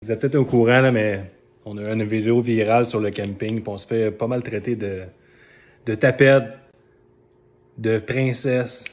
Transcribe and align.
Vous 0.00 0.12
êtes 0.12 0.20
peut-être 0.20 0.36
au 0.36 0.44
courant, 0.44 0.80
là, 0.80 0.92
mais 0.92 1.24
on 1.64 1.76
a 1.76 1.92
une 1.92 2.04
vidéo 2.04 2.40
virale 2.40 2.86
sur 2.86 3.00
le 3.00 3.10
camping, 3.10 3.60
on 3.66 3.76
se 3.76 3.86
fait 3.86 4.12
pas 4.12 4.28
mal 4.28 4.44
traiter 4.44 4.76
de, 4.76 5.02
de 5.86 5.94
tapette, 5.96 6.44
de 7.78 7.98
princesse. 7.98 8.84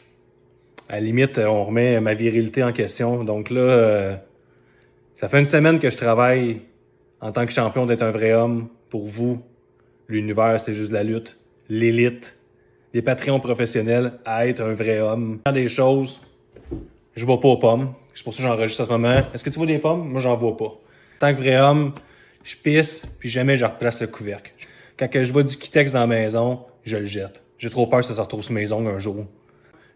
À 0.90 0.96
la 0.96 1.02
limite, 1.02 1.38
on 1.38 1.64
remet 1.64 2.02
ma 2.02 2.16
virilité 2.16 2.64
en 2.64 2.74
question. 2.74 3.24
Donc 3.24 3.52
là, 3.52 3.62
euh, 3.62 4.16
ça 5.14 5.30
fait 5.30 5.40
une 5.40 5.46
semaine 5.46 5.78
que 5.78 5.92
je 5.92 5.96
travaille 5.96 6.62
en 7.22 7.32
tant 7.32 7.46
que 7.46 7.52
champion 7.52 7.86
d'être 7.86 8.02
un 8.02 8.12
vrai 8.12 8.34
homme 8.34 8.68
pour 8.90 9.06
vous. 9.06 9.44
L'univers, 10.10 10.60
c'est 10.60 10.74
juste 10.74 10.92
la 10.92 11.04
lutte. 11.04 11.38
L'élite. 11.70 12.36
Les 12.96 13.04
patrons 13.04 13.40
professionnels 13.40 14.14
à 14.26 14.48
être 14.48 14.62
un 14.62 14.74
vrai 14.74 15.00
homme. 15.02 15.40
Des 15.54 15.68
choses, 15.68 16.20
je 17.16 17.26
vois 17.26 17.40
pas 17.40 17.50
aux 17.50 17.58
pommes. 17.58 17.94
C'est 18.16 18.24
pour 18.24 18.34
ça 18.34 18.42
que 18.42 18.50
j'enregistre 18.50 18.82
à 18.82 18.86
ce 18.88 18.92
moment. 18.92 19.22
Est-ce 19.34 19.44
que 19.44 19.52
tu 19.52 19.60
vois 19.60 19.68
des 19.68 19.78
pommes? 19.78 20.10
Moi, 20.10 20.20
j'en 20.20 20.36
vois 20.36 20.58
pas. 20.58 20.80
Tant 21.20 21.32
que 21.32 21.38
vrai 21.38 21.58
homme, 21.58 21.94
je 22.44 22.56
pisse, 22.56 23.06
puis 23.20 23.30
jamais 23.30 23.58
je 23.58 23.66
replace 23.66 24.02
le 24.02 24.08
couvercle. 24.08 24.52
Quand 24.98 25.10
je 25.14 25.32
vois 25.32 25.44
du 25.44 25.56
Kitex 25.58 25.94
dans 25.94 26.02
la 26.02 26.08
maison, 26.08 26.62
je 26.84 26.98
le 26.98 27.06
jette. 27.06 27.44
J'ai 27.58 27.70
trop 27.70 27.88
peur 27.88 28.02
que 28.02 28.06
ça 28.06 28.14
se 28.14 28.22
retrouve 28.22 28.44
sur 28.44 28.54
mes 28.54 28.72
ongles 28.72 28.90
un 28.90 29.00
jour. 29.00 29.26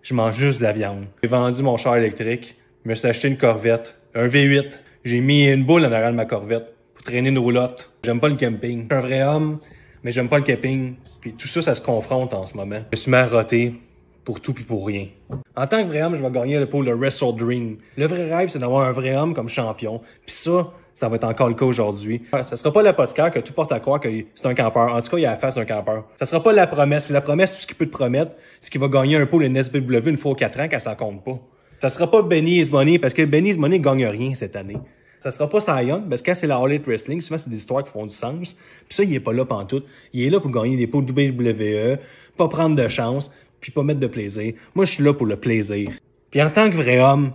Je 0.02 0.14
mange 0.14 0.38
juste 0.38 0.60
de 0.60 0.64
la 0.64 0.72
viande. 0.72 1.06
J'ai 1.22 1.30
vendu 1.30 1.62
mon 1.62 1.78
char 1.78 1.98
électrique, 1.98 2.56
je 2.86 2.90
me 2.90 2.96
suis 2.96 3.08
acheté 3.08 3.28
une 3.28 3.38
Corvette, 3.38 3.96
un 4.16 4.28
V8. 4.28 4.78
J'ai 5.04 5.20
mis 5.20 5.46
une 5.46 5.66
boule 5.66 5.86
en 5.86 5.92
arrière 5.92 6.12
de 6.12 6.16
ma 6.16 6.26
Corvette 6.26 6.74
pour 6.94 7.04
traîner 7.04 7.30
une 7.30 7.38
roulotte. 7.38 7.92
J'aime 8.04 8.20
pas 8.20 8.30
le 8.30 8.36
camping. 8.36 8.88
Je 8.90 8.96
suis 8.96 8.96
un 8.96 9.02
vrai 9.02 9.24
homme, 9.24 9.60
mais 10.04 10.12
j'aime 10.12 10.30
pas 10.30 10.38
le 10.38 10.44
camping. 10.44 10.96
Puis 11.22 11.34
tout 11.34 11.48
ça, 11.48 11.62
ça 11.62 11.76
se 11.76 11.82
confronte 11.82 12.34
en 12.34 12.46
ce 12.46 12.56
moment. 12.56 12.80
Je 12.92 12.98
suis 12.98 13.12
marroté 13.12 13.76
pour 14.24 14.42
tout 14.42 14.54
puis 14.54 14.64
pour 14.64 14.86
rien. 14.86 15.08
En 15.56 15.68
tant 15.68 15.82
que 15.84 15.88
vrai 15.88 16.02
homme, 16.02 16.16
je 16.16 16.24
vais 16.24 16.32
gagner 16.32 16.60
le 16.60 16.68
pôle 16.68 16.86
de 16.86 16.94
Wrestle 16.94 17.36
Dream. 17.36 17.78
Le 17.98 18.08
vrai 18.08 18.34
rêve, 18.34 18.50
c'est 18.50 18.60
d'avoir 18.60 18.88
un 18.88 18.92
vrai 18.92 19.16
homme 19.16 19.34
comme 19.34 19.50
champion. 19.50 20.02
Puis 20.26 20.36
ça, 20.36 20.72
ça 21.00 21.08
va 21.08 21.16
être 21.16 21.24
encore 21.24 21.48
le 21.48 21.56
cas 21.56 21.64
aujourd'hui. 21.64 22.24
Ça 22.34 22.58
sera 22.58 22.74
pas 22.74 22.84
le 22.84 22.92
podcast 22.92 23.34
que 23.34 23.40
tout 23.40 23.54
porte 23.54 23.72
à 23.72 23.80
croire 23.80 24.02
que 24.02 24.10
c'est 24.36 24.46
un 24.46 24.54
campeur. 24.54 24.94
En 24.94 25.02
tout 25.02 25.12
cas, 25.12 25.18
il 25.18 25.26
a 25.26 25.32
la 25.32 25.38
face 25.38 25.56
d'un 25.56 25.64
campeur. 25.64 26.04
Ça 26.18 26.26
sera 26.26 26.44
pas 26.44 26.52
la 26.52 26.68
promesse. 26.68 27.10
La 27.10 27.22
promesse, 27.22 27.56
tout 27.56 27.62
ce 27.62 27.68
qu'il 27.68 27.78
peut 27.78 27.86
te 27.86 27.92
promettre, 27.92 28.36
c'est 28.60 28.70
qu'il 28.70 28.82
va 28.82 28.90
gagner 28.90 29.16
un 29.16 29.26
pôle 29.26 29.48
NSPW 29.48 30.10
une 30.10 30.18
fois 30.18 30.32
aux 30.32 30.36
quatre 30.36 30.60
ans 30.60 30.68
quand 30.70 30.80
ça 30.82 30.96
compte 30.96 31.24
pas. 31.24 31.40
Ça 31.80 31.88
sera 31.88 32.12
pas 32.12 32.22
Benny 32.22 32.62
Money 32.70 33.00
parce 33.00 33.14
que 33.14 33.24
Benny 33.24 33.52
is 33.52 33.58
Money 33.58 33.80
gagne 33.80 34.06
rien 34.08 34.36
cette 34.36 34.58
année. 34.58 34.76
Ça 35.22 35.32
sera 35.32 35.50
pas 35.50 35.62
Sion, 35.62 36.04
parce 36.10 36.22
que 36.22 36.26
quand 36.26 36.36
c'est 36.36 36.48
la 36.48 36.58
All 36.58 36.70
Elite 36.70 36.86
Wrestling, 36.86 37.22
souvent 37.22 37.38
c'est 37.38 37.50
des 37.50 37.58
histoires 37.58 37.86
qui 37.86 37.92
font 37.92 38.06
du 38.06 38.16
sens. 38.16 38.56
Puis 38.56 38.94
ça, 38.96 39.04
il 39.04 39.14
est 39.14 39.22
pas 39.22 39.32
là 39.32 39.46
pantoute. 39.46 39.86
Il 40.12 40.24
est 40.24 40.30
là 40.30 40.42
pour 40.42 40.52
gagner 40.52 40.76
des 40.76 40.88
pots 40.88 41.00
WWE, 41.02 41.98
pas 42.36 42.50
prendre 42.50 42.76
de 42.76 42.88
chance, 42.90 43.32
puis 43.62 43.72
pas 43.72 43.84
mettre 43.84 44.02
de 44.02 44.08
plaisir. 44.08 44.54
Moi, 44.76 44.84
je 44.84 44.92
suis 44.92 45.04
là 45.04 45.14
pour 45.14 45.26
le 45.26 45.38
plaisir. 45.38 45.90
Puis 46.30 46.42
en 46.42 46.50
tant 46.50 46.70
que 46.70 46.76
vrai 46.76 47.00
homme, 47.00 47.32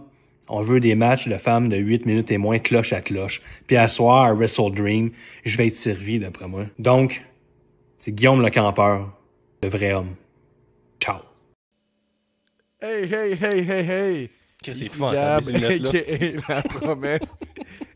on 0.48 0.62
veut 0.62 0.80
des 0.80 0.94
matchs 0.94 1.28
de 1.28 1.36
femmes 1.36 1.68
de 1.68 1.76
8 1.76 2.06
minutes 2.06 2.30
et 2.30 2.38
moins 2.38 2.58
cloche 2.58 2.92
à 2.92 3.00
cloche. 3.00 3.42
Puis 3.66 3.76
à 3.76 3.88
soir, 3.88 4.26
à 4.26 4.34
Wrestle 4.34 4.72
Dream, 4.74 5.10
je 5.44 5.56
vais 5.56 5.68
être 5.68 5.76
servi 5.76 6.18
d'après 6.18 6.48
moi. 6.48 6.66
Donc, 6.78 7.22
c'est 7.98 8.12
Guillaume 8.12 8.42
le 8.42 8.50
campeur, 8.50 9.16
le 9.62 9.68
vrai 9.68 9.92
homme. 9.92 10.14
Ciao. 11.00 11.20
Hey, 12.80 13.04
hey, 13.04 13.32
hey, 13.32 13.70
hey, 13.70 13.90
hey! 13.90 14.30
Qu'est-ce 14.62 14.80
que 14.80 14.86
c'est 14.88 14.98
fun, 14.98 15.12
a.k.a. 15.12 16.52
La 16.52 16.62
Promesse, 16.62 17.36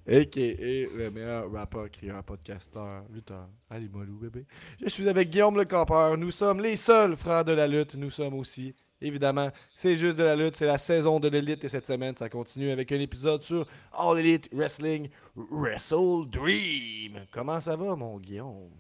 a.k.a. 0.06 0.96
le 0.96 1.10
meilleur 1.10 1.50
rappeur, 1.50 1.91
crieur, 1.91 2.22
podcasteur, 2.22 3.04
lutteur. 3.10 3.48
Allez, 3.70 3.88
molou, 3.88 4.19
bébé. 4.19 4.44
Je 4.82 4.88
suis 4.91 5.08
avec 5.08 5.30
Guillaume 5.30 5.56
le 5.56 5.64
Campeur. 5.64 6.19
Nous 6.19 6.30
sommes 6.30 6.60
les 6.60 6.76
seuls 6.76 7.16
frères 7.16 7.44
de 7.44 7.52
la 7.52 7.66
lutte. 7.66 7.94
Nous 7.94 8.10
sommes 8.10 8.34
aussi, 8.34 8.74
évidemment, 9.00 9.50
c'est 9.74 9.96
juste 9.96 10.18
de 10.18 10.22
la 10.24 10.36
lutte. 10.36 10.56
C'est 10.56 10.66
la 10.66 10.78
saison 10.78 11.20
de 11.20 11.28
l'élite 11.28 11.64
et 11.64 11.68
cette 11.68 11.86
semaine, 11.86 12.16
ça 12.16 12.28
continue 12.28 12.70
avec 12.70 12.91
un 12.92 13.00
épisode 13.00 13.42
sur 13.42 13.66
All 13.92 14.18
Elite 14.18 14.48
Wrestling 14.52 15.08
Wrestle 15.36 16.28
Dream. 16.28 17.26
Comment 17.30 17.60
ça 17.60 17.76
va, 17.76 17.96
mon 17.96 18.19
Guillaume? 18.19 18.70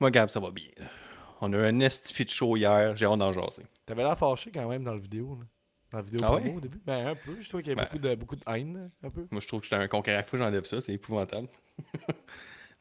Moi, 0.00 0.10
Gab, 0.10 0.28
ça 0.28 0.40
va 0.40 0.50
bien. 0.50 0.68
On 1.40 1.52
a 1.52 1.56
eu 1.56 1.64
un 1.66 1.80
esti 1.80 2.24
de 2.24 2.30
show 2.30 2.56
hier, 2.56 2.96
j'ai 2.96 3.06
hâte 3.06 3.18
d'en 3.18 3.32
jaser. 3.32 3.64
T'avais 3.84 4.02
l'air 4.04 4.16
fâché 4.16 4.50
quand 4.52 4.68
même 4.68 4.84
dans 4.84 4.92
la 4.92 4.98
vidéo. 4.98 5.36
Là. 5.40 5.46
Dans 5.90 5.98
la 5.98 6.04
vidéo 6.04 6.20
Ah 6.24 6.36
promo 6.36 6.56
au 6.56 6.60
début. 6.60 6.80
Ben, 6.86 7.08
un 7.08 7.14
peu. 7.14 7.36
Je 7.40 7.48
trouve 7.48 7.62
qu'il 7.62 7.70
y 7.70 7.72
a 7.72 7.76
Ben. 7.76 7.82
beaucoup, 7.84 7.98
de, 7.98 8.14
beaucoup 8.14 8.36
de 8.36 8.42
haine, 8.46 8.90
un 9.02 9.10
peu. 9.10 9.26
Moi, 9.30 9.40
je 9.40 9.48
trouve 9.48 9.60
que 9.60 9.66
j'étais 9.66 9.76
un 9.76 9.88
conquérant. 9.88 10.22
Que 10.22 10.36
j'enlève 10.38 10.64
ça, 10.64 10.80
c'est 10.80 10.92
épouvantable. 10.94 11.48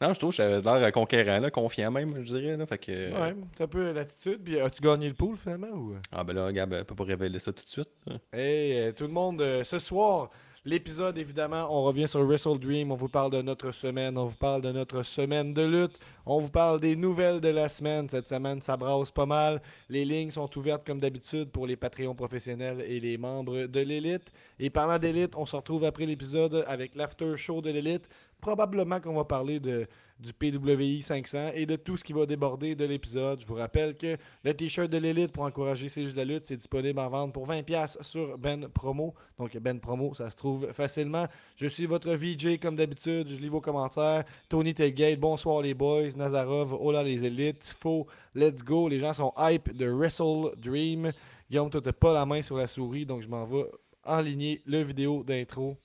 non, 0.02 0.14
je 0.14 0.20
trouve 0.20 0.32
que 0.32 0.38
j'avais 0.38 0.62
l'air 0.62 0.92
conquérant, 0.92 1.40
là, 1.40 1.52
confiant 1.52 1.92
même, 1.92 2.24
je 2.24 2.36
dirais. 2.36 2.58
Là, 2.58 2.66
fait 2.66 2.78
que, 2.78 2.92
Ouais, 3.14 3.36
c'est 3.56 3.64
un 3.64 3.68
peu 3.68 3.92
l'attitude. 3.92 4.42
Puis 4.44 4.60
as-tu 4.60 4.82
gagné 4.82 5.08
le 5.08 5.14
pool 5.14 5.38
finalement 5.38 5.68
ou? 5.70 5.96
Ah, 6.12 6.24
ben 6.24 6.34
là, 6.34 6.52
Gab, 6.52 6.74
elle 6.74 6.86
peut 6.86 6.96
pas 6.96 7.04
révéler 7.04 7.40
ça 7.40 7.54
tout 7.54 7.64
de 7.64 7.70
suite. 7.70 7.90
Hey, 8.34 8.78
euh, 8.80 8.92
tout 8.92 9.04
le 9.06 9.14
monde, 9.14 9.42
euh, 9.42 9.64
ce 9.64 9.78
soir, 9.80 10.30
l'épisode 10.66 11.18
évidemment, 11.18 11.68
on 11.70 11.84
revient 11.84 12.08
sur 12.08 12.24
Wrestle 12.24 12.60
Dream. 12.60 12.92
On 12.92 12.96
vous 12.96 13.10
parle 13.10 13.32
de 13.32 13.42
notre 13.42 13.72
semaine, 13.72 14.18
on 14.18 14.26
vous 14.26 14.36
parle 14.38 14.62
de 14.62 14.72
notre 14.72 15.04
semaine 15.04 15.54
de 15.54 15.64
lutte. 15.64 16.00
On 16.26 16.40
vous 16.40 16.52
parle 16.52 16.80
des 16.80 16.96
nouvelles 16.96 17.42
de 17.42 17.50
la 17.50 17.68
semaine. 17.70 18.08
Cette 18.10 18.30
semaine, 18.30 18.62
ça 18.62 18.78
brasse 18.78 19.12
pas 19.12 19.26
mal. 19.26 19.62
Les 19.90 20.06
lignes 20.06 20.30
sont 20.32 20.56
ouvertes 20.58 20.86
comme 20.86 21.00
d'habitude 21.00 21.50
pour 21.52 21.66
les 21.66 21.76
Patreons 21.76 22.14
professionnels 22.16 22.84
et 22.88 23.00
les 23.00 23.18
membres 23.18 23.66
de 23.66 23.80
l'élite. 23.80 24.32
Et 24.60 24.70
parlant 24.70 25.00
d'élite, 25.00 25.34
on 25.36 25.46
se 25.48 25.56
retrouve 25.56 25.84
après 25.84 26.06
l'épisode 26.06 26.64
avec 26.68 26.96
l'after 26.96 27.36
show 27.38 27.62
de 27.62 27.72
l'élite. 27.72 28.08
Probablement 28.42 29.00
qu'on 29.00 29.14
va 29.14 29.24
parler 29.24 29.60
de, 29.60 29.88
du 30.20 30.34
PWI 30.34 31.02
500 31.02 31.52
et 31.54 31.66
de 31.66 31.76
tout 31.76 31.98
ce 31.98 32.04
qui 32.04 32.12
va 32.12 32.26
déborder 32.26 32.76
de 32.76 32.86
l'épisode. 32.86 33.40
Je 33.42 33.46
vous 33.46 33.56
rappelle 33.56 33.96
que 33.96 34.18
le 34.44 34.54
t-shirt 34.54 34.90
de 34.90 34.98
l'élite 34.98 35.32
pour 35.32 35.44
encourager 35.44 35.90
C'est 35.90 36.04
juste 36.04 36.16
la 36.16 36.26
lutte, 36.26 36.46
c'est 36.46 36.58
disponible 36.58 37.00
en 37.00 37.10
vente 37.10 37.34
pour 37.34 37.48
20$ 37.48 38.04
sur 38.04 38.38
Ben 38.38 38.68
Promo. 38.68 39.14
Donc 39.38 39.56
Ben 39.58 39.80
Promo, 39.80 40.14
ça 40.14 40.30
se 40.30 40.36
trouve 40.36 40.72
facilement. 40.72 41.28
Je 41.56 41.68
suis 41.68 41.86
votre 41.86 42.12
VJ 42.12 42.60
comme 42.60 42.76
d'habitude. 42.76 43.28
Je 43.28 43.36
lis 43.36 43.50
vos 43.50 43.62
commentaires. 43.62 44.24
Tony 44.50 44.74
Tailgate, 44.74 45.20
bonsoir 45.20 45.62
les 45.62 45.74
boys. 45.74 46.16
Nazarov, 46.16 46.74
hola 46.74 47.04
les 47.04 47.24
élites. 47.24 47.76
Faux, 47.80 48.08
let's 48.36 48.64
go. 48.64 48.90
Les 48.90 49.00
gens 49.00 49.14
sont 49.14 49.34
hype 49.38 49.76
de 49.76 49.88
Wrestle 49.88 50.56
Dream. 50.58 51.12
Guillaume, 51.50 51.70
toi, 51.70 51.82
t'as 51.82 51.92
pas 51.92 52.14
la 52.14 52.26
main 52.26 52.42
sur 52.42 52.58
la 52.58 52.68
souris, 52.68 53.06
donc 53.06 53.22
je 53.22 53.28
m'en 53.28 53.46
vais 53.46 53.66
enligner 54.06 54.62
le 54.66 54.82
vidéo 54.82 55.24
d'intro. 55.24 55.78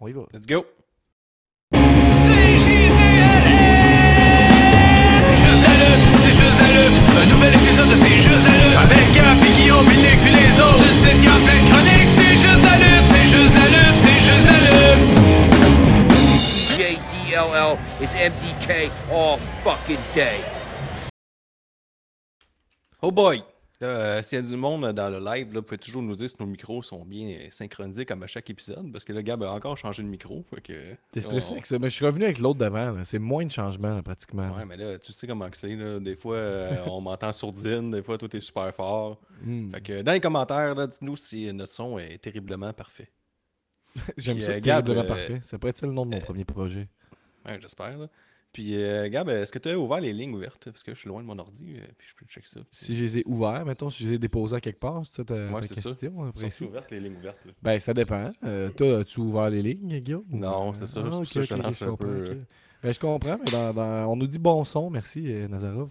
On 0.00 0.08
y 0.08 0.12
va. 0.12 0.26
Let's 0.32 0.46
go! 0.46 0.64
MDK 18.20 18.90
all 19.10 19.38
fucking 19.64 19.96
day. 20.14 20.40
Oh 23.00 23.10
boy! 23.10 23.42
Euh, 23.82 24.20
S'il 24.20 24.36
y 24.36 24.38
a 24.38 24.46
du 24.46 24.56
monde 24.56 24.92
dans 24.92 25.08
le 25.08 25.18
live, 25.24 25.54
là, 25.54 25.60
vous 25.60 25.62
pouvez 25.64 25.78
toujours 25.78 26.02
nous 26.02 26.14
dire 26.14 26.28
si 26.28 26.36
nos 26.38 26.44
micros 26.44 26.82
sont 26.82 27.02
bien 27.06 27.46
synchronisés 27.48 28.04
comme 28.04 28.22
à 28.22 28.26
chaque 28.26 28.50
épisode. 28.50 28.92
Parce 28.92 29.06
que 29.06 29.14
le 29.14 29.22
Gab 29.22 29.42
a 29.42 29.50
encore 29.52 29.78
changé 29.78 30.02
de 30.02 30.08
micro. 30.08 30.44
fait 30.54 30.60
que, 30.60 30.72
T'es 31.12 31.22
stressé 31.22 31.48
on- 31.48 31.52
avec 31.54 31.64
ça? 31.64 31.78
Mais 31.78 31.88
je 31.88 31.94
suis 31.94 32.04
revenu 32.04 32.24
avec 32.24 32.40
l'autre 32.40 32.58
d'avant. 32.58 32.94
C'est 33.06 33.18
moins 33.18 33.46
de 33.46 33.50
changements, 33.50 33.94
là, 33.94 34.02
pratiquement. 34.02 34.54
Ouais, 34.54 34.66
mais 34.66 34.76
là, 34.76 34.98
tu 34.98 35.14
sais 35.14 35.26
comment 35.26 35.48
que 35.48 35.56
c'est. 35.56 35.74
Des 36.00 36.14
fois, 36.14 36.36
euh, 36.36 36.76
on 36.88 37.00
m'entend 37.00 37.32
sourdine. 37.32 37.90
Des 37.90 38.02
fois, 38.02 38.18
tout 38.18 38.36
est 38.36 38.40
super 38.42 38.74
fort. 38.74 39.18
Hmm. 39.42 39.70
Fait 39.72 39.80
que 39.80 40.02
dans 40.02 40.12
les 40.12 40.20
commentaires, 40.20 40.74
dites-nous 40.88 41.16
si 41.16 41.50
notre 41.54 41.72
son 41.72 41.98
est 41.98 42.18
terriblement 42.18 42.74
parfait. 42.74 43.08
J'aime 44.18 44.40
ça, 44.42 44.52
euh, 44.52 44.60
Gab, 44.60 44.84
terriblement 44.84 45.04
euh, 45.06 45.08
parfait. 45.16 45.38
Ça 45.42 45.58
pourrait 45.58 45.70
être 45.70 45.78
ça 45.78 45.86
le 45.86 45.94
nom 45.94 46.04
de 46.04 46.10
mon 46.10 46.18
euh, 46.18 46.24
premier 46.24 46.44
projet. 46.44 46.86
Ouais, 47.50 47.58
j'espère. 47.60 47.96
là. 47.98 48.06
Puis, 48.52 48.74
euh, 48.82 49.08
Gab, 49.08 49.28
est-ce 49.28 49.52
que 49.52 49.60
tu 49.60 49.68
as 49.68 49.78
ouvert 49.78 50.00
les 50.00 50.12
lignes 50.12 50.34
ouvertes? 50.34 50.64
Parce 50.72 50.82
que 50.82 50.92
je 50.92 50.98
suis 50.98 51.08
loin 51.08 51.22
de 51.22 51.26
mon 51.26 51.38
ordi, 51.38 51.74
euh, 51.76 51.82
puis 51.96 52.08
je 52.08 52.14
peux 52.16 52.26
checker 52.26 52.48
ça. 52.48 52.58
Si 52.72 52.96
je 52.96 53.02
les 53.04 53.18
ai 53.18 53.22
ouverts, 53.24 53.64
mettons, 53.64 53.90
si 53.90 54.02
je 54.02 54.08
les 54.08 54.14
ai 54.16 54.18
déposés 54.18 54.56
à 54.56 54.60
quelque 54.60 54.80
part, 54.80 55.02
c'est 55.06 55.16
ça 55.18 55.24
ta, 55.24 55.34
Ouais, 55.34 55.60
ta 55.60 55.68
c'est 55.68 55.74
ça. 55.80 55.90
question? 55.90 56.12
hein, 56.24 56.26
Sont 56.26 56.32
précise? 56.40 56.66
ouvertes 56.66 56.90
les 56.90 56.98
lignes 56.98 57.16
ouvertes? 57.16 57.38
là? 57.46 57.52
Ben, 57.62 57.78
ça 57.78 57.94
dépend. 57.94 58.32
Euh, 58.42 58.70
toi, 58.70 58.98
as-tu 58.98 59.20
ouvert 59.20 59.50
les 59.50 59.62
lignes, 59.62 60.00
Guillaume? 60.00 60.24
ou- 60.32 60.36
Non, 60.36 60.72
c'est 60.74 60.88
ça, 60.88 60.98
Ah, 61.00 61.04
c'est 61.04 61.10
pour 61.10 61.20
ok, 61.20 61.26
ça 61.28 61.34
que 61.40 61.42
je 61.44 61.48
te 61.48 61.54
ok, 61.54 61.60
ok, 61.60 61.64
lance 61.66 61.82
un 61.82 61.86
comprends, 61.86 62.06
peu, 62.08 62.22
ok. 62.24 62.30
euh. 62.30 62.34
Ben, 62.82 62.92
je 62.94 62.98
comprends, 62.98 63.38
mais 63.38 63.50
dans- 63.52 63.72
dans- 63.72 64.10
on 64.12 64.16
nous 64.16 64.26
dit 64.26 64.38
bon 64.40 64.64
son. 64.64 64.90
Merci, 64.90 65.22
euh, 65.32 65.46
Nazarov. 65.46 65.90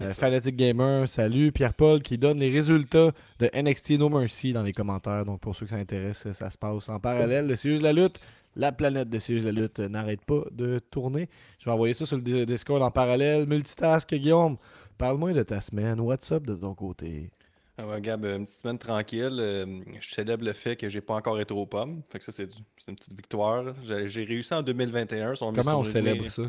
Euh, 0.00 0.10
sûr. 0.12 0.20
Fanatic 0.20 0.56
Gamer, 0.56 1.06
salut. 1.08 1.52
Pierre-Paul 1.52 2.00
qui 2.02 2.16
donne 2.16 2.38
les 2.40 2.50
résultats 2.50 3.12
de 3.38 3.50
NXT 3.52 3.98
No 3.98 4.08
Mercy 4.08 4.52
dans 4.54 4.62
les 4.62 4.72
commentaires. 4.72 5.26
Donc, 5.26 5.40
pour 5.40 5.54
ceux 5.54 5.66
que 5.66 5.70
ça 5.72 5.76
intéresse, 5.76 6.26
ça 6.32 6.50
se 6.50 6.56
passe 6.58 6.88
en 6.88 6.98
parallèle. 6.98 7.46
Le 7.46 7.54
C'est 7.56 7.68
juste 7.70 7.82
la 7.82 7.92
lutte. 7.92 8.18
La 8.56 8.72
planète 8.72 9.08
de 9.08 9.18
C'est 9.18 9.34
juste 9.34 9.46
la 9.46 9.52
lutte 9.52 9.78
n'arrête 9.78 10.24
pas 10.24 10.42
de 10.50 10.78
tourner. 10.90 11.28
Je 11.58 11.64
vais 11.66 11.70
envoyer 11.70 11.94
ça 11.94 12.04
sur 12.06 12.16
le 12.16 12.22
Di- 12.22 12.46
Discord 12.46 12.82
en 12.82 12.90
parallèle. 12.90 13.46
Multitask, 13.46 14.12
Guillaume. 14.12 14.56
Parle-moi 14.98 15.32
de 15.32 15.42
ta 15.42 15.60
semaine. 15.60 16.00
What's 16.00 16.30
up 16.32 16.44
de 16.46 16.54
ton 16.54 16.74
côté? 16.74 17.30
Ah 17.78 17.86
ouais, 17.86 18.00
Gab, 18.00 18.24
une 18.24 18.44
petite 18.44 18.60
semaine 18.60 18.76
tranquille. 18.78 19.36
euh, 19.38 19.80
je 20.00 20.10
célèbre 20.14 20.44
le 20.44 20.52
fait 20.52 20.76
que 20.76 20.88
j'ai 20.88 21.00
pas 21.00 21.14
encore 21.14 21.40
été 21.40 21.54
aux 21.54 21.64
pommes. 21.64 22.02
Fait 22.10 22.18
que 22.18 22.24
ça, 22.24 22.32
c'est 22.32 22.48
une 22.88 22.96
petite 22.96 23.14
victoire. 23.14 23.72
J'ai 23.82 24.24
réussi 24.24 24.52
en 24.52 24.62
2021. 24.62 25.34
sur 25.36 25.50
mes 25.50 25.56
Comment 25.62 25.78
on 25.80 25.84
célèbre 25.84 26.28
ça? 26.28 26.42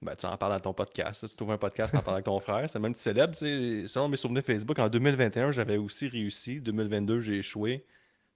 Ben, 0.00 0.14
tu 0.16 0.24
en 0.24 0.34
parles 0.38 0.52
dans 0.52 0.60
ton 0.60 0.72
podcast. 0.72 1.22
là. 1.24 1.28
Tu 1.28 1.36
trouves 1.36 1.50
un 1.50 1.58
podcast, 1.58 1.92
tu 1.92 1.98
en 1.98 2.02
parles 2.02 2.14
avec 2.16 2.24
ton 2.24 2.40
frère. 2.40 2.70
C'est 2.70 2.78
même 2.78 2.94
tu 2.94 3.00
célèbres. 3.00 3.34
Selon 3.34 4.08
mes 4.08 4.16
souvenirs 4.16 4.42
Facebook, 4.44 4.78
en 4.78 4.88
2021, 4.88 5.52
j'avais 5.52 5.76
aussi 5.76 6.08
réussi. 6.08 6.58
2022, 6.60 7.20
j'ai 7.20 7.36
échoué. 7.38 7.84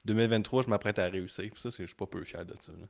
2023, 0.04 0.62
je 0.64 0.68
m'apprête 0.68 0.98
à 0.98 1.06
réussir. 1.06 1.50
Puis 1.50 1.60
ça, 1.60 1.70
c'est- 1.70 1.82
je 1.82 1.88
suis 1.88 1.96
pas 1.96 2.06
peu 2.06 2.22
fier 2.24 2.44
de 2.44 2.54
ça. 2.60 2.72
là. 2.72 2.86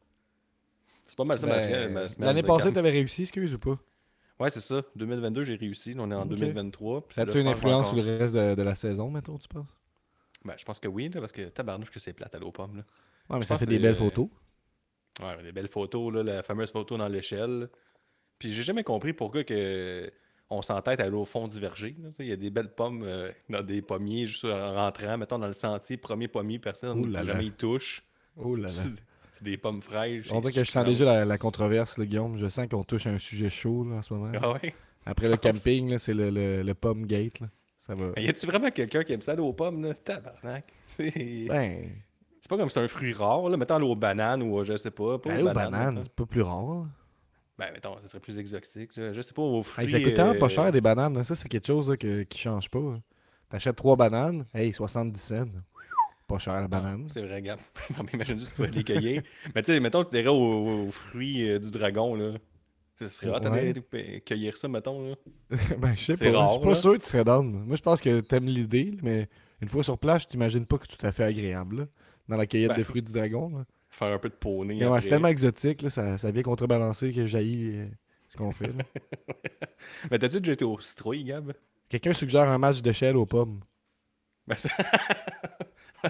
C'est 1.07 1.17
pas 1.17 1.25
mal 1.25 1.39
ça, 1.39 1.47
ma 1.47 1.57
Ben, 1.57 1.67
semaine- 1.69 1.93
ma 1.93 2.09
semaine 2.09 2.27
L'année 2.27 2.43
passée, 2.43 2.69
camp. 2.69 2.75
t'avais 2.75 2.91
réussi, 2.91 3.23
excuse 3.23 3.55
ou 3.55 3.59
pas? 3.59 3.79
Ouais, 4.41 4.51
c'est 4.51 4.61
ça. 4.61 4.83
2022, 4.97 5.45
j'ai 5.45 5.55
réussi. 5.55 5.95
On 5.99 6.11
est 6.11 6.15
en 6.15 6.23
Ok. 6.23 6.29
2023. 6.31 7.07
puis 7.07 7.15
Ça 7.15 7.23
a-tu 7.23 7.39
une 7.39 7.47
influence 7.47 7.89
sur 7.89 7.97
le 7.97 8.03
reste 8.19 8.35
de, 8.35 8.55
de 8.55 8.63
la 8.63 8.75
saison, 8.75 9.11
mettons, 9.11 9.39
tu 9.39 9.47
penses? 9.49 9.73
Ben, 10.45 10.55
je 10.59 10.65
pense 10.65 10.81
que 10.81 10.89
oui, 10.89 11.09
là, 11.11 11.21
parce 11.21 11.33
que 11.33 11.43
tabarnouche 11.49 11.91
que 11.91 12.01
c'est 12.01 12.13
plate 12.15 12.35
à 12.35 12.39
l'eau 12.39 12.51
pomme. 12.53 12.77
Là. 12.79 12.83
Ouais, 13.31 13.37
mais 13.39 13.43
Je 13.43 13.49
ça 13.49 13.59
fait 13.59 13.67
des 13.67 13.79
belles 13.79 13.95
photos. 13.95 14.29
Ouais, 15.23 15.43
des 15.43 15.53
belles 15.53 15.69
photos, 15.69 16.13
là, 16.13 16.23
la 16.23 16.43
fameuse 16.43 16.73
photo 16.73 16.97
dans 16.97 17.07
l'échelle. 17.09 17.69
Puis 18.39 18.53
j'ai 18.53 18.63
jamais 18.63 18.83
compris 18.83 19.13
pourquoi 19.13 19.45
que 19.45 20.11
on 20.51 20.63
s'entête 20.63 21.01
à 21.01 21.05
aller 21.05 21.15
au 21.17 21.25
fond 21.25 21.49
du 21.49 21.59
verger. 21.59 21.97
Il 22.19 22.27
y 22.27 22.33
a 22.33 22.37
des 22.37 22.51
belles 22.51 22.73
pommes 22.75 23.03
euh, 23.05 23.31
dans 23.49 23.63
des 23.63 23.83
pommiers, 23.83 24.27
juste 24.27 24.45
en 24.45 24.75
rentrant, 24.75 25.17
mettons 25.19 25.39
dans 25.39 25.47
le 25.47 25.53
sentier, 25.53 25.97
premier 25.97 26.29
pommier, 26.29 26.59
personne 26.59 27.11
là. 27.11 27.23
jamais 27.25 27.47
y 27.47 27.51
touche. 27.53 28.03
Oh 28.37 28.55
là 28.57 28.69
là. 28.69 28.83
C'est 29.35 29.43
des 29.45 29.57
pommes 29.57 29.81
fraîches. 29.83 30.31
On 30.33 30.41
dirait 30.41 30.53
que 30.53 30.65
je 30.65 30.71
sens 30.71 30.85
déjà 30.85 31.05
la, 31.05 31.25
la 31.25 31.39
controverse, 31.39 31.99
là, 31.99 32.07
Guillaume. 32.07 32.37
Je 32.37 32.47
sens 32.49 32.67
qu'on 32.69 32.85
touche 32.85 33.07
à 33.07 33.11
un 33.11 33.19
sujet 33.19 33.51
chaud 33.51 33.85
là, 33.85 33.97
en 33.97 34.03
ce 34.03 34.15
moment. 34.15 34.31
Ah 34.41 34.53
ouais? 34.53 34.75
Après 35.07 35.29
le 35.29 35.37
camping, 35.37 35.99
c'est 35.99 36.15
le, 36.15 36.31
le, 36.31 36.63
le 36.63 36.75
pomme 36.75 37.05
gate. 37.07 37.41
Là. 37.41 37.49
Ça 37.79 37.95
va. 37.95 38.13
Mais 38.17 38.25
y 38.25 38.29
a-tu 38.29 38.47
vraiment 38.47 38.71
quelqu'un 38.71 39.03
qui 39.05 39.13
aime 39.13 39.21
ça 39.23 39.33
aller 39.33 39.43
aux 39.43 39.53
pommes, 39.53 39.83
là? 39.85 39.95
Tabarnak. 39.95 40.65
C'est 40.87 41.47
Ben, 41.49 41.91
c'est 42.41 42.49
pas 42.49 42.57
comme 42.59 42.69
c'est 42.69 42.81
un 42.81 42.89
fruit 42.89 43.13
rare, 43.15 43.49
là. 43.49 43.57
Mettons 43.57 43.75
aller 43.77 43.87
aux 43.87 43.97
bananes 43.97 44.43
ou 44.43 44.63
je 44.65 44.77
sais 44.77 44.91
pas. 44.91 45.19
Pas 45.19 45.33
aller 45.33 45.43
aux 45.43 45.49
aux 45.49 45.53
bananes. 45.55 45.71
bananes, 45.71 46.01
c'est 46.05 46.13
pas 46.15 46.27
plus 46.27 46.43
rare. 46.43 46.85
Ben, 47.59 47.71
mettons, 47.73 47.97
ça 48.01 48.07
serait 48.09 48.21
plus 48.21 48.39
exotique. 48.39 48.97
là. 48.97 49.13
Je 49.13 49.21
sais 49.23 49.33
pas, 49.33 49.43
aux 49.43 49.63
fruits. 49.63 49.95
Hey, 49.95 50.13
pas 50.15 50.21
euh, 50.21 50.49
cher 50.49 50.73
des 50.73 50.81
bananes. 50.81 51.15
là. 51.15 51.25
Ça, 51.25 51.35
c'est 51.37 51.49
quelque 51.49 51.67
chose 51.67 51.89
là, 51.91 51.97
que, 51.97 52.23
qui 52.25 52.39
change 52.39 52.69
pas. 52.69 52.79
hein. 52.81 53.01
T'achètes 53.49 53.77
trois 53.77 53.95
bananes, 53.97 54.45
hey, 54.55 54.73
70 54.73 55.21
cents. 55.21 55.45
Pas 56.27 56.39
cher 56.39 56.55
la 56.55 56.67
banane. 56.69 57.07
C'est 57.11 57.23
vrai, 57.23 57.43
gars. 57.43 57.59
Imagine 58.13 58.39
juste 58.39 58.55
pour 58.57 58.65
les 58.65 58.83
cueillir. 58.83 59.23
Mais 59.55 59.63
tu 59.63 59.73
sais, 59.73 59.79
mettons 59.81 60.03
que 60.05 60.11
tu 60.11 60.17
irais 60.17 60.29
aux, 60.29 60.87
aux 60.87 60.91
fruits 60.91 61.49
euh, 61.51 61.59
du 61.59 61.71
dragon, 61.71 62.15
là. 62.15 62.33
Ce 62.99 63.09
serait 63.09 63.29
rare 63.31 63.43
Ouais. 63.53 63.75
cueillir 64.25 64.57
ça, 64.57 64.67
mettons, 64.69 65.11
là. 65.11 65.15
ben, 65.79 65.95
je 65.95 66.15
sais 66.15 66.31
pas. 66.33 66.39
rare, 66.39 66.51
Je 66.53 66.55
suis 66.59 66.65
pas 66.65 66.71
là. 66.75 66.81
sûr 66.81 66.93
que 66.95 66.99
tu 67.03 67.09
serais 67.09 67.25
down. 67.25 67.51
Moi, 67.67 67.77
je 67.77 67.83
pense 67.83 68.01
que 68.01 68.21
t'aimes 68.21 68.47
l'idée, 68.47 68.97
mais 69.03 69.29
une 69.61 69.69
fois 69.69 69.83
sur 69.85 69.99
place, 69.99 70.23
je 70.23 70.29
t'imagine 70.29 70.65
pas 70.65 70.79
que 70.79 70.87
c'est 70.91 70.97
tout 70.97 71.07
à 71.07 71.13
fait 71.13 71.25
agréable. 71.25 71.77
là, 71.81 71.87
dans 72.29 72.37
la 72.37 72.47
cueillette 72.47 72.71
Ben, 72.71 72.77
des 72.77 72.85
fruits 72.85 73.03
du 73.03 73.13
dragon. 73.13 73.51
là. 73.59 73.65
Faire 73.95 74.09
un 74.09 74.19
peu 74.19 74.29
de 74.29 74.35
poney. 74.35 74.85
Ouais, 74.85 75.01
c'est 75.01 75.09
tellement 75.11 75.29
exotique, 75.29 75.83
là, 75.83 75.91
ça, 75.91 76.19
ça 76.19 76.31
vient 76.33 76.43
contrebalancer 76.43 77.13
que 77.13 77.27
jaillit 77.27 77.79
ce 78.29 78.37
qu'on 78.37 78.51
fait. 78.51 78.71
Mais 80.11 80.19
t'as-tu 80.19 80.41
déjà 80.41 80.53
été 80.53 80.65
au 80.65 80.81
citrouille, 80.81 81.23
Gab? 81.23 81.53
Quelqu'un 81.89 82.13
suggère 82.13 82.49
un 82.49 82.59
match 82.59 82.83
d'échelle 82.83 83.17
aux 83.17 83.27
pommes. 83.27 83.61
Ben, 84.49 84.57
ça... 84.57 84.69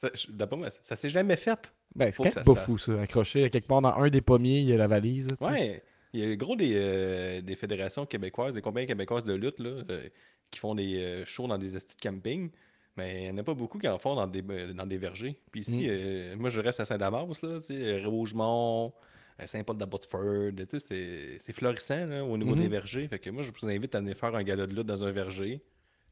ça 0.00 0.10
je- 0.14 0.70
ça, 0.82 0.96
s'est 0.96 1.08
jamais 1.08 1.36
fait. 1.36 1.74
Ben, 1.96 2.12
c'est 2.12 2.22
quand 2.22 2.54
pas 2.54 2.60
fou, 2.60 2.78
ça. 2.78 3.00
Accroché 3.00 3.44
à 3.44 3.48
quelque 3.48 3.66
part 3.66 3.82
dans 3.82 3.96
un 3.96 4.08
des 4.08 4.20
pommiers, 4.20 4.60
il 4.60 4.66
y 4.66 4.72
a 4.72 4.76
la 4.76 4.86
valise. 4.86 5.28
Ouais. 5.40 5.82
Il 6.12 6.20
y 6.20 6.32
a 6.32 6.36
gros 6.36 6.54
des, 6.54 6.74
euh, 6.76 7.40
des 7.40 7.56
fédérations 7.56 8.06
québécoises, 8.06 8.54
des 8.54 8.62
compagnies 8.62 8.86
québécoises 8.86 9.24
de 9.24 9.34
lutte, 9.34 9.58
là, 9.58 9.82
euh, 9.90 10.08
qui 10.52 10.60
font 10.60 10.76
des 10.76 11.02
euh, 11.02 11.24
shows 11.24 11.48
dans 11.48 11.58
des 11.58 11.76
estis 11.76 11.96
de 11.96 12.00
camping. 12.00 12.50
Mais 12.96 13.24
il 13.24 13.24
n'y 13.24 13.30
en 13.30 13.38
a 13.38 13.42
pas 13.42 13.54
beaucoup 13.54 13.78
qui 13.78 13.88
en 13.88 13.98
font 13.98 14.14
dans 14.14 14.26
des, 14.26 14.42
euh, 14.50 14.72
dans 14.72 14.86
des 14.86 14.98
vergers. 14.98 15.36
Puis 15.50 15.62
ici, 15.62 15.82
Mm. 15.82 15.90
euh, 15.90 16.36
moi, 16.36 16.48
je 16.50 16.60
reste 16.60 16.78
à 16.80 16.84
Saint-Damas, 16.84 17.42
là, 17.42 17.58
tu 17.58 17.66
sais, 17.66 18.04
Rougemont, 18.04 18.92
euh, 19.40 19.46
Saint-Paul 19.46 19.76
d'Abbotsford. 19.76 20.52
Tu 20.68 20.78
sais, 20.78 21.38
c'est- 21.40 21.52
florissant 21.52 22.06
là, 22.06 22.24
au 22.24 22.38
niveau 22.38 22.54
Mhm. 22.54 22.62
des 22.62 22.68
vergers. 22.68 23.08
Fait 23.08 23.18
que 23.18 23.30
moi, 23.30 23.42
je 23.42 23.50
vous 23.50 23.68
invite 23.68 23.94
à 23.94 23.98
aller 23.98 24.14
faire 24.14 24.34
un 24.34 24.42
gala 24.44 24.66
de 24.68 24.74
lutte 24.74 24.86
dans 24.86 25.02
un 25.02 25.10
verger. 25.10 25.60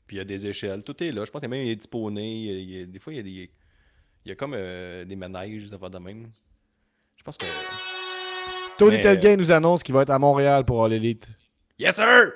Puis 0.06 0.16
il 0.16 0.18
y 0.18 0.22
a 0.22 0.24
des 0.24 0.46
échelles. 0.46 0.82
Tout 0.82 1.00
est 1.02 1.12
là. 1.12 1.24
Je 1.24 1.30
pense 1.30 1.40
qu'il 1.40 1.48
y 1.48 1.52
a 1.54 1.56
même 1.56 1.66
des 1.66 1.76
petits 1.76 1.88
poneys. 1.88 2.86
des 2.86 2.98
fois, 2.98 3.12
il 3.12 3.16
y 3.16 3.20
a 3.20 3.22
des. 3.22 3.50
Il 4.24 4.28
y 4.28 4.32
a 4.32 4.34
comme 4.34 4.54
euh, 4.56 5.04
des 5.04 5.16
manèges, 5.16 5.66
va 5.66 5.88
de 5.88 5.98
même. 5.98 6.30
Je 7.16 7.22
pense 7.22 7.36
que. 7.36 7.46
Tony 8.78 8.96
Mais, 8.96 9.00
Telgay 9.02 9.36
nous 9.36 9.50
annonce 9.52 9.82
qu'il 9.84 9.94
va 9.94 10.02
être 10.02 10.10
à 10.10 10.18
Montréal 10.18 10.64
pour 10.64 10.82
All 10.84 10.92
Elite. 10.92 11.28
Yes, 11.78 11.94
sir! 11.96 12.32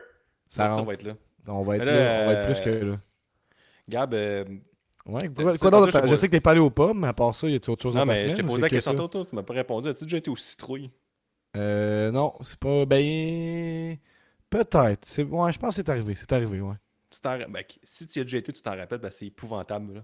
Ça 0.49 0.69
va 0.69 0.93
être 0.95 1.03
là. 1.03 1.17
On 1.49 1.63
va 1.63 1.77
être 1.77 1.85
là, 1.85 1.93
là, 1.93 2.23
on 2.23 2.27
va 2.27 2.33
être 2.35 2.47
plus 2.47 2.61
que 2.61 2.71
là. 2.85 3.01
Gab, 3.89 4.15
euh, 4.15 4.45
Ouais, 5.07 5.29
quoi, 5.59 5.71
d'autre? 5.71 5.87
je 5.93 5.99
sais 5.99 6.03
Je 6.05 6.09
pas. 6.11 6.17
sais 6.17 6.27
que 6.27 6.33
t'es 6.33 6.41
pas 6.41 6.51
allé 6.51 6.61
aux 6.61 6.71
pommes, 6.71 7.01
mais 7.01 7.07
à 7.09 7.13
part 7.13 7.35
ça, 7.35 7.49
y 7.49 7.55
a-tu 7.55 7.71
autre 7.71 7.83
chose 7.85 7.95
non, 7.95 8.05
mais 8.05 8.29
je 8.29 8.35
t'ai 8.35 8.43
posé 8.43 8.63
la 8.63 8.69
que 8.69 8.75
question 8.75 8.95
tantôt, 8.95 9.25
tu 9.25 9.35
m'as 9.37 9.45
pas 9.45 9.55
répondu. 9.55 9.89
As-tu 9.89 10.05
déjà 10.05 10.17
été 10.17 10.31
au 10.31 10.37
citrouille? 10.37 10.91
Euh, 11.57 12.11
non, 12.11 12.35
c'est 12.43 12.59
pas. 12.59 12.85
Ben. 12.87 13.97
Peut-être. 14.51 15.05
C'est... 15.05 15.23
Ouais, 15.25 15.53
je 15.53 15.59
pense 15.59 15.71
que 15.71 15.77
c'est 15.77 15.89
arrivé. 15.89 16.15
C'est 16.17 16.33
arrivé, 16.33 16.61
ouais. 16.61 16.75
Tu 17.11 17.19
ben, 17.23 17.63
si 17.83 18.07
tu 18.07 18.19
y 18.19 18.23
as 18.23 18.25
déjà 18.25 18.39
été, 18.39 18.53
tu 18.53 18.63
t'en 18.63 18.77
rappelles, 18.77 19.01
que 19.01 19.11
c'est 19.11 19.27
épouvantable. 19.27 19.95
Là. 19.95 20.01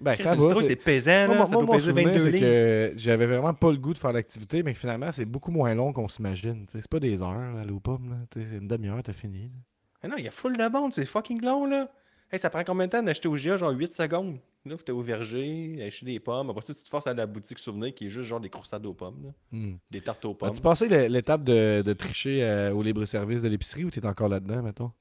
Ben, 0.00 0.16
ça 0.16 0.34
va. 0.34 0.62
c'est- 0.62 0.76
pesant, 0.76 1.26
Moi, 1.26 1.36
là, 1.36 1.46
ça 1.46 1.52
moi, 1.52 1.62
doit 1.62 1.66
mon 1.66 1.72
peser 1.74 1.90
souvenir, 1.90 2.08
22 2.08 2.18
c'est 2.18 2.30
livres. 2.30 2.46
que 2.46 2.92
j'avais 2.96 3.26
vraiment 3.26 3.52
pas 3.54 3.70
le 3.70 3.76
goût 3.76 3.92
de 3.92 3.98
faire 3.98 4.12
l'activité, 4.12 4.62
mais 4.62 4.72
finalement, 4.72 5.12
c'est 5.12 5.26
beaucoup 5.26 5.50
moins 5.50 5.74
long 5.74 5.92
qu'on 5.92 6.08
s'imagine. 6.08 6.66
C'est 6.72 6.88
pas 6.88 7.00
des 7.00 7.20
heures, 7.22 7.34
là, 7.38 7.60
aller 7.60 7.70
aux 7.72 7.80
pommes. 7.80 8.26
C'est 8.32 8.40
une 8.56 8.66
demi-heure, 8.68 9.02
t'as 9.02 9.12
fini. 9.12 9.42
là. 9.44 9.50
Mais 10.02 10.08
non, 10.08 10.16
il 10.18 10.24
y 10.24 10.28
a 10.28 10.32
full 10.32 10.56
de 10.56 10.68
monde, 10.68 10.92
c'est 10.94 11.04
fucking 11.04 11.42
long, 11.44 11.66
là. 11.66 11.88
Hey, 12.32 12.38
ça 12.38 12.48
prend 12.48 12.64
combien 12.64 12.86
de 12.86 12.90
temps 12.92 13.02
d'acheter 13.02 13.28
au 13.28 13.36
GA? 13.36 13.56
Genre 13.58 13.70
8 13.72 13.92
secondes? 13.92 14.38
Là, 14.64 14.76
t'es 14.82 14.92
au 14.92 15.02
verger, 15.02 15.84
acheter 15.86 16.06
des 16.06 16.20
pommes. 16.20 16.48
Après 16.48 16.62
ça, 16.62 16.72
tu 16.72 16.82
te 16.82 16.88
forces 16.88 17.06
à 17.06 17.12
la 17.12 17.26
boutique 17.26 17.58
souvenir 17.58 17.92
qui 17.94 18.06
est 18.06 18.10
juste 18.10 18.28
genre 18.28 18.40
des 18.40 18.48
croissades 18.48 18.86
aux 18.86 18.94
pommes, 18.94 19.22
là. 19.24 19.30
Hmm. 19.50 19.74
des 19.90 20.00
tartes 20.00 20.24
aux 20.24 20.32
pommes. 20.32 20.48
As-tu 20.48 20.62
passé 20.62 20.88
l'é- 20.88 21.08
l'étape 21.10 21.44
de, 21.44 21.82
de 21.82 21.92
tricher 21.92 22.42
euh, 22.42 22.72
au 22.72 22.82
libre-service 22.82 23.42
de 23.42 23.48
l'épicerie 23.48 23.84
ou 23.84 23.90
t'es 23.90 24.06
encore 24.06 24.28
là-dedans, 24.28 24.62
mettons? 24.62 24.92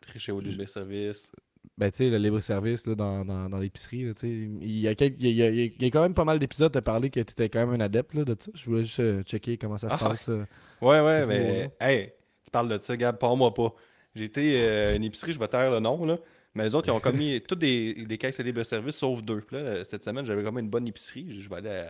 Tricher 0.00 0.32
au 0.32 0.40
libre 0.40 0.66
service. 0.66 1.30
Ben, 1.78 1.90
tu 1.90 1.98
sais, 1.98 2.10
le 2.10 2.18
libre-service 2.18 2.86
là, 2.86 2.94
dans, 2.94 3.24
dans, 3.24 3.48
dans 3.48 3.58
l'épicerie, 3.58 4.04
là, 4.04 4.14
tu 4.14 4.20
sais, 4.20 4.28
il 4.28 4.78
y, 4.80 4.88
a 4.88 4.92
il, 4.92 5.26
y 5.30 5.42
a, 5.42 5.50
il 5.50 5.82
y 5.82 5.84
a- 5.86 5.90
quand 5.90 6.02
même 6.02 6.12
pas 6.14 6.24
mal 6.24 6.38
d'épisodes 6.38 6.72
de 6.72 6.80
parler 6.80 7.08
que 7.08 7.20
t'étais 7.20 7.48
quand 7.48 7.60
même 7.66 7.80
un 7.80 7.84
adepte 7.84 8.14
là, 8.14 8.24
de 8.24 8.36
ça. 8.38 8.50
Je 8.52 8.64
voulais 8.66 8.82
juste 8.84 9.00
euh, 9.00 9.22
checker 9.22 9.58
comment 9.58 9.78
ça 9.78 9.88
se 9.90 9.94
Ah, 9.94 10.08
passe. 10.08 10.28
euh. 10.28 10.44
Ouais, 10.82 11.00
ouais, 11.00 11.26
mais. 11.26 11.70
Hey, 11.80 12.12
tu 12.44 12.50
parles 12.50 12.68
de 12.68 12.78
ça, 12.80 12.96
Gab, 12.96 13.16
pas 13.18 13.32
moi 13.36 13.54
pas. 13.54 13.72
J'ai 14.14 14.24
été 14.24 14.66
à 14.66 14.94
une 14.94 15.04
épicerie, 15.04 15.32
je 15.32 15.38
vais 15.38 15.48
taire 15.48 15.70
le 15.70 15.80
nom, 15.80 16.04
là. 16.04 16.18
Mais 16.54 16.64
les 16.64 16.74
autres, 16.74 16.88
ils 16.88 16.92
ont 16.92 17.00
commis 17.00 17.40
toutes 17.48 17.58
des, 17.58 18.18
caisses 18.18 18.38
de 18.38 18.42
libre-service 18.42 18.96
sauf 18.96 19.22
deux. 19.22 19.42
Là, 19.50 19.84
cette 19.84 20.04
semaine, 20.04 20.24
j'avais 20.24 20.42
comme 20.42 20.58
une 20.58 20.68
bonne 20.68 20.86
épicerie. 20.86 21.26
Je 21.34 21.40
je 21.40 21.48
vais 21.48 21.56
aller 21.56 21.86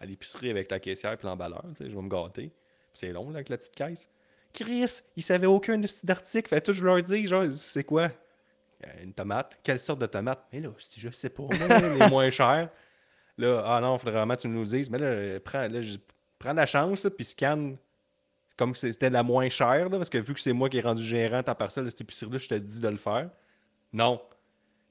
à, 0.00 0.06
l'épicerie 0.06 0.50
avec 0.50 0.70
la 0.70 0.80
caissière 0.80 1.12
et 1.12 1.18
l'emballeur, 1.22 1.64
je 1.78 1.84
vais 1.84 2.02
me 2.02 2.08
gâter. 2.08 2.50
C'est 2.92 3.12
long, 3.12 3.28
là, 3.30 3.36
avec 3.36 3.48
la 3.48 3.58
petite 3.58 3.74
caisse. 3.74 4.08
Chris, 4.52 5.02
ils 5.16 5.22
savaient 5.22 5.46
aucun 5.46 5.80
d'article. 6.02 6.48
Fait 6.48 6.60
tout, 6.60 6.72
je 6.72 6.84
leur 6.84 7.00
dis, 7.02 7.26
genre, 7.26 7.44
c'est 7.52 7.84
quoi? 7.84 8.10
Euh, 8.84 9.02
Une 9.02 9.12
tomate. 9.12 9.58
Quelle 9.62 9.78
sorte 9.78 10.00
de 10.00 10.06
tomate? 10.06 10.44
Mais 10.52 10.60
là, 10.60 10.70
si 10.78 10.98
je 10.98 11.10
sais 11.10 11.30
pas, 11.30 11.42
moi, 11.42 11.80
les 11.80 12.08
moins 12.08 12.30
chers. 12.30 12.68
Là, 13.38 13.62
ah 13.64 13.80
non, 13.80 13.96
faudrait 13.96 14.16
vraiment 14.16 14.34
que 14.34 14.40
tu 14.40 14.48
nous 14.48 14.62
le 14.62 14.66
dises. 14.66 14.90
Mais 14.90 14.98
là, 14.98 15.06
euh, 15.06 15.40
prends, 15.40 15.68
là, 15.68 15.80
je- 15.80 15.98
prends 16.38 16.52
la 16.52 16.66
chance, 16.66 17.06
puis 17.16 17.24
scanne 17.24 17.76
comme 18.56 18.74
c'était 18.74 19.08
la 19.08 19.22
moins 19.22 19.48
chère, 19.48 19.88
là, 19.88 19.96
parce 19.96 20.10
que 20.10 20.18
vu 20.18 20.34
que 20.34 20.40
c'est 20.40 20.52
moi 20.52 20.68
qui 20.68 20.76
ai 20.76 20.80
rendu 20.82 21.02
gérant 21.02 21.40
en 21.46 21.54
parcelle 21.54 21.84
de 21.84 21.90
cette 21.90 22.02
épicerie-là, 22.02 22.36
je 22.36 22.48
te 22.48 22.54
dis 22.54 22.78
de 22.78 22.88
le 22.88 22.98
faire. 22.98 23.30
Non. 23.92 24.20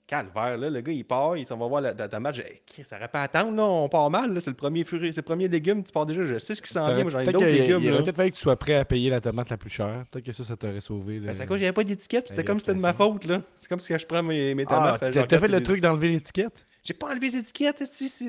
Calvaire, 0.08 0.58
là, 0.58 0.72
le 0.72 0.82
gars, 0.82 0.92
il 0.92 1.06
part, 1.06 1.38
il 1.38 1.46
s'en 1.46 1.56
va 1.56 1.68
voir 1.68 1.84
tomate. 2.10 2.34
J'ai 2.34 2.42
hey, 2.42 2.62
Chris, 2.66 2.84
ça 2.84 2.98
aurait 2.98 3.08
pas 3.10 3.20
à 3.20 3.24
attendre, 3.26 3.56
là, 3.56 3.64
on 3.64 3.88
part 3.90 4.10
mal, 4.10 4.34
là, 4.34 4.40
c'est 4.40 4.50
le 4.50 4.56
premier 4.56 4.84
fruit, 4.84 5.14
c'est 5.14 5.18
le 5.18 5.22
premier 5.22 5.48
légume, 5.48 5.84
tu 5.84 5.92
pars 5.92 6.08
déjà, 6.08 6.24
je 6.24 6.40
sais 6.40 6.56
ce 6.56 6.64
qui 6.64 6.74
s'en 6.74 6.84
vient, 6.88 7.04
moi 7.04 7.12
j'en 7.12 7.20
ai 7.20 7.26
d'autres 7.26 7.46
légumes. 7.46 7.80
Il 7.84 7.92
aurait 7.94 8.02
peut-être 8.02 8.16
fallu 8.16 8.32
que 8.32 8.36
tu 8.36 8.42
sois 8.42 8.56
prêt 8.56 8.74
à 8.74 8.86
payer 8.86 9.12
la 9.12 9.22
tomate 9.22 9.52
la 9.52 9.58
plus 9.58 9.70
chère. 9.70 10.06
Peut-être 10.10 10.26
que 10.26 10.32
ça, 10.32 10.44
ça 10.44 10.58
t'aurait 10.58 10.80
sauvé. 10.80 11.20
Ben, 11.20 11.32
c'est 11.36 11.44
à 11.44 11.46
cause, 11.46 11.60
j'avais 11.60 11.74
pas 11.74 11.84
d'étiquette, 11.84 12.26
c'était 12.28 12.42
Ben, 12.42 12.48
comme 12.48 12.60
si 12.60 12.66
c'était 12.66 12.78
de 12.78 12.82
ma 12.82 12.94
faute, 12.94 13.26
là. 13.26 13.44
C'est 13.60 13.70
comme 13.70 13.80
si 13.80 13.96
je 13.96 14.06
prends 14.08 14.24
mes, 14.24 14.56
mes 14.56 14.66
Ah, 14.70 14.98
tomates. 14.98 15.14
je 15.14 15.22
t'as 15.22 15.40
fait 15.40 15.48
le 15.48 15.62
truc 15.62 15.80
d'enlever 15.80 16.10
l'étiquette? 16.10 16.66
J'ai 16.84 16.96
pas 16.96 17.08
enlevé 17.12 17.28
les 17.28 17.38
étiquettes, 17.38 17.84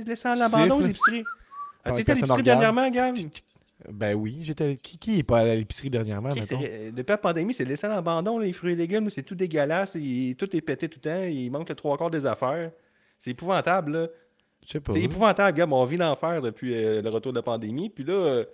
laissé 0.07 0.29
en 0.29 0.35
l'abandon, 0.35 0.81
les 0.81 0.91
épiceries. 0.91 1.25
As-tu 1.83 2.03
été 2.03 2.12
à 2.12 2.15
l'épicerie 2.15 2.43
dernièrement, 2.43 2.91
Gab? 2.91 3.17
Ben 3.89 4.15
oui, 4.15 4.39
j'étais 4.43 4.77
qui, 4.77 4.99
qui 4.99 5.19
est 5.19 5.23
pas 5.23 5.39
allé 5.39 5.51
à 5.51 5.55
l'épicerie 5.55 5.89
dernièrement, 5.91 6.31
Chris, 6.31 6.43
c'est- 6.43 6.93
depuis 6.93 7.11
la 7.11 7.19
pandémie, 7.19 7.55
c'est 7.55 7.65
laissé 7.65 7.87
en 7.87 7.93
abandon, 7.93 8.39
les 8.39 8.53
fruits 8.53 8.73
et 8.73 8.77
légumes. 8.77 9.09
C'est 9.11 9.23
tout 9.23 9.35
dégueulasse. 9.35 9.95
il- 9.95 10.37
tout 10.37 10.55
est 10.55 10.61
pété 10.61 10.89
tout 10.89 11.01
le 11.03 11.11
temps. 11.11 11.23
Il 11.23 11.51
manque 11.51 11.69
le 11.69 11.75
trois 11.75 11.97
quarts 11.97 12.11
des 12.11 12.27
affaires. 12.27 12.71
C'est 13.19 13.31
épouvantable, 13.31 13.93
là. 13.93 14.07
Je 14.67 14.73
sais 14.73 14.81
pas. 14.81 14.93
C'est 14.93 15.01
épouvantable, 15.03 15.57
gars. 15.57 15.67
On 15.71 15.85
vit 15.85 15.97
l'enfer 15.97 16.43
depuis 16.43 16.75
euh, 16.77 17.01
le 17.01 17.09
retour 17.09 17.33
de 17.33 17.39
la 17.39 17.43
pandémie. 17.43 17.89
Puis 17.89 18.05
là, 18.05 18.13
euh, 18.13 18.45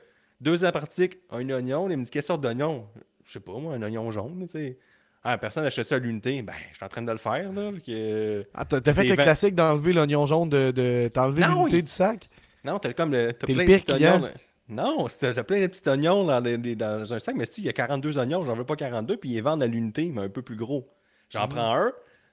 deux 0.41 0.65
ans 0.65 0.71
pratique, 0.71 1.19
un 1.31 1.49
oignon. 1.51 1.91
Il 1.91 1.97
me 1.97 2.05
dit 2.05 2.11
quelle 2.11 2.23
sorte 2.23 2.41
d'oignon? 2.41 2.87
Je 3.25 3.33
sais 3.33 3.41
pas, 3.41 3.53
moi, 3.59 3.75
un 3.75 3.83
oignon 3.83 4.09
jaune, 4.13 4.47
tu 4.49 4.59
sais. 4.59 4.79
Ah, 5.25 5.37
personne 5.39 5.65
n'achète 5.65 5.87
ça 5.87 5.97
à 5.97 5.99
l'unité. 5.99 6.41
Ben, 6.43 6.53
je 6.71 6.77
suis 6.77 6.85
en 6.85 6.89
train 6.89 7.03
de 7.03 7.11
le 7.11 7.19
faire, 7.19 7.53
là. 7.53 7.73
que- 7.85 8.47
Ah, 8.55 8.65
t'as 8.65 8.81
t'as 8.81 8.95
fait 8.95 9.03
le 9.05 9.17
classique 9.17 9.57
d'enlever 9.57 9.93
l'oignon 9.93 10.25
jaune 10.27 10.49
de. 10.49 10.71
de... 10.71 11.11
T'as 11.13 11.25
enlevé 11.25 11.43
Non, 11.43 11.59
l'unité 11.67 11.79
il- 11.79 11.83
du 11.85 11.91
sac? 11.91 12.29
Non, 12.65 12.79
t'as 12.79 12.93
comme 12.93 13.11
le. 13.11 13.33
T'as 13.33 13.47
T'es 13.49 13.55
le 13.55 13.65
pire 13.65 13.85
client. 13.85 14.19
là. 14.21 14.31
Non, 14.69 15.09
c'est- 15.09 15.33
t'as 15.35 15.45
plein 15.45 15.61
de 15.61 15.67
petits 15.69 15.89
oignons 15.89 16.25
dans, 16.25 16.41
des- 16.41 16.59
des- 16.59 16.75
dans 16.77 17.13
un 17.15 17.19
sac, 17.19 17.37
mais 17.37 17.45
si, 17.47 17.61
il 17.63 17.65
y 17.67 17.69
a 17.69 17.73
42 17.73 18.19
oignons, 18.19 18.45
j'en 18.45 18.55
veux 18.55 18.65
pas 18.67 18.75
42, 18.77 19.17
puis 19.17 19.31
ils 19.31 19.35
les 19.35 19.41
vendent 19.41 19.63
à 19.63 19.67
l'unité, 19.67 20.11
mais 20.13 20.23
un 20.23 20.29
peu 20.29 20.43
plus 20.43 20.57
gros. 20.57 20.89
J'en 21.31 21.47
Mm. 21.47 21.51
prends 21.51 21.75
un. 21.77 21.93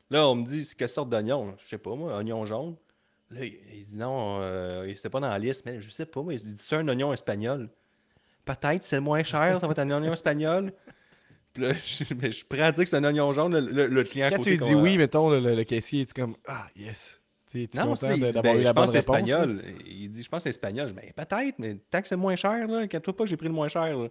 Là, 0.09 0.27
on 0.27 0.35
me 0.35 0.45
dit, 0.45 0.63
c'est 0.65 0.75
quelle 0.77 0.89
sorte 0.89 1.09
d'oignon 1.09 1.55
Je 1.63 1.67
sais 1.69 1.77
pas, 1.77 1.95
moi, 1.95 2.15
oignon 2.17 2.43
jaune. 2.45 2.75
Là, 3.31 3.45
il, 3.45 3.57
il 3.73 3.85
dit 3.85 3.95
non, 3.97 4.39
euh, 4.41 4.91
c'était 4.95 5.09
pas 5.09 5.19
dans 5.19 5.29
la 5.29 5.39
liste, 5.39 5.63
mais 5.65 5.81
je 5.81 5.89
sais 5.89 6.05
pas, 6.05 6.21
moi, 6.21 6.33
il 6.33 6.43
dit, 6.43 6.55
c'est 6.57 6.75
un 6.75 6.87
oignon 6.87 7.13
espagnol. 7.13 7.69
Peut-être, 8.45 8.83
c'est 8.83 8.97
le 8.97 9.01
moins 9.01 9.23
cher, 9.23 9.59
ça 9.59 9.67
va 9.67 9.71
être 9.71 9.79
un 9.79 9.89
oignon 9.91 10.13
espagnol. 10.13 10.71
Puis 11.53 11.63
là, 11.63 11.73
je, 11.73 12.13
mais 12.15 12.31
je 12.31 12.37
suis 12.37 12.45
prêt 12.45 12.61
à 12.61 12.71
dire 12.71 12.83
que 12.83 12.89
c'est 12.89 12.97
un 12.97 13.03
oignon 13.03 13.31
jaune, 13.31 13.53
le, 13.57 13.71
le- 13.71 13.87
le 13.87 14.03
client 14.03 14.25
à 14.27 14.29
Quand 14.31 14.37
côté 14.37 14.57
tu 14.57 14.63
dis 14.63 14.71
qu'on- 14.73 14.81
oui, 14.81 14.97
mettons, 14.97 15.29
le, 15.29 15.39
le- 15.39 15.53
le 15.55 15.63
caissier 15.63 16.01
est 16.01 16.13
comme 16.13 16.35
Ah, 16.47 16.67
yes. 16.75 17.21
Non, 17.53 17.87
content 17.87 18.17
d'avoir 18.17 18.43
ben, 18.43 18.55
eu 18.55 18.59
je 18.59 18.63
la 18.63 18.73
bonne 18.73 18.91
là? 18.91 18.97
espagnol. 18.97 19.63
Il 19.85 20.09
dit, 20.09 20.23
je 20.23 20.29
pense 20.29 20.45
espagnol. 20.45 20.87
Je 20.87 20.93
dis, 20.93 20.99
ben, 20.99 21.25
peut-être, 21.25 21.59
mais 21.59 21.77
tant 21.89 22.01
que 22.01 22.07
c'est 22.07 22.15
moins 22.15 22.35
cher, 22.35 22.67
là, 22.67 22.79
inquiète-toi 22.79 23.15
pas, 23.15 23.25
j'ai 23.25 23.37
pris 23.37 23.47
le 23.47 23.53
moins 23.53 23.67
cher. 23.67 23.97
Là. 23.97 24.07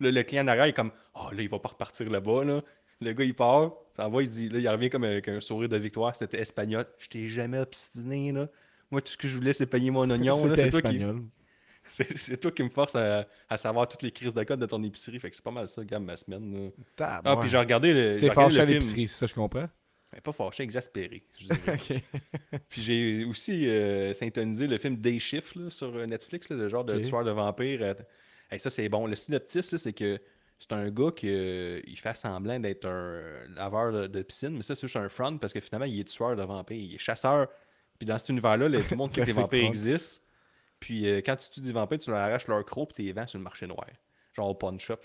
Là, 0.00 0.10
le 0.10 0.22
client 0.22 0.44
derrière, 0.44 0.64
est 0.64 0.72
comme, 0.72 0.92
oh 1.14 1.30
là, 1.32 1.42
il 1.42 1.48
va 1.48 1.58
pas 1.58 1.70
repartir 1.70 2.10
là-bas. 2.10 2.44
Là. 2.44 2.60
Le 3.00 3.12
gars, 3.12 3.24
il 3.24 3.34
part, 3.34 3.72
ça 3.96 4.08
va, 4.08 4.22
il 4.22 4.28
dit, 4.28 4.48
là, 4.48 4.58
il 4.58 4.68
revient 4.68 4.90
comme 4.90 5.04
avec 5.04 5.28
un 5.28 5.40
sourire 5.40 5.68
de 5.68 5.76
victoire. 5.76 6.14
C'était 6.14 6.40
espagnol. 6.40 6.86
Je 6.98 7.08
t'ai 7.08 7.28
jamais 7.28 7.58
obstiné, 7.58 8.32
là. 8.32 8.48
Moi, 8.90 9.00
tout 9.00 9.12
ce 9.12 9.16
que 9.16 9.26
je 9.26 9.36
voulais, 9.36 9.52
c'est 9.54 9.66
payer 9.66 9.90
mon 9.90 10.08
oignon. 10.10 10.34
là. 10.34 10.54
C'était 10.54 10.64
C'est 10.64 10.70
toi, 10.70 10.82
qui, 10.82 10.96
espagnol. 10.96 11.22
c'est, 12.16 12.36
toi 12.36 12.50
qui 12.50 12.62
me 12.62 12.68
force 12.68 12.94
à, 12.94 13.26
à 13.48 13.56
savoir 13.56 13.88
toutes 13.88 14.02
les 14.02 14.10
crises 14.10 14.34
de 14.34 14.44
code 14.44 14.60
de 14.60 14.66
ton 14.66 14.82
épicerie. 14.82 15.18
Fait 15.18 15.30
que 15.30 15.36
c'est 15.36 15.44
pas 15.44 15.50
mal 15.50 15.68
ça, 15.68 15.84
gamme, 15.84 16.04
ma 16.04 16.16
semaine. 16.16 16.70
Ah, 16.98 17.36
puis 17.40 17.48
j'ai 17.48 17.58
regardé 17.58 17.92
le, 17.94 18.12
C'était 18.12 18.32
fâché 18.32 18.60
à 18.60 18.64
le 18.66 18.72
l'épicerie, 18.72 19.08
c'est 19.08 19.16
ça, 19.16 19.26
je 19.26 19.34
comprends. 19.34 19.68
Pas 20.20 20.32
fâché, 20.32 20.62
exaspéré. 20.62 21.22
je 21.38 21.46
dirais. 21.46 21.78
ok. 22.52 22.60
Puis 22.68 22.82
j'ai 22.82 23.24
aussi 23.24 23.68
euh, 23.68 24.12
syntonisé 24.12 24.66
le 24.66 24.78
film 24.78 24.96
Day 24.96 25.18
Shift 25.18 25.54
là, 25.56 25.70
sur 25.70 26.06
Netflix, 26.06 26.50
là, 26.50 26.56
le 26.56 26.68
genre 26.68 26.84
de 26.84 26.98
tueur 26.98 27.24
de 27.24 27.30
vampire. 27.30 27.82
euh, 27.82 27.94
hey, 28.50 28.60
ça, 28.60 28.70
c'est 28.70 28.88
bon. 28.88 29.06
Le 29.06 29.14
synopsis, 29.14 29.76
c'est 29.76 29.92
que 29.92 30.20
c'est 30.58 30.72
un 30.72 30.90
gars 30.90 31.10
qui 31.10 31.28
euh, 31.28 31.80
il 31.86 31.98
fait 31.98 32.16
semblant 32.16 32.60
d'être 32.60 32.86
un 32.86 33.20
laveur 33.54 33.92
de, 33.92 34.06
de 34.06 34.22
piscine, 34.22 34.50
mais 34.50 34.62
ça, 34.62 34.74
c'est 34.74 34.82
juste 34.82 34.96
un 34.96 35.08
front 35.08 35.38
parce 35.38 35.52
que 35.52 35.60
finalement, 35.60 35.86
il 35.86 35.98
est 35.98 36.04
tueur 36.04 36.36
de 36.36 36.42
vampires. 36.42 36.76
Il 36.76 36.94
est 36.94 36.98
chasseur. 36.98 37.48
Puis 37.98 38.06
dans 38.06 38.18
cet 38.18 38.28
univers-là, 38.28 38.68
là, 38.68 38.80
tout 38.80 38.86
le 38.90 38.96
monde 38.96 39.12
sait 39.12 39.22
que 39.22 39.26
les 39.26 39.32
Classique 39.32 39.42
vampires 39.42 39.66
existent. 39.66 40.24
Puis 40.78 41.08
euh, 41.08 41.20
quand 41.24 41.36
tu 41.36 41.48
tues 41.48 41.60
des 41.60 41.72
vampires, 41.72 41.98
tu 41.98 42.10
leur 42.10 42.18
arraches 42.20 42.48
leur 42.48 42.64
croc 42.64 42.88
puis 42.88 42.96
tu 42.96 43.02
les 43.02 43.12
vends 43.12 43.26
sur 43.26 43.38
le 43.38 43.44
marché 43.44 43.66
noir. 43.66 43.86
Genre 44.34 44.48
au 44.48 44.54
pawn 44.54 44.78
shop. 44.78 44.98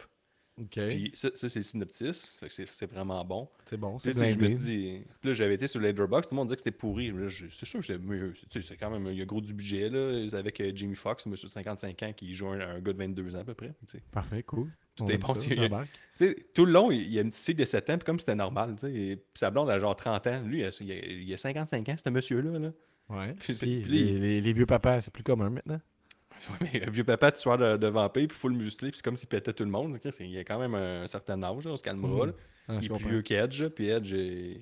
Puis 0.88 1.12
ça, 1.14 1.30
ça, 1.36 1.50
c'est 1.50 1.62
synopsis. 1.62 2.40
C'est 2.48 2.90
vraiment 2.92 3.24
bon. 3.24 3.48
C'est 3.66 3.78
bon, 3.78 4.00
c'est 4.00 4.12
je 4.32 4.40
me 4.40 4.46
suis 4.48 4.56
dit. 4.66 5.02
Là, 5.24 5.34
j'avais 5.34 5.54
été 5.56 5.68
sur 5.68 5.80
Letterboxd, 5.80 6.30
tout 6.30 6.36
le 6.36 6.38
monde 6.38 6.48
disait 6.48 6.56
que 6.56 6.62
c'était 6.64 6.78
pourri. 6.78 7.12
C'est 7.52 7.66
sûr 7.66 7.80
que 7.80 7.86
c'était 7.86 8.00
mieux. 8.00 8.34
C'est 8.50 8.76
quand 8.78 8.90
même. 8.90 9.06
Il 9.12 9.18
y 9.18 9.22
a 9.22 9.26
gros 9.26 9.42
du 9.42 9.54
budget, 9.54 9.90
là. 9.90 10.26
Avec 10.38 10.60
euh, 10.62 10.72
Jamie 10.74 10.96
Foxx, 10.96 11.26
monsieur 11.28 11.48
de 11.48 11.52
55 11.52 12.04
ans, 12.04 12.14
qui 12.14 12.34
joue 12.34 12.48
un, 12.48 12.60
un 12.60 12.80
gars 12.80 12.94
de 12.94 12.98
22 12.98 13.36
ans 13.36 13.40
à 13.40 13.44
peu 13.44 13.54
près. 13.54 13.74
Parfait, 14.12 14.42
cool. 14.44 14.72
Tout 14.96 15.04
On 15.04 15.08
est 15.08 15.18
bon, 15.20 15.28
ça, 15.36 15.46
y 15.56 15.60
a- 15.66 15.70
tout 16.56 16.66
le 16.66 16.72
long, 16.72 16.90
il 16.92 17.08
y 17.08 17.20
a 17.20 17.22
une 17.22 17.30
petite 17.30 17.46
fille 17.46 17.54
de 17.56 17.66
7 17.66 17.90
ans, 17.92 17.98
puis 18.00 18.06
comme 18.06 18.18
c'était 18.20 18.34
normal, 18.34 18.76
et- 18.88 19.16
Puis 19.18 19.24
sa 19.36 19.52
blonde, 19.52 19.70
a 19.70 19.80
genre 19.80 19.96
30 19.96 20.26
ans. 20.26 20.42
Lui, 20.42 20.62
il 20.62 20.66
a, 20.66 20.70
il 20.82 20.92
a- 20.92 20.96
il 21.06 21.34
a 21.34 21.38
55 21.38 21.88
ans, 21.90 21.96
ce 22.04 22.10
monsieur-là. 22.10 22.58
Là. 22.58 22.72
Ouais. 23.10 23.34
Puis 23.40 23.54
c'est- 23.56 23.66
Puis 23.68 23.82
puis 23.84 23.92
les, 23.92 24.20
les- 24.20 24.42
les 24.42 24.54
vieux 24.54 24.66
papas, 24.66 25.02
c'est 25.02 25.14
plus 25.14 25.24
commun 25.24 25.52
maintenant. 25.52 25.80
Mais 26.62 26.86
un 26.88 26.90
vieux 26.92 27.04
papa 27.04 27.32
de 27.32 27.36
tueur 27.38 27.58
de, 27.58 27.78
de 27.78 27.88
vampire, 27.88 28.28
puis 28.28 28.38
full 28.38 28.54
musclé, 28.54 28.90
puis 28.92 28.98
c'est 28.98 29.04
comme 29.04 29.16
s'il 29.18 29.28
pétait 29.30 29.54
tout 29.54 29.64
le 29.64 29.70
monde. 29.72 30.00
tu 30.00 30.10
Il 30.26 30.38
a 30.38 30.44
quand 30.44 30.60
même 30.60 30.76
un, 30.76 31.08
certain 31.08 31.42
âge, 31.44 31.64
là, 31.66 31.72
on 31.72 31.78
se 31.78 31.84
calmera. 31.84 32.28
là. 32.28 32.32
Ah, 32.70 32.74
Il 32.82 32.86
est 32.86 32.96
plus 32.98 33.08
vieux 33.10 33.22
qu'Edge, 33.22 33.66
puis 33.70 33.90
Edge, 33.90 34.12
euh, 34.14 34.56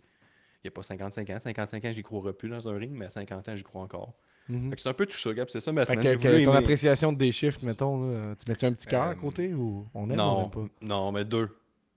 il 0.63 0.67
a 0.67 0.71
pas 0.71 0.83
55 0.83 1.29
ans. 1.31 1.39
55 1.39 1.85
ans, 1.85 1.91
j'y 1.91 2.03
croirais 2.03 2.33
plus 2.33 2.49
dans 2.49 2.67
un 2.69 2.77
ring, 2.77 2.91
mais 2.93 3.05
à 3.05 3.09
50 3.09 3.49
ans, 3.49 3.55
j'y 3.55 3.63
crois 3.63 3.81
encore. 3.81 4.13
Mhm. 4.47 4.73
C'est 4.77 4.89
un 4.89 4.93
peu 4.93 5.07
tout 5.07 5.17
ça, 5.17 5.33
Gab. 5.33 5.49
C'est 5.49 5.59
ça 5.59 5.71
ma 5.71 5.85
Fait 5.85 5.93
semaine. 5.95 6.19
que- 6.19 6.27
ton 6.27 6.51
aimer- 6.51 6.57
appréciation 6.57 7.11
des 7.11 7.31
chiffres, 7.31 7.59
mettons, 7.63 8.11
là, 8.11 8.35
tu 8.35 8.49
mets-tu 8.51 8.65
un 8.65 8.73
petit 8.73 8.85
cœur 8.87 9.01
à 9.03 9.09
Euh, 9.11 9.15
côté 9.15 9.53
ou 9.55 9.87
on 9.95 10.07
aime 10.11 10.19
ou 10.19 10.21
on 10.21 10.25
Non, 10.25 10.43
aime 10.45 10.51
pas? 10.51 10.65
non, 10.81 11.11
mais 11.11 11.25
2. 11.25 11.49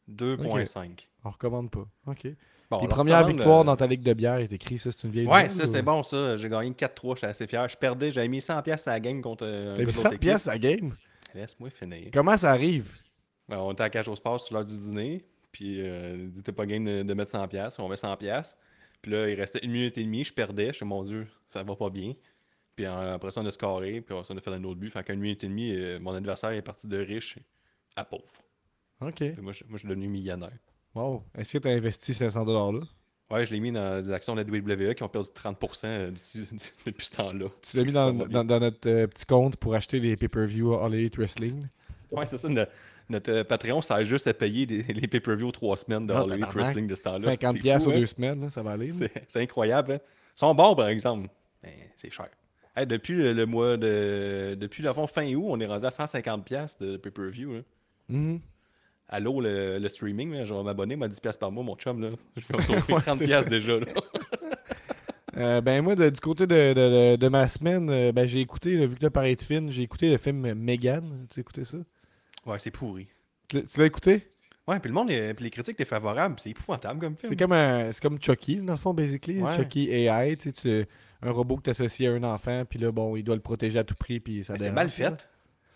2.5. 0.08 1.08
On 1.24 1.30
recommande 1.30 1.70
pas. 1.70 1.86
OK. 2.06 2.26
Bon, 2.70 2.80
leur 2.80 2.88
premières 2.88 3.26
victoires 3.26 3.60
euh, 3.60 3.64
dans 3.64 3.76
ta 3.76 3.86
ligue 3.86 4.02
de 4.02 4.12
bière 4.12 4.36
est 4.38 4.52
écrit, 4.52 4.78
ça, 4.78 4.92
c'est 4.92 5.06
une 5.06 5.12
vieille 5.12 5.26
Ouais, 5.26 5.48
ça, 5.48 5.64
ou- 5.64 5.66
c'est 5.66 5.80
bon, 5.82 6.02
ça. 6.02 6.36
J'ai 6.36 6.48
gagné 6.50 6.70
4-3, 6.72 7.14
j'étais 7.16 7.26
assez 7.28 7.46
fier. 7.46 7.66
Je 7.68 7.76
perdais, 7.76 8.10
j'avais 8.10 8.28
mis 8.28 8.40
100$ 8.40 8.62
piastres 8.62 8.88
à 8.88 8.92
la 8.92 9.00
game 9.00 9.22
contre. 9.22 9.46
euh, 9.46 9.72
T'as 9.74 9.78
gars 9.80 9.86
mis 9.86 9.86
de 9.86 9.92
100 9.92 9.98
l'autre 10.02 10.08
équipe. 10.14 10.20
pièces 10.20 10.48
à 10.48 10.58
game? 10.58 10.94
Laisse-moi 11.34 11.70
finir. 11.70 12.08
Comment 12.12 12.36
ça 12.36 12.50
arrive? 12.50 12.92
Ben, 13.48 13.58
on 13.58 13.72
était 13.72 13.82
à 13.84 13.90
Cage 13.90 14.08
au 14.08 14.16
Sport 14.16 14.38
sur 14.40 14.54
l'heure 14.54 14.64
du 14.66 14.76
dîner. 14.78 15.24
Puis, 15.50 15.80
euh, 15.80 16.16
il 16.18 16.30
dit, 16.30 16.42
t'es 16.42 16.52
pas 16.52 16.66
game 16.66 16.84
de, 16.84 17.02
de 17.02 17.14
mettre 17.14 17.30
100$. 17.32 17.48
piastres. 17.48 17.80
On 17.80 17.88
met 17.88 17.96
100$. 17.96 18.16
piastres. 18.18 18.58
Puis 19.00 19.12
là, 19.12 19.28
il 19.30 19.34
restait 19.34 19.60
une 19.64 19.70
minute 19.72 19.96
et 19.96 20.04
demie. 20.04 20.24
Je 20.24 20.34
perdais. 20.34 20.72
Je 20.74 20.80
dis, 20.80 20.84
mon 20.84 21.02
Dieu, 21.04 21.26
ça 21.48 21.62
va 21.62 21.74
pas 21.74 21.88
bien. 21.88 22.12
Puis 22.76 22.84
après 22.84 23.30
ça, 23.30 23.40
on 23.40 23.46
a 23.46 23.50
scoré. 23.50 24.02
Puis 24.02 24.14
on 24.14 24.20
a 24.36 24.40
fait 24.40 24.50
un 24.52 24.62
autre 24.64 24.78
but. 24.78 24.90
Fait 24.90 25.02
qu'une 25.04 25.20
minute 25.20 25.42
et 25.42 25.48
demie, 25.48 25.74
euh, 25.74 25.98
mon 26.00 26.12
adversaire 26.14 26.50
est 26.50 26.60
parti 26.62 26.86
de 26.86 26.98
riche 26.98 27.38
à 27.96 28.04
pauvre. 28.04 28.24
OK. 29.00 29.14
Puis 29.16 29.34
moi, 29.40 29.52
je, 29.52 29.64
moi, 29.64 29.72
je 29.72 29.78
suis 29.78 29.88
devenu 29.88 30.06
millionnaire. 30.08 30.52
Wow. 30.98 31.22
Est-ce 31.36 31.52
que 31.54 31.58
tu 31.58 31.68
as 31.68 31.72
investi 31.72 32.14
ces 32.14 32.30
100 32.30 32.44
$-là? 32.44 32.80
Ouais, 33.30 33.44
je 33.44 33.52
l'ai 33.52 33.60
mis 33.60 33.70
dans 33.72 34.00
des 34.02 34.10
actions 34.10 34.34
de 34.34 34.40
la 34.42 34.48
WWE 34.48 34.94
qui 34.94 35.02
ont 35.02 35.08
perdu 35.08 35.28
30% 35.30 36.10
d'ici- 36.12 36.48
depuis 36.86 37.06
ce 37.06 37.12
temps-là. 37.12 37.46
Tu 37.62 37.76
l'as 37.76 37.84
mis 37.84 37.92
Ça 37.92 38.10
dans, 38.10 38.58
notre 38.60 38.88
euh, 38.88 39.06
petit 39.06 39.26
compte 39.26 39.56
pour 39.56 39.74
acheter 39.74 40.00
les 40.00 40.16
pay-per-view 40.16 40.74
All 40.74 40.94
Elite 40.94 41.16
Wrestling? 41.18 41.62
Ouais, 42.10 42.24
c'est 42.26 42.38
ça. 42.38 42.48
no- 42.48 42.62
Notre, 43.10 43.30
euh, 43.30 43.44
Patreon 43.44 43.82
sert 43.82 44.02
juste 44.04 44.26
à 44.26 44.34
payer 44.34 44.64
des- 44.64 44.82
les 44.94 45.06
pay-per-view 45.06 45.52
trois 45.52 45.76
semaines 45.76 46.06
de 46.06 46.14
Ah, 46.14 46.20
All 46.22 46.32
Elite. 46.32 46.46
Wrestling 46.54 46.86
de 46.86 46.94
ce 46.94 47.02
temps-là. 47.02 47.20
50 47.20 47.52
C'est 47.52 47.58
pièces 47.60 47.84
fou, 47.84 47.90
aux 47.90 47.92
hein? 47.92 47.98
deux 48.00 48.06
semaines, 48.06 48.40
là, 48.40 48.50
ça 48.50 48.62
va 48.62 48.70
aller. 48.72 48.92
C'est 49.28 49.42
incroyable. 49.42 49.92
hein? 49.92 49.98
Ils 50.36 50.38
sont 50.40 50.54
bons, 50.54 50.74
par 50.74 50.88
exemple. 50.88 51.28
Mais 51.62 51.90
c'est 51.96 52.10
cher. 52.10 52.28
Hey, 52.76 52.86
depuis 52.86 53.14
le, 53.14 53.32
le 53.34 53.44
mois 53.44 53.76
de. 53.76 54.56
Depuis 54.58 54.82
le 54.82 54.92
fond 54.94 55.06
fin 55.06 55.26
août, 55.34 55.44
on 55.48 55.60
est 55.60 55.66
rendu 55.66 55.84
à 55.84 55.88
150$ 55.90 56.44
piastres 56.44 56.82
de 56.82 56.96
pay-per-view. 56.96 57.54
là. 57.56 57.60
Mhm. 58.08 58.40
Allô, 59.08 59.40
le, 59.40 59.78
le 59.78 59.88
streaming, 59.88 60.32
là, 60.32 60.44
je 60.44 60.52
vais 60.52 60.62
m'abonner, 60.62 60.94
moi 60.96 61.08
10$ 61.08 61.20
piastres 61.20 61.38
par 61.40 61.50
mois, 61.50 61.64
mon 61.64 61.76
chum. 61.76 62.00
Là. 62.02 62.10
Je 62.36 62.42
vais 62.48 62.58
me 62.58 62.62
sauver 62.62 62.92
Ouais, 62.92 63.00
30$ 63.00 63.16
c'est 63.16 63.24
piastres 63.24 63.50
déjà. 63.50 63.78
Là. 63.78 63.86
Euh, 65.36 65.60
ben 65.60 65.82
moi, 65.82 65.94
de- 65.94 66.10
du 66.10 66.18
côté 66.18 66.48
de, 66.48 66.72
de- 66.72 67.16
de- 67.16 67.28
ma 67.28 67.46
semaine, 67.46 67.88
euh, 67.90 68.10
ben, 68.10 68.26
j'ai 68.26 68.40
écouté, 68.40 68.76
là, 68.76 68.86
vu 68.86 68.96
que 68.96 69.04
là, 69.04 69.10
paraît 69.10 69.36
de 69.36 69.42
film, 69.42 69.70
j'ai 69.70 69.82
écouté 69.82 70.10
le 70.10 70.16
film 70.16 70.52
Megan. 70.54 71.26
Tu 71.30 71.38
as 71.38 71.42
écouté 71.42 71.64
ça? 71.64 71.76
Ouais, 72.44 72.58
c'est 72.58 72.72
pourri. 72.72 73.06
Tu 73.46 73.56
l'as- 73.56 73.62
tu 73.62 73.78
l'as 73.78 73.86
écouté? 73.86 74.26
Ouais, 74.66 74.80
puis 74.80 74.88
le 74.88 74.94
monde, 74.94 75.10
est- 75.12 75.34
puis 75.34 75.44
les 75.44 75.50
critiques 75.50 75.74
étaient 75.74 75.84
favorables. 75.84 76.34
C'est 76.40 76.50
épouvantable 76.50 76.98
comme 76.98 77.16
film. 77.16 77.30
C'est 77.32 77.38
comme, 77.38 77.52
un- 77.52 77.92
c'est 77.92 78.02
comme 78.02 78.20
Chucky, 78.20 78.56
dans 78.56 78.72
le 78.72 78.78
fond, 78.78 78.92
basically. 78.94 79.40
Ouais. 79.40 79.52
Chucky 79.52 79.88
AI, 79.92 80.36
tu 80.36 80.50
sais, 80.52 80.88
un 81.22 81.30
robot 81.30 81.58
que 81.58 81.62
tu 81.62 81.70
associes 81.70 82.08
à 82.08 82.12
un 82.14 82.24
enfant, 82.24 82.64
puis 82.68 82.80
là, 82.80 82.90
bon, 82.90 83.14
il 83.14 83.22
doit 83.22 83.36
le 83.36 83.40
protéger 83.42 83.78
à 83.78 83.84
tout 83.84 83.94
prix, 83.94 84.18
puis 84.18 84.42
ça 84.42 84.54
c'est 84.58 84.72
mal 84.72 84.88
fait. 84.90 85.28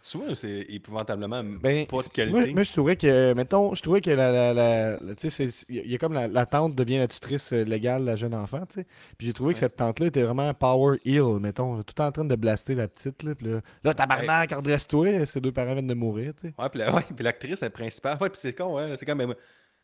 Souvent, 0.05 0.35
c'est 0.35 0.67
épouvantablement 0.69 1.45
Ben, 1.45 1.87
pas 1.87 1.99
de 2.03 2.09
qualité. 2.09 2.37
Moi, 2.37 2.53
moi, 2.55 2.63
je 2.65 2.73
trouvais 2.73 2.97
que, 2.97 3.35
mettons, 3.35 3.73
je 3.77 3.83
trouvais 3.83 4.01
que 4.01 4.11
la, 4.11 4.33
la, 4.33 4.53
la- 4.53 4.99
la- 5.01 5.15
tu 5.15 5.31
sais, 5.31 5.49
il 5.69 5.89
y 5.91 5.95
a- 5.95 5.99
comme 5.99 6.13
la, 6.15 6.45
tante 6.47 6.75
devient 6.75 6.99
la 6.99 7.07
tutrice 7.07 7.53
euh, 7.53 7.63
légale 7.63 8.03
de 8.03 8.07
la 8.07 8.17
jeune 8.17 8.35
enfant, 8.35 8.67
tu 8.67 8.81
sais. 8.81 8.87
Puis 9.17 9.29
j'ai 9.29 9.33
trouvé 9.33 9.55
que 9.55 9.59
Ouais. 9.59 9.65
cette 9.65 9.77
tante-là 9.77 10.07
était 10.09 10.25
vraiment 10.25 10.53
power 10.55 10.99
heal, 11.05 11.39
mettons, 11.41 11.81
tout 11.85 12.01
en 12.01 12.11
train 12.11 12.25
de 12.25 12.35
blaster 12.35 12.75
la 12.75 12.89
petite, 12.89 13.23
là. 13.23 13.37
Puis 13.37 13.47
là, 13.47 13.61
là 13.85 13.95
tabarnak, 13.95 14.51
redresse-toi, 14.53 15.25
ses 15.25 15.41
deux 15.41 15.53
parents 15.53 15.75
viennent 15.75 15.87
de 15.87 15.95
mourir, 15.95 16.33
tu 16.35 16.49
sais? 16.49 16.55
Ouais, 16.59 16.69
puis 16.69 16.81
la- 16.81 16.93
ouais, 16.95 17.05
puis 17.15 17.25
l'actrice 17.25 17.63
est 17.63 17.71
principale. 17.71 18.19
Ouais, 18.21 18.29
puis 18.29 18.41
c'est 18.41 18.55
con, 18.55 18.75
ouais. 18.75 18.97
C'est 18.97 19.07
comme. 19.07 19.21
euh, 19.21 19.27
Tu 19.35 19.37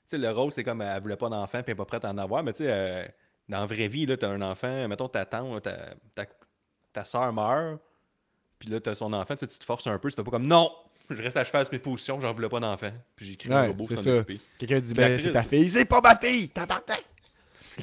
sais, 0.06 0.18
le 0.18 0.30
rôle, 0.32 0.50
c'est 0.50 0.64
comme 0.64 0.82
elle 0.82 1.00
voulait 1.00 1.16
pas 1.16 1.28
d'enfant, 1.28 1.58
puis 1.62 1.66
elle 1.68 1.72
est 1.72 1.74
pas 1.76 1.84
prête 1.84 2.04
à 2.04 2.10
en 2.10 2.18
avoir. 2.18 2.42
Mais 2.42 2.52
tu 2.54 2.64
sais, 2.64 2.70
euh, 2.72 3.04
dans 3.48 3.60
la 3.60 3.66
vraie 3.66 3.86
vie, 3.86 4.04
là, 4.04 4.16
t'as 4.16 4.28
un 4.30 4.42
enfant, 4.42 4.88
mettons 4.88 5.08
ta 5.08 5.24
tante, 5.26 5.62
ta, 5.62 5.94
ta, 6.16 6.24
ta 6.92 7.04
soeur 7.04 7.32
meurt, 7.32 7.80
puis 8.58 8.68
là, 8.68 8.80
t'as 8.80 8.94
son 8.94 9.12
enfant, 9.12 9.36
tu 9.36 9.46
te 9.46 9.64
forces 9.64 9.86
un 9.86 9.98
peu, 9.98 10.10
tu 10.10 10.16
fais 10.16 10.24
pas 10.24 10.30
comme 10.30 10.46
non, 10.46 10.70
je 11.10 11.22
reste 11.22 11.36
à 11.36 11.44
cheval 11.44 11.64
sur 11.64 11.72
mes 11.72 11.78
positions, 11.78 12.18
j'en 12.20 12.32
voulais 12.34 12.48
pas 12.48 12.60
d'enfant. 12.60 12.90
Puis 13.16 13.26
j'ai 13.26 13.32
écrit 13.34 13.48
Ouais, 13.48 13.54
un 13.56 13.66
robot 13.68 13.86
qui 13.86 13.96
s'en 13.96 14.02
ça. 14.02 14.16
occupait. 14.18 14.40
Quelqu'un 14.58 14.80
dit, 14.80 14.94
ben, 14.94 15.18
c'est 15.18 15.30
ta 15.32 15.42
fille. 15.42 15.70
C'est 15.70 15.84
pas 15.84 16.00
ma 16.00 16.16
fille, 16.16 16.48
tabarnak! 16.48 17.04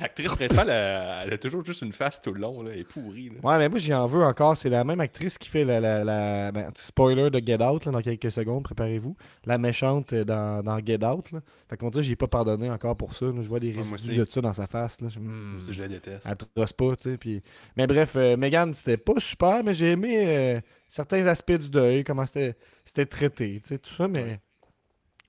L'actrice 0.02 0.32
principale, 0.34 0.70
elle, 0.70 1.28
elle 1.28 1.34
a 1.34 1.38
toujours 1.38 1.64
juste 1.64 1.82
une 1.82 1.94
face 1.94 2.22
tout 2.22 2.32
le 2.34 2.40
long, 2.42 2.62
là, 2.62 2.72
elle 2.74 2.80
est 2.80 2.84
pourrie. 2.84 3.30
Là. 3.30 3.36
Ouais, 3.44 3.58
mais 3.58 3.70
moi, 3.70 3.80
j'y 3.80 3.94
en 3.94 4.08
veux 4.08 4.24
encore. 4.24 4.58
C'est 4.58 4.70
la 4.70 4.84
même 4.84 5.00
actrice 5.00 5.38
qui 5.38 5.50
fait 5.50 5.64
la. 5.66 5.80
la, 5.80 6.04
la- 6.04 6.52
ben, 6.52 6.72
spoiler 6.76 7.30
de 7.30 7.42
Get 7.46 7.64
Out 7.64 7.86
là, 7.86 7.92
dans 7.92 8.02
quelques 8.02 8.32
secondes, 8.32 8.64
préparez-vous. 8.64 9.16
La 9.46 9.58
méchante 9.58 10.14
dans, 10.14 10.64
dans 10.64 10.78
Get 10.86 11.04
Out. 11.06 11.32
Là. 11.32 11.40
Fait 11.70 11.78
qu'on 11.78 11.90
dirait 11.90 12.04
que 12.04 12.08
j'ai 12.08 12.16
pas 12.16 12.28
pardonné 12.28 12.70
encore 12.70 12.96
pour 12.98 13.14
ça. 13.16 13.26
là. 13.26 13.42
Je 13.42 13.48
vois 13.48 13.60
des 13.60 13.72
résidus 13.72 14.16
de 14.18 14.26
ça 14.30 14.42
dans 14.42 14.54
sa 14.54 14.68
face. 14.68 15.02
Là. 15.02 15.10
Je- 15.10 15.20
hmm, 15.20 15.60
je 15.70 15.82
la 15.82 15.88
déteste. 15.88 16.28
elle 16.30 16.38
trosse 16.38 16.74
pas, 16.74 16.96
tu 16.96 17.10
sais. 17.12 17.18
Puis... 17.18 17.42
Mais 17.78 17.88
bref, 17.88 18.12
euh, 18.16 18.38
Megan, 18.38 18.74
c'était 18.74 18.98
pas 18.98 19.20
super, 19.20 19.64
mais 19.64 19.74
j'ai 19.76 19.92
aimé 19.92 20.16
euh, 20.28 20.60
certains 20.88 21.26
aspects 21.28 21.54
du 21.58 21.70
deuil, 21.70 22.04
comment 22.04 22.26
c'était 22.26 22.56
c'était 22.88 23.06
traité, 23.08 23.60
tu 23.64 23.70
sais, 23.70 23.78
tout 23.80 23.90
ça, 23.94 24.08
mais. 24.08 24.40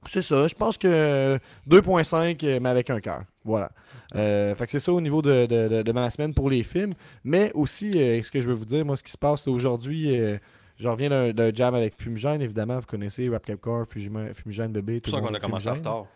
C'est 0.06 0.22
ça, 0.22 0.46
je 0.46 0.54
pense 0.54 0.76
que 0.78 0.86
euh, 0.88 1.38
2.5, 1.68 2.44
euh, 2.44 2.58
mais 2.62 2.68
avec 2.68 2.90
un 2.90 3.00
cœur. 3.00 3.22
Voilà. 3.44 3.70
Euh, 4.14 4.54
fait 4.54 4.66
que 4.66 4.70
c'est 4.72 4.80
ça 4.80 4.92
au 4.92 5.00
niveau 5.00 5.20
de, 5.22 5.46
de- 5.46 5.68
de- 5.68 5.82
de 5.82 5.92
ma 5.92 6.08
semaine 6.10 6.32
pour 6.34 6.48
les 6.50 6.62
films. 6.62 6.94
Mais 7.24 7.50
aussi, 7.54 7.92
euh, 7.96 8.22
ce 8.22 8.30
que 8.30 8.40
je 8.40 8.46
veux 8.48 8.54
vous 8.54 8.64
dire, 8.64 8.84
moi, 8.84 8.96
ce 8.96 9.02
qui 9.02 9.10
se 9.12 9.18
passe 9.18 9.46
aujourd'hui, 9.48 10.18
euh, 10.18 10.38
je 10.78 10.88
reviens 10.88 11.32
d'un 11.32 11.54
jam 11.54 11.74
avec 11.74 11.94
Fumigène, 12.00 12.40
évidemment. 12.42 12.76
Vous 12.78 12.86
connaissez 12.86 13.28
Rap 13.28 13.44
Capcore, 13.46 13.84
Fumigène, 13.88 14.72
Bébé. 14.72 14.94
C'est 14.96 15.00
tout 15.00 15.10
pour 15.10 15.20
ça 15.20 15.26
qu'on 15.26 15.34
a 15.34 15.40
commencé 15.40 15.68
en 15.68 15.72
retard. 15.74 16.06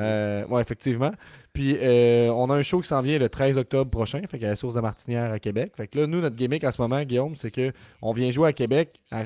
Euh, 0.00 0.46
ouais, 0.48 0.60
effectivement. 0.60 1.12
Puis, 1.52 1.76
euh, 1.80 2.28
on 2.30 2.50
a 2.50 2.54
un 2.56 2.62
show 2.62 2.80
qui 2.80 2.88
s'en 2.88 3.02
vient 3.02 3.18
le 3.20 3.28
13 3.28 3.56
octobre 3.56 3.88
prochain, 3.88 4.20
fait 4.28 4.38
qu'à 4.40 4.48
la 4.48 4.56
source 4.56 4.74
de 4.74 4.80
Martinière 4.80 5.32
à 5.32 5.38
Québec. 5.38 5.72
Fait 5.76 5.86
que 5.86 6.00
là, 6.00 6.06
nous, 6.08 6.20
notre 6.20 6.34
gimmick 6.34 6.64
en 6.64 6.72
ce 6.72 6.80
moment, 6.82 7.00
Guillaume, 7.04 7.36
c'est 7.36 7.52
que 7.52 7.72
on 8.02 8.12
vient 8.12 8.32
jouer 8.32 8.48
à 8.48 8.52
Québec 8.52 9.00
à, 9.12 9.22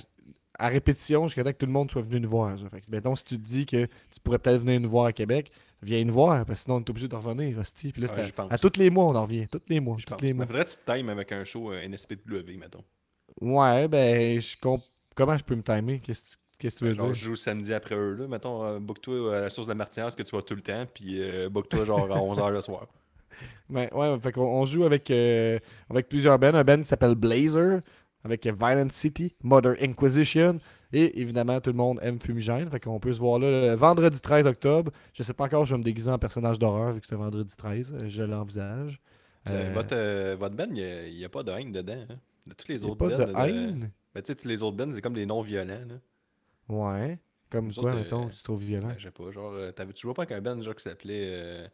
à 0.59 0.69
répétition 0.69 1.27
jusqu'à 1.27 1.43
temps 1.45 1.53
que 1.53 1.57
tout 1.59 1.67
le 1.67 1.73
monde 1.73 1.91
soit 1.91 2.03
venu 2.03 2.21
nous 2.21 2.31
voir. 2.31 2.59
ça. 2.59 2.69
Fait 2.69 2.81
que, 2.81 2.87
mettons, 2.91 3.17
si 3.17 3.25
tu 3.25 3.39
te 3.41 3.47
dis 3.47 3.67
que 3.67 3.87
tu 3.87 4.21
pourrais 4.23 4.39
peut-être 4.39 4.61
venir 4.61 4.81
nous 4.81 4.89
voir 4.91 5.07
à 5.07 5.13
Québec, 5.13 5.51
viens 5.83 6.05
nous 6.05 6.13
voir, 6.15 6.45
parce 6.47 6.61
que 6.61 6.65
sinon, 6.65 6.77
on 6.77 6.81
est 6.81 6.91
obligé 6.91 7.09
de 7.09 7.15
revenir, 7.17 7.59
hostie. 7.59 7.93
Puis 7.93 8.03
là, 8.03 8.09
Ouais, 8.15 8.33
à, 8.51 8.59
tous 8.59 8.77
les 8.79 8.91
mois, 8.91 9.05
on 9.07 9.15
en 9.17 9.23
revient. 9.23 9.47
Tous 9.49 9.61
les 9.69 9.81
mois. 9.81 9.97
Tous 10.07 10.17
les 10.23 10.33
mois. 10.33 10.47
faudrait 10.47 10.65
que 10.65 10.71
tu 10.71 10.77
te 10.77 10.93
times 10.93 11.09
avec 11.09 11.33
un 11.33 11.45
show 11.45 11.73
euh, 11.73 11.87
NSPW, 11.89 12.57
mettons. 12.59 12.85
Ouais, 13.41 13.89
ben, 13.89 14.41
je 14.41 14.57
comp- 14.61 14.85
comment 15.15 15.37
je 15.37 15.45
peux 15.45 15.57
me 15.57 15.63
timer? 15.63 15.99
Qu'est-ce 16.01 16.37
qu'est-ce 16.59 16.77
que 16.77 16.79
tu 16.81 16.85
veux 16.87 16.95
Genre, 16.95 17.07
dire? 17.07 17.15
je 17.15 17.25
joue 17.25 17.37
samedi 17.37 17.75
après 17.75 17.97
eux, 17.97 18.15
là. 18.15 18.29
Mettons, 18.29 18.65
euh, 18.65 18.79
book-toi 18.79 19.37
à 19.37 19.41
la 19.41 19.51
source 19.51 19.67
de 19.67 19.73
la 19.73 19.77
Martinière, 19.77 20.11
ce 20.13 20.17
que 20.17 20.23
tu 20.23 20.35
vas 20.37 20.43
tout 20.43 20.55
le 20.55 20.63
temps, 20.63 20.87
puis 20.95 21.21
euh, 21.21 21.49
book-toi 21.49 21.85
genre 21.85 22.11
à 22.13 22.19
11h 22.19 22.51
le 22.53 22.61
soir. 22.61 22.87
Ouais, 23.69 23.93
ouais, 23.95 24.19
fait 24.21 24.31
qu'on 24.33 24.43
on 24.47 24.65
joue 24.65 24.85
avec, 24.85 25.11
euh, 25.11 25.59
avec 25.91 26.09
plusieurs 26.09 26.39
bands. 26.39 26.55
Un 26.55 26.63
band 26.65 26.79
qui 26.79 26.87
s'appelle 26.87 27.17
Blazer, 27.17 27.81
avec 28.25 28.47
Violent 28.47 28.88
City, 28.90 29.35
Mother 29.43 29.76
Inquisition, 29.81 30.59
et 30.93 31.21
évidemment, 31.21 31.61
tout 31.61 31.71
le 31.71 31.76
monde 31.76 31.99
aime 32.02 32.19
Fumigène. 32.21 32.69
Fait 32.71 32.81
qu'on 32.81 32.99
peut 33.00 33.12
se 33.12 33.19
voir 33.19 33.38
là 33.38 33.50
le 33.71 33.75
vendredi 33.75 34.21
13 34.21 34.47
octobre. 34.47 34.90
Je 35.12 35.23
sais 35.23 35.35
pas 35.35 35.45
encore, 35.45 35.66
je 35.66 35.75
vais 35.75 35.78
me 35.78 35.85
déguiser 35.85 36.11
en 36.11 36.19
personnage 36.19 36.59
d'horreur 36.59 36.93
vu 36.93 37.00
que 37.00 37.07
c'est 37.07 37.16
vendredi 37.16 37.54
13. 37.57 37.95
euh, 37.95 38.09
Je 38.09 38.23
l'envisage. 38.23 39.00
Euh, 39.50 39.73
Votre, 39.75 39.95
euh, 39.95 40.37
votre 40.38 40.54
band, 40.57 40.69
il 40.75 41.14
n'y 41.16 41.25
a, 41.25 41.28
pas 41.28 41.43
de 41.43 41.52
haine 41.52 41.71
dedans. 41.73 42.04
hein? 42.11 42.16
De 42.47 42.54
tous 42.54 42.69
les 42.69 42.85
autres 42.85 42.97
pas 42.97 43.09
bands. 43.09 43.16
de 43.33 43.50
haine? 43.50 43.90
Ben, 44.14 44.23
tu 44.23 44.28
sais, 44.28 44.35
tous 44.37 44.49
les 44.49 44.62
autres 44.62 44.76
bands, 44.76 44.90
c'est 44.93 45.00
comme 45.02 45.14
des 45.14 45.26
non-violents. 45.26 45.99
Ouais. 46.69 47.19
Comme 47.50 47.71
Ça, 47.73 47.81
quoi, 47.83 47.95
mettons, 47.95 48.28
tu 48.28 48.43
trouves 48.43 48.62
violent. 48.62 48.88
Ben, 48.88 48.95
je 48.99 49.04
sais 49.04 49.11
pas, 49.11 49.31
genre, 49.31 49.52
euh, 49.52 49.71
t'avais 49.73 49.93
tu 49.93 50.02
jouais 50.02 50.14
pas 50.14 50.23
avec 50.23 50.33
un 50.37 50.40
band 50.40 50.61
genre, 50.62 50.75
qui 50.75 50.83
s'appelait 50.83 51.26
euh, 51.28 51.69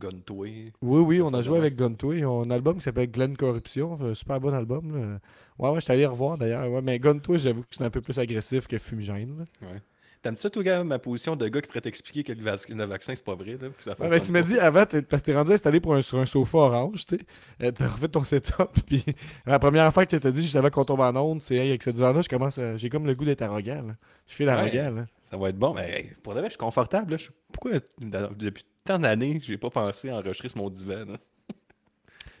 Guntoy. 0.00 0.72
Oui, 0.82 1.00
oui, 1.00 1.20
on 1.22 1.32
a 1.34 1.42
joué 1.42 1.58
avec 1.58 1.76
Guntoy. 1.76 2.22
Un 2.22 2.50
album 2.50 2.76
qui 2.78 2.82
s'appelle 2.82 3.10
Glen 3.10 3.36
Corruption. 3.36 3.98
Un 4.02 4.14
super 4.14 4.40
bon 4.40 4.52
album. 4.54 4.98
Là. 4.98 5.18
Ouais, 5.58 5.70
ouais, 5.70 5.80
je 5.80 5.84
suis 5.84 5.92
allé 5.92 6.06
revoir 6.06 6.36
d'ailleurs. 6.38 6.70
Ouais, 6.70 6.82
mais 6.82 6.98
Guntoy, 6.98 7.38
j'avoue 7.38 7.62
que 7.62 7.68
c'est 7.70 7.84
un 7.84 7.90
peu 7.90 8.00
plus 8.00 8.18
agressif 8.18 8.66
que 8.66 8.78
Fumigène. 8.78 9.38
là. 9.62 9.68
Ouais. 9.68 9.80
T'aimes 10.22 10.36
ça, 10.38 10.50
toi, 10.50 10.62
gars, 10.64 10.82
ma 10.82 10.98
position 10.98 11.36
de 11.36 11.46
gars 11.46 11.60
qui 11.60 11.68
pourrait 11.68 11.82
t'expliquer 11.82 12.24
que 12.24 12.32
le, 12.32 12.42
vac- 12.42 12.68
le 12.68 12.84
vaccin, 12.84 13.14
c'est 13.14 13.24
pas 13.24 13.36
vrai, 13.36 13.52
là? 13.52 13.68
puis 13.68 13.84
ça 13.84 13.94
Ouais, 14.00 14.08
mais 14.08 14.18
tu 14.18 14.32
m'as 14.32 14.42
dit 14.42 14.58
avant, 14.58 14.82
parce 15.08 15.22
que 15.22 15.26
t'es 15.26 15.36
rendu 15.36 15.52
installé 15.52 15.78
pour 15.78 15.94
un, 15.94 16.02
sur 16.02 16.18
un 16.18 16.26
sofa 16.26 16.58
orange, 16.58 17.06
tu 17.06 17.16
sais. 17.16 17.22
Euh, 17.62 17.70
T'as 17.70 17.86
refait 17.86 18.08
ton 18.08 18.24
setup, 18.24 18.70
puis 18.86 19.04
la 19.44 19.58
première 19.60 19.92
fois 19.94 20.04
que 20.04 20.16
t'as 20.16 20.30
dit 20.32 20.42
juste 20.42 20.56
avant 20.56 20.70
qu'on 20.70 20.84
tombe 20.84 21.00
en 21.00 21.14
onde, 21.14 21.42
c'est 21.42 21.54
hey, 21.56 21.68
avec 21.68 21.82
ce 21.84 21.90
divan-là, 21.90 22.22
je 22.22 22.28
commence 22.28 22.58
J'ai 22.76 22.88
comme 22.88 23.06
le 23.06 23.14
goût 23.14 23.24
d'être 23.26 23.42
arrogant, 23.42 23.82
là. 23.86 23.94
Je 24.26 24.34
fais 24.34 24.44
l'arrogant, 24.46 24.90
là. 24.96 25.06
Ça 25.30 25.36
va 25.36 25.50
être 25.50 25.58
bon. 25.58 25.74
Mais 25.74 25.90
hey, 26.00 26.10
pour 26.24 26.34
de 26.34 26.40
vrai, 26.40 26.48
je 26.48 26.52
suis 26.54 26.58
confortable. 26.58 27.12
Là. 27.12 27.16
Je- 27.18 27.28
Pourquoi, 27.52 27.72
depuis 28.00 28.64
tant 28.86 28.98
d'années, 28.98 29.38
j'ai 29.42 29.58
pas 29.58 29.70
pensé 29.70 30.08
à 30.10 30.16
enregistrer 30.16 30.48
sur 30.48 30.58
mon 30.58 30.70
divan? 30.70 31.04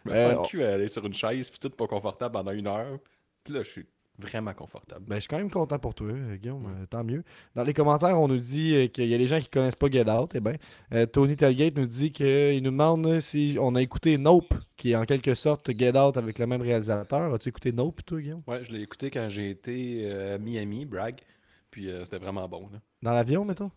Je 0.04 0.10
me 0.10 0.12
Euh, 0.12 0.30
fais 0.30 0.36
on- 0.36 0.42
le 0.42 0.48
cul 0.48 0.62
à 0.64 0.72
aller 0.74 0.88
sur 0.88 1.04
une 1.04 1.14
chaise, 1.14 1.50
puis 1.50 1.58
tout 1.58 1.70
pas 1.70 1.86
confortable 1.86 2.32
pendant 2.32 2.52
une 2.52 2.66
heure. 2.66 2.98
Puis 3.44 3.52
là, 3.54 3.62
je 3.62 3.68
suis 3.70 3.86
vraiment 4.18 4.54
confortable. 4.54 5.04
Ben, 5.06 5.16
je 5.16 5.20
suis 5.20 5.28
quand 5.28 5.36
même 5.36 5.50
content 5.50 5.78
pour 5.78 5.94
toi, 5.94 6.08
euh, 6.08 6.36
Guillaume. 6.36 6.64
euh, 6.82 6.86
tant 6.86 7.04
mieux. 7.04 7.22
Dans 7.54 7.64
les 7.64 7.74
commentaires, 7.74 8.18
on 8.18 8.28
nous 8.28 8.38
dit 8.38 8.74
euh, 8.74 8.86
qu'il 8.86 9.08
y 9.08 9.14
a 9.14 9.18
des 9.18 9.26
gens 9.26 9.38
qui 9.40 9.48
connaissent 9.50 9.76
pas 9.76 9.90
Get 9.90 10.08
Out. 10.10 10.30
Eh 10.34 10.40
ben, 10.40 10.56
euh, 10.94 11.04
Tony 11.06 11.36
Tailgate 11.36 11.76
nous 11.76 11.84
dit 11.86 12.12
qu'il 12.12 12.62
nous 12.62 12.70
demande 12.70 13.20
si 13.20 13.58
on 13.60 13.74
a 13.74 13.82
écouté 13.82 14.16
Nope, 14.16 14.54
qui 14.76 14.92
est 14.92 14.96
en 14.96 15.04
quelque 15.04 15.34
sorte 15.34 15.70
Get 15.78 15.98
Out 15.98 16.16
avec 16.16 16.38
le 16.38 16.46
même 16.46 16.62
réalisateur. 16.62 17.34
As-tu 17.34 17.50
écouté 17.50 17.72
Nope, 17.72 18.00
toi, 18.06 18.20
Guillaume? 18.20 18.42
Ouais, 18.46 18.64
je 18.64 18.72
l'ai 18.72 18.80
écouté 18.80 19.10
quand 19.10 19.28
j'ai 19.28 19.50
été 19.50 20.10
à 20.10 20.38
Miami, 20.38 20.86
brag. 20.86 21.20
Puis 21.70 21.90
c'était 22.04 22.18
vraiment 22.18 22.48
bon. 22.48 22.70
Là. 22.72 22.80
Dans 23.02 23.12
l'avion, 23.12 23.44
mettons? 23.44 23.70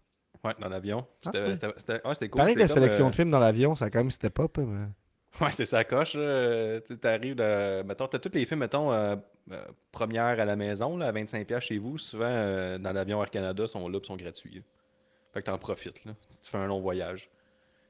Ouais, 0.44 0.54
dans 0.60 0.70
l'avion. 0.70 1.06
C'était 1.22 1.38
Ah, 1.40 1.48
ouais. 1.48 1.54
c'était- 1.56 1.74
c'était- 1.78 2.08
ouais, 2.08 2.14
c'était 2.14 2.30
cool. 2.30 2.38
Pareil 2.40 2.56
que 2.56 2.60
la 2.62 2.68
sélection 2.70 3.08
euh, 3.08 3.10
de 3.10 3.16
films 3.16 3.32
dans 3.32 3.40
l'avion, 3.40 3.76
ça 3.76 3.86
a 3.86 3.90
quand 3.90 4.00
même 4.00 4.10
up. 4.40 4.58
hein, 4.58 4.66
mais- 4.68 5.46
Ouais, 5.46 5.52
c'est 5.52 5.66
ça 5.66 5.84
coche. 5.84 6.14
Euh, 6.16 6.80
Tu 6.88 6.98
t'arrives, 6.98 7.36
de- 7.36 7.84
mettons, 7.84 8.08
t'as 8.08 8.20
tous 8.20 8.32
les 8.34 8.46
films, 8.46 8.62
mettons, 8.62 8.92
euh, 8.92 9.16
euh, 9.52 9.64
première 9.92 10.26
à 10.40 10.46
la 10.46 10.56
maison, 10.56 10.98
là, 10.98 11.08
à 11.08 11.12
25$ 11.12 11.60
chez 11.62 11.78
vous. 11.78 11.98
Souvent, 11.98 12.26
euh, 12.28 12.78
dans 12.78 12.92
l'avion 12.94 13.22
Air 13.22 13.30
Canada, 13.30 13.68
sont 13.68 13.88
là, 13.90 14.00
sont 14.04 14.16
gratuits. 14.16 14.56
là. 14.56 14.62
Fait 15.34 15.42
que 15.42 15.46
t'en 15.46 15.58
profites, 15.60 16.04
là, 16.06 16.14
si 16.30 16.42
tu 16.42 16.50
fais 16.50 16.58
un 16.58 16.66
long 16.66 16.80
voyage. 16.80 17.30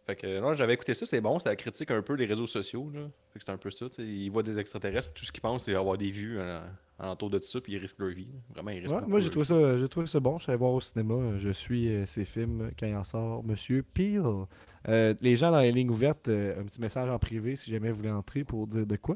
Fait 0.10 0.16
que, 0.16 0.40
non, 0.40 0.56
j'avais 0.56 0.74
écouté 0.74 0.96
ça, 0.96 1.06
c'est 1.06 1.22
bon, 1.22 1.38
ça 1.38 1.56
critique 1.56 1.92
un 1.92 2.02
peu 2.02 2.14
les 2.16 2.26
réseaux 2.26 2.48
sociaux, 2.48 2.90
là. 2.92 3.02
Fait 3.32 3.38
que 3.38 3.46
c'est 3.46 3.52
un 3.52 3.58
peu 3.58 3.70
ça, 3.70 3.88
tu 3.90 3.98
sais. 3.98 4.04
Ils 4.04 4.30
voient 4.30 4.42
des 4.42 4.58
extraterrestres, 4.58 5.14
tout 5.14 5.24
ce 5.24 5.32
qu'ils 5.32 5.42
pensent, 5.42 5.66
c'est 5.66 5.76
avoir 5.76 6.00
des 6.00 6.10
vues 6.10 6.40
euh, 6.40 6.60
alentour 6.98 7.30
de 7.30 7.40
ça, 7.40 7.62
puis 7.62 7.74
ils 7.74 7.78
risquent 7.78 8.00
leur 8.00 8.10
vie. 8.10 8.26
là. 8.26 8.40
Vraiment, 8.56 8.72
ils 8.72 8.80
risquent 8.80 8.92
Ouais, 8.92 9.08
moi, 9.08 9.20
j'ai 9.20 9.30
trouvé, 9.30 9.46
ça, 9.46 9.78
j'ai 9.78 9.88
trouvé 9.88 10.08
ça 10.08 10.20
bon. 10.20 10.40
Je 10.40 10.44
suis 10.44 10.52
allé 10.52 10.58
voir 10.58 10.72
au 10.74 10.82
cinéma. 10.82 11.38
Je 11.38 11.52
suis 11.52 11.90
euh, 11.90 12.08
ces 12.08 12.26
films 12.26 12.72
quand 12.80 12.88
il 12.88 12.96
en 12.96 13.04
sort. 13.04 13.44
Monsieur 13.44 13.84
Peel. 13.84 14.24
Euh, 14.88 15.14
les 15.22 15.36
gens 15.36 15.52
dans 15.52 15.60
les 15.60 15.72
lignes 15.72 15.92
ouvertes, 15.92 16.28
euh, 16.28 16.60
un 16.60 16.64
petit 16.64 16.82
message 16.82 17.08
en 17.08 17.20
privé 17.20 17.56
si 17.56 17.70
jamais 17.70 17.92
vous 17.92 17.98
voulez 17.98 18.10
entrer 18.10 18.44
pour 18.44 18.66
dire 18.66 18.88
de 18.88 18.96
quoi. 18.96 19.16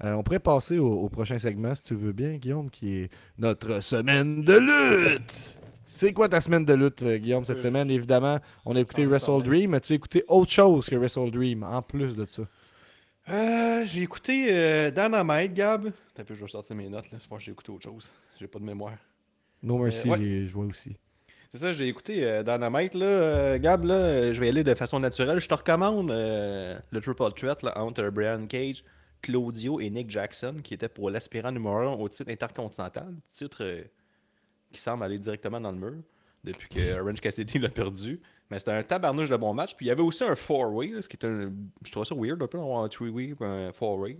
On 0.00 0.22
pourrait 0.22 0.38
passer 0.38 0.78
au, 0.78 0.92
au 0.92 1.08
prochain 1.08 1.40
segment, 1.40 1.74
si 1.74 1.82
tu 1.82 1.96
veux 1.96 2.12
bien, 2.12 2.36
Guillaume, 2.36 2.70
qui 2.70 2.94
est 2.94 3.10
notre 3.36 3.80
semaine 3.82 4.44
de 4.44 4.52
lutte. 4.56 5.58
C'est 5.90 6.12
quoi 6.12 6.28
ta 6.28 6.40
semaine 6.40 6.64
de 6.64 6.74
lutte, 6.74 7.02
euh, 7.02 7.16
Guillaume, 7.16 7.44
cette 7.44 7.58
Euh, 7.58 7.62
semaine? 7.62 7.90
Évidemment, 7.90 8.38
on 8.66 8.76
a 8.76 8.80
écouté 8.80 9.06
Wrestle. 9.06 9.42
Dream. 9.42 9.72
As-tu 9.74 9.94
écouté 9.94 10.22
autre 10.28 10.50
chose 10.52 10.86
que 10.88 10.94
Wrestle 10.96 11.30
Dream, 11.30 11.62
en 11.64 11.80
plus 11.82 12.14
de 12.14 12.24
ça? 12.26 12.42
Euh, 13.30 13.84
j'ai 13.84 14.02
écouté 14.02 14.48
euh, 14.50 14.90
Dynamite, 14.90 15.54
Gab. 15.54 15.90
T'as 16.14 16.24
peu, 16.24 16.34
je 16.34 16.42
vais 16.42 16.48
sortir 16.48 16.76
mes 16.76 16.88
notes, 16.88 17.10
là. 17.10 17.18
Je 17.22 17.26
pense 17.26 17.38
que 17.38 17.44
j'ai 17.44 17.52
écouté 17.52 17.72
autre 17.72 17.84
chose. 17.84 18.10
J'ai 18.38 18.46
pas 18.46 18.58
de 18.58 18.64
mémoire. 18.64 18.96
No 19.62 19.78
Mercy, 19.78 20.08
Euh, 20.08 20.12
ouais. 20.12 20.18
j'ai 20.20 20.46
joué 20.46 20.66
aussi. 20.66 20.96
C'est 21.50 21.58
ça, 21.58 21.72
j'ai 21.72 21.88
écouté 21.88 22.22
euh, 22.24 22.42
Dynamite, 22.42 22.94
là. 22.94 23.06
euh, 23.06 23.58
Gab, 23.58 23.84
là, 23.84 24.32
je 24.32 24.38
vais 24.40 24.46
y 24.46 24.50
aller 24.50 24.64
de 24.64 24.74
façon 24.74 25.00
naturelle. 25.00 25.40
Je 25.40 25.48
te 25.48 25.54
recommande 25.54 26.10
euh, 26.10 26.78
le 26.90 27.00
Triple 27.00 27.32
Threat 27.34 27.62
là, 27.62 27.78
entre 27.78 28.08
Brian 28.10 28.46
Cage, 28.46 28.84
Claudio 29.22 29.80
et 29.80 29.88
Nick 29.90 30.10
Jackson, 30.10 30.56
qui 30.62 30.74
était 30.74 30.88
pour 30.90 31.10
l'aspirant 31.10 31.50
numéro 31.50 31.76
1 31.76 31.92
au 31.94 32.08
titre 32.08 32.30
intercontinental. 32.30 33.14
Titre 33.28 33.62
euh, 33.64 33.82
qui 34.72 34.80
semble 34.80 35.04
aller 35.04 35.18
directement 35.18 35.60
dans 35.60 35.72
le 35.72 35.78
mur 35.78 35.94
depuis 36.44 36.68
que 36.68 37.00
Orange 37.00 37.20
Cassidy 37.20 37.58
l'a 37.58 37.68
perdu. 37.68 38.20
Mais 38.50 38.58
c'était 38.58 38.72
un 38.72 38.82
tabarnouche 38.82 39.28
de 39.28 39.36
bon 39.36 39.52
match. 39.52 39.74
Puis 39.76 39.86
il 39.86 39.88
y 39.88 39.92
avait 39.92 40.02
aussi 40.02 40.24
un 40.24 40.34
four-way, 40.34 41.02
ce 41.02 41.08
qui 41.08 41.16
est 41.16 41.26
un. 41.26 41.52
Je 41.84 41.90
trouve 41.92 42.04
ça 42.04 42.14
weird 42.14 42.42
un 42.42 42.46
peu 42.46 42.58
d'avoir 42.58 42.82
un 42.84 42.88
three-way 42.88 43.34
ou 43.38 43.44
un 43.44 43.72
four-way. 43.72 44.16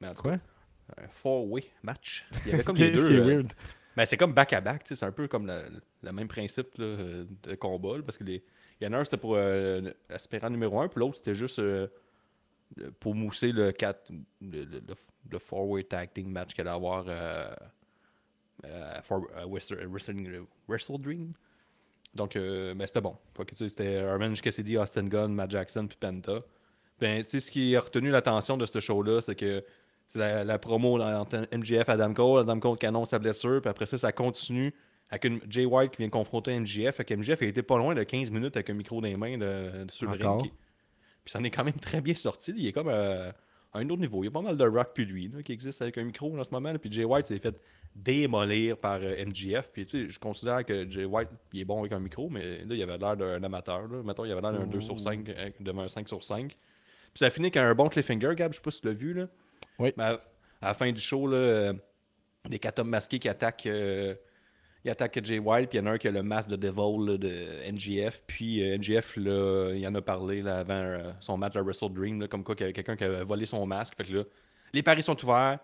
Mais 0.00 0.08
en 0.08 0.14
tout 0.14 0.22
cas, 0.24 0.38
Quoi? 0.38 1.04
un 1.04 1.08
four-way 1.08 1.64
match. 1.82 2.26
Il 2.44 2.50
y 2.50 2.54
avait 2.54 2.64
comme 2.64 2.76
les 2.76 2.90
deux. 2.90 3.08
qui 3.08 3.16
euh, 3.16 3.24
weird? 3.24 3.52
ben, 3.96 4.04
c'est 4.06 4.16
comme 4.16 4.32
back-à-back, 4.34 4.84
tu 4.84 4.88
sais, 4.88 4.96
c'est 4.96 5.06
un 5.06 5.12
peu 5.12 5.28
comme 5.28 5.46
le, 5.46 6.12
même 6.12 6.28
principe 6.28 6.76
là, 6.78 6.96
de 7.42 7.54
combat. 7.54 7.96
là, 7.98 8.02
parce 8.02 8.18
que 8.18 8.24
les- 8.24 8.42
il 8.80 8.84
y 8.84 8.86
en 8.88 8.92
a 8.94 8.98
un, 8.98 9.04
c'était 9.04 9.18
pour 9.18 9.34
euh, 9.36 9.92
l'aspirant 10.08 10.48
numéro 10.48 10.80
1, 10.80 10.88
puis 10.88 11.00
l'autre, 11.00 11.16
c'était 11.18 11.34
juste 11.34 11.58
euh, 11.58 11.86
pour 12.98 13.14
mousser 13.14 13.52
le, 13.52 13.72
4, 13.72 14.10
le, 14.40 14.64
le, 15.30 15.38
four-way 15.38 15.84
tag 15.84 16.12
team 16.14 16.30
match 16.30 16.54
qu'il 16.54 16.62
allait 16.62 16.70
avoir 16.70 17.04
euh, 17.08 17.52
for, 19.02 19.26
euh, 19.36 19.44
Wrestle, 19.46 19.86
Wrestling- 19.88 20.44
Wrestle 20.68 20.98
Dream. 21.00 21.32
Donc, 22.14 22.34
euh, 22.36 22.74
ben, 22.74 22.86
c'était 22.86 23.00
bon. 23.00 23.16
C'était 23.54 24.02
Orange 24.02 24.42
Cassidy, 24.42 24.76
Austin 24.76 25.04
Gunn, 25.06 25.32
Matt 25.32 25.50
Jackson, 25.50 25.86
puis 25.86 25.96
Penta. 25.98 26.40
Ben, 26.98 27.22
tu 27.22 27.28
sais, 27.28 27.40
ce 27.40 27.50
qui 27.50 27.74
a 27.76 27.80
retenu 27.80 28.10
l'attention 28.10 28.56
de 28.56 28.66
ce 28.66 28.80
show-là, 28.80 29.20
c'est 29.20 29.34
que 29.36 29.64
c'est 30.06 30.18
la, 30.18 30.44
la 30.44 30.58
promo 30.58 31.00
entre 31.00 31.46
et 31.52 31.78
Adam 31.90 32.12
Cole. 32.12 32.40
Adam 32.40 32.58
Cole 32.58 32.78
qui 32.78 32.86
annonce 32.86 33.10
sa 33.10 33.18
blessure, 33.18 33.60
puis 33.62 33.70
après 33.70 33.86
ça, 33.86 33.96
ça 33.96 34.12
continue 34.12 34.74
avec 35.08 35.24
une 35.24 35.40
Jay 35.48 35.64
White 35.64 35.92
qui 35.92 35.98
vient 35.98 36.08
confronter 36.10 36.58
MJF. 36.58 36.96
Fait 36.96 37.04
que 37.04 37.14
MJF 37.14 37.42
a 37.42 37.46
été 37.46 37.62
pas 37.62 37.78
loin 37.78 37.94
de 37.94 38.02
15 38.02 38.30
minutes 38.30 38.56
avec 38.56 38.70
un 38.70 38.74
micro 38.74 39.00
dans 39.00 39.06
les 39.08 39.16
mains 39.16 39.38
de, 39.38 39.84
de- 39.84 39.90
sur 39.90 40.10
le 40.10 40.18
ring. 40.42 40.52
Puis 41.24 41.30
ça 41.32 41.38
en 41.38 41.44
est 41.44 41.50
quand 41.50 41.64
même 41.64 41.74
très 41.74 42.00
bien 42.00 42.14
sorti. 42.16 42.52
Il 42.56 42.66
est 42.66 42.72
comme 42.72 42.88
euh, 42.88 43.30
à 43.72 43.78
un 43.78 43.88
autre 43.90 44.00
niveau. 44.00 44.22
Il 44.22 44.26
y 44.26 44.28
a 44.28 44.32
pas 44.32 44.40
mal 44.42 44.56
de 44.56 44.64
rock 44.66 44.90
puis 44.94 45.04
lui 45.04 45.28
là, 45.28 45.42
qui 45.42 45.52
existe 45.52 45.80
avec 45.82 45.96
un 45.98 46.04
micro 46.04 46.36
en 46.38 46.42
ce 46.44 46.50
moment. 46.50 46.72
là. 46.72 46.78
Puis 46.78 46.90
Jay 46.90 47.04
White 47.04 47.26
s'est 47.26 47.38
fait 47.38 47.54
démolir 47.94 48.76
par 48.78 49.00
euh, 49.02 49.24
MJF. 49.24 49.70
Puis 49.72 49.86
tu 49.86 50.04
sais, 50.04 50.08
je 50.08 50.18
considère 50.18 50.64
que 50.64 50.88
Jay 50.90 51.04
White 51.04 51.28
il 51.52 51.60
est 51.60 51.64
bon 51.64 51.80
avec 51.80 51.92
un 51.92 52.00
micro, 52.00 52.28
mais 52.30 52.58
là, 52.64 52.74
il 52.74 52.82
avait 52.82 52.98
l'air 52.98 53.16
d'un 53.16 53.42
amateur. 53.42 53.86
Là. 53.88 54.02
Mettons, 54.02 54.24
il 54.24 54.32
avait 54.32 54.40
l'air 54.40 54.52
d'un 54.52 54.66
2 54.66 54.80
sur 54.80 54.98
5 54.98 55.28
euh, 55.28 55.50
devant 55.60 55.82
un 55.82 55.88
5 55.88 56.08
sur 56.08 56.22
5. 56.24 56.48
Puis 56.48 56.56
ça 57.14 57.30
finit 57.30 57.46
avec 57.46 57.56
un 57.56 57.74
bon 57.74 57.88
cliffhanger, 57.88 58.34
Gab. 58.36 58.52
Je 58.52 58.56
sais 58.56 58.62
pas 58.62 58.70
si 58.70 58.80
tu 58.80 58.86
l'as 58.88 58.92
vu. 58.94 59.12
Là. 59.14 59.26
Oui. 59.78 59.92
Mais 59.96 60.04
à, 60.04 60.08
à 60.62 60.66
la 60.68 60.74
fin 60.74 60.90
du 60.92 61.00
show, 61.00 61.26
là, 61.26 61.36
euh, 61.36 61.72
des 62.48 62.58
quatre 62.58 62.78
hommes 62.80 62.90
masqués 62.90 63.18
qui 63.18 63.28
attaquent. 63.28 63.66
euh, 63.66 64.14
il 64.84 64.90
attaque 64.90 65.22
Jay 65.24 65.38
White, 65.38 65.68
puis 65.70 65.78
il 65.78 65.82
y 65.82 65.84
en 65.84 65.90
a 65.90 65.92
un 65.94 65.98
qui 65.98 66.08
a 66.08 66.10
le 66.10 66.22
masque 66.22 66.48
de 66.48 66.56
Devil 66.56 67.06
là, 67.06 67.16
de 67.18 67.70
NGF. 67.70 68.22
Puis 68.26 68.62
euh, 68.62 68.76
NGF, 68.78 69.16
là, 69.16 69.72
il 69.74 69.86
en 69.86 69.94
a 69.94 70.00
parlé 70.00 70.40
là, 70.42 70.58
avant 70.60 70.74
euh, 70.74 71.10
son 71.20 71.36
match 71.36 71.56
à 71.56 71.62
Wrestle 71.62 71.92
Dream, 71.92 72.20
là, 72.20 72.28
comme 72.28 72.42
quoi 72.44 72.54
qu'il 72.54 72.64
y 72.64 72.66
avait 72.66 72.72
quelqu'un 72.72 72.96
qui 72.96 73.04
avait 73.04 73.24
volé 73.24 73.44
son 73.46 73.64
masque. 73.66 73.94
Fait 73.96 74.04
que 74.04 74.12
là, 74.12 74.22
les 74.72 74.82
paris 74.82 75.02
sont 75.02 75.22
ouverts. 75.22 75.58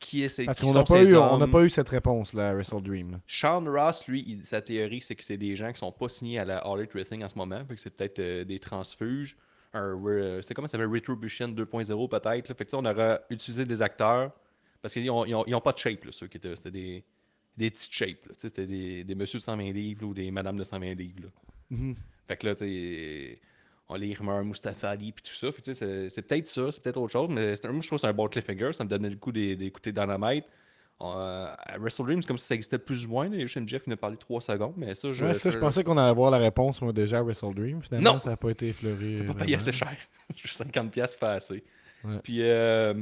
Qui 0.00 0.22
est, 0.22 0.44
Parce 0.46 0.60
qui 0.60 0.64
qu'on 0.66 0.74
n'a 0.74 0.84
pas, 0.84 1.02
eu, 1.02 1.16
on 1.16 1.38
n'a 1.38 1.48
pas 1.48 1.64
eu 1.64 1.70
cette 1.70 1.88
réponse-là 1.88 2.50
à 2.50 2.54
Wrestle 2.54 2.80
Dream. 2.82 3.10
là. 3.12 3.20
Sean 3.26 3.64
Ross, 3.64 4.06
lui, 4.06 4.24
il- 4.28 4.44
sa 4.44 4.62
théorie, 4.62 5.00
c'est 5.02 5.16
que 5.16 5.24
c'est 5.24 5.36
des 5.36 5.56
gens 5.56 5.72
qui 5.72 5.78
sont 5.78 5.90
pas 5.90 6.08
signés 6.08 6.38
à 6.38 6.44
la 6.44 6.58
All 6.58 6.78
Elite 6.78 6.92
Wrestling 6.92 7.24
en 7.24 7.28
ce 7.28 7.36
moment. 7.36 7.60
Fait 7.66 7.74
que 7.74 7.80
c'est 7.80 7.90
peut-être 7.90 8.20
euh, 8.20 8.44
des 8.44 8.60
transfuges. 8.60 9.36
C'est 9.72 10.54
comment 10.54 10.68
ça 10.68 10.72
s'appelle? 10.72 10.86
Retribution 10.86 11.48
2.0 11.48 12.08
peut-être. 12.08 12.48
là. 12.48 12.54
Fait 12.54 12.64
que 12.64 12.76
on 12.76 12.84
aurait 12.84 13.20
utilisé 13.30 13.64
des 13.64 13.82
acteurs. 13.82 14.30
Parce 14.80 14.94
qu'ils 14.94 15.10
ont, 15.10 15.24
ils 15.24 15.34
ont, 15.34 15.44
ils 15.48 15.54
ont 15.56 15.60
pas 15.60 15.72
de 15.72 15.78
shape, 15.78 16.04
là, 16.04 16.12
ceux 16.12 16.28
qui 16.28 16.36
étaient. 16.36 16.54
C'était 16.54 16.70
des, 16.70 17.04
des 17.58 17.70
petites 17.70 17.92
shapes. 17.92 18.26
là. 18.26 18.32
C'était 18.36 18.66
des, 18.66 19.04
des 19.04 19.14
monsieur 19.14 19.38
de 19.38 19.42
120 19.42 19.72
livres 19.72 20.02
là, 20.02 20.08
ou 20.08 20.14
des 20.14 20.30
madames 20.30 20.56
de 20.56 20.64
120 20.64 20.94
livres. 20.94 21.20
là. 21.70 21.76
Fait 22.26 22.36
que 22.36 22.46
là, 22.46 22.54
tu 22.54 22.60
sais, 22.64 23.38
on 23.88 23.94
les 23.96 24.14
rumeurs 24.14 24.44
Mustafa 24.44 24.90
Ali 24.90 25.12
puis 25.12 25.22
tout 25.24 25.34
ça. 25.34 25.50
Fait 25.52 25.62
que, 25.62 25.72
c'est, 25.72 26.08
c'est 26.08 26.22
peut-être 26.22 26.46
ça, 26.48 26.70
c'est 26.72 26.82
peut-être 26.82 26.96
autre 26.98 27.12
chose, 27.12 27.28
mais 27.30 27.56
c'est 27.56 27.66
un- 27.66 27.72
moi, 27.72 27.80
je 27.82 27.86
trouve 27.86 27.98
que 27.98 28.00
c'est 28.02 28.06
un 28.06 28.12
bon 28.12 28.28
cliffhanger. 28.28 28.72
Ça 28.72 28.84
me 28.84 28.88
donnait 28.88 29.10
le 29.10 29.16
coup 29.16 29.32
d'é- 29.32 29.56
d'écouter 29.56 29.92
Dynamite. 29.92 30.44
Euh, 31.00 31.54
à 31.56 31.78
Wrestle 31.78 32.04
Dream, 32.06 32.20
c'est 32.22 32.26
comme 32.26 32.38
si 32.38 32.46
ça 32.46 32.54
existait 32.56 32.78
plus 32.78 33.06
ou 33.06 33.10
moins. 33.10 33.30
Juste 33.32 33.68
Jeff 33.68 33.82
il 33.86 33.90
nous 33.90 33.94
a 33.94 33.96
parlé 33.96 34.16
trois 34.16 34.40
secondes, 34.40 34.74
mais 34.76 34.94
ça, 34.96 35.12
je. 35.12 35.24
Ouais, 35.24 35.34
ça, 35.34 35.50
je 35.50 35.58
pensais 35.58 35.84
qu'on 35.84 35.96
allait 35.96 36.10
avoir 36.10 36.30
la 36.32 36.38
réponse, 36.38 36.82
moi, 36.82 36.92
déjà 36.92 37.18
à 37.18 37.22
Wrestle 37.22 37.54
Dream. 37.54 37.80
Finalement, 37.82 38.14
Non. 38.14 38.20
ça 38.20 38.30
n'a 38.30 38.36
pas 38.36 38.50
été 38.50 38.68
effleuré. 38.68 39.14
T'as 39.18 39.18
pas 39.18 39.24
vraiment. 39.32 39.44
payé 39.44 39.54
assez 39.56 39.72
cher. 39.72 39.96
Juste 40.36 40.60
50$ 40.60 40.90
piastres, 40.90 41.18
pas 41.20 41.34
assez. 41.34 41.62
Ouais. 42.04 42.18
Puis, 42.22 42.42
euh, 42.42 42.94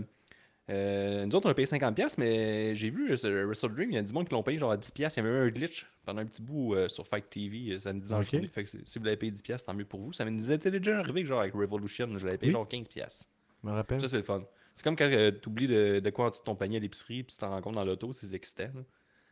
euh, 0.68 1.26
nous 1.26 1.34
autres, 1.36 1.46
on 1.46 1.50
a 1.50 1.54
payé 1.54 1.66
50$, 1.66 1.94
piastres, 1.94 2.18
mais 2.18 2.74
j'ai 2.74 2.90
vu 2.90 3.12
euh, 3.12 3.44
Wrestle 3.46 3.72
Dream, 3.74 3.90
il 3.90 3.94
y 3.94 3.98
a 3.98 4.02
du 4.02 4.12
monde 4.12 4.26
qui 4.26 4.32
l'ont 4.34 4.42
payé 4.42 4.58
genre 4.58 4.72
à 4.72 4.76
10$. 4.76 4.92
piastres. 4.92 5.18
Il 5.18 5.24
y 5.24 5.26
avait 5.26 5.36
eu 5.36 5.40
un 5.42 5.48
glitch 5.50 5.86
pendant 6.04 6.22
un 6.22 6.26
petit 6.26 6.42
bout 6.42 6.74
euh, 6.74 6.88
sur 6.88 7.06
Fight 7.06 7.28
TV 7.30 7.72
euh, 7.74 7.78
samedi 7.78 8.08
dans 8.08 8.16
Ok. 8.18 8.24
la 8.26 8.30
journée. 8.38 8.48
Fait 8.48 8.64
que 8.64 8.68
si 8.68 8.98
vous 8.98 9.04
l'avez 9.04 9.16
payé 9.16 9.32
10$, 9.32 9.42
piastres, 9.42 9.66
tant 9.66 9.74
mieux 9.74 9.84
pour 9.84 10.00
vous. 10.00 10.12
Ça 10.12 10.24
me 10.24 10.36
disait, 10.36 10.54
c'était 10.54 10.70
déjà 10.78 10.98
arrivé 10.98 11.22
que 11.22 11.28
genre 11.28 11.40
avec 11.40 11.54
Revolution, 11.54 12.08
je 12.18 12.26
l'avais 12.26 12.38
payé 12.38 12.50
Oui. 12.50 12.54
genre 12.54 12.68
15$. 12.68 12.88
piastres. 12.88 13.26
Je 13.62 13.68
me 13.68 13.72
rappelle. 13.74 14.00
Ça, 14.00 14.08
c'est 14.08 14.16
le 14.16 14.22
fun. 14.22 14.42
C'est 14.74 14.82
comme 14.84 14.96
quand 14.96 15.08
tu 15.08 15.48
oublies 15.48 15.68
de, 15.68 16.00
de 16.00 16.10
quoi 16.10 16.26
en 16.26 16.30
dessous 16.30 16.42
de 16.42 16.46
ton 16.46 16.54
panier 16.56 16.76
à 16.76 16.80
l'épicerie, 16.80 17.22
puis 17.22 17.32
tu 17.34 17.38
t'en 17.38 17.50
rends 17.50 17.62
compte 17.62 17.76
dans 17.76 17.84
l'auto, 17.84 18.12
c'est 18.12 18.32
excitant. 18.34 18.64
là. 18.74 18.82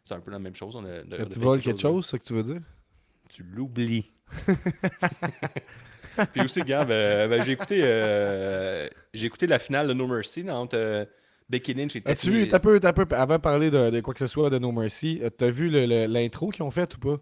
C'est 0.04 0.14
un 0.14 0.20
peu 0.20 0.30
la 0.30 0.38
même 0.38 0.54
chose. 0.54 0.76
On 0.76 0.84
a, 0.84 1.02
tu 1.26 1.38
voles 1.38 1.60
quelque 1.60 1.80
chose, 1.80 2.04
c'est 2.06 2.12
ça 2.12 2.18
que 2.18 2.24
tu 2.24 2.32
veux 2.34 2.42
dire? 2.42 2.60
Tu 3.28 3.42
l'oublies. 3.42 4.10
Puis 6.32 6.42
aussi, 6.44 6.60
Gab, 6.60 6.90
euh, 6.90 7.26
ben, 7.28 7.42
j'ai 7.42 7.52
écouté, 7.52 7.80
euh, 7.84 8.88
j'ai 9.12 9.26
écouté 9.26 9.46
la 9.46 9.58
finale 9.58 9.88
de 9.88 9.92
No 9.94 10.06
Mercy 10.06 10.48
entre 10.48 10.76
euh, 10.76 11.04
Becky 11.48 11.74
Lynch 11.74 11.94
et 11.96 12.02
As-tu 12.06 12.30
vu, 12.30 12.48
t'as 12.48 12.58
peu, 12.58 12.80
t'as 12.80 12.92
peu, 12.92 13.06
avant 13.14 13.36
de 13.36 13.40
parler 13.42 13.70
de, 13.70 13.90
de 13.90 14.00
quoi 14.00 14.14
que 14.14 14.20
ce 14.20 14.26
soit 14.26 14.48
de 14.50 14.58
No 14.58 14.72
Mercy, 14.72 15.20
euh, 15.22 15.30
t'as 15.30 15.50
vu 15.50 15.68
l'intro 15.68 16.50
qu'ils 16.50 16.62
ont 16.62 16.70
fait 16.70 16.94
ou 16.94 16.98
pas? 16.98 17.16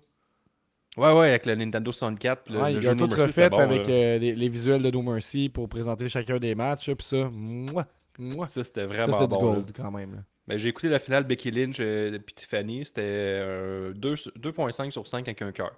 Ouais, 0.97 1.13
ouais, 1.13 1.29
avec 1.31 1.47
le 1.47 1.55
Nintendo 1.55 1.91
64. 1.91 2.45
puis 2.45 2.55
Le, 2.55 2.61
Ouais, 2.61 2.73
le 2.75 2.81
jeu 2.81 2.91
ont 2.91 2.95
No 2.95 3.07
tout 3.07 3.17
Mercy, 3.17 3.27
refait 3.27 3.51
bon, 3.51 3.59
avec 3.59 3.89
euh, 3.89 4.19
les, 4.19 4.35
les 4.35 4.49
visuels 4.49 4.83
de 4.83 4.91
No 4.91 5.03
Mercy 5.03 5.49
pour 5.49 5.69
présenter 5.69 6.09
chacun 6.09 6.39
des 6.39 6.55
matchs, 6.55 6.91
pis 6.93 7.05
ça, 7.05 7.29
mouah, 7.33 7.87
mouah. 8.19 8.47
Ça, 8.49 8.55
Ça, 8.63 8.65
c'était 8.65 8.85
vraiment 8.87 9.13
c'était 9.21 9.27
du 9.27 9.35
là. 9.35 9.41
gold 9.41 9.73
quand 9.75 9.91
même. 9.91 10.15
là. 10.15 10.21
Ben, 10.47 10.59
j'ai 10.59 10.69
écouté 10.69 10.89
la 10.89 10.99
finale 10.99 11.25
Becky 11.25 11.51
Lynch 11.51 11.81
et 11.81 12.19
Tiffany. 12.35 12.85
C'était 12.85 13.01
euh, 13.05 13.93
deux- 13.95 14.15
2.5 14.15 14.91
sur 14.91 15.07
5 15.07 15.27
avec 15.29 15.41
un 15.43 15.53
cœur. 15.53 15.73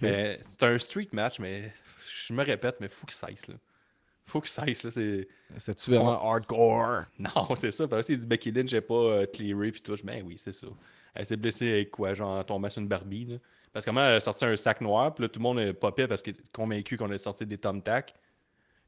Mais 0.00 0.40
C'est 0.42 0.62
un 0.64 0.78
street 0.78 1.08
match, 1.12 1.38
mais 1.38 1.72
je 2.26 2.32
me 2.32 2.42
répète, 2.42 2.76
mais 2.80 2.88
faut 2.88 3.06
qu'il 3.06 3.14
cesse. 3.14 3.46
Là. 3.48 3.54
Faut 4.26 4.40
qu'il 4.40 4.50
cesse. 4.50 4.84
Là, 4.84 4.90
c'est... 4.90 5.28
C'était-tu 5.56 5.90
vraiment 5.92 6.20
hardcore? 6.30 7.04
Non, 7.18 7.54
c'est 7.54 7.70
ça. 7.70 7.86
Parce 7.86 8.06
qu'il 8.06 8.18
dit 8.18 8.26
Becky 8.26 8.50
Lynch 8.50 8.72
n'est 8.72 8.80
pas 8.80 8.94
euh, 8.94 9.26
clearée 9.26 9.70
puis 9.70 9.80
tout. 9.80 9.94
Je 9.96 10.02
Ben 10.04 10.24
oui, 10.26 10.36
c'est 10.36 10.52
ça. 10.52 10.66
Elle 11.14 11.24
s'est 11.24 11.36
blessée 11.36 11.70
avec 11.70 11.90
quoi 11.90 12.12
Genre 12.14 12.38
en 12.38 12.44
tombant 12.44 12.68
sur 12.68 12.82
une 12.82 12.88
Barbie. 12.88 13.24
Là. 13.24 13.36
Parce 13.72 13.84
que 13.84 13.90
moi, 13.90 14.02
elle 14.02 14.16
a 14.16 14.20
sorti 14.20 14.44
un 14.44 14.56
sac 14.56 14.80
noir, 14.80 15.14
puis 15.14 15.22
là, 15.22 15.28
tout 15.28 15.38
le 15.38 15.42
monde 15.42 15.58
est 15.60 15.72
popé 15.72 16.06
parce 16.06 16.22
qu'il 16.22 16.34
est 16.34 16.52
convaincu 16.52 16.96
qu'on 16.96 17.10
a 17.10 17.18
sorti 17.18 17.46
des 17.46 17.58
Tom 17.58 17.82
Tac. 17.82 18.14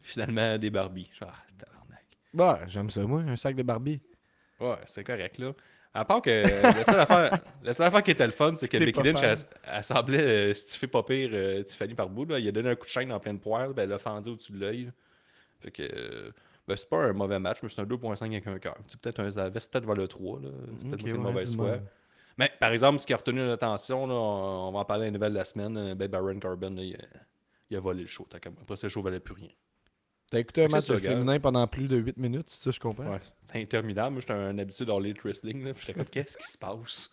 Finalement, 0.00 0.58
des 0.58 0.70
Barbies. 0.70 1.10
Dis, 1.12 1.18
Ah, 1.20 1.34
tabarnak. 1.58 2.04
Bah, 2.32 2.60
j'aime 2.66 2.88
ça, 2.90 3.02
moi, 3.02 3.20
un 3.20 3.36
sac 3.36 3.54
de 3.54 3.62
Barbie. 3.62 4.00
Ouais, 4.60 4.76
c'est 4.86 5.04
correct, 5.04 5.38
là. 5.38 5.52
À 5.94 6.04
part 6.04 6.22
que 6.22 6.42
la 6.62 6.84
seule 6.84 7.00
affaire, 7.00 7.30
la 7.62 7.72
seule 7.72 7.86
affaire 7.86 8.02
qui 8.02 8.10
était 8.12 8.26
le 8.26 8.32
fun, 8.32 8.54
c'est 8.54 8.68
que 8.68 8.76
Becky 8.76 9.02
Lynch, 9.02 9.22
elle, 9.22 9.36
elle 9.64 9.84
semblait, 9.84 10.50
euh, 10.50 10.54
si 10.54 10.66
tu 10.66 10.78
fais 10.78 10.86
pas 10.86 11.02
pire, 11.02 11.30
euh, 11.32 11.62
Tiffany 11.62 11.94
par 11.94 12.08
bout, 12.08 12.26
là, 12.26 12.38
il 12.38 12.46
a 12.46 12.52
donné 12.52 12.70
un 12.70 12.74
coup 12.76 12.84
de 12.84 12.90
chaîne 12.90 13.10
en 13.12 13.18
pleine 13.18 13.38
poire, 13.40 13.70
ben, 13.74 13.82
elle 13.82 13.88
l'a 13.88 13.98
fendu 13.98 14.30
au-dessus 14.30 14.52
de 14.52 14.58
l'œil. 14.58 14.92
Fait 15.60 15.70
que, 15.70 15.82
euh, 15.82 16.30
ben, 16.66 16.76
c'est 16.76 16.88
pas 16.88 17.04
un 17.04 17.12
mauvais 17.12 17.38
match, 17.38 17.58
mais 17.62 17.68
c'est 17.68 17.80
un 17.80 17.86
2.5 17.86 18.26
avec 18.26 18.46
un 18.46 18.58
cœur. 18.58 18.76
C'est 18.86 19.00
peut-être 19.00 19.20
un, 19.20 19.30
ça 19.30 19.44
avait 19.44 19.60
peut-être 19.60 19.86
vers 19.86 19.94
le 19.94 20.08
3, 20.08 20.40
là. 20.40 20.48
C'est 20.80 20.88
peut-être 20.90 21.06
une 21.06 21.12
ouais, 21.12 21.18
mauvaise 21.18 21.56
foi. 21.56 21.78
Mais 22.36 22.52
par 22.60 22.70
exemple, 22.70 23.00
ce 23.00 23.06
qui 23.06 23.12
a 23.12 23.16
retenu 23.16 23.40
notre 23.40 23.64
attention, 23.64 24.06
là, 24.06 24.14
on, 24.14 24.68
on 24.68 24.72
va 24.72 24.78
en 24.80 24.84
parler 24.84 25.04
à 25.04 25.06
la 25.06 25.12
nouvelle 25.12 25.32
de 25.32 25.38
la 25.38 25.44
semaine, 25.44 25.76
euh, 25.76 25.94
ben, 25.94 26.08
Baron 26.08 26.38
Corbin, 26.38 26.70
là, 26.70 26.82
il, 26.82 26.94
a, 26.94 26.98
il 27.70 27.76
a 27.76 27.80
volé 27.80 28.02
le 28.02 28.08
show. 28.08 28.26
Après, 28.32 28.76
ce 28.76 28.88
show 28.88 29.02
valait 29.02 29.20
plus 29.20 29.34
rien. 29.34 29.50
T'as 30.30 30.40
écouté 30.40 30.64
un 30.64 30.68
match 30.68 30.88
gars. 30.88 30.98
féminin 30.98 31.40
pendant 31.40 31.66
plus 31.66 31.88
de 31.88 31.96
8 31.96 32.18
minutes, 32.18 32.50
ça, 32.50 32.70
je 32.70 32.78
comprends? 32.78 33.10
Ouais, 33.10 33.20
c'est 33.42 33.62
interminable. 33.62 34.12
Moi, 34.12 34.20
j'étais 34.20 34.34
un 34.34 34.58
habitué 34.58 34.84
dans 34.84 35.00
le 35.00 35.14
wrestling. 35.24 35.64
Là, 35.64 35.72
puis 35.72 35.84
j'étais 35.86 35.94
comme, 35.94 36.08
qu'est-ce 36.08 36.36
qui 36.36 36.46
se 36.46 36.58
passe? 36.58 37.10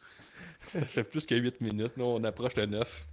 Ça 0.67 0.85
fait 0.85 1.03
plus 1.03 1.25
que 1.25 1.33
8 1.33 1.61
minutes. 1.61 1.95
Là, 1.95 2.03
on 2.03 2.23
approche 2.25 2.55
le 2.55 2.65
9. 2.65 3.07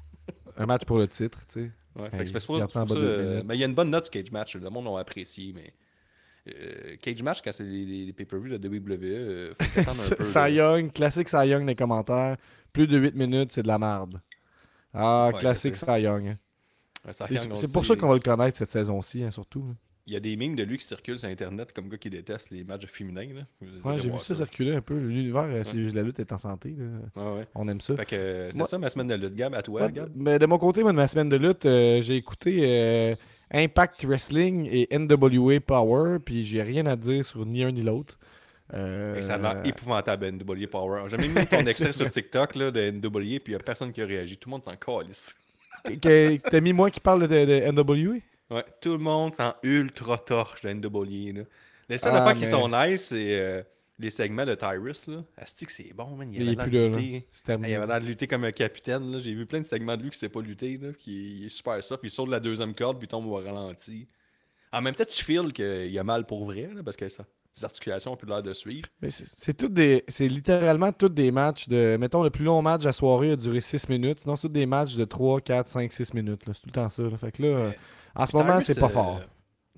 Un 0.56 0.66
match 0.66 0.84
pour 0.84 0.98
le 0.98 1.06
titre, 1.06 1.46
tu 1.46 1.66
sais. 1.66 1.70
Ouais, 1.96 2.10
fait 2.10 2.24
que 2.24 2.46
pour 2.46 2.58
pour 2.58 2.70
ça, 2.70 2.84
euh, 2.96 3.42
mais 3.44 3.56
il 3.56 3.60
y 3.60 3.64
a 3.64 3.66
une 3.66 3.74
bonne 3.74 3.90
note 3.90 4.04
sur 4.04 4.12
Cage 4.12 4.30
Match. 4.30 4.56
Le 4.56 4.70
monde 4.70 4.86
l'a 4.86 5.00
apprécié, 5.00 5.52
mais 5.54 5.74
euh, 6.48 6.96
Cage 7.02 7.22
Match, 7.22 7.42
quand 7.42 7.52
c'est 7.52 7.64
les, 7.64 8.12
pay-per-views 8.12 8.56
de 8.56 8.68
WWE, 8.68 8.98
euh, 9.02 9.54
faut 9.60 9.74
t'attendre 9.74 10.00
un 10.12 10.14
peu. 10.16 10.24
Cy. 10.24 10.52
Young, 10.54 10.92
classique 10.92 11.28
Cy 11.28 11.48
Young 11.48 11.66
des 11.66 11.74
commentaires. 11.74 12.36
Plus 12.72 12.86
de 12.86 12.98
8 12.98 13.14
minutes, 13.14 13.52
c'est 13.52 13.62
de 13.62 13.68
la 13.68 13.78
merde. 13.78 14.20
Ah, 14.94 15.30
Ouais, 15.32 15.40
classique 15.40 15.76
Cy 15.76 16.00
Young. 16.00 16.28
hein. 16.28 16.38
Ouais, 17.04 17.12
C'est 17.12 17.72
pour 17.72 17.84
ça 17.84 17.96
qu'on 17.96 18.08
va 18.08 18.14
le 18.14 18.20
connaître 18.20 18.56
cette 18.56 18.68
saison-ci, 18.68 19.24
hein, 19.24 19.30
surtout. 19.30 19.74
Il 20.06 20.12
y 20.12 20.16
a 20.16 20.20
des 20.20 20.36
memes 20.36 20.56
de 20.56 20.64
lui 20.64 20.78
qui 20.78 20.84
circulent 20.84 21.18
sur 21.20 21.28
Internet 21.28 21.72
comme 21.72 21.88
gars 21.88 21.96
qui 21.96 22.10
déteste 22.10 22.50
les 22.50 22.64
matchs 22.64 22.86
féminins. 22.86 23.28
Ouais, 23.84 23.98
j'ai 23.98 24.10
vu 24.10 24.18
ça 24.18 24.34
circuler 24.34 24.74
un 24.74 24.80
peu. 24.80 24.98
L'univers, 24.98 25.44
euh, 25.44 25.62
c'est 25.62 25.78
juste 25.78 25.94
la 25.94 26.02
lutte 26.02 26.18
est 26.18 26.32
en 26.32 26.38
santé. 26.38 26.74
là. 26.76 27.22
Ouais, 27.22 27.38
ouais. 27.38 27.46
On 27.54 27.68
aime 27.68 27.80
ça. 27.80 27.94
Fait 27.94 28.06
que 28.06 28.16
euh, 28.16 28.50
c'est 28.50 28.58
Moi- 28.58 28.66
ça 28.66 28.78
ma 28.78 28.88
semaine 28.88 29.06
de 29.06 29.14
lutte, 29.14 29.36
Gab. 29.36 29.54
À 29.54 29.62
toi, 29.62 29.82
Ouais, 29.82 29.92
Gab. 29.92 30.10
mais 30.16 30.40
de 30.40 30.46
mon 30.46 30.58
côté, 30.58 30.82
moi, 30.82 30.90
de 30.90 30.96
ma 30.96 31.06
semaine 31.06 31.28
de 31.28 31.36
lutte, 31.36 31.64
euh, 31.66 32.02
j'ai 32.02 32.16
écouté 32.16 32.58
euh, 32.62 33.14
Impact 33.52 34.04
Wrestling 34.04 34.68
et 34.72 34.88
NWA 34.90 35.60
Power, 35.60 36.18
puis 36.18 36.44
j'ai 36.46 36.62
rien 36.62 36.84
à 36.86 36.96
dire 36.96 37.24
sur 37.24 37.46
ni 37.46 37.62
un 37.62 37.70
ni 37.70 37.82
l'autre. 37.82 38.18
Euh, 38.74 39.14
que 39.16 39.22
Ça 39.22 39.34
a 39.34 39.38
l'air 39.38 39.66
épouvantable, 39.66 40.26
NWA 40.32 40.66
Power. 40.66 41.04
J'ai 41.10 41.16
même 41.18 41.32
mis 41.38 41.46
ton 41.46 41.58
extrait 41.66 41.92
sur 41.92 42.08
TikTok 42.08 42.56
là, 42.56 42.70
de 42.72 42.90
NWA, 42.90 43.20
puis 43.20 43.40
il 43.46 43.50
n'y 43.50 43.54
a 43.54 43.58
personne 43.60 43.92
qui 43.92 44.02
a 44.02 44.06
réagi. 44.06 44.36
Tout 44.36 44.48
le 44.48 44.52
monde 44.52 44.64
s'en 44.64 44.74
calisse. 44.74 45.36
T'as 46.00 46.60
mis 46.60 46.72
moi 46.72 46.90
qui 46.90 46.98
parle 47.00 47.28
de, 47.28 47.44
de 47.44 47.70
NWA? 47.70 48.18
Ouais, 48.52 48.64
tout 48.80 48.92
le 48.92 48.98
monde 48.98 49.34
s'en 49.34 49.54
ultra 49.62 50.18
torche 50.18 50.62
de. 50.62 50.70
Là. 51.38 51.42
Les 51.88 51.98
seules 51.98 52.12
Ah, 52.14 52.22
affaires 52.24 52.34
qui 52.34 52.42
mais- 52.44 52.50
sont 52.50 52.68
nice, 52.68 53.06
c'est 53.08 53.34
euh, 53.40 53.62
les 53.98 54.10
segments 54.10 54.44
de 54.46 54.54
Tyrus. 54.54 55.08
Là. 55.08 55.24
Asti 55.36 55.66
que 55.66 55.72
c'est 55.72 55.92
bon, 55.94 56.16
man. 56.16 56.28
Il 56.32 56.42
Il 56.42 56.42
avait 56.42 56.52
est 56.52 56.56
l'air 56.56 56.66
de 56.70 56.78
là. 56.78 56.82
là. 56.96 57.02
lutter. 57.02 57.26
Terminé. 57.44 57.70
il 57.70 57.74
avait 57.76 57.86
l'air 57.86 58.00
de 58.00 58.06
lutter 58.06 58.26
comme 58.26 58.44
un 58.44 58.52
capitaine. 58.52 59.12
là. 59.12 59.18
J'ai 59.18 59.34
vu 59.34 59.46
plein 59.46 59.60
de 59.60 59.66
segments 59.66 59.96
de 59.96 60.02
lui 60.02 60.10
qui 60.10 60.18
sait 60.18 60.28
pas 60.28 60.40
lutter, 60.40 60.78
là, 60.78 60.92
qui 60.98 61.38
il 61.40 61.44
est 61.46 61.48
super 61.48 61.82
soft. 61.82 62.00
Il 62.04 62.10
saute 62.10 62.26
de 62.26 62.32
la 62.32 62.40
deuxième 62.40 62.74
corde, 62.74 62.98
puis 62.98 63.06
il 63.06 63.08
tombe 63.08 63.26
au 63.26 63.34
ralenti. 63.34 64.06
En 64.72 64.80
même 64.80 64.94
temps, 64.94 65.04
tu 65.04 65.22
feels 65.22 65.52
qu'il 65.52 65.98
a 65.98 66.04
mal 66.04 66.24
pour 66.26 66.46
vrai, 66.46 66.70
là, 66.74 66.82
parce 66.82 66.96
que 66.96 67.08
ça, 67.10 67.24
ses 67.52 67.66
articulations 67.66 68.12
ont 68.12 68.16
plus 68.16 68.26
l'air 68.26 68.42
de 68.42 68.54
suivre. 68.54 68.88
Mais 69.02 69.10
c'est- 69.10 69.26
c'est 69.28 69.52
tout 69.54 69.68
des 69.68 70.02
c'est 70.08 70.28
littéralement 70.28 70.90
tous 70.92 71.10
des 71.10 71.30
matchs 71.30 71.68
de 71.68 71.98
mettons 72.00 72.22
le 72.22 72.30
plus 72.30 72.44
long 72.46 72.62
match 72.62 72.82
la 72.84 72.92
soirée 72.92 73.32
a 73.32 73.36
duré 73.36 73.60
6 73.60 73.90
minutes 73.90 74.20
sinon 74.20 74.36
c'est 74.36 74.48
tous 74.48 74.54
des 74.54 74.64
matchs 74.64 74.96
de 74.96 75.04
3 75.04 75.42
4 75.42 75.68
5 75.68 75.92
6 75.92 76.14
minutes 76.14 76.46
là. 76.46 76.54
c'est 76.54 76.60
tout 76.62 76.68
le 76.68 76.72
temps 76.72 76.88
ça 76.88 77.02
là. 77.02 77.16
fait 77.18 77.30
que 77.32 77.42
là 77.42 77.72
en 78.14 78.26
ce 78.26 78.36
moment 78.36 78.60
c'est 78.60 78.78
pas 78.78 78.86
euh, 78.86 78.88
fort 78.88 79.20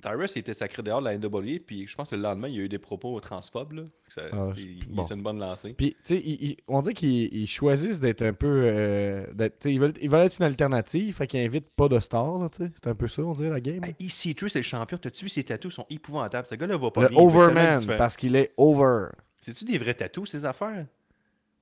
Tyrus 0.03 0.37
il 0.37 0.41
était 0.41 0.53
sacré 0.53 0.83
dehors 0.83 1.01
de 1.01 1.07
la 1.07 1.17
NWA, 1.17 1.61
puis 1.67 1.87
je 1.87 1.95
pense 1.97 2.11
que 2.11 2.17
le 2.17 2.21
lendemain, 2.21 2.49
il 2.49 2.57
y 2.57 2.61
a 2.61 2.65
eu 2.65 2.69
des 2.69 2.79
propos 2.79 3.19
transphobes. 3.21 3.73
Là. 3.73 3.83
Ça- 4.09 4.21
Ah, 4.35 4.51
il- 4.55 4.85
bon. 4.91 5.03
Une 5.03 5.23
bonne 5.23 5.39
lancée. 5.39 5.73
puis 5.73 5.97
tu 6.05 6.19
sais 6.21 6.57
on 6.69 6.83
dirait 6.83 6.93
qu'ils 6.93 7.35
ils 7.35 7.47
choisissent 7.47 8.01
d'être 8.01 8.21
un 8.21 8.35
peu 8.35 8.65
euh, 8.67 9.25
ils 9.65 9.81
veulent 9.81 9.95
ils 10.03 10.11
veulent 10.11 10.27
être 10.27 10.37
une 10.39 10.45
alternative 10.45 11.15
fait 11.15 11.27
qu'ils 11.27 11.41
invitent 11.41 11.71
pas 11.71 11.89
de 11.89 11.99
stars 12.01 12.37
là, 12.39 12.51
tu 12.51 12.65
sais 12.67 12.73
c'est 12.75 12.89
un 12.91 12.95
peu 12.95 13.09
ça 13.09 13.23
on 13.23 13.33
dirait 13.33 13.49
la 13.49 13.61
game 13.63 13.81
là. 13.81 13.89
Hey, 13.99 14.07
EC3, 14.09 14.49
c'est 14.51 14.59
le 14.59 14.63
champion. 14.63 14.99
T'as-tu 14.99 15.25
vu 15.25 15.29
ses 15.31 15.43
tatous? 15.45 15.73
Sont 15.73 15.87
épouvantables. 15.89 16.47
Ce 16.49 16.55
gars-là 16.55 16.77
va 16.77 16.91
pas 16.91 17.03
le 17.05 17.09
bien. 17.09 17.19
Overman 17.19 17.87
parce 17.97 18.17
qu'il 18.19 18.37
est 18.37 18.53
over 18.59 19.07
C'est-tu 19.41 19.65
des 19.65 19.79
vrais 19.79 19.95
tatous, 19.95 20.29
ces 20.29 20.45
affaires? 20.45 20.87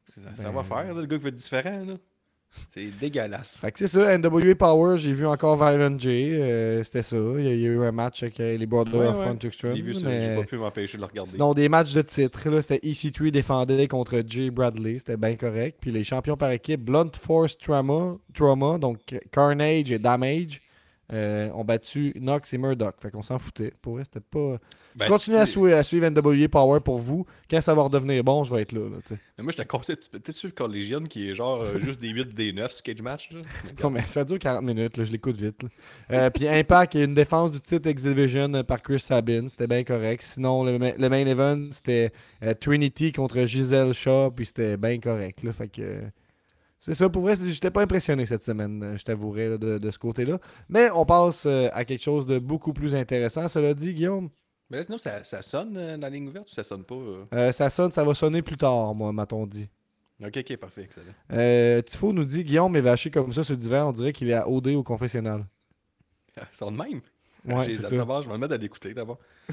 Ça, 0.08 0.20
ça 0.34 0.44
Ben- 0.44 0.50
va 0.50 0.62
faire, 0.64 0.94
là, 0.94 1.00
le 1.00 1.06
gars 1.06 1.16
qui 1.16 1.22
va 1.22 1.28
être 1.28 1.36
différent. 1.36 1.84
là. 1.84 1.94
C'est 2.68 2.86
dégueulasse. 3.00 3.58
Fait 3.58 3.70
que 3.72 3.78
c'est 3.78 3.88
ça, 3.88 4.16
NWA 4.18 4.54
Power, 4.54 4.96
j'ai 4.98 5.12
vu 5.12 5.26
encore 5.26 5.56
Violent 5.56 5.98
J, 5.98 6.08
euh, 6.34 6.82
c'était 6.82 7.02
ça. 7.02 7.16
Il 7.16 7.44
y, 7.44 7.48
a, 7.48 7.52
il 7.54 7.60
y 7.60 7.64
a 7.66 7.68
eu 7.68 7.82
un 7.84 7.92
match 7.92 8.22
avec 8.22 8.40
euh, 8.40 8.56
les 8.56 8.66
Brothers 8.66 8.94
Ouais, 8.94 9.06
of 9.08 9.18
ouais. 9.18 9.24
Fun. 9.26 9.36
J'ai 9.74 9.82
vu 9.82 9.92
ça, 9.94 10.06
mais- 10.06 10.34
j'ai 10.36 10.40
pas 10.40 10.46
pu 10.46 10.56
m'empêcher 10.56 10.96
de 10.96 11.02
le 11.02 11.06
regarder. 11.08 11.30
Sinon, 11.32 11.52
des 11.54 11.68
matchs 11.68 11.92
de 11.92 12.02
titre, 12.02 12.48
là, 12.50 12.62
c'était 12.62 12.86
EC3 12.88 13.30
défendait 13.30 13.86
contre 13.88 14.22
Jay 14.26 14.50
Bradley, 14.50 14.98
c'était 14.98 15.16
bien 15.18 15.36
correct. 15.36 15.78
Puis 15.80 15.90
les 15.92 16.04
champions 16.04 16.36
par 16.36 16.50
équipe, 16.50 16.82
Blunt 16.82 17.10
Force 17.20 17.58
Trauma, 17.58 18.16
Trauma 18.34 18.78
donc 18.78 18.98
Carnage 19.30 19.90
et 19.92 19.98
Damage, 19.98 20.61
euh, 21.12 21.50
ont 21.52 21.64
battu 21.64 22.12
Nox 22.20 22.52
et 22.52 22.58
Murdoch. 22.58 22.94
Fait 23.00 23.10
qu'on 23.10 23.22
s'en 23.22 23.38
foutait. 23.38 23.72
Pour 23.82 23.94
vrai, 23.94 24.04
c'était 24.04 24.20
pas. 24.20 24.58
Ben, 24.94 25.06
je 25.06 25.10
continue 25.10 25.36
à, 25.36 25.46
suivre 25.82 26.08
NWA 26.08 26.48
Power 26.48 26.80
pour 26.80 26.98
vous. 26.98 27.24
Quand 27.50 27.60
ça 27.60 27.74
va 27.74 27.82
redevenir 27.82 28.22
bon, 28.24 28.44
je 28.44 28.54
vais 28.54 28.62
être 28.62 28.72
là. 28.72 28.80
Mais 29.10 29.44
moi, 29.44 29.52
je 29.52 29.56
te 29.56 29.66
conseille, 29.66 29.96
tu 29.96 30.10
peux 30.10 30.18
peut-être 30.18 30.36
suivre 30.36 30.54
Collegian 30.54 31.04
qui 31.04 31.30
est 31.30 31.34
genre 31.34 31.62
euh, 31.62 31.78
juste 31.78 32.00
des 32.00 32.08
8, 32.08 32.34
des 32.34 32.52
9 32.52 32.70
sur 32.70 32.82
Cage 32.82 33.02
Match. 33.02 33.30
Là. 33.30 33.40
Non, 33.82 33.90
mais 33.90 34.06
ça 34.06 34.24
dure 34.24 34.38
40 34.38 34.62
minutes, 34.64 34.96
là, 34.96 35.04
je 35.04 35.12
l'écoute 35.12 35.36
vite. 35.36 35.60
Euh, 36.10 36.30
puis 36.30 36.46
Impact, 36.46 36.94
il 36.94 36.98
y 36.98 37.00
a 37.00 37.04
une 37.04 37.14
défense 37.14 37.52
du 37.52 37.60
titre 37.60 37.88
X-Division 37.88 38.52
euh, 38.54 38.62
par 38.62 38.82
Chris 38.82 39.00
Sabin, 39.00 39.48
c'était 39.48 39.66
bien 39.66 39.82
correct. 39.84 40.22
Sinon, 40.22 40.64
le, 40.64 40.78
ma- 40.78 40.92
le 40.92 41.08
main 41.08 41.26
event, 41.26 41.68
c'était 41.70 42.12
Trinity 42.60 43.12
contre 43.12 43.46
Giselle 43.46 43.92
Shaw, 43.92 44.30
puis 44.30 44.46
c'était 44.46 44.76
bien 44.76 44.98
correct. 45.00 45.42
Là, 45.42 45.52
fait 45.52 45.68
que, 45.68 46.02
c'est 46.84 46.94
ça, 46.94 47.08
pour 47.08 47.22
vrai, 47.22 47.34
j'étais 47.36 47.70
pas 47.70 47.82
impressionné 47.82 48.26
cette 48.26 48.42
semaine, 48.44 48.82
euh, 48.82 48.96
je 48.96 49.04
t'avouerai, 49.04 49.56
de, 49.56 49.78
de 49.78 49.90
ce 49.92 49.98
côté-là. 50.00 50.38
Mais 50.68 50.90
on 50.90 51.06
passe 51.06 51.46
euh, 51.46 51.68
à 51.72 51.84
quelque 51.84 52.02
chose 52.02 52.26
de 52.26 52.38
beaucoup 52.40 52.72
plus 52.72 52.94
intéressant. 52.94 53.48
Cela 53.48 53.72
dit, 53.72 53.94
Guillaume, 53.94 54.30
Mais 54.68 54.78
là, 54.78 54.82
sinon, 54.82 54.98
ça, 54.98 55.22
ça 55.22 55.42
sonne 55.42 55.76
euh, 55.76 55.94
dans 55.96 56.02
la 56.02 56.10
ligne 56.10 56.26
ouverte 56.28 56.50
ou 56.50 56.52
ça 56.52 56.64
sonne 56.64 56.82
pas? 56.84 56.94
euh? 56.96 57.24
euh, 57.34 57.52
ça 57.52 57.70
sonne, 57.70 57.92
ça 57.92 58.04
va 58.04 58.14
sonner 58.14 58.42
plus 58.42 58.56
tard, 58.56 58.94
moi, 58.96 59.12
m'a-t-on 59.12 59.46
dit. 59.46 59.68
Ok, 60.24 60.36
ok, 60.38 60.56
parfait, 60.56 60.82
excellent. 60.82 61.82
Tifo 61.82 62.12
nous 62.12 62.24
dit 62.24 62.44
Guillaume 62.44 62.74
est 62.76 62.80
vaché 62.80 63.10
comme 63.10 63.32
ça 63.32 63.42
ce 63.44 63.52
divan, 63.54 63.88
on 63.88 63.92
dirait 63.92 64.12
qu'il 64.12 64.28
est 64.28 64.34
à 64.34 64.48
OD 64.48 64.68
au 64.68 64.82
confessionnal. 64.82 65.46
Ça 66.34 66.46
sonne 66.52 66.76
même? 66.76 67.00
Ouais, 67.44 67.64
c'est 67.66 67.78
ça. 67.78 67.96
d'abord, 67.96 68.22
je 68.22 68.28
vais 68.28 68.34
me 68.34 68.38
mettre 68.38 68.54
à 68.54 68.56
l'écouter 68.56 68.94
d'abord. 68.94 69.18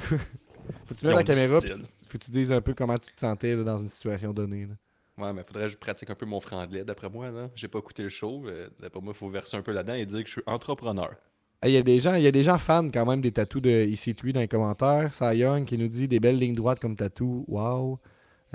Faut-tu 0.86 1.06
mettre 1.06 1.06
la 1.06 1.12
Ils 1.12 1.18
ont 1.54 1.60
du 1.60 1.68
caméra. 1.68 1.88
Faut 2.08 2.18
que 2.18 2.24
tu 2.24 2.32
dises 2.32 2.52
un 2.52 2.62
peu 2.62 2.74
comment 2.74 2.98
tu 2.98 3.13
te 3.13 3.20
sentais 3.20 3.56
là, 3.56 3.63
dans 3.63 3.78
une 3.78 3.89
situation 3.89 4.32
donnée. 4.32 4.65
là? 4.68 4.74
Ouais, 5.19 5.34
mais 5.34 5.43
faudrait 5.43 5.63
que 5.63 5.69
je 5.69 5.77
pratique 5.77 6.10
un 6.10 6.15
peu 6.15 6.25
mon 6.25 6.39
franglais, 6.39 6.84
d'après 6.84 7.10
moi. 7.10 7.29
là. 7.32 7.49
J'ai 7.55 7.67
pas 7.67 7.79
écouté 7.79 8.03
le 8.03 8.10
show. 8.10 8.43
euh, 8.47 8.69
D'après 8.79 9.01
moi, 9.01 9.13
il 9.15 9.17
faut 9.19 9.29
verser 9.29 9.58
un 9.58 9.62
peu 9.62 9.71
là-dedans 9.71 9.95
et 9.95 10.05
dire 10.05 10.19
que 10.21 10.27
je 10.27 10.32
suis 10.34 10.41
entrepreneur. 10.45 11.13
Hey, 11.62 11.71
Il 11.73 11.75
y, 11.75 11.77
a 11.77 11.82
des 11.82 11.99
gens, 11.99 12.15
il 12.15 12.23
y 12.23 12.27
a 12.27 12.32
des 12.32 12.43
gens 12.43 12.58
fans 12.58 12.89
quand 12.89 13.05
même 13.05 13.19
des 13.21 13.32
tatous 13.34 13.62
de 13.62 13.69
EC3 13.69 14.32
dans 14.32 14.39
les 14.39 14.47
commentaires. 14.47 15.12
Cy 15.13 15.36
Young 15.39 15.65
qui 15.65 15.77
nous 15.77 15.89
dit 15.89 16.08
des 16.08 16.19
belles 16.21 16.38
lignes 16.38 16.55
droites 16.55 16.79
comme 16.79 16.95
tatou. 16.95 17.43
Wow. 17.49 17.99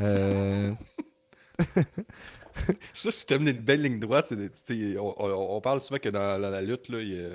Euh, 0.01 0.73
Ça, 2.93 3.11
si 3.11 3.27
t'aimes 3.27 3.49
une 3.49 3.59
belle 3.59 3.83
ligne 3.83 3.99
droite, 3.99 4.33
c'est 4.53 4.97
on, 4.99 5.15
on- 5.23 5.57
on 5.57 5.61
parle 5.61 5.81
souvent 5.81 5.99
que 5.99 6.09
dans, 6.09 6.41
dans 6.41 6.51
la 6.51 6.63
lutte, 6.63 6.89
là, 6.89 7.01
il 7.01 7.09
y 7.13 7.21
a, 7.25 7.29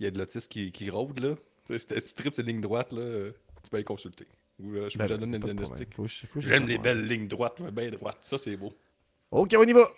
il 0.00 0.04
y 0.04 0.06
a 0.06 0.10
de 0.10 0.18
l'autisme 0.18 0.48
qui, 0.48 0.72
qui 0.72 0.90
rôde. 0.90 1.20
Là. 1.20 1.34
Tu 1.66 1.74
sais, 1.74 1.78
C'était 1.78 2.00
strip, 2.00 2.34
c'est 2.34 2.42
ligne 2.42 2.60
droite, 2.60 2.92
là. 2.92 3.00
euh, 3.00 3.32
Tu 3.62 3.70
peux 3.70 3.76
aller 3.76 3.84
consulter. 3.84 4.26
Ou 4.60 4.72
euh, 4.74 4.88
je 4.88 4.98
Ben, 4.98 5.06
te 5.08 5.14
donne 5.14 5.30
pas 5.30 5.36
un 5.36 5.40
diagnostic. 5.40 5.88
je- 6.04 6.26
je 6.34 6.40
J'aime 6.40 6.66
les 6.68 6.78
belles 6.78 7.04
lignes 7.06 7.26
droites, 7.28 7.60
bien 7.72 7.90
droites. 7.90 8.18
Ça, 8.22 8.38
c'est 8.38 8.56
beau. 8.56 8.72
Ok, 9.30 9.54
on 9.58 9.64
y 9.64 9.72
va. 9.72 9.88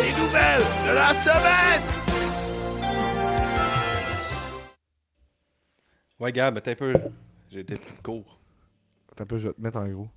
Les 0.00 0.12
nouvelles 0.20 0.62
de 0.88 0.94
la 0.94 1.12
semaine! 1.14 1.82
Ouais, 6.20 6.32
Gab, 6.32 6.60
t'es 6.62 6.70
un 6.72 6.74
peu. 6.76 6.94
J'ai 7.50 7.60
été 7.60 7.76
pris 7.76 7.92
de 7.96 8.02
court. 8.02 8.38
Attends 9.10 9.24
un 9.24 9.26
peu, 9.26 9.38
je 9.38 9.48
vais 9.48 9.54
te 9.54 9.60
mettre 9.60 9.78
en 9.78 9.88
gros. 9.88 10.08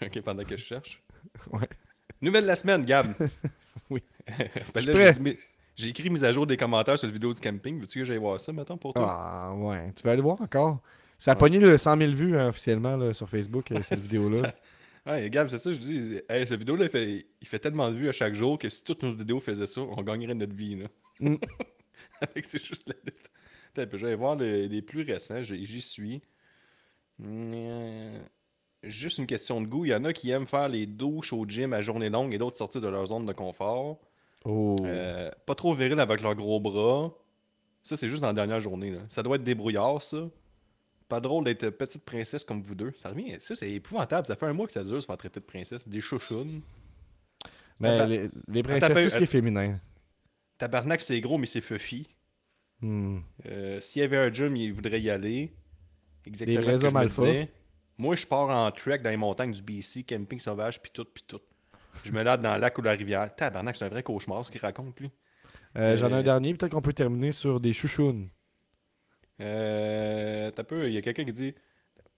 Ok, 0.00 0.20
pendant 0.22 0.44
que 0.44 0.56
je 0.56 0.64
cherche. 0.64 1.02
Ouais. 1.52 1.68
Nouvelle 2.22 2.42
de 2.44 2.48
la 2.48 2.56
semaine, 2.56 2.84
Gab. 2.84 3.12
Oui. 3.90 4.02
Ben 4.28 4.80
suis 4.80 4.86
là, 4.86 4.92
prêt. 4.92 5.38
J'ai 5.76 5.88
écrit 5.88 6.10
mise 6.10 6.24
à 6.24 6.32
jour 6.32 6.46
des 6.46 6.56
commentaires 6.56 6.98
sur 6.98 7.06
la 7.08 7.12
vidéo 7.12 7.32
du 7.32 7.40
camping. 7.40 7.80
Veux-tu 7.80 8.00
que 8.00 8.04
j'aille 8.04 8.18
voir 8.18 8.40
ça 8.40 8.52
maintenant 8.52 8.76
pour 8.76 8.92
toi? 8.94 9.06
Ah, 9.08 9.54
ouais. 9.54 9.92
Tu 9.94 10.02
vas 10.02 10.12
aller 10.12 10.22
voir 10.22 10.40
encore. 10.40 10.80
Ça 11.18 11.32
a 11.32 11.34
pogné 11.36 11.58
le 11.58 11.76
100 11.78 11.98
000 11.98 12.12
vues 12.12 12.36
hein, 12.36 12.48
officiellement 12.48 12.96
là, 12.96 13.12
sur 13.12 13.28
Facebook, 13.28 13.70
euh, 13.72 13.80
cette 13.82 13.98
vidéo-là. 14.00 14.36
ça- 14.38 14.54
Ouais, 15.06 15.30
Gab, 15.30 15.48
c'est 15.48 15.56
ça, 15.58 15.72
je 15.72 15.78
dis. 15.78 16.20
Hey, 16.28 16.46
cette 16.46 16.58
vidéo-là, 16.58 16.84
il 16.84 16.90
fait, 16.90 17.26
il 17.40 17.46
fait 17.48 17.58
tellement 17.58 17.90
de 17.90 17.94
vues 17.96 18.08
à 18.08 18.12
chaque 18.12 18.34
jour 18.34 18.58
que 18.58 18.68
si 18.68 18.84
toutes 18.84 19.02
nos 19.02 19.14
vidéos 19.14 19.40
faisaient 19.40 19.66
ça, 19.66 19.80
on 19.80 20.02
gagnerait 20.02 20.34
notre 20.34 20.54
vie. 20.54 20.76
Là. 20.76 20.86
Mm. 21.20 21.36
Avec 22.20 22.44
c'est 22.44 22.62
juste 22.62 22.86
la 22.88 22.94
lutte. 23.04 23.30
Attends 23.76 23.96
je 23.96 24.06
vais 24.06 24.14
voir 24.14 24.36
le- 24.36 24.66
les 24.66 24.82
plus 24.82 25.02
récents. 25.02 25.42
J'y 25.42 25.64
j'y 25.64 25.80
suis. 25.80 26.20
Euh, 27.24 28.18
Juste 28.82 29.18
une 29.18 29.26
question 29.26 29.60
de 29.60 29.66
goût. 29.66 29.84
Il 29.84 29.90
y 29.90 29.94
en 29.94 30.04
a 30.04 30.12
qui 30.14 30.30
aiment 30.30 30.46
faire 30.46 30.68
les 30.68 30.86
douches 30.86 31.34
au 31.34 31.44
gym 31.46 31.74
à 31.74 31.82
journée 31.82 32.08
longue 32.08 32.32
et 32.32 32.38
d'autres 32.38 32.56
sortir 32.56 32.80
de 32.80 32.88
leur 32.88 33.04
zone 33.06 33.26
de 33.26 33.32
confort. 33.34 34.00
Oh. 34.44 34.76
Euh, 34.84 35.30
pas 35.46 35.54
trop 35.54 35.74
viril 35.74 35.98
avec 36.00 36.20
leurs 36.22 36.34
gros 36.34 36.60
bras. 36.60 37.12
Ça, 37.82 37.96
c'est 37.96 38.08
juste 38.08 38.22
dans 38.22 38.28
la 38.28 38.34
dernière 38.34 38.60
journée. 38.60 38.90
Là. 38.90 39.00
Ça 39.08 39.22
doit 39.22 39.36
être 39.36 39.44
débrouillard, 39.44 40.02
ça. 40.02 40.28
Pas 41.08 41.20
drôle 41.20 41.44
d'être 41.44 41.70
petite 41.70 42.04
princesse 42.04 42.44
comme 42.44 42.62
vous 42.62 42.74
deux. 42.74 42.92
Ça 43.00 43.08
revient. 43.10 43.36
Ça, 43.40 43.54
c'est 43.54 43.70
épouvantable. 43.70 44.26
Ça 44.26 44.36
fait 44.36 44.46
un 44.46 44.52
mois 44.52 44.66
que 44.66 44.72
ça 44.72 44.84
dure 44.84 45.00
se 45.00 45.06
faire 45.06 45.16
traiter 45.16 45.40
de 45.40 45.44
princesse. 45.44 45.86
Des 45.88 46.00
chouchounes. 46.00 46.62
Mais 47.80 48.06
les, 48.06 48.30
les 48.48 48.60
Attends, 48.60 48.68
princesses, 48.68 48.94
tout 48.94 49.10
ce 49.10 49.18
qui 49.18 49.24
est 49.24 49.26
féminin. 49.26 49.80
Tabarnak, 50.58 51.00
c'est 51.00 51.20
gros, 51.20 51.38
mais 51.38 51.46
c'est 51.46 51.62
fuffy. 51.62 52.06
Hmm. 52.80 53.20
Euh, 53.46 53.80
S'il 53.80 54.02
y 54.02 54.04
avait 54.04 54.18
un 54.18 54.32
gym, 54.32 54.56
il 54.56 54.72
voudrait 54.72 55.00
y 55.00 55.10
aller. 55.10 55.52
Exactement 56.26 56.60
Des 56.60 56.66
ce 56.66 56.78
que 56.78 56.86
vrais 56.86 56.90
je 56.90 57.04
me 57.04 57.08
disais. 57.08 57.52
Moi, 57.96 58.16
je 58.16 58.26
pars 58.26 58.48
en 58.48 58.70
trek 58.70 58.98
dans 58.98 59.10
les 59.10 59.16
montagnes 59.16 59.52
du 59.52 59.62
BC, 59.62 60.04
camping 60.04 60.38
sauvage, 60.38 60.80
puis 60.80 60.90
tout, 60.92 61.04
puis 61.04 61.24
tout. 61.26 61.40
Je 62.04 62.12
me 62.12 62.22
lade 62.22 62.42
dans 62.42 62.54
le 62.54 62.60
lac 62.60 62.76
ou 62.78 62.82
la 62.82 62.92
rivière. 62.92 63.34
Tabarnak, 63.34 63.76
c'est 63.76 63.84
un 63.84 63.88
vrai 63.88 64.02
cauchemar 64.02 64.44
ce 64.44 64.50
qu'il 64.50 64.60
raconte, 64.60 64.98
lui. 65.00 65.10
Euh, 65.76 65.96
J'en 65.96 66.08
ai 66.10 66.14
Euh, 66.14 66.16
un 66.18 66.22
dernier, 66.22 66.54
peut-être 66.54 66.72
qu'on 66.72 66.82
peut 66.82 66.92
terminer 66.92 67.32
sur 67.32 67.60
des 67.60 67.72
chouchounes. 67.72 68.28
Euh, 69.40 70.50
t'as 70.50 70.64
peu, 70.64 70.88
il 70.88 70.92
y 70.94 70.98
a 70.98 71.02
quelqu'un 71.02 71.24
qui 71.24 71.32
dit 71.32 71.54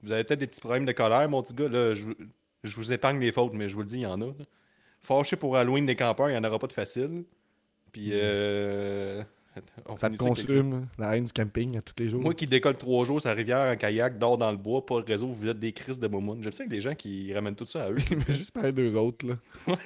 Vous 0.03 0.13
avez 0.13 0.25
peut-être 0.25 0.41
des 0.41 0.47
petits 0.47 0.61
problèmes 0.61 0.85
de 0.85 0.93
colère, 0.93 1.29
mon 1.29 1.43
petit 1.43 1.55
gars. 1.55 1.69
Là, 1.69 1.95
je, 1.95 2.07
vous- 2.07 2.15
je 2.65 2.77
vous 2.77 2.93
épargne 2.93 3.21
les 3.21 3.31
fautes, 3.33 3.53
mais 3.55 3.69
je 3.69 3.75
vous 3.75 3.81
le 3.83 3.87
dis, 3.87 3.99
il 3.99 4.03
y 4.03 4.07
en 4.07 4.21
a. 4.21 4.33
Fâché 5.01 5.37
pour 5.37 5.57
Halloween 5.57 5.87
des 5.87 5.95
campeurs, 5.97 6.29
il 6.29 6.33
n'y 6.33 6.39
en 6.39 6.45
aura 6.45 6.59
pas 6.59 6.67
de 6.67 6.73
facile. 6.73 7.25
Puis, 7.93 8.11
euh, 8.13 9.23
on. 9.87 9.97
Ça 9.97 10.11
te 10.11 10.17
consume 10.17 10.87
la 10.99 11.17
haine 11.17 11.25
du 11.25 11.33
camping 11.33 11.77
à 11.77 11.83
tous 11.83 11.95
les 11.99 12.09
jours? 12.09 12.21
Moi 12.21 12.35
qui 12.35 12.47
décolle 12.47 12.77
trois 12.77 13.05
jours 13.05 13.21
la 13.25 13.35
rivière 13.35 13.73
en 13.73 13.77
kayak, 13.77 14.19
dors 14.19 14.39
dans 14.39 14.51
le 14.51 14.57
bois, 14.57 14.85
pas 14.85 15.01
de 15.01 15.07
réseau, 15.07 15.29
vous 15.29 15.49
êtes 15.49 15.59
des 15.59 15.73
crises 15.73 15.99
de 15.99 16.09
momounes. 16.09 16.43
J'aime 16.43 16.53
ça 16.53 16.65
que 16.65 16.71
les 16.71 16.81
gens 16.81 16.95
qui 16.95 17.33
ramènent 17.35 17.55
tout 17.55 17.67
ça 17.67 17.85
à 17.85 17.91
eux. 17.91 17.97
Mais 18.11 18.35
juste 18.35 18.53
parler 18.53 18.73
d'eux 18.73 18.97
autres, 18.97 19.27
là. 19.27 19.35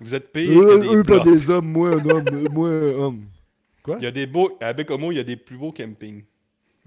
vous 0.00 0.14
êtes 0.14 0.32
que 0.32 0.80
des 0.80 0.94
eux, 0.96 1.02
pas 1.02 1.20
des 1.20 1.50
hommes, 1.50 1.70
moi, 1.70 1.90
un 1.90 2.08
homme, 2.08 2.24
euh, 2.32 2.48
moi, 2.50 2.68
un 2.70 2.94
homme. 2.94 3.24
Quoi? 3.82 3.96
Il 3.98 4.04
y 4.04 4.08
a 4.08 4.10
des 4.10 4.26
beaux, 4.26 4.56
à 4.60 4.72
Bécomo, 4.72 5.12
il 5.12 5.16
y 5.16 5.20
a 5.20 5.24
des 5.24 5.36
plus 5.36 5.56
beaux 5.56 5.72
campings. 5.72 6.24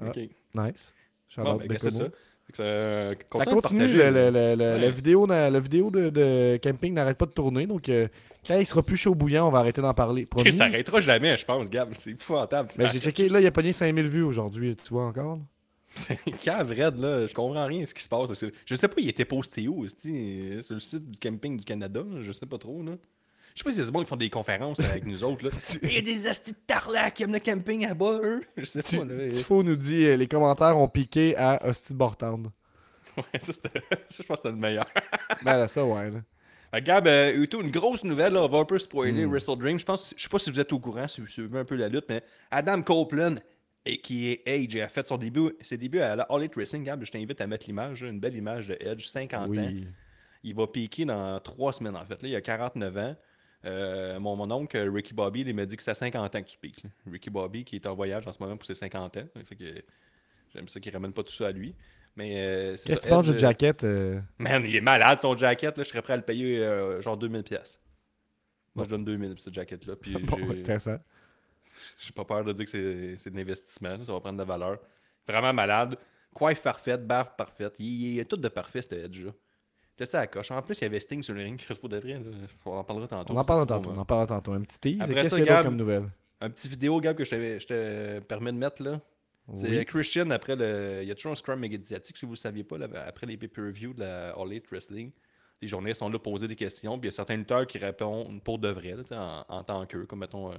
Ah. 0.01 0.09
Ok. 0.09 0.17
Nice. 0.55 0.93
Bon, 1.37 1.55
ben, 1.55 1.67
Bécomo. 1.67 1.77
c'est 1.79 1.91
ça. 1.91 2.09
Ça, 2.53 2.63
euh, 2.63 3.13
Ça 3.37 3.45
continue 3.45 3.87
le- 3.87 4.09
le- 4.11 4.55
le- 4.55 4.77
la 4.79 4.89
vidéo, 4.89 5.25
la 5.27 5.59
vidéo 5.59 5.91
de, 5.91 6.09
de 6.09 6.57
camping 6.63 6.93
n'arrête 6.93 7.17
pas 7.17 7.25
de 7.27 7.31
tourner, 7.31 7.67
donc 7.67 7.87
euh, 7.89 8.07
quand 8.47 8.57
il 8.57 8.65
sera 8.65 8.81
plus 8.81 8.97
chaud 8.97 9.13
bouillant, 9.13 9.47
on 9.47 9.51
va 9.51 9.59
arrêter 9.59 9.81
d'en 9.81 9.93
parler. 9.93 10.25
Promis. 10.25 10.51
Ça 10.51 10.65
arrêtera 10.65 10.99
jamais, 10.99 11.37
je 11.37 11.45
pense, 11.45 11.69
Gab. 11.69 11.89
C'est 11.95 12.11
épouvantable. 12.11 12.69
Ben, 12.77 12.87
j'ai 12.87 12.99
checké, 12.99 13.29
là, 13.29 13.39
il 13.41 13.45
a 13.45 13.51
pogné 13.51 13.71
5000 13.73 14.07
vues 14.07 14.23
aujourd'hui, 14.23 14.75
tu 14.75 14.89
vois 14.93 15.05
encore? 15.05 15.35
là? 15.35 15.41
C'est 15.95 16.17
cave 16.43 16.69
raide, 16.71 16.99
là. 16.99 17.27
Je 17.27 17.33
comprends 17.33 17.65
rien 17.65 17.81
de 17.81 17.85
ce 17.85 17.93
qui 17.93 18.01
se 18.03 18.09
passe. 18.09 18.29
Je 18.65 18.75
sais 18.75 18.87
pas, 18.87 18.95
il 18.99 19.09
était 19.09 19.25
posté 19.25 19.67
où, 19.67 19.85
c'est 19.87 20.61
sur 20.61 20.75
le 20.75 20.79
site 20.79 21.09
du 21.11 21.19
camping 21.19 21.57
du 21.57 21.63
Canada, 21.65 22.01
je 22.21 22.31
sais 22.31 22.45
pas 22.45 22.57
trop, 22.57 22.81
là. 22.83 22.93
Je 23.59 23.63
sais 23.63 23.63
pas 23.65 23.71
si 23.71 23.77
c'est 23.79 23.85
des 23.87 23.91
bons 23.91 23.99
qui 24.03 24.05
font 24.07 24.15
des 24.15 24.29
conférences 24.29 24.79
avec 24.79 25.05
nous 25.05 25.21
autres, 25.21 25.43
là. 25.43 25.51
Il 25.83 25.93
y 25.93 25.97
a 25.97 26.01
des 26.01 26.27
astis 26.27 26.53
de 26.53 26.57
tarlac 26.65 27.13
qui 27.15 27.23
aiment 27.23 27.33
le 27.33 27.39
camping 27.41 27.85
à 27.85 27.93
bas, 27.93 28.17
eux. 28.23 28.41
Je 28.55 28.63
sais 28.63 28.81
Tu- 28.81 28.97
pas, 28.97 29.03
là. 29.03 29.27
Tifo 29.29 29.63
nous 29.63 29.75
dit 29.75 30.05
euh, 30.05 30.15
les 30.15 30.27
commentaires 30.27 30.77
ont 30.77 30.87
piqué 30.87 31.35
à 31.35 31.67
Hostie 31.67 31.91
de 31.91 31.97
Bortande. 31.97 32.51
Ouais, 33.17 33.23
ça, 33.41 33.51
je 34.17 34.23
pense 34.23 34.27
que 34.27 34.35
c'était 34.37 34.49
le 34.51 34.55
meilleur. 34.55 34.85
ben 35.43 35.57
là, 35.57 35.67
ça, 35.67 35.83
ouais. 35.85 36.09
là. 36.71 36.79
Gab, 36.79 37.05
euh, 37.07 37.33
Uto, 37.35 37.61
une 37.61 37.69
grosse 37.71 38.05
nouvelle, 38.05 38.31
là, 38.31 38.43
on 38.43 38.47
va 38.47 38.59
un 38.59 38.65
peu 38.65 38.79
spoiler 38.79 39.25
Hmm. 39.25 39.31
Wrestle 39.31 39.57
Dream. 39.57 39.77
Je 39.77 39.83
pense, 39.83 40.13
je 40.15 40.23
sais 40.23 40.29
pas 40.29 40.39
si 40.39 40.49
vous 40.51 40.59
êtes 40.61 40.71
au 40.71 40.79
courant, 40.79 41.09
si 41.09 41.19
vous 41.19 41.27
suivez 41.27 41.59
un 41.59 41.65
peu 41.65 41.75
la 41.75 41.89
lutte, 41.89 42.05
mais 42.07 42.23
Adam 42.51 42.81
Copeland, 42.81 43.35
et 43.85 43.99
qui 43.99 44.29
est 44.29 44.41
Edge, 44.45 44.77
a 44.77 44.87
fait 44.87 45.05
son 45.05 45.17
début, 45.17 45.51
ses 45.59 45.75
débuts 45.77 45.99
à 45.99 46.15
la 46.15 46.23
All 46.29 46.39
Elite 46.39 46.55
Wrestling. 46.55 46.85
Gab, 46.85 47.03
je 47.03 47.11
t'invite 47.11 47.41
à 47.41 47.47
mettre 47.47 47.65
l'image, 47.67 48.03
une 48.03 48.21
belle 48.21 48.35
image 48.37 48.67
de 48.69 48.77
Edge, 48.79 49.05
50 49.07 49.57
ans. 49.57 49.71
Il 50.43 50.55
va 50.55 50.65
piquer 50.67 51.03
dans 51.03 51.37
trois 51.41 51.73
semaines, 51.73 51.97
en 51.97 52.05
fait. 52.05 52.21
Là, 52.21 52.29
il 52.29 52.35
a 52.37 52.41
49 52.41 52.97
ans. 52.97 53.15
Euh, 53.65 54.19
mon, 54.19 54.35
mon 54.35 54.49
oncle, 54.51 54.77
Ricky 54.77 55.13
Bobby, 55.13 55.41
il 55.41 55.53
m'a 55.53 55.65
dit 55.65 55.75
que 55.75 55.83
c'est 55.83 55.91
à 55.91 55.95
50 55.95 56.35
ans 56.35 56.41
que 56.41 56.47
tu 56.47 56.57
piques. 56.57 56.83
là. 56.83 56.89
Ricky 57.11 57.29
Bobby, 57.29 57.65
qui 57.65 57.75
est 57.75 57.85
en 57.87 57.93
voyage 57.95 58.25
en 58.27 58.31
ce 58.31 58.41
moment 58.41 58.55
pour 58.55 58.65
ses 58.65 58.73
50 58.75 59.17
ans. 59.17 59.23
Fait 59.43 59.55
que 59.55 59.83
j'aime 60.53 60.67
ça 60.67 60.79
qu'il 60.79 60.93
ramène 60.93 61.11
pas 61.13 61.23
tout 61.23 61.33
ça 61.33 61.47
à 61.47 61.51
lui. 61.51 61.75
Mais 62.15 62.33
euh, 62.37 62.71
Qu'est-ce 62.71 62.95
que 62.97 63.01
tu 63.03 63.09
penses 63.09 63.27
de 63.27 63.37
Jacket? 63.37 63.83
euh, 63.83 64.19
Man, 64.37 64.63
il 64.65 64.75
est 64.75 64.81
malade 64.81 65.19
son 65.21 65.35
jacket. 65.37 65.77
Là. 65.77 65.83
Je 65.83 65.89
serais 65.89 66.01
prêt 66.01 66.13
à 66.13 66.17
le 66.17 66.23
payer 66.23 66.59
euh, 66.59 67.01
genre 67.01 67.17
2000 67.17 67.43
pièces. 67.43 67.81
Moi, 68.75 68.85
je 68.85 68.89
donne 68.89 69.03
2000 69.05 69.31
pour 69.31 69.39
ce 69.41 69.51
jacket-là. 69.51 69.95
Puis 69.95 70.13
Bon, 70.23 70.37
j'ai- 70.37 70.59
intéressant. 70.61 70.97
j'ai 71.99 72.11
pas 72.13 72.25
peur 72.25 72.43
de 72.43 72.53
dire 72.53 72.65
que 72.65 72.71
c'est 72.71 73.15
c'est 73.17 73.29
de 73.29 73.35
l'investissement. 73.37 73.97
là. 73.97 74.05
Ça 74.05 74.13
va 74.13 74.19
prendre 74.21 74.37
de 74.37 74.41
la 74.41 74.45
valeur. 74.57 74.79
Vraiment 75.27 75.53
malade. 75.53 75.97
Coiffe 76.33 76.61
parfaite, 76.63 77.05
barbe 77.05 77.35
parfaite. 77.37 77.75
Il, 77.79 78.13
il 78.13 78.19
est 78.19 78.25
tout 78.25 78.37
de 78.37 78.47
parfait, 78.47 78.81
ce 78.81 78.95
Edge-là. 78.95 79.31
Ça 80.05 80.19
à 80.19 80.21
la 80.21 80.27
coche. 80.27 80.51
En 80.51 80.61
plus, 80.61 80.79
il 80.79 80.83
y 80.83 80.85
avait 80.85 80.99
Sting 80.99 81.21
sur 81.23 81.33
le 81.33 81.41
ring. 81.43 81.57
Chris, 81.59 81.75
pour 81.79 81.89
de 81.89 81.97
vrai. 81.97 82.13
là. 82.13 82.19
On 82.65 82.77
en 82.77 82.83
parlera 82.83 83.07
tantôt. 83.07 83.33
On 83.33 83.37
en 83.37 83.41
C'est 83.43 83.47
parle 83.47 83.67
pas 83.67 83.75
tantôt. 83.77 83.91
On 83.91 83.97
en 83.97 84.05
parle 84.05 84.27
tantôt. 84.27 84.51
Un 84.53 84.61
petit 84.61 84.79
tease. 84.79 85.13
Qu'est-ce 85.13 85.35
qu'il 85.35 85.45
y 85.45 85.49
a 85.49 85.63
comme 85.63 85.75
nouvelle? 85.75 86.09
Un 86.41 86.49
petit 86.49 86.69
vidéo, 86.69 86.99
Gab, 87.01 87.17
que 87.17 87.25
je, 87.25 87.65
te 87.65 88.19
permets 88.19 88.51
de 88.53 88.57
mettre 88.57 88.81
là. 88.81 89.01
C'est 89.55 89.67
Oui. 89.69 89.85
Christian 89.85 90.29
après 90.29 90.55
le. 90.55 90.99
Il 91.01 91.07
y 91.07 91.11
a 91.11 91.15
toujours 91.15 91.31
un 91.31 91.35
scrum 91.35 91.59
médiatique, 91.59 92.15
si 92.15 92.25
vous 92.25 92.33
ne 92.33 92.37
saviez 92.37 92.63
pas, 92.63 92.77
là, 92.77 92.87
après 93.07 93.25
les 93.25 93.35
pay-per-view 93.35 93.93
de 93.93 94.01
la 94.01 94.29
All 94.31 94.51
Elite 94.51 94.67
Wrestling. 94.69 95.11
Les 95.61 95.67
journalistes 95.67 95.99
sont 95.99 96.09
là 96.09 96.17
pour 96.19 96.31
poser 96.33 96.47
des 96.47 96.55
questions, 96.55 96.97
puis 96.97 97.07
il 97.07 97.11
y 97.11 97.13
a 97.13 97.15
certains 97.15 97.35
lutteurs 97.35 97.67
qui 97.67 97.77
répondent 97.79 98.41
pour 98.43 98.59
de 98.59 98.69
vrai, 98.69 98.95
là, 98.95 99.45
en, 99.49 99.55
en 99.57 99.63
tant 99.63 99.85
qu'eux, 99.85 100.05
comme 100.05 100.19
mettons 100.19 100.51
euh, 100.51 100.55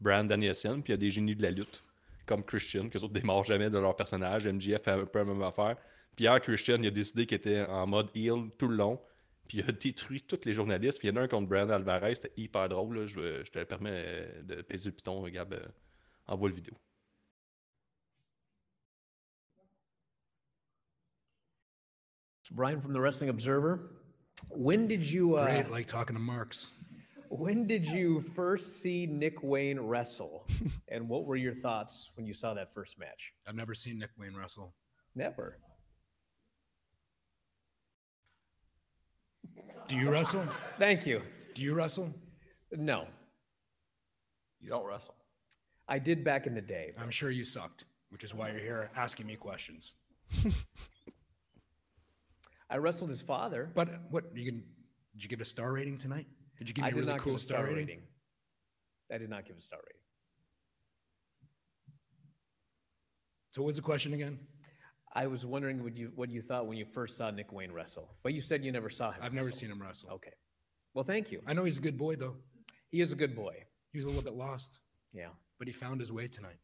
Brand 0.00 0.26
Danielson, 0.26 0.80
puis 0.82 0.92
il 0.92 0.94
y 0.94 0.94
a 0.94 0.96
des 0.96 1.10
génies 1.10 1.36
de 1.36 1.42
la 1.42 1.50
lutte, 1.52 1.84
comme 2.26 2.42
Christian, 2.42 2.88
qui 2.88 2.96
autres 2.96 3.12
démarrent 3.12 3.44
jamais 3.44 3.70
de 3.70 3.78
leur 3.78 3.94
personnage. 3.94 4.48
MJF 4.48 4.82
fait 4.82 4.90
un 4.90 5.04
peu 5.04 5.18
la 5.20 5.24
même 5.26 5.42
affaire. 5.42 5.76
Hier, 6.18 6.38
Christian, 6.40 6.76
il 6.82 6.88
a 6.88 6.90
décidé 6.90 7.26
qu'il 7.26 7.36
était 7.36 7.64
en 7.64 7.86
mode 7.86 8.10
heel 8.14 8.50
tout 8.58 8.68
le 8.68 8.76
long, 8.76 9.00
puis 9.48 9.58
il 9.58 9.68
a 9.68 9.72
détruit 9.72 10.22
tous 10.22 10.44
les 10.44 10.52
journalistes. 10.52 10.98
Puis 10.98 11.08
il 11.08 11.14
y 11.14 11.14
en 11.14 11.20
a 11.20 11.24
un 11.24 11.28
contre 11.28 11.48
Brand 11.48 11.70
Alvarez, 11.70 12.16
c'était 12.16 12.32
hyper 12.36 12.68
drôle. 12.68 12.98
là. 12.98 13.06
Je, 13.06 13.42
je 13.44 13.50
te 13.50 13.62
permets 13.64 14.04
euh, 14.06 14.42
de 14.42 14.62
peser 14.62 14.90
le 14.90 14.94
piton, 14.94 15.26
Gab, 15.28 15.54
euh, 15.54 15.66
envoie 16.26 16.50
le 16.50 16.54
vidéo. 16.54 16.74
Brian 22.52 22.80
from 22.80 22.92
the 22.92 23.00
Wrestling 23.00 23.30
Observer. 23.30 23.90
When 24.48 24.86
did 24.88 25.04
you 25.06 25.36
uh, 25.36 25.44
Great, 25.44 25.70
like 25.70 25.86
talking 25.86 26.16
to 26.16 26.20
Marks. 26.20 26.68
when 27.28 27.66
did 27.66 27.86
you 27.86 28.22
first 28.34 28.80
see 28.82 29.06
Nick 29.06 29.42
Wayne 29.42 29.78
wrestle? 29.78 30.46
and 30.88 31.08
what 31.08 31.26
were 31.26 31.36
your 31.36 31.54
thoughts 31.54 32.10
when 32.16 32.26
you 32.26 32.34
saw 32.34 32.54
that 32.54 32.72
first 32.74 32.98
match? 32.98 33.32
I've 33.46 33.54
never 33.54 33.74
seen 33.74 33.98
Nick 33.98 34.10
Wayne 34.18 34.34
wrestle. 34.34 34.74
Never. 35.14 35.58
Do 39.90 39.96
you 39.96 40.08
wrestle? 40.08 40.44
Thank 40.78 41.04
you. 41.04 41.20
Do 41.52 41.64
you 41.64 41.74
wrestle? 41.74 42.14
No. 42.70 43.08
You 44.60 44.68
don't 44.68 44.86
wrestle. 44.86 45.16
I 45.88 45.98
did 45.98 46.22
back 46.22 46.46
in 46.46 46.54
the 46.54 46.60
day. 46.60 46.92
I'm 46.96 47.10
sure 47.10 47.28
you 47.28 47.42
sucked, 47.42 47.86
which 48.10 48.22
is 48.22 48.32
why 48.32 48.50
you're 48.50 48.60
here 48.60 48.88
asking 48.94 49.26
me 49.26 49.34
questions. 49.34 49.90
I 52.70 52.76
wrestled 52.76 53.10
his 53.10 53.20
father. 53.20 53.68
But 53.74 53.88
what 54.10 54.26
you 54.32 54.44
can? 54.44 54.62
Did 55.12 55.24
you 55.24 55.28
give 55.28 55.40
a 55.40 55.44
star 55.44 55.72
rating 55.72 55.98
tonight? 55.98 56.28
Did 56.56 56.68
you 56.68 56.74
give 56.74 56.84
me 56.84 56.86
I 56.86 56.90
a 56.90 56.94
did 56.94 57.00
really 57.00 57.10
not 57.10 57.18
cool 57.18 57.32
give 57.32 57.40
a 57.40 57.42
star, 57.42 57.56
star 57.56 57.66
rating? 57.66 57.86
rating. 57.88 58.02
I 59.12 59.18
did 59.18 59.28
not 59.28 59.44
give 59.44 59.56
a 59.58 59.62
star 59.62 59.80
rating. 59.84 60.02
So 63.50 63.62
what's 63.62 63.74
the 63.74 63.82
question 63.82 64.14
again? 64.14 64.38
I 65.12 65.26
was 65.26 65.44
wondering 65.44 65.82
what 65.82 65.96
you 65.96 66.12
what 66.14 66.30
you 66.30 66.40
thought 66.42 66.66
when 66.68 66.78
you 66.78 66.84
first 66.84 67.16
saw 67.16 67.30
Nick 67.30 67.52
Wayne 67.52 67.72
wrestle. 67.72 68.08
But 68.22 68.32
you 68.32 68.40
said 68.40 68.64
you 68.64 68.70
never 68.72 68.90
saw 68.90 69.10
him. 69.10 69.20
I've 69.22 69.32
never 69.34 69.46
wrestle. 69.48 69.60
seen 69.60 69.70
him 69.70 69.82
wrestle. 69.82 70.10
Okay. 70.10 70.34
Well, 70.94 71.04
thank 71.04 71.32
you. 71.32 71.40
I 71.46 71.52
know 71.54 71.64
he's 71.64 71.78
a 71.78 71.82
good 71.82 71.98
boy 71.98 72.16
though. 72.16 72.36
He 72.90 73.00
is 73.00 73.12
a 73.12 73.16
good 73.16 73.34
boy. 73.34 73.54
He 73.92 73.98
was 73.98 74.04
a 74.04 74.08
little 74.08 74.22
bit 74.22 74.34
lost. 74.34 74.78
Yeah. 75.12 75.30
but 75.58 75.66
he 75.68 75.72
found 75.74 76.00
his 76.00 76.10
way 76.12 76.26
tonight. 76.28 76.58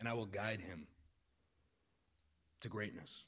And 0.00 0.08
I 0.08 0.14
will 0.14 0.26
guide 0.26 0.60
him 0.60 0.86
to 2.60 2.68
greatness. 2.68 3.26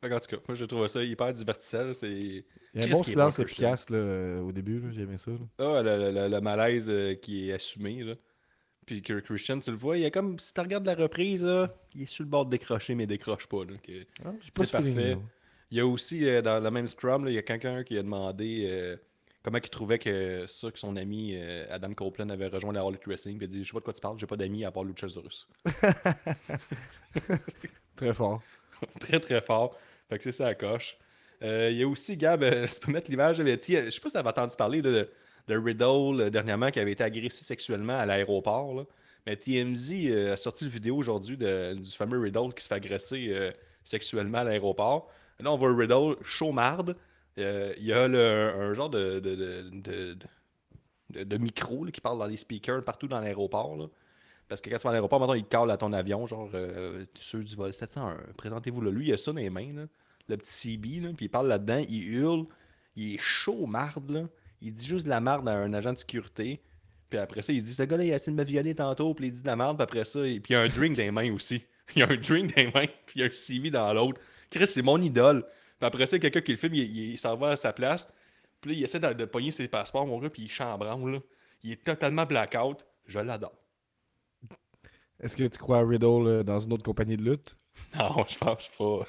Fait 0.00 0.10
qu'en 0.10 0.18
tout 0.20 0.28
cas, 0.28 0.36
moi, 0.46 0.54
je 0.54 0.64
trouve 0.66 0.86
ça 0.88 1.02
hyper 1.02 1.32
divertissant. 1.32 1.92
C'est. 1.94 2.10
Il 2.10 2.44
y 2.74 2.80
a 2.80 2.84
un 2.84 2.88
Qu'est-ce 2.88 2.92
bon 2.92 3.00
qui 3.02 3.10
est 3.10 3.12
silence 3.12 3.36
bon, 3.38 3.42
efficace 3.44 3.88
là, 3.90 4.42
au 4.42 4.52
début, 4.52 4.80
là, 4.80 4.90
j'ai 4.90 5.02
aimé 5.02 5.16
ça. 5.16 5.30
là. 5.30 5.38
Ah, 5.58 5.82
le, 5.82 6.12
le- 6.12 6.28
le 6.28 6.40
malaise 6.40 6.90
euh, 6.90 7.14
qui 7.14 7.48
est 7.48 7.54
assumé, 7.54 8.02
là. 8.02 8.14
Puis 8.86 9.02
que 9.02 9.18
Christian, 9.18 9.58
tu 9.58 9.72
le 9.72 9.76
vois, 9.76 9.98
il 9.98 10.04
est 10.04 10.12
comme, 10.12 10.38
si 10.38 10.54
tu 10.54 10.60
regardes 10.60 10.86
la 10.86 10.94
reprise, 10.94 11.42
là, 11.42 11.74
il 11.94 12.02
est 12.02 12.06
sur 12.06 12.22
le 12.22 12.30
bord 12.30 12.46
de 12.46 12.50
décrocher, 12.50 12.94
mais 12.94 13.02
il 13.02 13.08
décroche 13.08 13.48
pas. 13.48 13.62
Ah, 14.24 14.30
C'est 14.54 14.66
ce 14.66 14.72
parfait. 14.72 15.18
Il 15.72 15.78
y 15.78 15.80
a 15.80 15.86
aussi, 15.86 16.28
euh, 16.28 16.42
dans 16.42 16.62
le 16.62 16.70
même 16.70 16.86
scrum, 16.86 17.24
là, 17.24 17.32
il 17.32 17.34
y 17.34 17.38
a 17.38 17.42
quelqu'un 17.42 17.82
qui 17.82 17.98
a 17.98 18.02
demandé 18.02 18.68
euh, 18.70 18.96
comment 19.42 19.58
il 19.58 19.68
trouvait 19.68 19.98
que 19.98 20.44
ça, 20.46 20.70
que 20.70 20.78
son 20.78 20.96
ami 20.96 21.32
euh, 21.34 21.66
Adam 21.68 21.92
Copeland 21.92 22.28
avait 22.28 22.46
rejoint 22.46 22.72
la 22.72 22.82
All 22.82 22.90
Elite 22.90 23.06
Wrestling. 23.06 23.38
Puis 23.38 23.48
il 23.48 23.50
a 23.50 23.52
dit 23.52 23.64
Je 23.64 23.68
sais 23.68 23.72
pas 23.72 23.80
de 23.80 23.84
quoi 23.84 23.92
tu 23.92 24.00
parles, 24.00 24.16
j'ai 24.18 24.26
pas 24.26 24.36
d'amis 24.36 24.64
à 24.64 24.70
part 24.70 24.84
Luchasaurus. 24.84 25.48
Très 27.96 28.14
fort. 28.14 28.42
très 29.00 29.18
très 29.18 29.40
fort. 29.40 29.76
Fait 30.08 30.18
que 30.18 30.24
c'est 30.24 30.32
ça 30.32 30.44
la 30.44 30.54
coche. 30.54 30.96
Il 31.40 31.72
y 31.72 31.82
a 31.82 31.88
aussi, 31.88 32.16
Gab, 32.16 32.44
tu 32.72 32.80
peux 32.80 32.92
mettre 32.92 33.10
l'image. 33.10 33.38
Je 33.38 33.42
sais 33.42 33.56
pas 33.80 33.90
si 33.90 34.12
tu 34.12 34.16
avais 34.16 34.28
entendu 34.28 34.54
parler 34.56 34.82
de, 34.82 35.10
de 35.48 35.56
Riddle 35.56 36.20
euh, 36.20 36.30
dernièrement 36.30 36.70
qui 36.70 36.80
avait 36.80 36.92
été 36.92 37.04
agressé 37.04 37.44
sexuellement 37.44 37.98
à 37.98 38.06
l'aéroport. 38.06 38.86
Mais 39.26 39.36
TMZ 39.36 39.92
euh, 40.08 40.32
a 40.32 40.36
sorti 40.36 40.64
une 40.64 40.70
vidéo 40.70 40.96
aujourd'hui 40.96 41.36
du 41.36 41.92
fameux 41.92 42.18
Riddle 42.20 42.52
qui 42.54 42.62
se 42.62 42.68
fait 42.68 42.74
agresser 42.74 43.28
euh, 43.30 43.50
sexuellement 43.84 44.38
à 44.38 44.44
l'aéroport. 44.44 45.08
Là, 45.40 45.52
on 45.52 45.56
voit 45.56 45.74
Riddle 45.74 46.16
chaumarde. 46.22 46.96
Euh, 47.38 47.74
Il 47.78 47.84
y 47.84 47.92
a 47.92 48.08
le- 48.08 48.52
un 48.56 48.72
genre 48.74 48.88
de, 48.90 49.18
de, 49.20 50.14
de, 51.10 51.24
de- 51.24 51.36
micro 51.36 51.84
là, 51.84 51.90
qui 51.90 52.00
parle 52.00 52.18
dans 52.18 52.26
les 52.26 52.36
speakers 52.36 52.82
partout 52.84 53.06
dans 53.08 53.20
l'aéroport. 53.20 53.76
Parce 54.48 54.60
que 54.60 54.70
quand 54.70 54.76
tu 54.76 54.82
vas 54.84 54.90
à 54.90 54.92
l'aéroport, 54.92 55.18
maintenant, 55.20 55.34
il 55.34 55.44
cale 55.44 55.70
à 55.70 55.76
ton 55.76 55.92
avion, 55.92 56.26
genre 56.26 56.48
ceux 57.14 57.42
du 57.42 57.54
vol 57.56 57.72
701. 57.72 58.16
Présentez-vous 58.36 58.80
là. 58.80 58.90
Lui, 58.90 59.08
il 59.08 59.12
a 59.12 59.16
ça 59.16 59.32
dans 59.32 59.38
les 59.38 59.50
mains, 59.50 59.72
là, 59.74 59.82
le 60.28 60.36
petit 60.36 60.52
CB, 60.76 61.00
là, 61.00 61.08
puis 61.16 61.26
il 61.26 61.28
parle 61.28 61.48
là-dedans, 61.48 61.84
il 61.88 62.08
hurle, 62.14 62.46
il 62.96 63.14
est 63.14 63.18
chaud, 63.18 63.66
marde, 63.66 64.10
là. 64.10 64.22
Il 64.60 64.72
dit 64.72 64.86
juste 64.86 65.04
de 65.04 65.10
la 65.10 65.20
marde 65.20 65.48
à 65.48 65.52
un 65.52 65.72
agent 65.72 65.92
de 65.92 65.98
sécurité. 65.98 66.60
Puis 67.10 67.18
après 67.18 67.42
ça, 67.42 67.52
il 67.52 67.62
dit 67.62 67.72
Ce 67.72 67.82
gars-là, 67.82 68.04
il 68.04 68.12
a 68.12 68.16
essayé 68.16 68.32
de 68.36 68.40
me 68.40 68.44
violer 68.46 68.74
tantôt, 68.74 69.14
puis 69.14 69.26
il 69.26 69.32
dit 69.32 69.42
de 69.42 69.46
la 69.46 69.56
marde, 69.56 69.76
puis 69.76 69.84
après 69.84 70.04
ça, 70.04 70.26
il- 70.26 70.40
puis 70.42 70.54
il 70.54 70.56
y 70.56 70.58
a 70.58 70.62
un 70.62 70.68
drink 70.68 70.96
dans 70.96 71.02
les 71.02 71.10
mains 71.10 71.32
aussi. 71.32 71.64
Il 71.94 72.00
y 72.00 72.02
a 72.02 72.08
un 72.08 72.16
drink 72.16 72.52
dans 72.56 72.62
les 72.62 72.72
mains, 72.72 72.86
puis 73.06 73.20
il 73.20 73.20
y 73.20 73.22
a 73.22 73.26
un 73.28 73.30
CB 73.32 73.70
dans 73.70 73.92
l'autre. 73.94 74.20
Chris, 74.50 74.66
c'est 74.66 74.82
mon 74.82 75.00
idole. 75.00 75.44
Puis 75.78 75.86
après 75.86 76.06
ça, 76.06 76.18
quelqu'un 76.18 76.40
qui 76.40 76.50
le 76.50 76.58
filme, 76.58 76.74
il, 76.74 77.16
s'en 77.16 77.36
va 77.36 77.50
à 77.50 77.56
sa 77.56 77.72
place. 77.72 78.08
Puis 78.60 78.72
là, 78.72 78.76
il 78.78 78.82
essaie 78.82 78.98
de, 78.98 79.12
de 79.12 79.24
pogner 79.24 79.52
ses 79.52 79.68
passeports, 79.68 80.04
mon 80.04 80.18
gars, 80.18 80.28
puis 80.30 80.42
il 80.42 80.50
chambranle, 80.50 81.12
là. 81.12 81.18
Il 81.62 81.70
est 81.70 81.84
totalement 81.84 82.26
blackout. 82.26 82.84
Je 83.06 83.20
l'adore. 83.20 83.56
Est-ce 85.20 85.36
que 85.36 85.44
tu 85.44 85.58
crois 85.58 85.78
à 85.78 85.84
Riddle 85.86 86.26
euh, 86.26 86.42
dans 86.42 86.58
une 86.60 86.72
autre 86.72 86.82
compagnie 86.82 87.16
de 87.16 87.22
lutte? 87.22 87.56
Non, 87.96 88.24
je 88.28 88.36
pense 88.38 88.68
pas. 88.76 89.06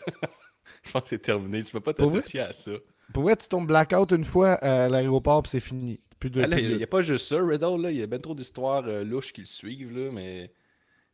je 0.83 0.91
pense 0.91 1.01
que 1.03 1.09
c'est 1.09 1.19
terminé. 1.19 1.63
Tu 1.63 1.71
peux 1.71 1.79
pas 1.79 1.93
t'associer 1.93 2.41
à 2.41 2.51
ça. 2.51 2.71
Pour 3.13 3.23
vrai, 3.23 3.35
tu 3.37 3.47
tombes 3.47 3.67
blackout 3.67 4.11
une 4.11 4.23
fois 4.25 4.53
à 4.53 4.89
l'aéroport, 4.89 5.43
puis 5.43 5.51
c'est 5.51 5.59
fini. 5.59 5.99
Plus 6.19 6.29
de. 6.29 6.41
Ah, 6.41 6.47
là, 6.47 6.59
il 6.59 6.75
n'y 6.77 6.83
a, 6.83 6.87
pas 6.87 7.01
juste 7.01 7.27
ça, 7.27 7.37
Riddle. 7.39 7.81
Là. 7.81 7.91
Il 7.91 7.97
y 7.97 8.01
a 8.03 8.07
bien 8.07 8.19
trop 8.19 8.33
d'histoires 8.35 8.83
euh, 8.87 9.03
louches 9.03 9.31
qui 9.33 9.41
le 9.41 9.45
suivent, 9.47 9.95
là, 9.97 10.11
mais 10.11 10.51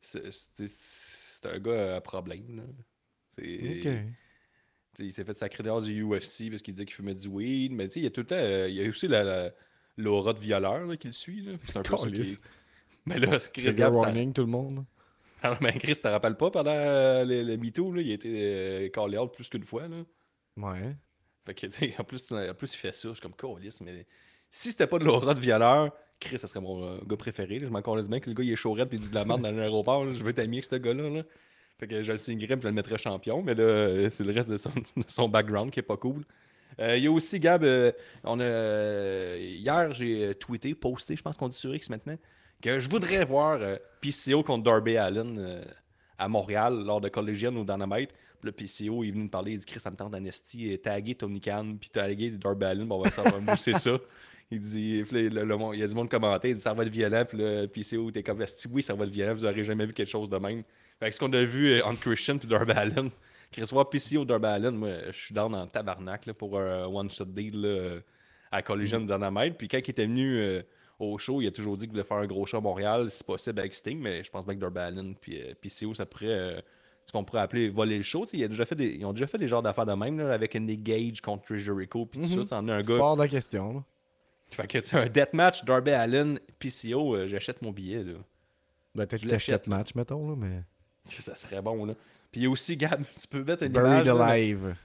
c'est- 0.01 1.45
un 1.45 1.59
gars 1.59 1.97
à 1.97 2.01
problème. 2.01 2.55
Là. 3.37 3.43
Il 4.99 5.11
s'est 5.11 5.23
fait 5.25 5.33
sacrer 5.33 5.63
dehors 5.63 5.81
du 5.81 6.03
UFC 6.03 6.49
parce 6.49 6.61
qu'il 6.61 6.73
disait 6.73 6.85
qu'il 6.85 6.93
fumait 6.95 7.15
du 7.15 7.27
weed. 7.27 7.71
Mais 7.73 7.87
il 7.87 8.03
y 8.03 8.05
a 8.05 8.09
tout 8.11 8.21
le 8.21 8.27
temps. 8.27 8.35
euh, 8.35 8.69
il 8.69 8.75
y 8.75 8.85
a 8.85 8.87
aussi 8.87 9.07
la- 9.07 9.23
la- 9.23 9.51
l'aura 9.97 10.33
de 10.33 10.39
violeur 10.39 10.85
là, 10.85 10.95
qui 10.97 11.07
le 11.07 11.13
suit. 11.13 11.47
C'est 11.65 11.77
un 11.77 11.81
peu 11.81 11.97
ça 11.97 12.07
qui 12.09 12.37
Mais 13.05 13.19
là, 13.19 13.37
Chris 13.51 13.75
Gab, 13.75 13.93
ça- 13.93 13.99
warning, 13.99 14.31
tout 14.33 14.41
le 14.43 14.47
monde. 14.47 14.85
Ah, 15.41 15.57
mais 15.59 15.73
Chris, 15.77 15.95
tu 15.95 16.01
te 16.01 16.07
rappelles 16.07 16.37
pas 16.37 16.49
pendant 16.51 16.71
euh, 16.71 17.25
le, 17.25 17.43
le 17.43 17.57
MeToo, 17.57 17.91
là, 17.91 18.01
il 18.01 18.11
a 18.11 18.13
été 18.13 18.29
euh, 18.33 18.89
callé 18.89 19.17
out 19.17 19.33
plus 19.33 19.49
qu'une 19.49 19.65
fois. 19.65 19.89
Là. 19.89 20.03
Ouais. 20.55 20.95
Fait 21.45 21.53
que, 21.53 22.01
en 22.01 22.03
plus, 22.03 22.31
en 22.31 22.53
plus, 22.53 22.73
il 22.73 22.77
fait 22.77 22.91
ça. 22.91 23.09
Je 23.09 23.13
suis 23.13 23.21
comme, 23.21 23.33
Colis, 23.33 23.77
mais 23.81 24.05
si 24.49 24.71
c'était 24.71 24.87
pas 24.87 24.99
de 24.99 25.03
l'aura 25.03 25.33
de 25.33 25.39
violeur, 25.39 25.91
Chris, 26.19 26.39
ça 26.39 26.47
serait 26.47 26.61
mon 26.61 26.83
euh, 26.85 26.99
gars 27.05 27.17
préféré. 27.17 27.59
Je 27.59 27.67
m'en 27.67 27.81
calisse 27.81 28.09
bien 28.09 28.19
que 28.19 28.29
le 28.29 28.35
gars, 28.35 28.43
il 28.43 28.51
est 28.51 28.55
chaud 28.55 28.73
raide 28.73 28.87
puis 28.87 28.97
il 28.97 29.01
dit 29.01 29.09
de 29.09 29.15
la 29.15 29.25
merde 29.25 29.41
dans 29.41 29.51
l'aéroport. 29.51 30.11
Je 30.11 30.23
veux 30.23 30.29
être 30.29 30.39
avec 30.39 30.63
ce 30.63 30.75
gars-là. 30.75 31.09
là. 31.09 31.23
Fait 31.79 31.87
que 31.87 32.03
je 32.03 32.11
le 32.11 32.17
signerais 32.17 32.55
puis 32.55 32.63
je 32.63 32.67
le 32.67 32.73
mettrais 32.73 32.97
champion. 32.97 33.41
Mais 33.41 33.55
là, 33.55 33.63
euh, 33.63 34.09
c'est 34.09 34.23
le 34.23 34.31
reste 34.31 34.49
de 34.49 34.57
son, 35.07 35.27
background 35.27 35.71
qui 35.71 35.79
est 35.79 35.83
pas 35.83 35.97
cool. 35.97 36.23
Euh, 36.79 36.97
Il 36.97 37.03
y 37.03 37.07
a 37.07 37.11
aussi, 37.11 37.39
Gab, 37.39 37.65
on 38.23 38.39
a, 38.39 39.35
hier, 39.37 39.93
j'ai 39.93 40.33
tweeté, 40.35 40.75
posté, 40.75 41.15
je 41.15 41.21
pense 41.21 41.35
qu'on 41.35 41.49
dit 41.49 41.57
sur 41.57 41.73
X 41.75 41.89
maintenant, 41.89 42.17
que 42.61 42.79
je 42.79 42.89
voudrais 42.89 43.25
voir 43.25 43.59
PCO 44.01 44.43
contre 44.43 44.63
Darby 44.63 44.97
Allen 44.97 45.63
à 46.17 46.27
Montréal 46.29 46.83
lors 46.85 47.01
de 47.01 47.09
Collegian 47.09 47.55
ou 47.55 47.65
Dynamite. 47.65 48.11
Le 48.43 48.51
PCO, 48.51 49.03
est 49.03 49.11
venu 49.11 49.23
me 49.23 49.29
parler, 49.29 49.53
il 49.53 49.57
dit 49.57 49.65
Chris, 49.65 49.79
ça 49.79 49.89
me 49.91 49.95
tente 49.95 50.11
d'Anesti, 50.11 50.71
et 50.71 50.77
taguer 50.77 51.15
Tony 51.15 51.39
Khan, 51.39 51.75
puis 51.79 51.89
taguer 51.89 52.31
Darby 52.31 52.65
Allen, 52.65 52.85
bon, 52.87 52.97
on 52.97 53.01
va 53.03 53.11
savoir 53.11 53.39
moi, 53.41 53.55
c'est 53.55 53.73
ça. 53.77 53.97
Il 54.51 54.59
dit, 54.59 55.03
le- 55.11 55.29
le 55.29 55.57
il 55.73 55.79
y 55.79 55.83
a 55.83 55.87
du 55.87 55.95
monde 55.95 56.09
commenté, 56.09 56.49
il 56.49 56.55
dit 56.55 56.61
ça 56.61 56.73
va 56.73 56.83
être 56.83 56.89
violent, 56.91 57.23
puis 57.27 57.37
le 57.37 57.65
PCO, 57.67 58.11
t'es 58.11 58.21
comme 58.21 58.43
oui, 58.71 58.83
ça 58.83 58.93
va 58.93 59.05
être 59.05 59.11
violent, 59.11 59.33
vous 59.33 59.41
n'aurez 59.45 59.63
jamais 59.63 59.85
vu 59.85 59.93
quelque 59.93 60.09
chose 60.09 60.29
de 60.29 60.37
même. 60.37 60.63
Fait 60.99 61.09
que 61.09 61.15
ce 61.15 61.19
qu'on 61.19 61.33
a 61.33 61.43
vu 61.43 61.71
euh, 61.73 61.85
entre 61.85 62.01
Christian 62.01 62.37
puis 62.37 62.47
Darby 62.47 62.73
Allen, 62.73 63.09
Chris, 63.51 63.65
voir 63.71 63.89
PCO 63.89 64.25
Darby 64.25 64.45
Allen, 64.47 64.75
moi, 64.75 64.89
je 65.11 65.17
suis 65.19 65.33
down 65.33 65.53
en 65.55 65.65
tabarnak 65.67 66.25
là, 66.25 66.33
pour 66.33 66.59
un 66.59 66.85
one-shot 66.85 67.25
deal 67.25 67.61
là, 67.61 67.99
à 68.51 68.61
Collegian 68.61 68.99
Mm. 68.99 69.07
Dynamite. 69.07 69.57
Puis 69.57 69.67
quand 69.67 69.77
il 69.79 69.89
était 69.89 70.05
venu 70.05 70.37
euh, 70.37 70.61
au 70.99 71.17
show, 71.17 71.41
il 71.41 71.47
a 71.47 71.51
toujours 71.51 71.75
dit 71.77 71.85
qu'il 71.85 71.91
voulait 71.91 72.03
faire 72.03 72.17
un 72.17 72.27
gros 72.27 72.45
show 72.45 72.57
à 72.57 72.61
Montréal, 72.61 73.09
si 73.09 73.23
possible 73.23 73.59
avec 73.59 73.73
Sting, 73.73 73.99
mais 73.99 74.23
je 74.23 74.29
pense 74.29 74.45
bien 74.45 74.53
que 74.55 74.59
Darby 74.59 74.79
Allen 74.79 75.15
puis 75.19 75.41
euh, 75.41 75.53
PCO, 75.59 75.93
ça 75.95 76.05
pourrait, 76.05 76.27
euh, 76.29 76.61
ce 77.05 77.11
qu'on 77.11 77.23
pourrait 77.23 77.41
appeler 77.41 77.69
voler 77.69 77.97
le 77.97 78.03
show. 78.03 78.25
Il 78.33 78.43
a 78.43 78.47
déjà 78.47 78.65
fait 78.65 78.75
des, 78.75 78.95
ils 78.99 79.05
ont 79.05 79.13
déjà 79.13 79.27
fait 79.27 79.37
des 79.37 79.47
genres 79.47 79.61
d'affaires 79.61 79.85
de 79.85 79.93
même, 79.93 80.17
là, 80.17 80.33
avec 80.33 80.55
Nick 80.55 80.83
Gage 80.83 81.21
contre 81.21 81.55
Jericho, 81.55 82.05
puis 82.05 82.21
tout 82.21 82.27
ça. 82.27 82.41
Tu 82.41 82.47
sais, 82.47 82.55
en 82.55 82.67
un 82.69 82.81
gars. 82.81 82.95
hors 82.95 83.15
de 83.15 83.23
la 83.23 83.27
question. 83.27 83.73
Là. 83.73 83.83
Fait 84.49 84.67
que 84.67 84.77
tu 84.77 84.95
un 84.95 85.07
deathmatch, 85.07 85.65
Darby 85.65 85.91
Allen, 85.91 86.39
PCO, 86.59 87.15
euh, 87.15 87.27
j'achète 87.27 87.61
mon 87.61 87.71
billet. 87.71 88.03
Là. 88.03 88.13
Ben, 88.95 89.07
peut-être 89.07 89.23
que 89.23 89.29
l'achète, 89.29 89.63
4 89.63 89.67
matchs, 89.67 89.95
mettons. 89.95 90.29
Là, 90.29 90.35
mais... 90.37 90.63
Ça 91.09 91.35
serait 91.35 91.61
bon. 91.61 91.85
Là. 91.85 91.95
Puis 92.31 92.41
il 92.41 92.43
y 92.43 92.47
a 92.47 92.49
aussi, 92.49 92.77
Gab, 92.77 93.03
tu 93.19 93.27
peux 93.27 93.43
mettre 93.43 93.63
une 93.63 93.73
Buried 93.73 94.05
image. 94.05 94.07
là, 94.07 94.25
alive. 94.25 94.75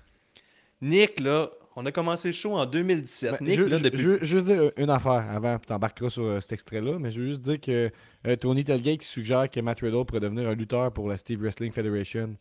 Nick, 0.80 1.20
là, 1.20 1.50
on 1.80 1.86
a 1.86 1.92
commencé 1.92 2.28
le 2.28 2.32
show 2.32 2.54
en 2.56 2.66
2017. 2.66 3.30
Ben, 3.30 3.46
Nick, 3.46 3.58
je, 3.58 3.62
là, 3.64 3.78
depuis. 3.78 3.98
je 3.98 4.08
veux 4.10 4.18
juste 4.24 4.46
dire 4.46 4.72
une 4.76 4.90
affaire 4.90 5.24
avant, 5.30 5.58
puis 5.58 5.66
t'embarqueras 5.68 6.10
sur 6.10 6.24
euh, 6.24 6.40
cet 6.40 6.52
extrait-là, 6.52 6.98
mais 6.98 7.10
je 7.10 7.20
veux 7.20 7.26
juste 7.28 7.42
dire 7.42 7.60
que 7.60 7.90
euh, 8.26 8.36
Tony 8.36 8.64
Telgate 8.64 9.02
suggère 9.02 9.48
que 9.48 9.60
Matt 9.60 9.80
Riddle 9.80 10.04
pourrait 10.04 10.20
devenir 10.20 10.48
un 10.48 10.54
lutteur 10.54 10.92
pour 10.92 11.08
la 11.08 11.16
Steve 11.16 11.40
Wrestling 11.40 11.72
Federation. 11.72 12.36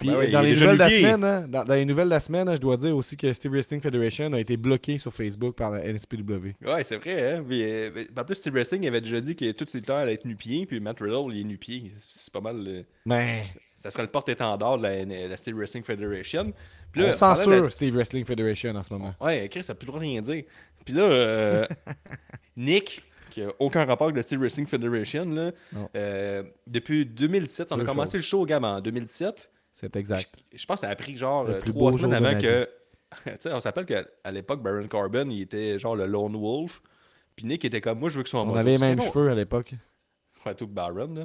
Puis 0.00 0.08
Ben 0.08 0.16
oui, 0.18 0.26
euh, 0.26 0.30
dans 0.32 0.42
il 0.42 0.46
est 0.48 0.54
les 0.54 0.60
nouvelles 0.60 0.74
de 0.74 0.78
la 0.78 0.90
semaine, 0.90 1.24
hein, 1.24 1.46
dans, 1.48 1.64
dans 1.64 1.74
les 1.74 1.84
nouvelles 1.84 2.06
de 2.06 2.10
la 2.10 2.20
semaine, 2.20 2.48
hein, 2.48 2.56
je 2.56 2.60
dois 2.60 2.76
dire 2.76 2.96
aussi 2.96 3.16
que 3.16 3.32
Steve 3.32 3.52
Wrestling 3.52 3.80
Federation 3.80 4.32
a 4.32 4.40
été 4.40 4.56
bloqué 4.56 4.98
sur 4.98 5.14
Facebook 5.14 5.54
par 5.54 5.70
la 5.70 5.92
NSPW. 5.92 6.54
Ouais, 6.66 6.82
c'est 6.82 6.96
vrai. 6.96 7.34
Hein? 7.34 7.44
Puis, 7.46 7.62
euh, 7.62 7.90
mais 7.94 8.06
en 8.20 8.24
plus, 8.24 8.34
Steve 8.34 8.54
Wrestling 8.54 8.86
avait 8.88 9.00
déjà 9.00 9.20
dit 9.20 9.36
que 9.36 9.52
tous 9.52 9.66
ses 9.66 9.78
lutteurs 9.78 9.98
allaient 9.98 10.14
être 10.14 10.24
nu-pieds, 10.24 10.66
puis 10.66 10.80
Matt 10.80 10.98
Riddle, 10.98 11.32
il 11.32 11.40
est 11.42 11.44
nu-pied. 11.44 11.92
C'est- 12.08 12.32
pas 12.32 12.40
mal. 12.40 12.84
Mais 13.06 13.44
ça 13.82 13.90
sera 13.90 14.04
le 14.04 14.08
porte-étendard 14.08 14.78
de 14.78 14.82
la, 14.84 15.28
la 15.28 15.36
Steve 15.36 15.56
Wrestling 15.56 15.82
Federation. 15.82 16.52
Puis 16.92 17.02
on 17.02 17.06
là, 17.06 17.12
censure 17.12 17.64
la- 17.64 17.70
Steve 17.70 17.92
Wrestling 17.94 18.24
Federation 18.24 18.76
en 18.76 18.82
ce 18.84 18.92
moment. 18.92 19.12
Ouais, 19.20 19.48
Chris, 19.48 19.64
ça 19.64 19.72
n'a 19.72 19.78
plus 19.78 19.90
rien 19.90 20.20
dire. 20.20 20.44
Puis 20.84 20.94
là, 20.94 21.02
euh, 21.02 21.66
Nick, 22.56 23.02
qui 23.32 23.42
a 23.42 23.48
aucun 23.58 23.84
rapport 23.84 24.06
avec 24.06 24.16
la 24.16 24.22
Steel 24.22 24.38
Wrestling 24.38 24.68
Federation, 24.68 25.24
là, 25.24 25.50
euh, 25.96 26.44
depuis 26.68 27.04
2017, 27.04 27.72
on 27.72 27.80
a 27.80 27.84
commencé 27.84 28.18
choses. 28.18 28.20
le 28.20 28.22
show, 28.22 28.46
Gab, 28.46 28.62
en 28.62 28.80
2017. 28.80 29.50
C'est 29.72 29.96
exact. 29.96 30.32
Je 30.54 30.64
pense 30.64 30.80
que 30.80 30.86
ça 30.86 30.92
a 30.92 30.94
pris 30.94 31.16
genre 31.16 31.48
euh, 31.48 31.60
trois 31.60 31.92
semaines 31.92 32.24
avant 32.24 32.40
que. 32.40 32.68
tu 33.24 33.30
sais, 33.40 33.52
on 33.52 33.58
s'appelle 33.58 33.86
qu'à 33.86 34.30
l'époque, 34.30 34.62
Baron 34.62 34.86
Corbin, 34.86 35.28
il 35.28 35.42
était 35.42 35.76
genre 35.80 35.96
le 35.96 36.06
Lone 36.06 36.36
Wolf. 36.36 36.82
Puis 37.34 37.46
Nick 37.46 37.64
était 37.64 37.80
comme 37.80 37.98
moi, 37.98 38.10
je 38.10 38.18
veux 38.18 38.22
que 38.22 38.28
ce 38.28 38.32
soit 38.32 38.42
en 38.42 38.48
On 38.48 38.54
avait 38.54 38.72
les 38.72 38.78
mêmes 38.78 39.00
cheveux 39.02 39.28
à 39.28 39.34
l'époque. 39.34 39.74
Ouais, 40.46 40.54
tout 40.54 40.68
Baron, 40.68 41.14
là. 41.14 41.24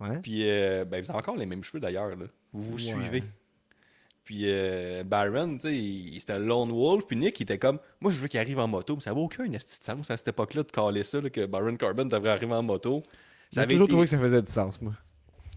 Ouais. 0.00 0.18
Puis, 0.22 0.48
euh, 0.48 0.84
ben, 0.84 1.02
vous 1.02 1.10
avez 1.10 1.18
encore 1.18 1.36
les 1.36 1.46
mêmes 1.46 1.62
cheveux 1.64 1.80
d'ailleurs, 1.80 2.08
là. 2.16 2.26
Vous 2.52 2.62
vous 2.62 2.72
Ouais. 2.74 2.78
suivez. 3.02 3.22
Puis, 4.24 4.42
euh, 4.44 5.04
Baron, 5.04 5.54
tu 5.54 5.60
sais, 5.60 5.76
il- 5.76 6.18
c'était 6.18 6.32
un 6.34 6.38
lone 6.38 6.70
wolf. 6.72 7.04
Puis 7.06 7.16
Nick, 7.16 7.38
il 7.40 7.42
était 7.42 7.58
comme, 7.58 7.78
moi, 8.00 8.10
je 8.10 8.20
veux 8.20 8.28
qu'il 8.28 8.40
arrive 8.40 8.58
en 8.58 8.66
moto. 8.66 8.94
Mais 8.94 9.02
ça 9.02 9.10
n'a 9.12 9.16
aucun 9.20 9.46
de 9.46 9.58
sens 9.58 10.10
à 10.10 10.16
cette 10.16 10.28
époque-là 10.28 10.62
de 10.62 10.70
caler 10.70 11.02
ça, 11.02 11.20
là, 11.20 11.28
que 11.28 11.44
Baron 11.44 11.76
Corbin 11.76 12.06
devrait 12.06 12.30
arriver 12.30 12.54
en 12.54 12.62
moto. 12.62 13.02
Ça 13.50 13.62
J'ai 13.62 13.68
toujours 13.68 13.84
été- 13.84 13.92
trouvé 13.92 14.04
que 14.06 14.10
ça 14.10 14.18
faisait 14.18 14.42
du 14.42 14.50
sens, 14.50 14.80
moi. 14.80 14.94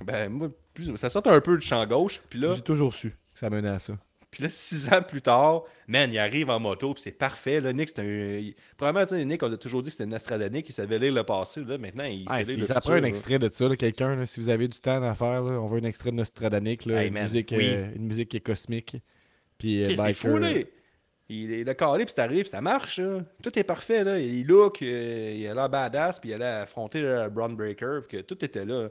Ben, 0.04 0.30
moi, 0.30 0.50
plus- 0.74 0.96
ça 0.98 1.10
sortait 1.10 1.30
un 1.30 1.40
peu 1.42 1.58
du 1.58 1.66
champ 1.66 1.84
gauche. 1.88 2.20
Puis 2.30 2.40
là, 2.40 2.54
J'ai 2.54 2.62
toujours 2.62 2.94
su 2.94 3.12
que 3.12 3.40
ça 3.40 3.50
menait 3.50 3.70
à 3.70 3.80
ça. 3.80 3.98
Puis 4.32 4.44
là, 4.44 4.50
six 4.50 4.90
ans 4.94 5.02
plus 5.02 5.22
tard, 5.22 5.64
man, 5.88 6.12
il 6.12 6.20
arrive 6.20 6.50
en 6.50 6.60
moto, 6.60 6.94
puis 6.94 7.02
c'est 7.04 7.12
parfait. 7.12 7.62
Là, 7.62 7.72
Nick, 7.74 7.90
c'est 7.90 8.00
un. 8.02 8.52
Probablement, 8.78 9.06
tu 9.06 9.16
sais, 9.16 9.26
Nick, 9.26 9.42
on 9.44 9.52
a 9.52 9.58
toujours 9.58 9.82
dit 9.82 9.90
que 9.90 9.96
c'était 9.96 10.06
Nostradamus, 10.06 10.64
il 10.68 10.72
savait 10.74 11.00
lire 11.00 11.14
le 11.14 11.24
passé. 11.24 11.64
Là, 11.64 11.78
maintenant, 11.78 12.04
il 12.04 12.26
Ah, 12.28 12.38
sait 12.40 12.44
si, 12.46 12.52
lire 12.52 12.60
le 12.62 12.66
ça 12.66 12.76
futur. 12.76 12.90
prend 12.90 12.98
un 12.98 13.02
là. 13.02 13.08
extrait 13.08 13.40
de 13.40 13.50
ça, 13.52 13.68
là, 13.70 13.76
quelqu'un, 13.78 14.26
si 14.26 14.40
vous 14.40 14.50
avez 14.50 14.68
du 14.68 14.80
temps 14.80 15.02
à 15.02 15.14
faire, 15.16 15.42
là, 15.44 15.60
on 15.62 15.68
veut 15.68 15.80
un 15.80 15.84
extrait 15.84 16.12
de 16.12 16.16
Nostradanic, 16.18 16.86
là, 16.86 17.02
Hey, 17.02 17.08
une, 17.08 17.14
man, 17.14 17.24
musique, 17.24 17.54
oui. 17.56 17.66
euh, 17.70 17.88
une 17.96 18.06
musique 18.08 18.30
qui 18.30 18.38
est 18.38 18.42
cosmique. 18.42 18.98
Puis, 19.58 19.84
euh, 19.84 19.88
c'est 19.90 19.96
biker, 19.96 20.14
fou, 20.16 20.38
là. 20.38 20.52
Il 21.30 21.52
est 21.52 21.64
le 21.66 21.74
calé, 21.74 22.06
puis 22.06 22.14
t'arrives, 22.14 22.42
puis 22.44 22.50
ça 22.50 22.62
marche, 22.62 23.00
là. 23.00 23.20
Tout 23.44 23.58
est 23.60 23.64
parfait, 23.64 24.04
là. 24.04 24.18
Il 24.20 24.46
look, 24.46 24.82
euh, 24.82 25.34
il 25.36 25.46
a 25.48 25.54
l'air 25.54 25.70
badass, 25.70 26.20
puis 26.20 26.30
il 26.30 26.34
allait 26.34 26.46
affronter 26.46 27.02
le 27.02 27.30
Brown 27.30 27.54
Breaker, 27.56 28.02
que 28.10 28.18
tout 28.22 28.44
était 28.46 28.64
là. 28.66 28.90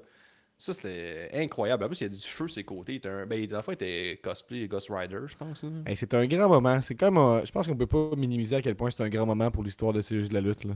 Ça, 0.58 0.72
c'était 0.72 1.30
incroyable. 1.34 1.84
En 1.84 1.88
plus, 1.88 2.00
il 2.00 2.04
y 2.04 2.06
a 2.06 2.08
du 2.08 2.16
feu 2.18 2.48
sur 2.48 2.50
ses 2.54 2.64
côtés. 2.64 2.92
Il 2.94 2.96
était 2.96 3.08
un... 3.10 3.26
Ben, 3.26 3.46
la 3.50 3.60
fois, 3.60 3.74
il 3.74 3.84
était 3.84 4.18
cosplay 4.22 4.66
Ghost 4.68 4.88
Rider, 4.90 5.18
je 5.26 5.36
pense. 5.36 5.64
Hey, 5.86 5.96
c'est 5.96 6.14
un 6.14 6.26
grand 6.26 6.48
moment. 6.48 6.80
C'est 6.80 6.94
comme. 6.94 7.18
euh, 7.18 7.44
je 7.44 7.52
pense 7.52 7.66
qu'on 7.66 7.76
peut 7.76 7.86
pas 7.86 8.10
minimiser 8.16 8.56
à 8.56 8.62
quel 8.62 8.74
point 8.74 8.90
c'est 8.90 9.02
un 9.02 9.08
grand 9.10 9.26
moment 9.26 9.50
pour 9.50 9.62
l'histoire 9.62 9.92
de 9.92 10.00
ces 10.00 10.22
jeux 10.22 10.28
de 10.28 10.34
la 10.34 10.40
lutte. 10.40 10.64
Là. 10.64 10.72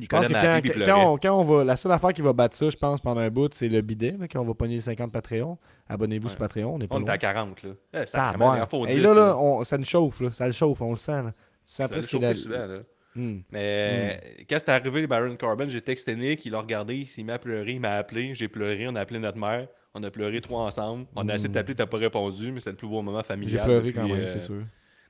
Je 0.00 0.06
pense 0.06 0.26
Nicolas 0.26 0.28
que 0.28 0.32
Marie, 0.68 0.84
quand, 0.86 1.12
on, 1.12 1.18
quand 1.18 1.38
on 1.38 1.44
va. 1.44 1.64
La 1.64 1.76
seule 1.76 1.92
affaire 1.92 2.12
qui 2.14 2.22
va 2.22 2.32
battre 2.32 2.56
ça, 2.56 2.70
je 2.70 2.76
pense, 2.76 3.00
pendant 3.00 3.20
un 3.20 3.28
bout, 3.30 3.52
c'est 3.52 3.68
le 3.68 3.82
bidet. 3.82 4.16
Là, 4.18 4.26
quand 4.26 4.40
on 4.40 4.44
va 4.46 4.54
pogner 4.54 4.76
les 4.76 4.80
50 4.80 5.12
Patreon. 5.12 5.58
Abonnez-vous 5.88 6.30
sur 6.30 6.38
Patreon. 6.38 6.74
On 6.74 6.80
est 6.80 6.88
pas 6.88 6.96
On 6.96 7.04
est 7.04 7.10
à 7.10 7.18
40, 7.18 7.62
là. 7.62 7.70
Eh, 7.92 7.96
Ah, 7.98 8.06
sacrément, 8.06 8.66
bon, 8.70 8.86
Et 8.86 8.94
10, 8.94 9.00
là, 9.00 9.14
là, 9.14 9.20
là. 9.20 9.38
on- 9.38 9.64
ça 9.64 9.76
nous 9.78 9.84
chauffe. 9.84 10.20
Là. 10.22 10.30
Ça 10.32 10.46
le 10.46 10.52
chauffe, 10.52 10.80
on 10.80 10.90
le 10.92 10.96
sent. 10.96 11.22
Là. 11.22 11.32
Tu 11.32 11.72
sens 11.74 11.76
Ça 11.76 11.88
presque 11.88 12.12
le 12.14 12.34
souvent, 12.34 12.56
là. 12.66 12.78
Hmm. 13.14 13.40
Mais 13.50 14.20
euh, 14.38 14.42
quand 14.48 14.56
c'est 14.58 14.70
arrivé, 14.70 15.06
Baron 15.06 15.36
Corbin, 15.36 15.68
j'ai 15.68 15.80
texté 15.82 16.16
Nick, 16.16 16.44
il 16.46 16.52
l'a 16.52 16.60
regardé, 16.60 16.96
il 16.96 17.06
s'est 17.06 17.22
mis 17.22 17.30
à 17.30 17.38
pleurer, 17.38 17.72
il 17.72 17.80
m'a 17.80 17.92
appelé, 17.96 18.34
j'ai 18.34 18.48
pleuré, 18.48 18.86
on 18.88 18.94
a 18.96 19.00
appelé 19.00 19.18
notre 19.20 19.38
mère, 19.38 19.68
on 19.94 20.02
a 20.02 20.10
pleuré 20.10 20.40
trois 20.40 20.62
ensemble. 20.62 21.06
On 21.14 21.28
a 21.28 21.34
essayé 21.34 21.48
de 21.48 21.54
t'appeler, 21.54 21.74
t'as 21.74 21.86
pas 21.86 21.98
répondu, 21.98 22.52
mais 22.52 22.60
c'est 22.60 22.70
le 22.70 22.76
plus 22.76 22.88
beau 22.88 23.02
moment 23.02 23.18
J'ai 23.20 23.24
familial. 23.24 23.64
pleuré 23.64 23.92
quand 23.92 24.08
même, 24.08 24.16
euh, 24.18 24.28
c'est 24.28 24.40
sûr. 24.40 24.62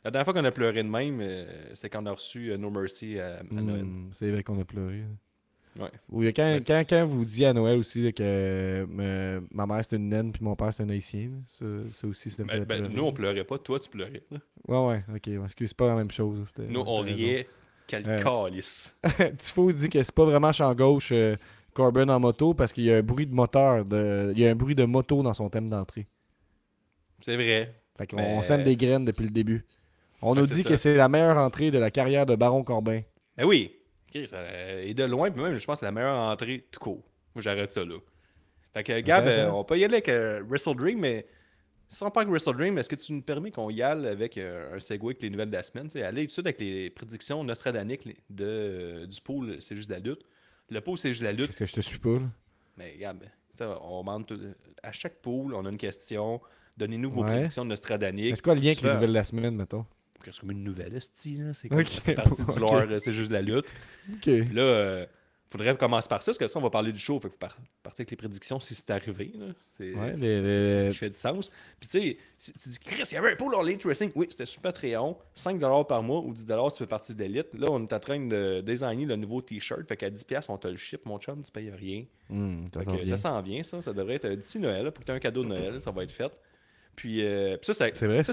La 0.05 0.11
dernière 0.11 0.25
fois 0.25 0.35
qu'on 0.35 0.45
a 0.45 0.51
pleuré 0.51 0.83
de 0.83 0.89
même, 0.89 1.19
euh, 1.21 1.45
c'est 1.75 1.89
quand 1.89 2.03
on 2.03 2.07
a 2.07 2.13
reçu 2.13 2.51
euh, 2.51 2.57
No 2.59 2.71
Mercy 2.71 3.21
à, 3.21 3.37
à 3.39 3.43
Noël. 3.53 3.85
Hmm, 3.85 4.09
c'est 4.13 4.31
vrai 4.33 4.43
qu'on 4.43 4.61
a 4.61 4.65
pleuré. 4.65 5.03
Ouais. 5.79 5.89
Oui, 6.11 6.35
quand, 6.35 6.43
Ouais. 6.43 6.63
quand, 6.67 6.83
quand 6.87 7.07
vous 7.07 7.25
dites 7.25 7.45
à 7.45 7.53
Noël 7.55 7.79
aussi 7.79 8.03
là, 8.03 8.13
que 8.13 8.23
euh, 8.23 9.41
ma 9.51 9.65
mère 9.67 9.83
c'est 9.83 9.97
une 9.97 10.09
naine 10.11 10.31
puis 10.33 10.45
mon 10.45 10.55
père 10.55 10.75
c'est 10.75 10.83
un 10.83 10.89
haïtien, 10.91 11.31
là, 11.31 11.37
ça, 11.47 11.65
ça 11.91 12.07
aussi 12.09 12.29
me 12.41 12.45
Ben, 12.45 12.65
ben, 12.65 12.89
nous, 12.93 13.05
on 13.05 13.13
pleurait 13.13 13.45
pas, 13.45 13.57
toi, 13.59 13.79
tu 13.81 13.89
pleurais. 13.89 14.23
là. 14.31 14.39
Ouais, 14.69 14.87
ouais, 14.89 15.05
ok. 15.17 15.39
Parce 15.41 15.55
que 15.55 15.67
c'est 15.67 15.77
pas 15.77 15.89
la 15.89 15.95
même 15.95 16.11
chose. 16.11 16.53
Nous, 16.69 16.81
on 16.85 16.97
riait. 17.01 17.47
Quel 17.87 18.07
Ouais. 18.07 18.23
calice. 18.23 18.99
Tifo 19.39 19.73
dit 19.73 19.89
que 19.89 20.03
c'est 20.03 20.15
pas 20.15 20.25
vraiment 20.25 20.53
champ 20.53 20.75
gauche 20.75 21.11
euh, 21.13 21.37
Corbin 21.75 22.09
en 22.09 22.21
moto 22.21 22.55
parce 22.55 22.73
qu'il 22.73 22.85
y 22.85 22.93
a 22.93 22.97
un 22.99 23.03
bruit 23.03 23.27
de 23.27 23.35
moteur, 23.35 23.85
de... 23.85 24.33
il 24.35 24.41
y 24.43 24.47
a 24.47 24.51
un 24.51 24.55
bruit 24.55 24.75
de 24.75 24.85
moto 24.85 25.23
dans 25.23 25.35
son 25.35 25.49
thème 25.51 25.69
d'entrée. 25.69 26.07
C'est 27.25 27.37
vrai. 27.37 27.75
Fait 27.99 28.07
qu'on 28.07 28.17
Mais- 28.17 28.43
sème 28.43 28.65
des 28.65 28.77
graines 28.77 29.05
depuis 29.05 29.25
le 29.25 29.31
début. 29.31 29.65
On 30.21 30.35
Ouais, 30.35 30.41
nous 30.41 30.47
dit 30.47 30.63
ça. 30.63 30.69
que 30.69 30.77
c'est 30.77 30.95
la 30.95 31.09
meilleure 31.09 31.37
entrée 31.39 31.71
de 31.71 31.79
la 31.79 31.91
carrière 31.91 32.27
de 32.27 32.37
Baron 32.37 32.63
Corbin. 32.63 33.01
Ben 33.37 33.45
oui. 33.45 33.73
Euh, 34.15 34.83
et 34.85 34.93
de 34.95 35.05
loin, 35.05 35.31
puis 35.31 35.43
même, 35.43 35.59
je 35.59 35.65
pense 35.65 35.77
que 35.77 35.81
c'est 35.81 35.87
la 35.87 35.93
meilleure 35.93 36.17
entrée 36.19 36.67
tout 36.71 36.81
court. 36.81 37.03
Moi, 37.35 37.41
j'arrête 37.43 37.71
ça 37.71 37.83
là. 37.85 37.97
Fait 38.75 38.85
que, 38.85 39.01
Gab, 39.01 39.27
euh, 39.27 39.51
on 39.51 39.65
peut 39.65 39.79
y 39.79 39.85
aller 39.85 39.95
avec 39.95 40.09
euh, 40.09 40.43
Wrestle 40.47 40.77
Dream, 40.77 41.01
mais 41.01 41.27
sans 41.95 42.11
pas 42.11 42.25
Wrestle 42.25 42.57
Dream, 42.57 42.79
est-ce 42.79 42.89
que 42.89 42.97
tu 42.97 43.13
nous 43.13 43.23
permets 43.23 43.51
qu'on 43.51 43.69
y 43.71 43.83
aille 43.83 44.07
avec 44.07 44.39
euh, 44.39 44.75
un 44.77 44.81
segue 44.81 45.05
avec 45.05 45.23
les 45.23 45.31
nouvelles 45.31 45.51
de 45.51 45.57
la 45.57 45.63
semaine? 45.63 45.87
tu 45.89 45.93
sais, 45.93 46.03
aller 46.03 46.23
tout 46.23 46.27
de 46.27 46.31
suite 46.33 46.47
avec 46.47 46.61
les 46.61 46.91
prédictions 46.91 47.43
nostradaniques 47.45 48.07
de, 48.31 48.45
euh, 48.45 49.07
du 49.07 49.21
pool 49.21 49.57
C'est 49.61 49.77
juste 49.77 49.89
de 49.89 49.95
la 49.95 50.01
lutte. 50.01 50.23
Le 50.71 50.81
pool 50.81 50.99
C'est 50.99 51.11
juste 51.11 51.21
de 51.23 51.27
la 51.27 51.33
lutte, 51.33 51.49
Parce 51.49 51.59
que 51.59 51.67
je 51.67 51.73
te 51.75 51.81
suis 51.81 51.99
pas, 51.99 52.11
là? 52.15 52.31
mais 52.79 52.97
tu 52.99 53.05
sais, 53.55 53.65
on 53.83 54.01
demande 54.01 54.27
tout- 54.27 54.41
à 54.83 54.93
chaque 54.93 55.17
pool, 55.21 55.55
on 55.55 55.65
a 55.67 55.69
une 55.71 55.77
question. 55.77 56.41
Donnez-nous 56.79 57.11
vos 57.11 57.23
Ouais. 57.23 57.33
prédictions 57.33 57.65
nostradaniques. 57.67 58.33
Est-ce 58.33 58.43
quoi 58.43 58.55
le 58.55 58.61
lien 58.63 58.69
avec 58.71 58.81
les 58.83 58.93
nouvelles 58.95 59.09
de 59.11 59.15
la 59.15 59.25
semaine, 59.25 59.55
mettons? 59.57 59.85
C'est 60.25 60.39
comme 60.41 60.53
une 60.53 60.63
nouvelle 60.65 60.95
esti, 60.95 61.37
là. 61.39 61.53
C'est 61.53 61.69
comme 61.69 61.81
Ok. 61.81 61.89
ça 61.89 62.01
fait 62.01 62.15
partie 62.15 62.47
du 62.47 62.59
lore, 62.59 62.75
euh, 62.77 62.99
c'est 63.01 63.13
juste 63.13 63.29
de 63.31 63.35
la 63.35 63.43
lutte. 63.43 63.75
Ok. 64.15 64.27
Là, 64.27 64.63
euh, 64.63 65.07
faudrait 65.53 65.77
commencer 65.77 66.09
par 66.09 66.23
ça, 66.23 66.31
parce 66.31 66.39
que 66.39 66.47
ça, 66.49 66.59
on 66.59 66.63
va 66.63 66.71
parler 66.71 66.91
du 66.93 66.99
show. 66.99 67.21
Fait 67.21 67.29
que 67.29 67.35
faut 67.35 67.39
par- 67.39 67.57
partir 67.83 68.03
avec 68.03 68.11
les 68.11 68.17
prédictions 68.17 68.59
si 68.59 68.75
c'est 68.75 68.91
arrivé. 68.91 69.33
C'est 69.77 69.95
Ouais, 69.95 70.15
les- 70.15 70.87
ce 70.87 70.91
qui 70.91 70.97
fait 70.97 71.11
du 71.11 71.17
sens. 71.19 71.51
Puis 71.79 71.89
tu 71.89 72.17
sais, 72.39 72.53
tu 72.61 72.69
dis, 72.71 72.79
Chris, 72.81 73.03
il 73.11 73.15
y 73.15 73.19
avait 73.19 73.33
un 73.33 73.37
pool 73.37 73.55
en 73.55 73.65
Elite 73.67 73.85
Wrestling. 73.85 74.11
Oui, 74.15 74.27
c'était 74.31 74.47
sur 74.47 74.61
Patreon. 74.63 75.17
5$ 75.35 75.85
par 75.87 76.03
mois 76.03 76.21
ou 76.21 76.33
10$ 76.33 76.71
si 76.71 76.77
tu 76.79 76.83
fais 76.85 76.89
partie 76.89 77.15
de 77.15 77.21
l'élite. 77.23 77.49
Là, 77.55 77.67
on 77.71 77.83
est 77.83 77.93
en 77.93 78.01
train 78.01 78.19
de 78.27 78.61
designer 78.65 79.07
le 79.07 79.17
nouveau 79.17 79.41
t-shirt. 79.43 79.87
Fait 79.87 79.97
qu'à 79.97 80.11
10$, 80.11 80.49
on 80.49 80.59
te 80.59 80.69
le 80.69 80.77
ship, 80.77 81.05
mon 81.07 81.19
chum, 81.19 81.43
tu 81.43 81.53
payes 81.53 81.71
rien. 81.71 82.05
Hmm, 82.31 82.65
ça 82.73 82.81
Fait 82.81 82.87
s'en 82.87 82.93
que 82.93 83.03
vient. 83.03 83.17
ça 83.17 83.29
s'en 83.29 83.41
vient, 83.43 83.63
ça. 83.63 83.83
Ça 83.83 83.93
devrait 83.93 84.15
être 84.15 84.25
euh, 84.27 84.37
d'ici 84.37 84.59
Noël, 84.59 84.85
là, 84.85 84.91
pour 84.91 85.03
que 85.03 85.07
tu 85.07 85.13
aies 85.13 85.17
un 85.17 85.21
cadeau 85.21 85.43
de 85.45 85.49
Noël. 85.49 85.81
Ça 85.81 85.91
va 85.91 86.03
être 86.05 86.13
fait. 86.13 86.33
Puis, 86.97 87.25
euh, 87.25 87.57
puis 87.57 87.67
ça, 87.67 87.73
ça- 87.75 87.87
C'est 87.95 88.07
vrai, 88.07 88.23
ça. 88.23 88.33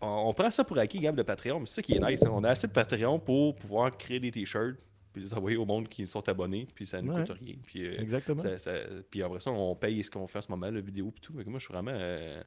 on, 0.00 0.06
on 0.28 0.34
prend 0.34 0.50
ça 0.50 0.62
pour 0.64 0.78
acquis, 0.78 0.98
Gab, 1.00 1.16
de 1.16 1.22
Patreon, 1.22 1.60
mais 1.60 1.66
c'est 1.66 1.76
ça 1.76 1.82
qui 1.82 1.94
est 1.94 2.00
nice. 2.00 2.22
hein. 2.24 2.30
On 2.32 2.44
a 2.44 2.50
assez 2.50 2.66
de 2.66 2.72
Patreon 2.72 3.18
pour 3.18 3.54
pouvoir 3.56 3.96
créer 3.96 4.20
des 4.20 4.30
t-shirts 4.30 4.76
puis 5.14 5.22
les 5.22 5.32
envoyer 5.32 5.56
au 5.56 5.64
monde 5.64 5.88
qui 5.88 6.06
sont 6.06 6.28
abonnés, 6.28 6.66
puis 6.74 6.84
ça 6.84 7.00
ne 7.00 7.10
Ouais. 7.10 7.24
coûte 7.24 7.38
rien. 7.40 7.54
Puis, 7.64 7.86
euh, 7.86 7.98
Exactement. 8.00 8.42
ça- 8.42 8.58
ça- 8.58 8.72
puis 9.10 9.22
après 9.22 9.40
ça, 9.40 9.50
on 9.52 9.74
paye 9.74 10.04
ce 10.04 10.10
qu'on 10.10 10.26
fait 10.26 10.38
en 10.38 10.42
ce 10.42 10.50
moment, 10.50 10.68
la 10.70 10.80
vidéo 10.82 11.10
et 11.16 11.20
tout. 11.20 11.32
Moi, 11.32 11.42
je 11.46 11.64
suis 11.64 11.72
vraiment. 11.72 11.92
euh, 11.94 12.42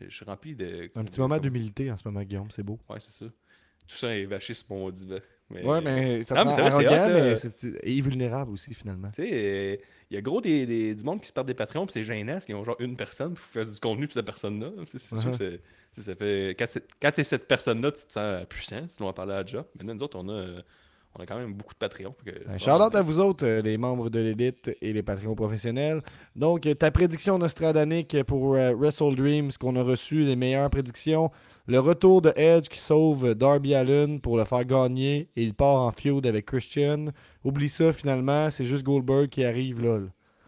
je 0.00 0.14
suis 0.14 0.24
rempli 0.24 0.54
de. 0.54 0.90
Un 0.94 1.04
petit 1.04 1.20
moment 1.20 1.36
comme- 1.36 1.44
d'humilité 1.44 1.90
en 1.90 1.96
ce 1.96 2.02
moment, 2.06 2.22
Guillaume, 2.22 2.50
c'est 2.50 2.62
beau. 2.64 2.78
Ouais, 2.90 2.98
c'est 3.00 3.12
ça. 3.12 3.26
Tout 3.86 3.96
ça 3.96 4.16
est 4.16 4.24
vaché 4.24 4.54
sur 4.54 4.66
mon 4.74 4.90
divan. 4.90 5.18
Mais, 5.50 5.62
Ouais, 5.62 5.80
mais 5.82 6.24
ça 6.24 6.34
non, 6.36 6.46
mais 6.46 6.58
arrogant, 6.58 6.88
hot, 6.88 7.08
là. 7.08 7.12
mais 7.12 7.36
c'est 7.36 7.64
et 7.82 8.00
vulnérable 8.00 8.50
aussi, 8.50 8.72
finalement. 8.72 9.10
Tu 9.10 9.22
sais, 9.22 9.30
euh, 9.30 9.76
il 10.10 10.14
y 10.14 10.16
a 10.16 10.22
gros 10.22 10.40
des, 10.40 10.64
des- 10.64 10.94
du 10.94 11.04
monde 11.04 11.20
qui 11.20 11.28
se 11.28 11.32
perd 11.34 11.46
des 11.46 11.52
Patreons, 11.54 11.84
puis 11.84 11.92
c'est 11.92 12.02
gênant, 12.02 12.32
parce 12.32 12.46
qu'ils 12.46 12.54
ont 12.54 12.64
genre 12.64 12.80
une 12.80 12.96
personne, 12.96 13.34
puis 13.34 13.42
faut 13.44 13.52
faire 13.62 13.70
du 13.70 13.78
contenu 13.78 14.06
pour 14.06 14.14
cette 14.14 14.24
personne-là. 14.24 14.70
C'est 14.86 14.98
c'est 14.98 15.16
sûr 15.16 15.30
Uh-huh. 15.32 15.38
que 15.94 16.00
ça 16.00 16.14
fait. 16.16 16.56
Quand, 17.00 17.10
t'es 17.12 17.22
cette 17.22 17.46
personne-là, 17.46 17.92
tu 17.92 18.06
te 18.06 18.12
sens 18.12 18.46
puissant, 18.48 18.86
tu 18.86 18.96
dois 18.98 19.08
en 19.08 19.12
parler 19.12 19.34
à 19.34 19.40
la 19.42 19.46
job. 19.46 19.66
Maintenant, 19.76 19.94
nous 19.94 20.02
autres, 20.02 20.18
on 20.18 20.28
a, 20.30 20.62
on 21.16 21.22
a 21.22 21.26
quand 21.26 21.38
même 21.38 21.54
beaucoup 21.54 21.74
de 21.74 21.78
Patreons. 21.78 22.14
Ben, 22.24 22.58
Shout-out 22.58 22.94
à 22.94 23.00
vous 23.02 23.20
autres, 23.20 23.46
euh, 23.46 23.62
les 23.62 23.76
membres 23.78 24.10
de 24.10 24.18
l'élite 24.18 24.70
et 24.80 24.92
les 24.92 25.02
Patreons 25.02 25.34
professionnels. 25.34 26.02
Donc, 26.34 26.66
euh, 26.66 26.74
ta 26.74 26.90
prédiction 26.90 27.38
nostradanique 27.38 28.22
pour 28.24 28.54
euh, 28.54 28.74
Wrestle 28.74 29.14
Dreams, 29.14 29.52
qu'on 29.60 29.76
a 29.76 29.82
reçu, 29.82 30.20
les 30.20 30.34
meilleures 30.36 30.70
prédictions. 30.70 31.30
Le 31.66 31.78
retour 31.78 32.20
de 32.20 32.32
Edge 32.36 32.68
qui 32.68 32.78
sauve 32.78 33.34
Darby 33.34 33.74
Allen 33.74 34.20
pour 34.20 34.36
le 34.36 34.44
faire 34.44 34.64
gagner 34.64 35.28
et 35.36 35.42
il 35.42 35.54
part 35.54 35.76
en 35.80 35.92
feud 35.92 36.26
avec 36.26 36.46
Christian. 36.46 37.06
Oublie 37.44 37.68
ça, 37.68 37.92
finalement, 37.92 38.50
c'est 38.50 38.64
juste 38.64 38.82
Goldberg 38.82 39.28
qui 39.28 39.44
arrive 39.44 39.82
là. 39.82 39.98
là. 39.98 40.06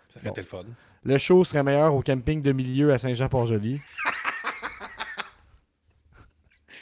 Ça 0.09 0.21
aurait 0.21 0.31
été 0.31 0.41
le 0.41 0.47
fun. 0.47 0.65
Le 1.05 1.19
show 1.19 1.45
serait 1.45 1.63
meilleur 1.63 1.95
au 1.95 2.03
camping 2.03 2.43
de 2.43 2.53
milieu 2.53 2.93
à 2.93 2.99
Saint-Jean-Port-Joli. 2.99 3.81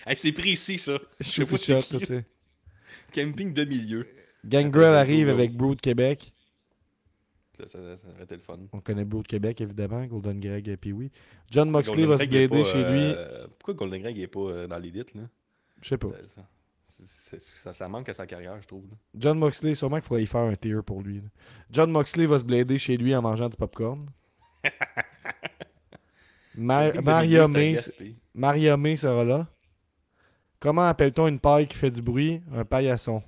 Hey, 0.06 0.16
c'est 0.16 0.32
précis, 0.32 0.78
ça. 0.78 0.98
Je 1.18 1.28
sais 1.28 1.46
pas 1.46 1.56
c'est 1.56 1.80
shot, 1.80 1.98
qui. 1.98 1.98
tu 2.00 2.04
sais. 2.04 2.24
Camping 3.14 3.52
de 3.54 3.64
milieu. 3.64 4.06
Gangrel 4.44 4.94
arrive 4.94 5.28
avec 5.28 5.56
Brood 5.56 5.80
Québec. 5.80 6.32
Ça, 7.56 7.68
ça, 7.68 7.96
ça 7.96 8.08
aurait 8.08 8.24
été 8.24 8.34
le 8.34 8.40
fun. 8.42 8.58
On 8.72 8.80
connaît 8.80 9.04
Brood 9.04 9.26
Québec, 9.26 9.60
évidemment. 9.60 10.04
Golden 10.06 10.40
Greg 10.40 10.68
et 10.68 10.76
puis 10.76 10.92
oui. 10.92 11.12
John 11.50 11.70
Moxley 11.70 12.02
Golden 12.06 12.10
va 12.10 12.18
se 12.18 12.24
Greg, 12.24 12.50
blader 12.50 12.64
chez 12.64 12.78
lui. 12.82 13.00
euh, 13.16 13.46
Pourquoi 13.58 13.74
Golden 13.74 14.02
Greg 14.02 14.18
n'est 14.18 14.26
pas 14.26 14.40
euh, 14.40 14.66
dans 14.66 14.78
l'édite, 14.78 15.14
là? 15.14 15.22
Je 15.80 15.88
sais 15.90 15.96
pas. 15.98 16.08
ça, 16.08 16.16
ça, 16.26 16.42
c'est- 16.88 17.06
c'est- 17.06 17.40
ça- 17.58 17.72
ça 17.72 17.88
manque 17.88 18.08
à 18.08 18.12
sa 18.12 18.26
carrière, 18.26 18.60
je 18.60 18.66
trouve. 18.66 18.84
là. 18.90 18.96
John 19.14 19.38
Moxley, 19.38 19.74
sûrement 19.76 19.96
qu'il 19.98 20.06
faudrait 20.06 20.24
y 20.24 20.26
faire 20.26 20.40
un 20.40 20.56
tier 20.56 20.74
pour 20.84 21.00
lui. 21.02 21.18
là. 21.18 21.28
John 21.70 21.90
Moxley 21.92 22.26
va 22.26 22.38
se 22.40 22.44
blader 22.44 22.76
chez 22.78 22.96
lui 22.96 23.14
en 23.14 23.22
mangeant 23.22 23.48
du 23.48 23.56
popcorn. 23.56 24.04
Ma- 26.56 26.86
Camping 26.90 27.00
de 27.00 27.04
Maria, 27.04 27.48
May. 27.48 27.76
Maria 28.34 28.76
May 28.76 28.96
sera 28.96 29.24
là. 29.24 29.48
Comment 30.64 30.86
appelle-t-on 30.88 31.28
une 31.28 31.38
paille 31.38 31.66
qui 31.68 31.76
fait 31.76 31.90
du 31.90 32.00
bruit? 32.00 32.40
Un 32.54 32.64
paillasson. 32.64 33.22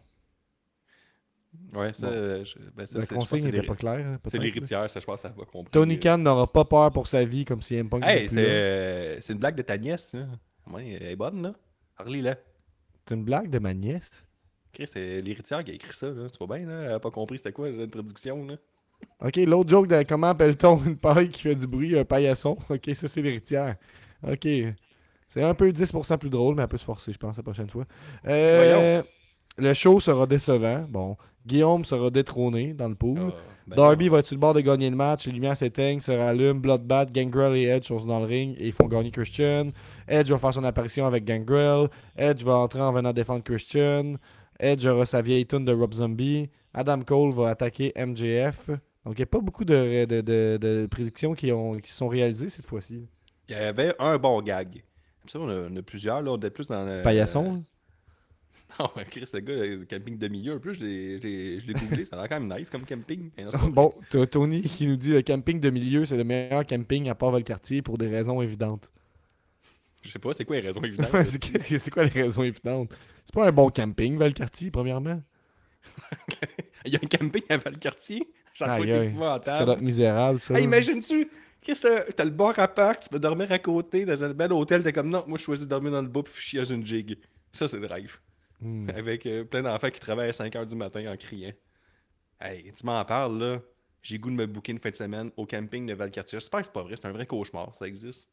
Ouais, 1.74 1.92
ça, 1.92 2.06
Bon. 2.06 2.12
euh, 2.14 2.44
je- 2.44 2.54
ben, 2.74 2.86
ça 2.86 2.98
La 2.98 3.06
consigne 3.06 3.44
n'était 3.44 3.62
pas 3.62 3.74
claire. 3.74 4.06
hein, 4.06 4.18
C'est 4.26 4.38
l'héritière, 4.38 4.88
ça, 4.90 5.00
je 5.00 5.04
pense, 5.04 5.20
ça 5.20 5.28
va 5.28 5.44
compris. 5.44 5.70
Tony 5.70 5.98
Khan 6.00 6.16
n'aura 6.16 6.50
pas 6.50 6.64
peur 6.64 6.90
pour 6.92 7.06
sa 7.08 7.24
vie 7.26 7.44
comme 7.44 7.60
si 7.60 7.74
M 7.74 7.90
Punk 7.90 8.04
Hey, 8.06 8.26
c'est 8.30 8.36
euh, 8.38 9.20
c'est 9.20 9.34
une 9.34 9.38
blague 9.38 9.54
de 9.56 9.60
ta 9.62 9.76
nièce, 9.76 10.14
là. 10.14 10.26
Elle 10.78 11.02
est 11.02 11.16
bonne, 11.16 11.42
là. 11.42 11.52
Harley-la. 11.98 12.36
C'est 13.06 13.14
une 13.14 13.24
blague 13.24 13.50
de 13.50 13.58
ma 13.58 13.74
nièce? 13.74 14.24
Chris, 14.72 14.86
c'est 14.86 15.18
l'héritière 15.18 15.62
qui 15.62 15.72
a 15.72 15.74
écrit 15.74 15.92
ça, 15.92 16.08
là. 16.08 16.30
Tu 16.30 16.38
vois 16.42 16.56
bien, 16.56 16.66
là? 16.66 16.82
Elle 16.84 16.92
a 16.92 17.00
pas 17.00 17.10
compris 17.10 17.36
c'était 17.36 17.52
quoi, 17.52 17.68
une 17.68 17.86
prédiction, 17.90 18.46
là. 18.46 18.56
Ok, 19.20 19.36
l'autre 19.36 19.68
joke 19.68 19.88
de 19.88 20.02
comment 20.04 20.28
appelle-t-on 20.28 20.82
une 20.86 20.96
paille 20.96 21.28
qui 21.28 21.42
fait 21.42 21.54
du 21.54 21.66
bruit 21.66 21.98
Un 21.98 22.04
paillasson? 22.06 22.56
Ok, 22.70 22.90
ça 22.94 23.08
c'est 23.08 23.20
l'héritière. 23.20 23.76
Ok. 24.26 24.46
C'est 25.28 25.42
un 25.42 25.54
peu 25.54 25.70
10% 25.70 26.18
plus 26.18 26.30
drôle, 26.30 26.54
mais 26.54 26.62
elle 26.62 26.68
peut 26.68 26.76
se 26.78 26.84
forcer, 26.84 27.12
je 27.12 27.18
pense, 27.18 27.36
la 27.36 27.42
prochaine 27.42 27.68
fois. 27.68 27.84
Euh, 28.26 29.02
le 29.58 29.74
show 29.74 30.00
sera 30.00 30.26
décevant. 30.26 30.84
Bon. 30.88 31.16
Guillaume 31.46 31.84
sera 31.84 32.10
détrôné 32.10 32.74
dans 32.74 32.88
le 32.88 32.94
pool. 32.94 33.18
Ah, 33.32 33.34
ben 33.68 33.76
Darby 33.76 34.06
non. 34.06 34.12
va 34.12 34.18
être 34.18 34.26
sur 34.26 34.34
le 34.36 34.40
bord 34.40 34.54
de 34.54 34.60
gagner 34.60 34.90
le 34.90 34.96
match? 34.96 35.26
Les 35.26 35.32
lumières 35.32 35.56
s'éteignent, 35.56 36.00
se 36.00 36.10
rallument. 36.10 36.60
Bloodbath, 36.60 37.12
Gangrel 37.12 37.56
et 37.56 37.64
Edge 37.64 37.86
sont 37.86 38.04
dans 38.04 38.18
le 38.20 38.26
ring 38.26 38.56
et 38.58 38.66
ils 38.66 38.72
font 38.72 38.86
gagner 38.88 39.10
Christian. 39.12 39.70
Edge 40.08 40.30
va 40.30 40.38
faire 40.38 40.54
son 40.54 40.64
apparition 40.64 41.06
avec 41.06 41.24
Gangrel. 41.24 41.88
Edge 42.16 42.42
va 42.42 42.56
entrer 42.58 42.80
en 42.80 42.92
venant 42.92 43.12
défendre 43.12 43.44
Christian. 43.44 44.14
Edge 44.58 44.84
aura 44.86 45.04
sa 45.06 45.22
vieille 45.22 45.46
tune 45.46 45.64
de 45.64 45.72
Rob 45.72 45.94
Zombie. 45.94 46.48
Adam 46.74 47.00
Cole 47.02 47.32
va 47.32 47.50
attaquer 47.50 47.92
MJF. 47.96 48.68
Donc 49.04 49.14
il 49.14 49.18
n'y 49.18 49.22
a 49.22 49.26
pas 49.26 49.40
beaucoup 49.40 49.64
de, 49.64 50.04
de- 50.04 50.20
de- 50.20 50.58
de 50.60 50.86
prédictions 50.90 51.34
qui, 51.34 51.52
ont, 51.52 51.74
qui 51.78 51.92
sont 51.92 52.08
réalisées 52.08 52.48
cette 52.48 52.66
fois-ci. 52.66 53.06
Il 53.48 53.52
y 53.54 53.58
avait 53.58 53.94
un 54.00 54.18
bon 54.18 54.42
gag. 54.42 54.82
Ça, 55.28 55.38
on 55.40 55.48
a, 55.48 55.68
on 55.70 55.76
a 55.76 55.82
plusieurs, 55.82 56.22
là. 56.22 56.32
On 56.32 56.40
est 56.40 56.50
plus 56.50 56.68
dans. 56.68 56.84
le- 56.84 57.02
Paillasson. 57.02 57.54
là. 57.54 57.60
Non, 58.78 58.90
Chris, 59.10 59.24
le 59.32 59.40
gars, 59.40 59.54
le 59.54 59.84
camping 59.86 60.18
de 60.18 60.28
milieu, 60.28 60.52
un 60.54 60.58
peu, 60.58 60.72
je 60.74 60.80
l'ai- 60.84 61.58
googlé. 61.72 62.04
Ça 62.04 62.16
a 62.16 62.20
l'air 62.20 62.28
quand 62.28 62.40
même 62.40 62.58
nice 62.58 62.68
comme 62.68 62.84
camping. 62.84 63.30
Bon, 63.70 63.94
t'as 64.10 64.26
Tony 64.26 64.60
qui 64.60 64.86
nous 64.86 64.96
dit 64.96 65.12
le 65.12 65.22
camping 65.22 65.58
de 65.60 65.70
milieu, 65.70 66.04
c'est 66.04 66.16
le 66.18 66.24
meilleur 66.24 66.66
camping 66.66 67.08
à 67.08 67.14
part 67.14 67.30
Valcartier 67.30 67.80
pour 67.80 67.96
des 67.96 68.08
raisons 68.08 68.42
évidentes. 68.42 68.90
Je 70.02 70.10
sais 70.10 70.18
pas, 70.18 70.34
c'est 70.34 70.44
quoi 70.44 70.56
les 70.56 70.62
raisons 70.62 70.82
évidentes? 70.84 71.10
c'est 71.24 71.90
quoi 71.90 72.04
les 72.04 72.10
raisons 72.22 72.42
évidentes? 72.42 72.94
C'est 73.24 73.34
pas 73.34 73.48
un 73.48 73.52
bon 73.52 73.70
camping, 73.70 74.18
Valcartier, 74.18 74.70
premièrement. 74.70 75.22
Il 76.84 76.92
y 76.92 76.96
a 76.96 77.00
un 77.02 77.06
camping 77.18 77.42
à 77.48 77.56
Valcartier? 77.56 78.28
Trouve 78.54 78.68
aïe. 78.70 78.90
épouvantable. 78.90 79.58
Ça 79.58 79.64
doit 79.64 79.74
être 79.74 79.80
misérable, 79.82 80.40
ça. 80.40 80.54
Hey, 80.54 80.64
imagine-tu, 80.64 81.28
qu'est-ce 81.66 81.82
que 81.82 81.88
t'as- 81.88 82.12
t'as 82.12 82.24
le 82.24 82.30
bar 82.30 82.56
à 82.58 82.68
parc, 82.68 83.00
tu 83.00 83.08
peux 83.08 83.18
dormir 83.18 83.50
à 83.50 83.58
côté 83.58 84.04
dans 84.06 84.22
un 84.22 84.32
bel 84.32 84.52
hôtel, 84.52 84.82
t'es 84.84 84.92
comme 84.92 85.10
non, 85.10 85.24
moi 85.26 85.36
je 85.36 85.42
choisis 85.44 85.66
de 85.66 85.70
dormir 85.70 85.90
dans 85.92 86.02
le 86.02 86.08
bas 86.08 86.22
puis 86.22 86.32
chier 86.40 86.60
dans 86.60 86.64
une 86.66 86.86
jig. 86.86 87.18
Ça, 87.52 87.66
c'est 87.66 87.80
drive. 87.80 88.18
Hmm. 88.60 88.88
Avec 88.96 89.26
euh, 89.26 89.44
plein 89.44 89.62
d'enfants 89.62 89.90
qui 89.90 90.00
travaillent 90.00 90.28
à 90.28 90.32
5 90.32 90.52
h 90.54 90.66
du 90.66 90.76
matin 90.76 91.12
en 91.12 91.16
criant. 91.16 91.52
Hey, 92.40 92.72
tu 92.72 92.86
m'en 92.86 93.04
parles 93.04 93.38
là. 93.38 93.60
J'ai 94.02 94.18
goût 94.18 94.30
de 94.30 94.36
me 94.36 94.46
booker 94.46 94.72
une 94.72 94.78
fin 94.78 94.90
de 94.90 94.94
semaine 94.94 95.32
au 95.36 95.46
camping 95.46 95.84
de 95.86 95.94
Valcartier. 95.94 96.38
J'espère 96.38 96.60
que 96.60 96.66
c'est 96.66 96.72
pas 96.72 96.82
vrai, 96.82 96.94
c'est 96.96 97.06
un 97.06 97.12
vrai 97.12 97.26
cauchemar, 97.26 97.74
ça 97.74 97.88
existe. 97.88 98.30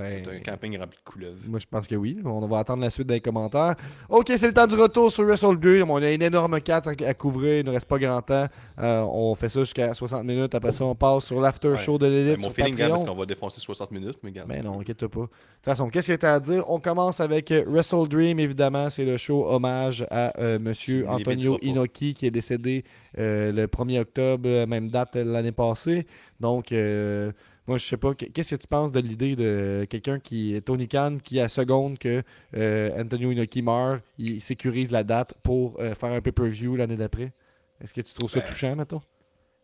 Ben, 0.00 0.22
C'est 0.24 0.36
un 0.36 0.40
camping 0.40 0.78
rempli 0.78 0.98
de 0.98 1.10
couleuvres. 1.10 1.38
Moi, 1.46 1.58
je 1.58 1.66
pense 1.66 1.86
que 1.86 1.94
oui. 1.94 2.18
On 2.24 2.46
va 2.46 2.58
attendre 2.58 2.82
la 2.82 2.90
suite 2.90 3.06
dans 3.06 3.14
les 3.14 3.20
commentaires. 3.20 3.74
OK, 4.08 4.30
c'est 4.36 4.46
le 4.46 4.52
temps 4.54 4.66
du 4.66 4.74
retour 4.74 5.10
sur 5.12 5.24
Wrestle 5.24 5.58
Dream. 5.58 5.90
On 5.90 5.96
a 6.02 6.10
une 6.10 6.22
énorme 6.22 6.60
4 6.60 7.02
à, 7.04 7.14
couvrir. 7.14 7.54
Il 7.54 7.58
ne 7.58 7.62
nous 7.64 7.72
reste 7.72 7.86
pas 7.88 7.98
grand 7.98 8.22
temps. 8.22 8.46
Euh, 8.80 9.02
on 9.02 9.34
fait 9.34 9.48
ça 9.48 9.60
jusqu'à 9.60 9.92
60 9.94 10.24
minutes. 10.24 10.54
Après 10.54 10.72
ça, 10.72 10.84
on 10.84 10.94
passe 10.94 11.24
sur 11.24 11.40
l'after 11.40 11.68
Ouais. 11.68 11.76
show 11.78 11.98
de 11.98 12.06
Ben, 12.06 12.12
l'élite 12.12 12.36
mon 12.38 12.44
sur 12.44 12.52
feeling, 12.52 12.74
gars, 12.74 12.88
parce 12.88 13.00
Patreon. 13.00 13.14
qu'on 13.14 13.20
va 13.20 13.26
défoncer 13.26 13.60
60 13.60 13.90
minutes, 13.92 14.18
mais 14.22 14.30
regarde. 14.30 14.48
Ben 14.48 14.62
non, 14.64 14.80
inquiète 14.80 15.06
pas. 15.06 15.20
De 15.20 15.26
toute 15.26 15.30
façon, 15.64 15.88
qu'est-ce 15.90 16.12
que 16.12 16.16
tu 16.16 16.26
as 16.26 16.34
à 16.34 16.40
dire? 16.40 16.64
On 16.68 16.80
commence 16.80 17.20
avec 17.20 17.52
Wrestle 17.66 18.08
Dream, 18.08 18.40
évidemment. 18.40 18.88
C'est 18.90 19.04
le 19.04 19.16
show 19.16 19.46
hommage 19.48 20.06
à 20.10 20.32
euh, 20.40 20.58
Monsieur 20.58 21.02
Tu 21.02 21.08
Antonio. 21.08 21.58
Inoki 21.62 22.14
qui 22.14 22.26
est 22.26 22.30
décédé 22.30 22.84
euh, 23.18 23.52
le 23.52 23.66
1er 23.66 24.00
octobre, 24.00 24.48
même 24.66 24.88
date 24.88 25.16
l'année 25.16 25.52
passée. 25.52 26.06
Donc, 26.40 26.72
euh, 26.72 27.32
moi, 27.70 27.78
je 27.78 27.86
sais 27.86 27.96
pas, 27.96 28.14
qu- 28.16 28.28
qu'est-ce 28.32 28.56
que 28.56 28.60
tu 28.60 28.66
penses 28.66 28.90
de 28.90 28.98
l'idée 28.98 29.36
de 29.36 29.86
quelqu'un 29.88 30.18
qui 30.18 30.56
est 30.56 30.60
Tony 30.62 30.88
Khan 30.88 31.18
qui, 31.22 31.38
à 31.38 31.48
seconde 31.48 32.00
que 32.00 32.24
euh, 32.56 33.00
Antonio 33.00 33.30
Inoki 33.30 33.62
meurt, 33.62 34.02
il 34.18 34.40
sécurise 34.42 34.90
la 34.90 35.04
date 35.04 35.34
pour 35.44 35.80
euh, 35.80 35.94
faire 35.94 36.10
un 36.12 36.20
pay-per-view 36.20 36.74
l'année 36.74 36.96
d'après? 36.96 37.32
Est-ce 37.80 37.94
que 37.94 38.00
tu 38.00 38.12
trouves 38.12 38.28
ça 38.28 38.40
Ben, 38.40 38.48
touchant, 38.48 38.74
mettons? 38.74 39.00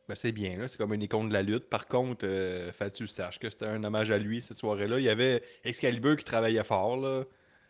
Ben, 0.08 0.14
c'est 0.14 0.30
bien, 0.30 0.56
là. 0.56 0.68
c'est 0.68 0.78
comme 0.78 0.94
une 0.94 1.02
icône 1.02 1.28
de 1.30 1.32
la 1.34 1.42
lutte. 1.42 1.68
Par 1.68 1.88
contre, 1.88 2.24
euh, 2.24 2.70
fais-tu 2.70 3.08
sache 3.08 3.40
que 3.40 3.50
c'était 3.50 3.66
un 3.66 3.82
hommage 3.82 4.12
à 4.12 4.18
lui 4.18 4.40
cette 4.40 4.56
soirée-là. 4.56 5.00
Il 5.00 5.04
y 5.04 5.08
avait 5.08 5.42
Excalibur 5.64 6.16
qui 6.16 6.24
travaillait 6.24 6.62
fort 6.62 6.96
là, 6.96 7.24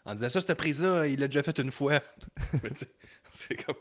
en 0.04 0.14
disant 0.14 0.28
ça, 0.28 0.42
cette 0.42 0.54
prise-là, 0.58 1.06
il 1.06 1.18
l'a 1.18 1.28
déjà 1.28 1.42
fait 1.42 1.58
une 1.58 1.72
fois. 1.72 2.00
C'est 3.32 3.56
comme. 3.64 3.76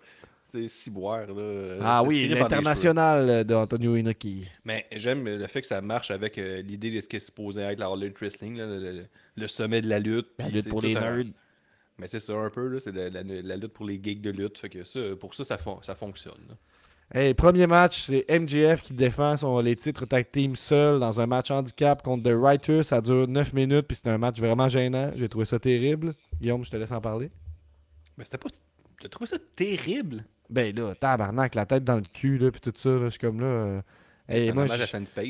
C'est 0.56 0.68
ciboire. 0.70 1.28
Là. 1.28 1.78
Ah 1.82 2.00
C'est 2.02 2.08
oui, 2.08 2.28
l'international 2.30 3.44
d'Antonio 3.44 3.96
Inoki. 3.96 4.48
Mais 4.64 4.86
j'aime 4.96 5.26
le 5.28 5.48
fait 5.48 5.62
que 5.62 5.68
ça 5.68 5.82
marche 5.82 6.12
avec 6.12 6.38
euh, 6.38 6.62
l'idée 6.62 6.92
de 6.92 7.02
ce 7.02 7.08
qui 7.08 7.18
est 7.18 7.20
supposé 7.20 7.62
être 7.62 7.80
la 7.80 7.88
All 7.88 8.12
Wrestling, 8.20 8.58
là, 8.58 8.66
le, 9.36 9.48
sommet 9.48 9.82
de 9.82 9.90
la 9.90 10.00
lutte. 10.00 10.28
La 10.40 10.50
lutte 10.50 10.70
pour 10.70 10.82
les 10.82 10.96
un- 10.96 11.00
nerds. 11.18 11.26
Mais 11.98 12.08
c'est 12.08 12.20
ça 12.20 12.34
un 12.34 12.50
peu, 12.50 12.68
là, 12.68 12.80
c'est 12.80 12.92
la, 12.94 13.10
la- 13.10 13.24
la 13.24 13.56
lutte 13.56 13.74
pour 13.74 13.86
les 13.86 14.00
geeks 14.02 14.22
de 14.22 14.30
lutte. 14.32 14.58
Fait 14.58 14.70
que 14.70 14.84
ça, 14.84 15.00
pour 15.20 15.34
ça, 15.34 15.44
ça, 15.44 15.58
fon- 15.58 15.80
ça 15.82 15.96
fonctionne. 15.96 16.42
là. 16.50 16.56
Hey, 17.14 17.34
premier 17.36 17.68
match, 17.68 18.02
c'est 18.08 18.26
MJF 18.30 18.82
qui 18.82 18.94
défend 18.94 19.38
son, 19.38 19.60
les 19.60 19.76
titres 19.76 20.06
tag 20.08 20.26
team 20.32 20.56
seul 20.56 21.00
dans 21.00 21.22
un 21.22 21.28
match 21.28 21.52
handicap 21.52 22.02
contre 22.02 22.24
The 22.24 22.34
Writers. 22.34 22.84
Ça 22.86 23.00
dure 23.00 23.28
9 23.28 23.54
minutes, 23.54 23.88
puis 23.88 23.96
c'est 24.02 24.10
un 24.10 24.18
match 24.18 24.40
vraiment 24.40 24.68
gênant. 24.70 25.12
J'ai 25.16 25.30
trouvé 25.30 25.46
ça 25.46 25.60
terrible. 25.60 26.16
Guillaume, 26.42 26.66
je 26.66 26.72
te 26.72 26.76
laisse 26.78 26.92
en 26.92 27.00
parler. 27.02 27.30
Mais 28.18 28.24
c'était 28.26 28.40
pas. 28.40 28.50
T'as 29.00 29.08
trouvé 29.10 29.28
ça 29.28 29.38
terrible? 29.56 30.26
Ben 30.50 30.76
là, 30.76 30.94
tabarnak, 30.96 31.56
la 31.56 31.66
tête 31.66 31.84
dans 31.84 31.96
le 31.96 32.04
cul, 32.14 32.38
là, 32.38 32.52
puis 32.52 32.62
tout 32.62 32.74
ça. 32.76 32.90
là, 32.90 33.06
je 33.06 33.10
suis 33.10 33.20
comme 33.20 33.40
là. 33.40 33.46
euh, 33.46 33.82
hey, 34.30 34.48
moi, 34.54 34.66
je-. 34.76 34.82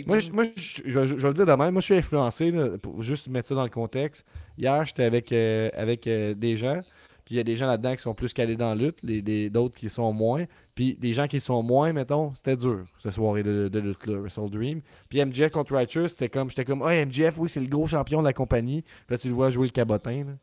Moi, 0.07 0.16
là. 0.18 0.22
je, 0.22 0.32
moi, 0.32 0.43
je, 0.55 0.82
vais 1.18 1.28
le 1.28 1.34
dire 1.34 1.45
de 1.45 1.51
même. 1.53 1.72
Moi, 1.72 1.82
je 1.82 1.86
suis 1.86 1.95
influencé, 1.95 2.51
là, 2.51 2.78
pour 2.78 3.01
juste 3.01 3.28
mettre 3.30 3.47
ça 3.49 3.55
dans 3.55 3.63
le 3.63 3.70
contexte. 3.70 4.26
Hier, 4.57 4.86
j'étais 4.86 5.03
avec, 5.03 5.32
euh, 5.32 5.70
avec 5.74 6.07
euh, 6.07 6.34
des 6.34 6.57
gens, 6.57 6.82
puis 7.26 7.36
il 7.36 7.38
y 7.38 7.39
a 7.39 7.43
des 7.43 7.55
gens 7.55 7.66
là-dedans 7.68 7.95
qui 7.95 8.01
sont 8.03 8.13
plus 8.13 8.34
calés 8.34 8.55
dans 8.55 8.70
la 8.70 8.76
lutte, 8.76 8.97
les, 9.03 9.22
les- 9.22 9.49
d'autres 9.49 9.76
qui 9.78 9.89
sont 9.89 10.11
moins. 10.13 10.45
Puis 10.76 10.95
des 10.99 11.13
gens 11.13 11.28
qui 11.28 11.39
sont 11.39 11.63
moins, 11.63 11.91
mettons, 11.93 12.36
c'était 12.36 12.57
dur, 12.57 12.86
cette 13.01 13.13
soirée 13.13 13.41
de, 13.43 13.70
de 13.70 13.80
lutte-là, 13.80 14.20
Wrestle 14.20 14.49
Dream. 14.49 14.82
Puis 15.09 15.24
MJF 15.24 15.49
contre 15.51 15.74
Righteous, 15.74 16.09
c'était 16.09 16.30
comme, 16.30 16.49
j'étais 16.49 16.66
comme, 16.66 16.82
ah, 16.84 16.93
MJF, 17.05 17.36
oui, 17.38 17.49
c'est 17.49 17.61
le 17.61 17.68
gros 17.68 17.88
champion 17.88 18.20
de 18.20 18.26
la 18.28 18.34
compagnie. 18.34 18.82
Puis 18.82 19.16
là, 19.16 19.18
tu 19.18 19.30
le 19.30 19.34
vois 19.34 19.49
jouer 19.49 19.68
le 19.68 19.72
cabotin, 19.72 20.26
là. 20.26 20.34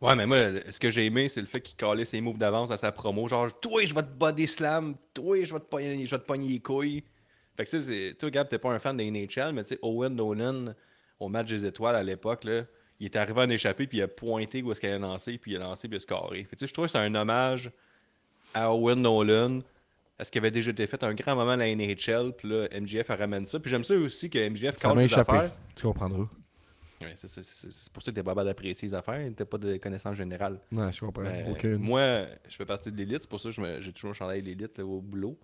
Ouais, 0.00 0.14
mais 0.14 0.26
moi, 0.26 0.48
le- 0.50 0.62
ce 0.70 0.78
que 0.78 0.90
j'ai 0.90 1.06
aimé, 1.06 1.28
c'est 1.28 1.40
le 1.40 1.46
fait 1.46 1.60
qu'il 1.60 1.76
calait 1.76 2.04
ses 2.04 2.20
moves 2.20 2.38
d'avance 2.38 2.68
dans 2.68 2.76
sa 2.76 2.92
promo. 2.92 3.26
Genre, 3.26 3.58
toi, 3.60 3.84
je 3.84 3.92
vais 3.94 4.02
te 4.02 4.12
body 4.16 4.46
slam. 4.46 4.94
Toi, 5.12 5.42
je 5.44 5.52
vais 5.52 5.58
te 5.60 5.64
pogner, 5.64 6.06
je 6.06 6.10
vais 6.14 6.20
te 6.20 6.26
pogner 6.26 6.48
les 6.48 6.60
couilles. 6.60 7.02
Fait 7.56 7.64
que 7.64 7.70
tu 7.70 7.80
sais, 7.80 7.84
c'est- 8.10 8.14
toi, 8.18 8.30
Gab, 8.30 8.48
t'es 8.48 8.58
pas 8.58 8.70
un 8.70 8.78
fan 8.78 8.96
des 8.96 9.06
NHL, 9.10 9.52
mais 9.52 9.64
tu 9.64 9.70
sais, 9.70 9.78
Owen 9.82 10.14
Nolan, 10.14 10.66
au 11.18 11.28
match 11.28 11.48
des 11.48 11.66
étoiles 11.66 11.96
à 11.96 12.02
l'époque, 12.04 12.44
là, 12.44 12.62
il 13.00 13.06
est 13.06 13.16
arrivé 13.16 13.40
en 13.40 13.50
échappé, 13.50 13.88
puis 13.88 13.98
il 13.98 14.02
a 14.02 14.08
pointé 14.08 14.62
où 14.62 14.70
est-ce 14.70 14.80
qu'il 14.80 14.88
allait 14.88 15.00
lancer, 15.00 15.36
puis 15.38 15.52
il 15.52 15.56
a 15.56 15.60
lancé, 15.60 15.88
puis 15.88 15.96
il 15.96 15.98
a 15.98 16.00
scoré. 16.00 16.38
Fait 16.44 16.44
que 16.44 16.50
tu 16.50 16.58
sais, 16.60 16.66
je 16.68 16.72
trouve 16.72 16.84
que 16.86 16.92
c'est 16.92 16.98
un 16.98 17.14
hommage 17.16 17.72
à 18.54 18.72
Owen 18.72 19.02
Nolan. 19.02 19.60
À 20.20 20.24
ce 20.24 20.32
qui 20.32 20.38
avait 20.38 20.50
déjà 20.50 20.72
été 20.72 20.84
fait 20.88 21.02
un 21.04 21.14
grand 21.14 21.36
moment 21.36 21.52
à 21.52 21.56
la 21.56 21.66
NHL, 21.68 22.32
puis 22.36 22.48
là, 22.48 22.66
MJF 22.72 23.06
ramène 23.08 23.46
ça. 23.46 23.60
Puis 23.60 23.70
j'aime 23.70 23.84
ça 23.84 23.94
aussi 23.94 24.28
que 24.30 24.38
MJF 24.48 24.74
Ça 24.74 24.80
cale 24.80 24.94
m'a 24.94 25.00
ses 25.00 25.06
échappé. 25.06 25.36
affaires. 25.36 25.52
Tu 25.76 25.82
comprendras. 25.84 26.26
Ouais, 27.00 27.14
c'est 27.16 27.92
pour 27.92 28.02
ça 28.02 28.10
que 28.10 28.16
t'es 28.16 28.22
pas 28.22 28.32
capable 28.32 28.48
d'apprécier 28.48 28.88
les 28.88 28.94
affaires, 28.94 29.30
t'as 29.36 29.44
pas 29.44 29.58
de 29.58 29.76
connaissance 29.76 30.16
générale. 30.16 30.58
Non, 30.72 30.90
je 30.90 31.00
comprends. 31.00 31.22
Aucune. 31.50 31.76
Moi, 31.76 32.26
je 32.48 32.56
fais 32.56 32.66
partie 32.66 32.90
de 32.90 32.96
l'élite, 32.96 33.18
c'est 33.22 33.30
pour 33.30 33.40
ça 33.40 33.50
que 33.50 33.80
j'ai 33.80 33.92
toujours 33.92 34.10
un 34.10 34.14
chandail 34.14 34.42
l'élite 34.42 34.78
au 34.80 35.00
boulot. 35.00 35.38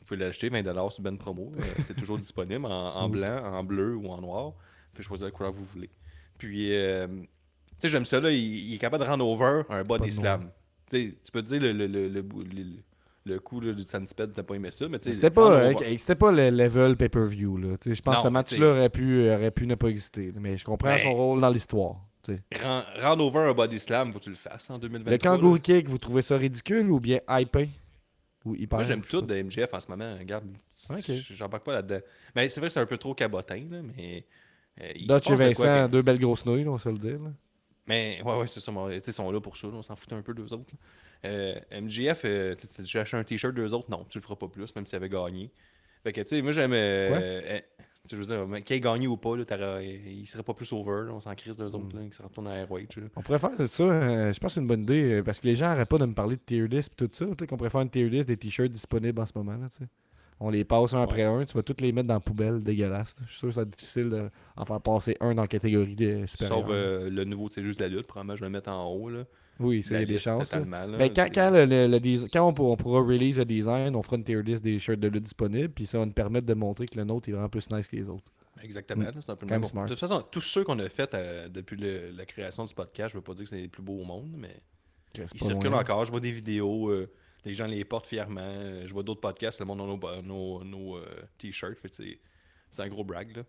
Vous 0.00 0.04
pouvez 0.06 0.20
l'acheter 0.20 0.50
20$ 0.50 0.90
sur 0.90 1.02
Ben 1.02 1.16
Promo. 1.16 1.50
euh, 1.56 1.62
c'est 1.84 1.96
toujours 1.96 2.18
disponible 2.18 2.66
en, 2.66 2.94
en 2.94 3.08
blanc, 3.08 3.42
en 3.44 3.64
bleu 3.64 3.96
ou 3.96 4.08
en 4.10 4.20
noir. 4.20 4.48
Vous 4.50 4.56
pouvez 4.92 5.04
choisir 5.04 5.26
la 5.26 5.30
couleur 5.30 5.52
que 5.52 5.56
vous 5.56 5.64
voulez. 5.72 5.88
Puis, 6.36 6.74
euh, 6.76 7.06
tu 7.08 7.26
sais, 7.78 7.88
j'aime 7.88 8.04
ça, 8.04 8.20
là, 8.20 8.30
il, 8.30 8.38
il 8.38 8.74
est 8.74 8.78
capable 8.78 9.02
de 9.04 9.08
rendre 9.08 9.26
over 9.26 9.62
un 9.70 9.82
body 9.84 10.12
slam. 10.12 10.50
Tu 10.90 11.14
peux 11.32 11.42
te 11.42 11.46
dire 11.48 11.60
le, 11.62 11.72
le, 11.72 11.86
le, 11.86 12.08
le, 12.08 12.22
le, 13.24 13.38
coup 13.40 13.60
là, 13.60 13.72
du 13.72 13.82
Sandsped, 13.82 14.32
t'as 14.34 14.42
pas 14.42 14.54
aimé 14.54 14.70
ça, 14.70 14.86
mais 14.88 14.98
tu 14.98 15.04
sais. 15.04 15.12
C'était 15.14 15.30
pas, 15.30 15.50
euh, 15.68 15.72
c'était 15.98 16.14
pas 16.14 16.30
le 16.32 16.50
level 16.50 16.96
pay-per-view. 16.96 17.58
Je 17.84 18.00
pense 18.02 18.14
Non, 18.16 18.22
que 18.22 18.28
ce 18.28 18.32
match-là 18.32 18.70
aurait 18.70 18.90
pu, 18.90 19.28
aurait 19.30 19.50
pu 19.50 19.66
ne 19.66 19.74
pas 19.74 19.88
exister. 19.88 20.32
Mais 20.38 20.56
je 20.56 20.64
comprends 20.64 20.98
son 20.98 21.14
rôle 21.14 21.40
dans 21.40 21.50
l'histoire. 21.50 21.96
Rendre 23.02 23.24
over 23.26 23.40
un 23.50 23.52
body 23.52 23.78
slam, 23.78 24.12
faut 24.12 24.18
que 24.18 24.24
tu 24.24 24.30
le 24.30 24.36
fasses 24.36 24.70
en 24.70 24.78
2023. 24.78 25.12
Le 25.12 25.18
kangourou 25.18 25.58
kick, 25.58 25.88
vous 25.88 25.98
trouvez 25.98 26.22
ça 26.22 26.36
ridicule 26.38 26.90
ou 26.90 26.98
bien 27.00 27.20
hypé 27.28 27.68
Ou 28.46 28.54
hyper? 28.54 28.78
Moi, 28.78 28.84
j'aime 28.84 29.02
tout 29.02 29.20
de 29.20 29.42
MJF 29.42 29.74
en 29.74 29.80
ce 29.80 29.88
moment. 29.90 30.16
Regarde, 30.18 30.44
Ok. 30.90 31.10
j'embarque 31.30 31.64
pas 31.64 31.72
là-dedans. 31.74 32.00
Mais 32.34 32.48
c'est 32.48 32.60
vrai 32.60 32.68
que 32.68 32.72
c'est 32.72 32.80
un 32.80 32.86
peu 32.86 32.96
trop 32.98 33.14
cabotin, 33.14 33.62
là, 33.70 33.78
mais. 33.96 34.24
euh, 34.80 34.92
Dutch 35.06 35.30
et 35.30 35.54
quoi 35.54 35.66
Vincent, 35.66 35.88
deux 35.88 36.02
belles 36.02 36.18
grosses 36.18 36.46
nouilles, 36.46 36.66
on 36.66 36.72
va 36.76 36.78
se 36.78 36.88
le 36.88 36.96
dire. 36.98 37.18
là. 37.22 37.30
Mais 37.86 38.20
ouais, 38.24 38.36
ouais, 38.38 38.46
c'est 38.46 38.60
ça. 38.60 38.72
Ils 38.72 39.12
sont 39.12 39.30
là 39.30 39.40
pour 39.40 39.56
ça. 39.56 39.66
là, 39.68 39.74
on 39.74 39.82
s'en 39.82 39.96
fout 39.96 40.12
un 40.12 40.22
peu 40.22 40.32
d'eux 40.34 40.52
autres. 40.52 40.72
là. 40.72 40.78
Euh, 41.30 41.54
MJF, 41.80 42.22
euh, 42.24 42.54
j'ai 42.82 42.98
acheté 43.00 43.16
un 43.16 43.24
t-shirt 43.24 43.54
d'eux 43.54 43.72
autres. 43.72 43.90
Non, 43.90 44.04
tu 44.08 44.18
le 44.18 44.22
feras 44.22 44.36
pas 44.36 44.48
plus, 44.48 44.74
même 44.76 44.86
s'il 44.86 44.96
avait 44.96 45.08
gagné. 45.08 45.50
Fait 46.02 46.12
que, 46.12 46.20
tu 46.20 46.28
sais, 46.28 46.42
moi, 46.42 46.52
j'aime. 46.52 46.72
euh, 46.74 47.08
Quoi? 47.08 47.18
euh, 47.18 47.60
je 48.10 48.16
veux 48.16 48.24
dire, 48.24 48.64
qu'il 48.64 48.76
ait 48.76 48.80
gagné 48.80 49.06
ou 49.06 49.16
pas, 49.16 49.34
là, 49.36 49.80
il 49.82 50.26
serait 50.26 50.42
pas 50.42 50.52
plus 50.52 50.70
over. 50.74 51.06
là, 51.06 51.12
on 51.14 51.20
s'en 51.20 51.34
crise 51.34 51.56
d'eux 51.56 51.70
Mm. 51.70 51.74
autres, 51.74 51.96
là, 51.96 52.02
qui 52.06 52.12
se 52.16 52.22
retournent 52.22 52.48
à 52.48 52.62
ROH. 52.66 52.78
là. 52.78 53.02
On 53.16 53.22
pourrait 53.22 53.38
faire 53.38 53.66
ça, 53.68 53.82
euh, 53.84 54.32
je 54.32 54.38
pense 54.38 54.50
que 54.50 54.54
c'est 54.54 54.60
une 54.60 54.66
bonne 54.66 54.82
idée, 54.82 55.22
parce 55.24 55.40
que 55.40 55.46
les 55.46 55.56
gens 55.56 55.68
n'arrêtent 55.68 55.88
pas 55.88 55.96
de 55.98 56.04
me 56.04 56.12
parler 56.14 56.36
de 56.36 56.42
tier 56.44 56.66
list 56.68 56.92
et 56.92 57.08
tout 57.08 57.14
ça. 57.14 57.24
Peut-être 57.24 57.46
qu'on 57.48 57.56
pourrait 57.56 57.70
faire 57.70 57.80
une 57.80 57.88
tier 57.90 58.08
list 58.10 58.28
des 58.28 58.36
t-shirts 58.36 58.70
disponibles 58.70 59.18
en 59.20 59.24
ce 59.26 59.32
moment. 59.34 59.52
Là, 59.56 59.68
tu 59.70 59.78
sais. 59.78 59.84
On 60.40 60.50
les 60.50 60.64
passe 60.64 60.92
un 60.94 61.00
après 61.00 61.22
un, 61.22 61.44
tu 61.44 61.54
vas 61.56 61.62
tous 61.62 61.76
les 61.80 61.92
mettre 61.92 62.08
dans 62.08 62.14
la 62.14 62.20
poubelle, 62.20 62.62
dégueulasse. 62.62 63.16
Je 63.24 63.30
suis 63.30 63.38
sûr 63.38 63.48
que 63.48 63.54
ça 63.54 63.60
va 63.62 63.66
être 63.68 63.76
difficile 63.78 64.10
d'en 64.56 64.64
faire 64.64 64.80
passer 64.80 65.16
un 65.20 65.34
dans 65.34 65.42
la 65.42 65.48
catégorie 65.48 65.94
de 65.94 66.26
supérieure. 66.26 66.58
Sauf 66.58 66.66
euh, 66.70 67.08
le 67.08 67.24
nouveau, 67.24 67.48
c'est 67.48 67.62
juste 67.62 67.80
la 67.80 67.88
lutte. 67.88 68.06
Probablement, 68.06 68.34
je 68.36 68.40
vais 68.40 68.46
le 68.48 68.52
mettre 68.52 68.68
en 68.70 68.84
haut. 68.86 69.08
Là. 69.08 69.24
oui, 69.60 69.82
c'est 69.84 70.04
des 70.04 70.18
chances. 70.18 70.52
là. 70.52 70.58
totalement, 70.58 70.86
là, 70.86 70.98
Ben, 70.98 71.12
quand, 71.14 71.24
c'est- 71.24 71.30
quand, 71.34 71.50
le, 71.50 71.64
le- 71.66 71.86
le 71.86 71.98
desi- 71.98 72.28
quand 72.32 72.48
on, 72.48 72.52
pour- 72.52 72.70
on 72.72 72.76
pourra 72.76 73.00
release 73.00 73.38
le 73.38 73.44
design, 73.44 73.94
on 73.94 74.02
fera 74.02 74.16
une 74.16 74.24
tier 74.24 74.42
list 74.42 74.62
des 74.64 74.78
shirts 74.80 74.98
de 74.98 75.08
lutte 75.08 75.22
disponibles, 75.22 75.68
puis 75.70 75.86
ça 75.86 75.98
va 75.98 76.04
nous 76.06 76.12
permettre 76.12 76.46
de 76.46 76.54
montrer 76.54 76.86
que 76.88 76.96
le 76.98 77.04
nôtre 77.04 77.28
est 77.28 77.32
vraiment 77.32 77.48
plus 77.48 77.70
nice 77.70 77.86
que 77.86 77.94
les 77.96 78.08
autres. 78.10 78.24
Exactement, 78.62 79.04
là, 79.04 79.12
c'est 79.20 79.30
un 79.30 79.36
peu 79.36 79.46
Quand 79.46 79.64
smart. 79.64 79.84
De 79.84 79.90
toute 79.90 79.98
façon, 80.00 80.22
tous 80.30 80.40
ceux 80.40 80.64
qu'on 80.64 80.78
a 80.80 80.88
fait 80.88 81.12
euh, 81.14 81.48
depuis 81.48 81.76
le- 81.76 82.10
la 82.16 82.24
création 82.26 82.64
du 82.64 82.74
podcast, 82.74 83.12
je 83.12 83.18
veux 83.18 83.22
pas 83.22 83.34
dire 83.34 83.44
que 83.44 83.50
c'est 83.50 83.56
les 83.60 83.68
plus 83.68 83.82
beaux 83.82 84.00
au 84.00 84.04
monde, 84.04 84.30
mais 84.36 84.56
C'est 85.14 85.32
ils 85.34 85.40
circulent 85.40 85.74
encore. 85.74 86.04
Je 86.04 86.10
vois 86.10 86.20
des 86.20 86.32
vidéos, 86.32 86.88
euh, 86.90 87.08
les 87.44 87.54
gens 87.54 87.66
les 87.66 87.84
portent 87.84 88.06
fièrement. 88.06 88.40
euh, 88.42 88.82
je 88.86 88.92
vois 88.92 89.02
d'autres 89.02 89.20
podcasts, 89.20 89.60
le 89.60 89.66
monde 89.66 89.80
a 89.80 89.84
nos, 89.84 89.96
ba- 89.96 90.22
nos, 90.22 90.64
nos, 90.64 90.96
euh, 90.96 91.04
t-shirts. 91.38 91.78
Fait 91.78 91.92
c'est 91.92 92.18
c'est 92.70 92.82
un 92.82 92.88
gros 92.88 93.04
brag. 93.04 93.36
Là. 93.36 93.42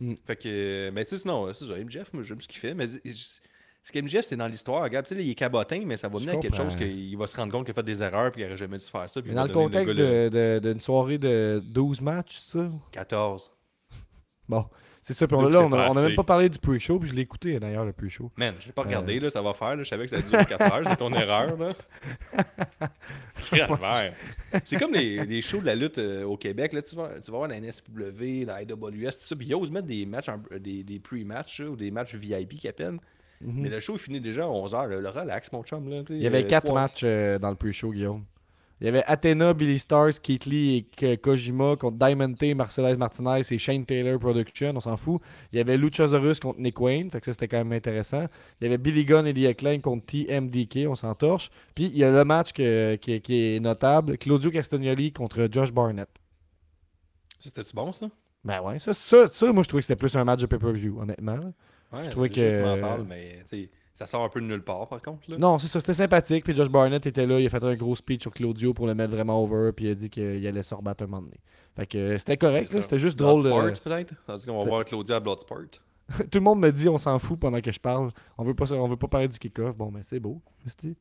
Mm. 0.00 0.14
Fait 0.26 0.36
que, 0.36 0.48
euh, 0.48 0.90
mais 0.92 1.04
tu 1.04 1.10
sais, 1.10 1.18
sinon, 1.18 1.52
c'est 1.52 1.66
ça. 1.66 1.74
MJF, 1.74 2.12
moi, 2.14 2.22
j'aime 2.22 2.40
ce 2.40 2.48
qu'il 2.48 2.58
fait. 2.58 2.72
Mais 2.74 2.86
ce 2.86 3.92
qu'MJF, 3.92 4.22
c'est 4.24 4.36
dans 4.36 4.46
l'histoire. 4.46 4.82
Regarde, 4.82 5.04
tu 5.06 5.10
sais, 5.10 5.14
là, 5.14 5.20
il 5.22 5.30
est 5.30 5.34
cabotin, 5.34 5.82
mais 5.86 5.96
ça 5.96 6.08
va 6.08 6.18
mener 6.18 6.32
à 6.32 6.36
quelque 6.36 6.56
chose 6.56 6.76
qu'il 6.76 7.16
va 7.18 7.26
se 7.26 7.36
rendre 7.36 7.52
compte 7.52 7.64
qu'il 7.64 7.72
a 7.72 7.74
fait 7.74 7.82
des 7.82 8.02
erreurs 8.02 8.30
puis 8.30 8.40
qu'il 8.40 8.44
n'aurait 8.44 8.56
jamais 8.56 8.78
dû 8.78 8.86
faire 8.86 9.08
ça. 9.10 9.20
Puis 9.22 9.32
dans 9.32 9.44
le 9.44 9.52
contexte 9.52 9.94
de- 9.96 10.28
de- 10.28 10.58
d'une 10.72 10.80
soirée 10.80 11.18
de 11.18 11.62
12 11.64 12.00
matchs, 12.00 12.38
ça? 12.40 12.70
14. 12.92 13.50
Bon, 14.48 14.66
c'est 15.02 15.14
ça. 15.14 15.26
Puis 15.26 15.36
on, 15.36 15.42
là, 15.48 15.60
on, 15.62 15.66
a, 15.72 15.76
pas 15.76 15.90
on 15.90 15.94
a 15.94 15.98
assez. 16.00 16.06
même 16.08 16.16
pas 16.16 16.24
parlé 16.24 16.48
du 16.48 16.58
pre-show, 16.58 16.98
puis 16.98 17.08
je 17.08 17.14
l'ai 17.14 17.22
écouté 17.22 17.58
d'ailleurs, 17.60 17.84
le 17.84 17.92
pre-show. 17.92 18.30
Man, 18.36 18.54
je 18.60 18.66
l'ai 18.66 18.72
pas 18.72 18.82
regardé, 18.82 19.18
Euh. 19.18 19.22
là, 19.22 19.30
ça 19.30 19.40
va 19.42 19.54
faire. 19.54 19.76
Là. 19.76 19.82
Je 19.82 19.88
savais 19.88 20.04
que 20.06 20.10
ça 20.10 20.20
durait 20.22 20.44
4 20.44 20.72
heures. 20.72 20.82
C'est 20.86 20.96
ton 20.96 21.12
erreur. 21.12 21.56
Là. 21.56 21.74
C'est 24.64 24.78
comme 24.78 24.92
les, 24.94 25.24
les 25.24 25.42
shows 25.42 25.60
de 25.60 25.66
la 25.66 25.74
lutte 25.74 25.98
euh, 25.98 26.24
au 26.24 26.36
Québec. 26.36 26.72
Là, 26.72 26.82
tu, 26.82 26.94
vas, 26.96 27.10
tu 27.22 27.30
vas 27.30 27.38
voir 27.38 27.48
la 27.48 27.60
NSW, 27.60 28.44
la 28.46 28.62
IWS, 28.62 28.70
tout 28.72 29.10
ça. 29.12 29.36
Puis 29.36 29.46
ils 29.46 29.54
osent 29.54 29.70
mettre 29.70 29.86
des 29.86 30.06
matchs, 30.06 30.28
en- 30.28 30.42
des, 30.58 30.82
des 30.82 30.98
pre-matchs 30.98 31.60
ou 31.60 31.76
des 31.76 31.90
matchs 31.90 32.14
VIP 32.14 32.58
qui 32.58 32.68
appellent. 32.68 32.98
Mais 33.42 33.70
le 33.70 33.80
show, 33.80 33.94
il 33.94 33.98
finit 33.98 34.20
déjà 34.20 34.44
à 34.44 34.48
11h. 34.48 34.86
Le, 34.88 35.08
relax, 35.08 35.50
mon 35.52 35.62
chum. 35.62 35.88
Là, 35.88 36.02
Il 36.10 36.18
y 36.18 36.26
avait 36.26 36.44
euh, 36.44 36.46
quatre 36.46 36.66
matchs 36.74 37.00
euh, 37.04 37.38
dans 37.38 37.48
le 37.50 37.56
pre-show, 37.56 37.90
Guillaume. 37.90 38.24
Il 38.80 38.86
y 38.86 38.88
avait 38.88 39.04
Athena, 39.06 39.52
Billy 39.52 39.78
Stars, 39.78 40.20
Keith 40.22 40.46
Lee 40.46 40.86
et 41.02 41.16
Kojima 41.18 41.76
contre 41.76 41.98
Diamond 41.98 42.32
T, 42.32 42.54
Marcellus 42.54 42.96
Martinez 42.96 43.42
et 43.50 43.58
Shane 43.58 43.84
Taylor 43.84 44.18
Production, 44.18 44.72
on 44.74 44.80
s'en 44.80 44.96
fout. 44.96 45.20
Il 45.52 45.58
y 45.58 45.60
avait 45.60 45.76
Luchasaurus 45.76 46.40
contre 46.40 46.60
Nick 46.60 46.80
Wayne, 46.80 47.10
fait 47.10 47.20
que 47.20 47.26
ça 47.26 47.32
c'était 47.32 47.48
quand 47.48 47.58
même 47.58 47.72
intéressant. 47.72 48.26
Il 48.60 48.64
y 48.64 48.66
avait 48.68 48.78
Billy 48.78 49.04
Gunn 49.04 49.26
et 49.26 49.34
The 49.34 49.46
Acclaim 49.50 49.80
contre 49.80 50.06
TMDK, 50.06 50.86
on 50.88 50.94
s'en 50.94 51.14
torche. 51.14 51.50
Puis 51.74 51.84
il 51.86 51.98
y 51.98 52.04
a 52.04 52.10
le 52.10 52.24
match 52.24 52.52
que- 52.52 52.96
qui, 52.96 53.20
qui 53.20 53.56
est 53.56 53.60
notable, 53.60 54.16
Claudio 54.16 54.50
Castagnoli 54.50 55.12
contre 55.12 55.46
Josh 55.52 55.72
Barnett. 55.72 56.08
Ça, 57.38 57.50
C'était-tu 57.50 57.74
bon, 57.74 57.92
ça? 57.92 58.08
Ben 58.44 58.62
ouais, 58.62 58.78
ça, 58.78 58.94
ça, 58.94 59.28
ça, 59.28 59.52
moi 59.52 59.62
je 59.62 59.68
trouvais 59.68 59.82
que 59.82 59.86
c'était 59.88 59.98
plus 59.98 60.16
un 60.16 60.24
match 60.24 60.40
de 60.40 60.46
pay-per-view, 60.46 61.00
honnêtement. 61.00 61.52
Ouais, 61.92 62.04
Je 62.04 62.10
trouvais 62.10 62.30
que- 62.30 62.80
parles, 62.80 63.04
mais 63.06 63.42
ça 64.00 64.06
sort 64.06 64.24
un 64.24 64.30
peu 64.30 64.40
de 64.40 64.46
nulle 64.46 64.62
part, 64.62 64.88
par 64.88 65.02
contre. 65.02 65.30
Là. 65.30 65.36
Non, 65.36 65.58
c'est 65.58 65.68
ça, 65.68 65.78
c'était 65.78 65.92
sympathique. 65.92 66.42
Puis 66.42 66.56
Josh 66.56 66.70
Barnett 66.70 67.04
était 67.04 67.26
là, 67.26 67.38
il 67.38 67.44
a 67.44 67.50
fait 67.50 67.62
un 67.62 67.74
gros 67.74 67.94
speech 67.94 68.22
sur 68.22 68.30
Claudio 68.32 68.72
pour 68.72 68.86
le 68.86 68.94
mettre 68.94 69.12
vraiment 69.12 69.42
over, 69.42 69.72
puis 69.76 69.84
il 69.84 69.90
a 69.90 69.94
dit 69.94 70.08
qu'il 70.08 70.46
allait 70.46 70.62
se 70.62 70.74
rebattre 70.74 71.04
un 71.04 71.06
moment 71.06 71.20
donné. 71.20 71.36
Fait 71.76 71.86
que 71.86 71.98
euh, 71.98 72.16
c'était 72.18 72.38
correct, 72.38 72.70
ça. 72.70 72.80
c'était 72.80 72.98
juste 72.98 73.18
drôle. 73.18 73.42
Bloodsport, 73.42 73.92
euh, 73.92 73.96
peut-être? 73.98 74.14
Tandis 74.26 74.46
qu'on 74.46 74.58
va 74.58 74.64
voir 74.64 74.84
Claudia 74.86 75.16
à 75.16 75.20
Bloodsport. 75.20 75.58
Tout 76.18 76.38
le 76.38 76.40
monde 76.40 76.60
me 76.60 76.72
dit 76.72 76.88
on 76.88 76.96
s'en 76.96 77.18
fout 77.18 77.38
pendant 77.38 77.60
que 77.60 77.70
je 77.70 77.78
parle. 77.78 78.10
On 78.38 78.42
veut 78.42 78.54
pas, 78.54 78.72
on 78.72 78.88
veut 78.88 78.96
pas 78.96 79.06
parler 79.06 79.28
du 79.28 79.38
kick-off. 79.38 79.76
Bon, 79.76 79.90
mais 79.92 80.00
c'est 80.02 80.18
beau. 80.18 80.40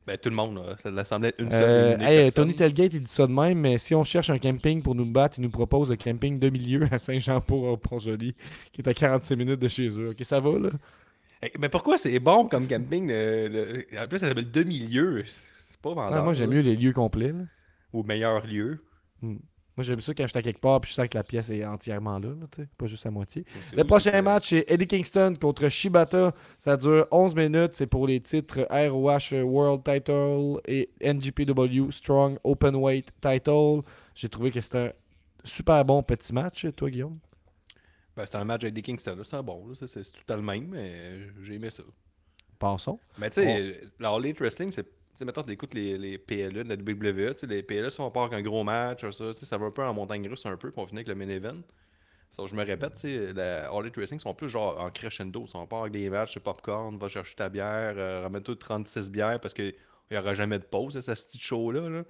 Ben, 0.05 0.17
tout 0.17 0.29
le 0.29 0.35
monde, 0.35 0.57
là, 0.57 0.75
ça 0.77 1.05
semblait 1.05 1.29
être 1.29 1.41
une 1.41 1.51
seule 1.51 1.63
Euh, 1.63 1.95
unique 1.95 2.07
hey. 2.07 2.31
Tony 2.33 2.53
Telgate, 2.53 2.93
il 2.93 3.01
dit 3.01 3.09
ça 3.11 3.25
de 3.25 3.31
même, 3.31 3.59
mais 3.59 3.77
si 3.77 3.95
on 3.95 4.03
cherche 4.03 4.29
un 4.29 4.37
camping 4.37 4.81
pour 4.83 4.93
nous 4.93 5.05
battre, 5.05 5.39
il 5.39 5.41
nous 5.43 5.49
propose 5.49 5.89
le 5.89 5.95
camping 5.95 6.37
de 6.37 6.49
milieu 6.49 6.87
à 6.91 6.99
Saint-Jean-Port-Pont-Joli, 6.99 8.35
qui 8.73 8.81
est 8.81 8.87
à 8.89 8.93
46 8.93 9.35
minutes 9.37 9.59
de 9.59 9.67
chez 9.69 9.87
eux. 9.97 10.09
Ok, 10.09 10.17
ça 10.23 10.39
va, 10.39 10.59
là? 10.59 10.69
Hey, 11.41 11.51
mais 11.59 11.69
pourquoi 11.69 11.97
c'est 11.97 12.19
bon 12.19 12.47
comme 12.47 12.67
camping? 12.67 13.07
le- 13.07 13.47
le- 13.47 13.99
En 13.99 14.07
plus, 14.07 14.19
ça 14.19 14.27
s'appelle 14.27 14.51
demi-lieu. 14.51 15.23
C'est 15.25 15.79
pas 15.81 15.93
vendeur. 15.93 16.19
Ah, 16.19 16.21
moi, 16.23 16.33
j'aime 16.33 16.49
mieux 16.51 16.59
les 16.61 16.75
lieux 16.75 16.93
complets. 16.93 17.31
là. 17.31 17.43
Ou 17.93 18.03
meilleur 18.03 18.45
lieu. 18.45 18.83
Moi, 19.21 19.37
j'aime 19.79 20.01
ça 20.01 20.13
quand 20.13 20.23
je 20.23 20.27
suis 20.29 20.37
à 20.37 20.41
quelque 20.41 20.59
part 20.59 20.81
puis 20.81 20.89
je 20.89 20.95
sens 20.95 21.07
que 21.07 21.17
la 21.17 21.23
pièce 21.23 21.49
est 21.49 21.63
entièrement 21.65 22.19
là, 22.19 22.29
pas 22.77 22.85
juste 22.85 23.05
à 23.05 23.11
moitié. 23.11 23.45
Le 23.73 23.83
prochain 23.85 24.21
match, 24.21 24.49
c'est 24.49 24.65
Eddie 24.69 24.87
Kingston 24.87 25.35
contre 25.39 25.69
Shibata. 25.69 26.33
Ça 26.57 26.75
dure 26.75 27.07
11 27.11 27.33
minutes. 27.33 27.71
C'est 27.75 27.87
pour 27.87 28.05
les 28.05 28.19
titres 28.19 28.67
ROH 28.69 29.41
World 29.41 29.83
Title 29.85 30.59
et 30.67 30.89
NGPW 31.01 31.91
Strong 31.91 32.37
Openweight 32.43 33.09
Title. 33.21 33.81
J'ai 34.15 34.27
trouvé 34.27 34.51
que 34.51 34.59
c'était 34.59 34.77
un 34.89 34.91
super 35.45 35.85
bon 35.85 36.03
petit 36.03 36.33
match, 36.33 36.67
toi, 36.75 36.89
Guillaume? 36.89 37.17
Ben, 38.19 38.25
c'était 38.25 38.37
un 38.37 38.43
match 38.43 38.63
avec 38.65 38.73
des 38.73 38.81
Kingston. 38.81 39.17
C'est 39.23 39.41
bon. 39.41 39.73
C'est 39.75 40.01
tout 40.03 40.33
le 40.33 40.41
même, 40.41 40.67
mais 40.67 41.21
j'ai 41.41 41.53
aimé 41.53 41.69
ça. 41.69 41.83
Passons. 42.59 42.99
Mais 43.17 43.29
tu 43.29 43.35
sais, 43.35 43.79
la 43.97 44.09
All 44.09 44.25
Elite 44.25 44.41
Wrestling, 44.41 44.73
c'est. 44.73 44.83
Tu 44.83 44.89
sais, 45.15 45.23
mettons, 45.23 45.41
tu 45.41 45.53
écoutes 45.53 45.73
les, 45.73 45.97
les 45.97 46.17
PLE 46.17 46.65
de 46.65 46.67
la 46.67 46.75
WWE, 46.75 47.33
tu 47.33 47.39
sais, 47.39 47.47
les 47.47 47.63
PLE 47.63 47.89
sont 47.89 48.11
pas 48.11 48.23
avec 48.23 48.33
un 48.33 48.41
gros 48.41 48.65
match, 48.65 49.09
ça, 49.09 49.27
tu 49.27 49.33
sais, 49.33 49.45
ça 49.45 49.57
va 49.57 49.67
un 49.67 49.71
peu 49.71 49.85
en 49.85 49.93
montagne 49.93 50.27
russe, 50.27 50.45
un 50.45 50.57
peu, 50.57 50.69
puis 50.69 50.81
on 50.81 50.85
finit 50.85 50.99
avec 50.99 51.07
le 51.07 51.15
main 51.15 51.29
event. 51.29 51.61
So, 52.29 52.45
je 52.45 52.55
me 52.55 52.65
répète, 52.65 52.95
tu 52.95 53.01
sais, 53.01 53.33
la 53.33 53.69
All 53.69 53.83
Elite 53.83 53.95
Wrestling 53.95 54.19
sont 54.19 54.33
plus 54.33 54.49
genre 54.49 54.81
en 54.81 54.89
crescendo, 54.89 55.45
ils 55.45 55.49
sont 55.49 55.65
pas 55.65 55.79
avec 55.79 55.93
des 55.93 56.09
matchs, 56.09 56.33
c'est 56.33 56.39
popcorn, 56.41 56.97
va 56.97 57.07
chercher 57.07 57.35
ta 57.35 57.47
bière, 57.47 57.93
euh, 57.97 58.21
ramène-toi 58.23 58.55
36 58.57 59.11
bières 59.11 59.39
parce 59.39 59.53
qu'il 59.53 59.73
n'y 60.11 60.17
aura 60.17 60.33
jamais 60.33 60.59
de 60.59 60.65
pause, 60.65 60.97
à 60.97 61.01
ce 61.01 61.25
petit 61.25 61.39
show-là. 61.39 61.87
Là. 61.89 62.03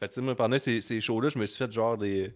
Fait 0.00 0.08
que, 0.08 0.12
tu 0.12 0.14
sais, 0.14 0.22
moi, 0.22 0.34
pendant 0.34 0.58
ces, 0.58 0.80
ces 0.80 1.00
shows-là, 1.00 1.28
je 1.28 1.38
me 1.38 1.44
suis 1.44 1.58
fait 1.58 1.70
genre 1.70 1.98
des. 1.98 2.34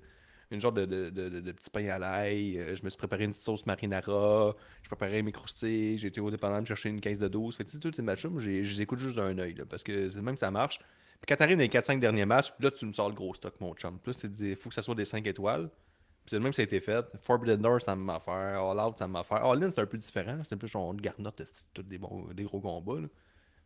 Une 0.50 0.60
genre 0.60 0.72
de, 0.72 0.86
de, 0.86 1.10
de, 1.10 1.52
petit 1.52 1.70
pain 1.70 1.88
à 1.88 1.98
l'ail. 1.98 2.58
euh, 2.58 2.74
je 2.76 2.84
me 2.84 2.88
suis 2.88 2.96
préparé 2.96 3.24
une 3.24 3.32
sauce 3.32 3.66
marinara. 3.66 4.54
Je 4.82 4.88
préparais 4.88 5.22
mes 5.22 5.32
croustilles. 5.32 5.98
J'ai 5.98 6.08
été 6.08 6.20
au 6.20 6.30
dépendant 6.30 6.60
me 6.60 6.66
chercher 6.66 6.88
une 6.88 7.00
caisse 7.00 7.18
de 7.18 7.26
12. 7.26 7.56
Fait 7.56 7.64
que, 7.64 7.78
tous 7.78 7.92
ces 7.92 8.02
matchs-là, 8.02 8.30
je 8.38 8.50
les 8.50 8.80
écoute 8.82 9.00
juste 9.00 9.16
d'un 9.16 9.36
œil. 9.38 9.54
Parce 9.68 9.82
que 9.82 10.08
c'est 10.08 10.22
même 10.22 10.34
que 10.34 10.40
ça 10.40 10.50
marche. 10.52 10.78
Puis 10.78 11.26
quand 11.28 11.36
t'arrives 11.36 11.56
dans 11.56 11.62
les 11.62 11.68
4-5 11.68 11.98
derniers 11.98 12.26
matchs, 12.26 12.52
là, 12.60 12.70
tu 12.70 12.86
me 12.86 12.92
sors 12.92 13.08
le 13.08 13.14
gros 13.14 13.34
stock, 13.34 13.60
mon 13.60 13.74
chum. 13.74 13.98
Là, 14.06 14.12
c'est 14.12 14.38
il 14.38 14.54
faut 14.54 14.68
que 14.68 14.74
ça 14.74 14.82
soit 14.82 14.94
des 14.94 15.04
5 15.04 15.26
étoiles. 15.26 15.68
Puis 15.68 16.30
c'est 16.30 16.36
le 16.36 16.42
même 16.42 16.50
que 16.50 16.56
ça 16.56 16.62
a 16.62 16.64
été 16.64 16.78
fait. 16.80 17.04
Forbidden 17.22 17.60
Door, 17.60 17.82
ça 17.82 17.96
m'a 17.96 18.20
fait. 18.20 18.30
All 18.30 18.78
Out, 18.78 18.98
ça 18.98 19.08
m'a 19.08 19.24
fait. 19.24 19.34
All 19.34 19.62
In, 19.64 19.70
c'est 19.70 19.80
un 19.80 19.86
peu 19.86 19.98
différent. 19.98 20.40
C'est 20.44 20.54
un 20.54 20.58
peu 20.58 20.66
genre 20.66 20.94
de 20.94 21.00
garnotte, 21.00 21.42
tous 21.74 21.82
des, 21.82 21.98
bons, 21.98 22.28
des 22.34 22.44
gros 22.44 22.60
combats. 22.60 23.00
là. 23.00 23.08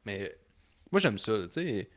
Mais 0.06 0.34
moi, 0.90 0.98
j'aime 0.98 1.18
ça. 1.18 1.32
Tu 1.44 1.52
sais, 1.52 1.90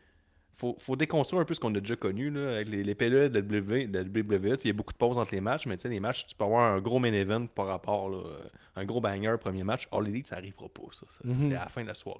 faut, 0.55 0.75
faut 0.79 0.95
déconstruire 0.95 1.41
un 1.41 1.45
peu 1.45 1.53
ce 1.53 1.59
qu'on 1.59 1.73
a 1.75 1.79
déjà 1.79 1.95
connu 1.95 2.29
là, 2.29 2.55
avec 2.55 2.69
les, 2.69 2.83
les 2.83 2.95
PLE 2.95 3.29
de 3.29 3.39
la 3.39 3.45
WWE. 3.45 3.87
de 3.91 3.97
la 3.99 4.03
WWE. 4.03 4.57
Il 4.63 4.67
y 4.67 4.69
a 4.69 4.73
beaucoup 4.73 4.93
de 4.93 4.97
pauses 4.97 5.17
entre 5.17 5.33
les 5.33 5.41
matchs, 5.41 5.65
mais 5.65 5.75
tu 5.77 5.83
sais, 5.83 5.89
les 5.89 5.99
matchs, 5.99 6.27
tu 6.27 6.35
peux 6.35 6.43
avoir 6.45 6.71
un 6.73 6.79
gros 6.79 6.99
main 6.99 7.11
event 7.13 7.47
par 7.47 7.67
rapport, 7.67 8.09
là, 8.09 8.17
euh, 8.17 8.39
un 8.75 8.85
gros 8.85 9.01
banger 9.01 9.35
premier 9.39 9.63
match. 9.63 9.87
All 9.91 10.07
Elite, 10.07 10.27
ça 10.27 10.35
arrivera 10.37 10.67
pas, 10.69 10.83
ça. 10.91 11.05
ça. 11.09 11.19
Mhm. 11.23 11.33
C'est 11.35 11.55
à 11.55 11.59
la 11.61 11.67
fin 11.67 11.81
de 11.81 11.87
la 11.87 11.93
soirée. 11.93 12.19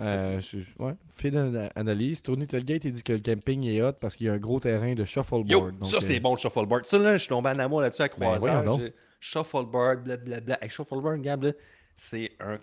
Euh, 0.00 0.40
je- 0.40 0.58
je- 0.58 0.82
ouais. 0.82 0.94
Fait 1.10 1.30
d'analyse. 1.30 2.20
Tony 2.20 2.48
Telgate, 2.48 2.84
il 2.84 2.90
dit 2.92 3.02
que 3.04 3.12
le 3.12 3.20
camping 3.20 3.64
est 3.64 3.80
hot 3.80 3.92
parce 4.00 4.16
qu'il 4.16 4.26
y 4.26 4.28
a 4.28 4.32
un 4.32 4.38
gros 4.38 4.58
terrain 4.58 4.92
de 4.94 5.04
shuffleboard. 5.04 5.48
Yo, 5.48 5.70
Donc, 5.70 5.86
ça 5.86 6.00
c'est 6.00 6.16
euh, 6.16 6.20
bon 6.20 6.32
le 6.34 6.38
shuffleboard. 6.40 6.84
Ça 6.86 6.98
là, 6.98 7.12
je 7.12 7.18
suis 7.22 7.28
tombé 7.28 7.50
en 7.50 7.58
amour 7.60 7.80
là-dessus 7.80 8.02
à 8.02 8.08
croisage. 8.08 8.64
donc. 8.64 8.80
J'ai- 8.80 8.92
Shuffleboard, 9.20 10.02
blablabla. 10.04 10.58
Hey, 10.60 10.68
shuffleboard, 10.68 11.18
regarde, 11.18 11.56
c'est 11.96 12.32
un. 12.40 12.58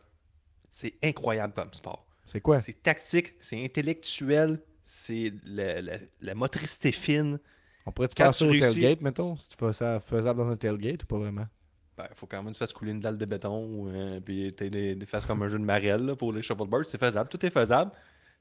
C'est 0.70 0.94
incroyable 1.02 1.54
comme 1.54 1.74
sport. 1.74 2.06
C'est 2.28 2.40
quoi? 2.42 2.60
C'est 2.60 2.84
tactique, 2.84 3.34
c'est 3.40 3.64
intellectuel, 3.64 4.60
c'est 4.84 5.34
la, 5.46 5.82
la- 5.82 5.98
la 6.22 6.36
motricité 6.36 6.92
fine. 6.92 7.40
On 7.86 7.92
pourrait-tu 7.92 8.16
Quand 8.16 8.26
faire 8.26 8.36
ça 8.36 8.46
au 8.46 8.50
réussis- 8.50 8.74
tailgate, 8.82 9.02
mettons? 9.02 9.36
Si 9.38 9.50
tu 9.50 9.56
fais 9.58 9.74
ça 9.74 10.00
faisable 10.00 10.40
dans 10.40 10.50
un 10.50 10.56
tailgate 10.58 11.04
ou 11.04 11.06
pas 11.08 11.18
vraiment? 11.18 11.48
Ben, 11.98 12.08
faut 12.14 12.26
quand 12.28 12.38
même 12.38 12.48
que 12.48 12.58
tu 12.58 12.60
fasses 12.60 12.74
couler 12.74 12.92
une 12.92 13.00
dalle 13.00 13.18
de 13.18 13.26
béton, 13.26 13.88
euh, 13.94 14.20
puis 14.20 14.54
tu 14.58 14.70
des, 14.70 14.96
des 14.96 15.06
fasses 15.06 15.26
comme 15.26 15.42
un 15.44 15.50
jeu 15.50 15.60
de 15.60 15.64
marelle 15.64 16.06
là, 16.06 16.16
pour 16.16 16.32
les 16.34 16.42
shuffleboards. 16.42 16.86
C'est 16.86 16.98
faisable, 17.00 17.30
tout 17.30 17.44
est 17.46 17.50
faisable. 17.50 17.92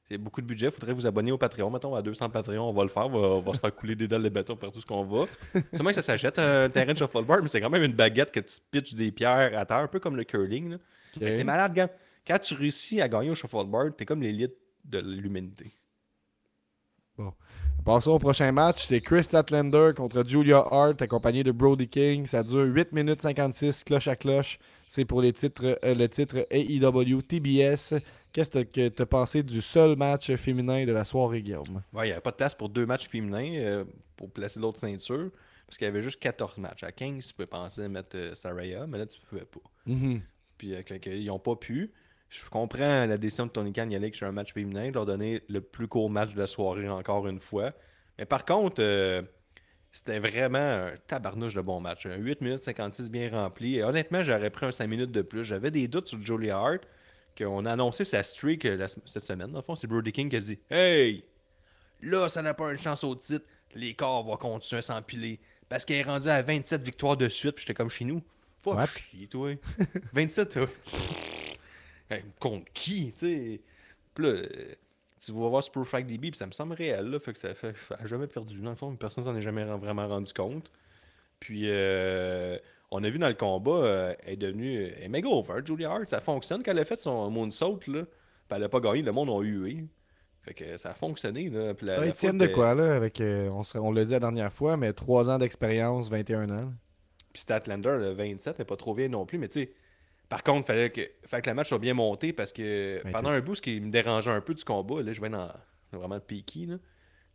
C'est 0.03 0.17
beaucoup 0.17 0.41
de 0.41 0.47
budget. 0.47 0.71
Faudrait 0.71 0.93
vous 0.93 1.05
abonner 1.07 1.31
au 1.31 1.37
Patreon. 1.37 1.69
Mettons, 1.69 1.93
à 1.95 2.01
200 2.01 2.29
Patreon, 2.31 2.69
on 2.69 2.73
va 2.73 2.83
le 2.83 2.89
faire. 2.89 3.05
On 3.05 3.09
va, 3.09 3.27
on 3.27 3.41
va 3.41 3.53
se 3.53 3.59
faire 3.59 3.73
couler 3.75 3.95
des 3.95 4.07
dalles 4.07 4.23
de 4.23 4.29
béton 4.29 4.55
partout 4.55 4.81
ce 4.81 4.85
qu'on 4.85 5.03
va. 5.05 5.25
C'est 5.71 5.83
que 5.83 5.93
ça 5.93 6.01
s'achète 6.01 6.39
un 6.39 6.69
terrain 6.69 6.93
de 6.93 6.97
shuffleboard, 6.97 7.43
mais 7.43 7.47
c'est 7.49 7.61
quand 7.61 7.69
même 7.69 7.83
une 7.83 7.93
baguette 7.93 8.31
que 8.31 8.39
tu 8.39 8.57
pitches 8.71 8.93
des 8.93 9.11
pierres 9.11 9.57
à 9.57 9.65
terre, 9.65 9.77
un 9.77 9.87
peu 9.87 9.99
comme 9.99 10.15
le 10.17 10.23
curling. 10.23 10.77
Mais 11.19 11.31
c'est 11.31 11.43
malade, 11.43 11.73
gars. 11.73 11.89
Quand 12.27 12.39
tu 12.39 12.53
réussis 12.55 12.99
à 13.01 13.07
gagner 13.09 13.29
au 13.29 13.35
shuffleboard, 13.35 13.95
t'es 13.95 14.05
comme 14.05 14.21
l'élite 14.21 14.55
de 14.85 14.99
l'humanité. 14.99 15.71
Passons 17.85 18.11
au 18.11 18.19
prochain 18.19 18.51
match. 18.51 18.85
C'est 18.85 19.01
Chris 19.01 19.23
Statlander 19.23 19.91
contre 19.95 20.23
Julia 20.27 20.63
Hart, 20.69 21.01
accompagné 21.01 21.43
de 21.43 21.51
Brody 21.51 21.87
King. 21.87 22.25
Ça 22.27 22.43
dure 22.43 22.63
8 22.65 22.91
minutes 22.91 23.21
56, 23.21 23.83
cloche 23.83 24.07
à 24.07 24.15
cloche. 24.15 24.59
C'est 24.87 25.05
pour 25.05 25.21
les 25.21 25.33
titres, 25.33 25.79
euh, 25.83 25.95
le 25.95 26.07
titre 26.07 26.45
AEW 26.51 27.21
TBS. 27.23 27.93
Qu'est-ce 28.33 28.51
que 28.63 28.87
tu 28.89 29.01
as 29.01 29.05
pensé 29.05 29.41
du 29.43 29.61
seul 29.61 29.95
match 29.95 30.31
féminin 30.35 30.85
de 30.85 30.91
la 30.91 31.03
soirée, 31.03 31.41
Guillaume? 31.41 31.81
Ouais, 31.93 32.03
il 32.05 32.09
n'y 32.09 32.11
avait 32.11 32.21
pas 32.21 32.31
de 32.31 32.35
place 32.35 32.53
pour 32.55 32.69
deux 32.69 32.85
matchs 32.85 33.07
féminins 33.07 33.55
euh, 33.55 33.83
pour 34.15 34.29
placer 34.29 34.59
l'autre 34.59 34.79
ceinture. 34.79 35.31
Parce 35.65 35.77
qu'il 35.77 35.85
y 35.85 35.87
avait 35.89 36.01
juste 36.01 36.19
14 36.19 36.57
matchs. 36.57 36.83
À 36.83 36.91
15, 36.91 37.25
tu 37.25 37.33
pouvais 37.33 37.45
penser 37.47 37.87
mettre 37.87 38.15
euh, 38.15 38.35
Saraya, 38.35 38.85
mais 38.87 38.97
là, 38.99 39.05
tu 39.05 39.19
pouvais 39.27 39.45
pas. 39.45 39.61
Puis 40.57 40.73
que- 40.85 40.93
que- 40.97 41.09
ils 41.09 41.25
n'ont 41.25 41.39
pas 41.39 41.55
pu. 41.55 41.91
Je 42.31 42.45
comprends 42.49 43.05
la 43.05 43.17
décision 43.17 43.45
de 43.45 43.51
Tony 43.51 43.73
Khan 43.73 43.89
y 43.89 43.95
aller 43.95 44.09
sur 44.13 44.25
un 44.25 44.31
match 44.31 44.53
féminin, 44.53 44.87
de 44.87 44.93
leur 44.93 45.05
donner 45.05 45.43
le 45.49 45.59
plus 45.59 45.89
court 45.89 46.09
match 46.09 46.33
de 46.33 46.39
la 46.39 46.47
soirée 46.47 46.87
encore 46.87 47.27
une 47.27 47.41
fois. 47.41 47.73
Mais 48.17 48.23
par 48.23 48.45
contre, 48.45 48.81
euh, 48.81 49.21
c'était 49.91 50.19
vraiment 50.19 50.57
un 50.57 50.93
tabarnouche 51.07 51.55
de 51.55 51.61
bon 51.61 51.81
match. 51.81 52.05
Un 52.05 52.15
8 52.15 52.39
minutes 52.39 52.63
56 52.63 53.09
bien 53.09 53.29
rempli. 53.31 53.75
Et 53.75 53.83
honnêtement, 53.83 54.23
j'aurais 54.23 54.49
pris 54.49 54.65
un 54.65 54.71
5 54.71 54.87
minutes 54.87 55.11
de 55.11 55.21
plus. 55.21 55.43
J'avais 55.43 55.71
des 55.71 55.89
doutes 55.89 56.07
sur 56.07 56.21
Julia 56.21 56.57
Hart, 56.57 56.87
qu'on 57.37 57.65
a 57.65 57.73
annoncé 57.73 58.05
sa 58.05 58.23
streak 58.23 58.63
euh, 58.63 58.77
la 58.77 58.87
cette 58.87 59.25
semaine. 59.25 59.51
Dans 59.51 59.59
le 59.59 59.63
fond, 59.63 59.75
c'est 59.75 59.87
Brody 59.87 60.13
King 60.13 60.29
qui 60.29 60.37
a 60.37 60.39
dit 60.39 60.59
Hey, 60.69 61.25
là, 62.01 62.29
ça 62.29 62.41
n'a 62.41 62.53
pas 62.53 62.71
une 62.71 62.79
chance 62.79 63.03
au 63.03 63.13
titre. 63.13 63.45
Les 63.75 63.93
corps 63.93 64.23
vont 64.23 64.37
continuer 64.37 64.79
à 64.79 64.83
s'empiler. 64.83 65.41
Parce 65.67 65.83
qu'elle 65.83 65.97
est 65.97 66.03
rendue 66.03 66.29
à 66.29 66.41
27 66.41 66.81
victoires 66.81 67.17
de 67.17 67.27
suite. 67.27 67.55
Puis 67.55 67.65
j'étais 67.67 67.73
comme 67.73 67.89
chez 67.89 68.05
nous. 68.05 68.21
Faut 68.63 68.77
chier, 68.85 69.27
toi. 69.27 69.51
27, 70.13 70.49
toi. 70.49 70.67
Contre 72.39 72.65
qui, 72.73 73.11
tu 73.13 73.19
sais? 73.19 73.61
Puis 74.13 74.25
là, 74.25 74.29
euh, 74.31 74.75
tu 75.23 75.31
vas 75.31 75.47
voir 75.49 75.63
Super 75.63 75.85
Fight 75.87 76.07
DB, 76.07 76.31
puis 76.31 76.37
ça 76.37 76.45
me 76.47 76.51
semble 76.51 76.73
réel, 76.73 77.05
là. 77.07 77.19
Fait 77.19 77.33
que 77.33 77.39
ça 77.39 77.53
fait. 77.53 77.73
Elle 77.91 77.97
a 78.03 78.05
jamais 78.05 78.27
perdu, 78.27 78.59
dans 78.61 78.71
le 78.71 78.75
fond. 78.75 78.95
Personne 78.95 79.23
s'en 79.23 79.35
est 79.35 79.41
jamais 79.41 79.63
vraiment 79.63 80.07
rendu 80.07 80.33
compte. 80.33 80.71
Puis, 81.39 81.63
euh, 81.65 82.57
on 82.91 83.03
a 83.03 83.09
vu 83.09 83.17
dans 83.19 83.27
le 83.27 83.33
combat, 83.33 83.71
euh, 83.71 84.13
elle 84.25 84.33
est 84.33 84.37
devenue. 84.37 84.83
Elle 84.83 85.03
est 85.03 85.07
méga 85.09 85.29
over, 85.29 85.61
Julia 85.65 85.91
Hart. 85.91 86.09
Ça 86.09 86.19
fonctionne 86.19 86.61
quand 86.63 86.71
elle 86.71 86.79
a 86.79 86.85
fait 86.85 86.99
son 86.99 87.29
moonsault, 87.31 87.79
là. 87.87 88.03
Puis 88.03 88.57
elle 88.57 88.63
a 88.63 88.69
pas 88.69 88.79
gagné, 88.79 89.01
le 89.01 89.11
monde 89.11 89.29
a 89.29 89.41
hué. 89.41 89.85
Fait 90.43 90.53
que 90.55 90.75
ça 90.77 90.89
a 90.89 90.93
fonctionné, 90.93 91.49
là. 91.49 91.73
Puis 91.75 91.85
la- 91.85 91.93
Ouais, 91.99 91.99
la 92.01 92.07
ils 92.07 92.13
tiennent 92.13 92.37
de 92.37 92.47
quoi, 92.47 92.73
là? 92.73 92.95
Avec, 92.95 93.21
euh, 93.21 93.49
on 93.49 93.61
on 93.79 93.91
l'a 93.91 94.05
dit 94.05 94.11
la 94.11 94.19
dernière 94.19 94.51
fois, 94.51 94.75
mais 94.75 94.91
3 94.91 95.29
ans 95.29 95.37
d'expérience, 95.37 96.09
21 96.09 96.49
ans. 96.49 96.73
Puis 97.31 97.41
Statlander, 97.43 97.97
le 97.99 98.11
27, 98.11 98.59
n'est 98.59 98.65
pas 98.65 98.75
trop 98.75 98.93
vieille 98.93 99.07
non 99.09 99.25
plus. 99.25 99.37
Mais 99.37 99.47
tu 99.47 99.61
sais, 99.61 99.71
par 100.31 100.43
contre, 100.43 100.65
fallait 100.65 100.89
que, 100.89 101.01
fallait 101.25 101.41
que 101.41 101.49
la 101.49 101.53
match 101.53 101.67
soit 101.67 101.77
bien 101.77 101.93
monté 101.93 102.31
parce 102.31 102.53
que 102.53 103.01
pendant 103.11 103.31
un 103.31 103.41
bout, 103.41 103.55
ce 103.55 103.61
qui 103.61 103.81
me 103.81 103.91
dérangeait 103.91 104.31
un 104.31 104.39
peu 104.39 104.53
du 104.53 104.63
combat, 104.63 105.01
là, 105.01 105.11
je 105.11 105.19
vais 105.19 105.27
dans 105.27 105.51
vraiment 105.91 106.15
le 106.15 106.21
peaky, 106.21 106.67
là, 106.67 106.77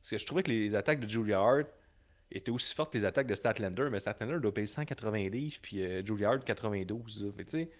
Parce 0.01 0.13
que 0.13 0.19
je 0.19 0.25
trouvais 0.25 0.43
que 0.43 0.51
les 0.51 0.75
attaques 0.75 1.01
de 1.01 1.07
Julia 1.07 1.39
Hart 1.39 1.67
étaient 2.33 2.51
aussi 2.51 2.75
fortes 2.75 2.95
que 2.95 2.97
les 2.97 3.05
attaques 3.05 3.27
de 3.27 3.35
Statlander, 3.35 3.91
mais 3.93 4.01
Statlander 4.01 4.41
doit 4.41 4.55
payer 4.55 4.67
180 4.67 5.29
livres, 5.29 5.59
puis 5.61 5.83
euh, 5.83 6.03
Julia 6.07 6.31
Hart 6.31 6.45
92. 6.45 7.23
là. 7.23 7.33
Fait 7.33 7.45
que, 7.45 7.51
tu 7.51 7.59
sais, 7.59 7.71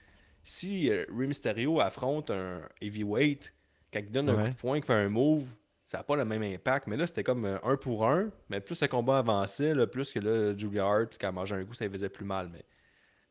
si 0.45 0.91
euh, 0.91 1.07
Rey 1.09 1.27
Mysterio 1.27 1.81
affronte 1.81 2.31
un 2.31 2.61
heavyweight, 2.83 3.55
quand 3.91 4.01
il 4.01 4.11
donne 4.11 4.29
un 4.29 4.43
coup 4.43 4.51
de 4.51 4.55
poing, 4.55 4.75
qu'il 4.75 4.85
fait 4.85 4.93
un 4.93 5.09
move, 5.09 5.49
ça 5.87 5.97
n'a 5.97 6.05
pas 6.05 6.17
le 6.17 6.27
même 6.27 6.43
impact. 6.43 6.89
Mais 6.89 6.99
là, 6.99 7.07
c'était 7.07 7.25
comme 7.25 7.47
euh, 7.47 7.57
un 7.63 7.79
pour 7.79 8.07
un, 8.07 8.31
mais 8.51 8.61
plus 8.61 8.83
le 8.83 8.89
combat 8.89 9.21
avançait, 9.21 9.73
là, 9.73 9.87
plus 9.87 10.13
que 10.13 10.19
là, 10.19 10.55
Julia 10.55 10.85
Hart, 10.85 11.17
quand 11.19 11.29
elle 11.29 11.35
mangeait 11.35 11.57
un 11.57 11.65
coup, 11.65 11.73
ça 11.73 11.87
lui 11.87 11.93
faisait 11.93 12.11
plus 12.11 12.27
mal. 12.27 12.51
Mais 12.53 12.67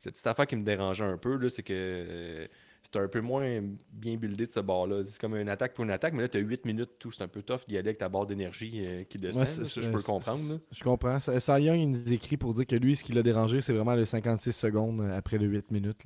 cette 0.06 0.14
petite 0.14 0.28
affaire 0.28 0.46
qui 0.46 0.56
me 0.56 0.64
dérangeait 0.64 1.04
un 1.04 1.18
peu, 1.18 1.50
c'est 1.50 1.64
que 1.64 1.74
euh, 1.74 2.48
c'était 2.84 3.00
un 3.00 3.08
peu 3.08 3.22
moins 3.22 3.62
bien 3.92 4.16
buildé 4.18 4.46
de 4.46 4.52
ce 4.52 4.60
bord-là. 4.60 5.04
C'est 5.04 5.20
comme 5.20 5.36
une 5.36 5.50
attaque 5.50 5.74
pour 5.74 5.84
une 5.84 5.90
attaque, 5.90 6.14
mais 6.14 6.22
là, 6.22 6.30
tu 6.30 6.38
as 6.38 6.42
8 6.42 6.64
minutes, 6.66 6.92
tout. 7.00 7.12
C'est 7.12 7.24
un 7.24 7.28
peu 7.28 7.42
tough 7.42 7.62
d'y 7.68 7.76
aller 7.78 7.88
avec 7.90 7.98
ta 7.98 8.08
barre 8.08 8.28
d'énergie 8.28 8.86
euh, 8.86 9.04
qui 9.06 9.18
descend. 9.18 9.42
Ouais, 9.42 9.48
Ça, 9.48 9.82
je 9.82 9.90
peux 9.90 9.98
le 9.98 10.04
comprendre. 10.04 10.60
Je 10.72 10.84
comprends. 10.84 11.20
Sa 11.20 11.40
Cy 11.40 11.64
Young, 11.64 11.80
il 11.80 11.90
nous 11.90 12.14
écrit 12.14 12.38
pour 12.38 12.54
dire 12.54 12.68
que 12.68 12.76
lui, 12.76 12.96
ce 12.96 13.04
qui 13.04 13.14
l'a 13.14 13.24
dérangé, 13.24 13.62
c'est 13.62 13.74
vraiment 13.74 13.96
les 13.96 14.06
56 14.06 14.52
secondes 14.52 15.02
euh, 15.02 15.18
après 15.18 15.40
les 15.40 15.48
8 15.48 15.72
minutes. 15.72 16.04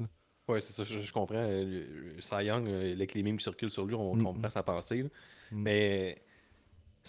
Ouais, 0.47 0.62
c'est 0.62 0.72
ça, 0.72 0.86
je, 0.86 1.02
je 1.02 1.14
comprends. 1.14 1.45
Cy 2.20 2.45
Young, 2.45 2.70
avec 2.70 3.14
les 3.14 3.24
mimes 3.24 3.38
qui 3.38 3.43
circulent 3.43 3.70
sur 3.70 3.86
lui, 3.86 3.95
on 3.95 4.16
Mm, 4.16 4.24
comprend 4.24 4.50
sa 4.50 4.64
pensée. 4.64 5.04
Mm. 5.04 5.10
Mais 5.52 6.22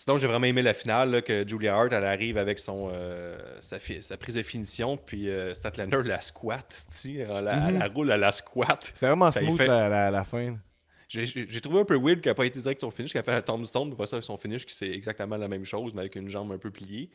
sinon, 0.03 0.17
j'ai 0.17 0.27
vraiment 0.27 0.47
aimé 0.47 0.63
la 0.63 0.73
finale, 0.73 1.11
là, 1.11 1.21
que 1.23 1.47
Julia 1.47 1.77
Hart, 1.77 1.93
elle 1.93 2.05
arrive 2.05 2.39
avec 2.39 2.59
son, 2.59 2.89
euh, 2.93 3.39
sa, 3.61 3.79
prise 4.17 4.35
de 4.37 4.43
finition, 4.43 4.97
puis 4.97 5.29
euh, 5.29 5.53
Statlander 5.53 6.03
la 6.05 6.21
squat, 6.23 6.67
tu 6.89 6.95
sais, 6.95 7.13
elle, 7.19 7.45
la- 7.45 7.69
elle 7.69 7.79
la 7.79 7.89
roule 7.89 8.11
à 8.11 8.17
la 8.17 8.33
squat. 8.33 8.93
C'est 8.95 9.07
vraiment 9.07 9.31
smooth 9.31 9.59
fait- 9.59 9.67
la, 9.67 9.89
la- 9.91 10.11
la 10.11 10.25
fin. 10.25 10.57
J'ai- 11.09 11.61
trouvé 11.61 11.81
un 11.81 11.85
peu 11.85 11.97
weird 11.99 12.21
qu'elle 12.21 12.31
n'a 12.31 12.35
pas 12.37 12.47
été 12.47 12.61
direct 12.61 12.81
son 12.81 12.91
finish, 12.91 13.13
qu'elle 13.13 13.21
a 13.21 13.25
fait 13.25 13.33
un 13.35 13.41
tombstone, 13.43 13.89
puis 13.89 13.95
après 13.95 14.07
ça, 14.07 14.23
son 14.23 14.37
finish, 14.37 14.65
qui 14.65 14.75
c'est 14.75 14.89
exactement 14.91 15.37
la 15.37 15.49
même 15.49 15.65
chose, 15.65 15.93
mais 15.93 16.01
avec 16.01 16.17
une 16.17 16.29
jambe 16.29 16.51
un 16.53 16.59
peu 16.59 16.71
pliée. 16.71 17.11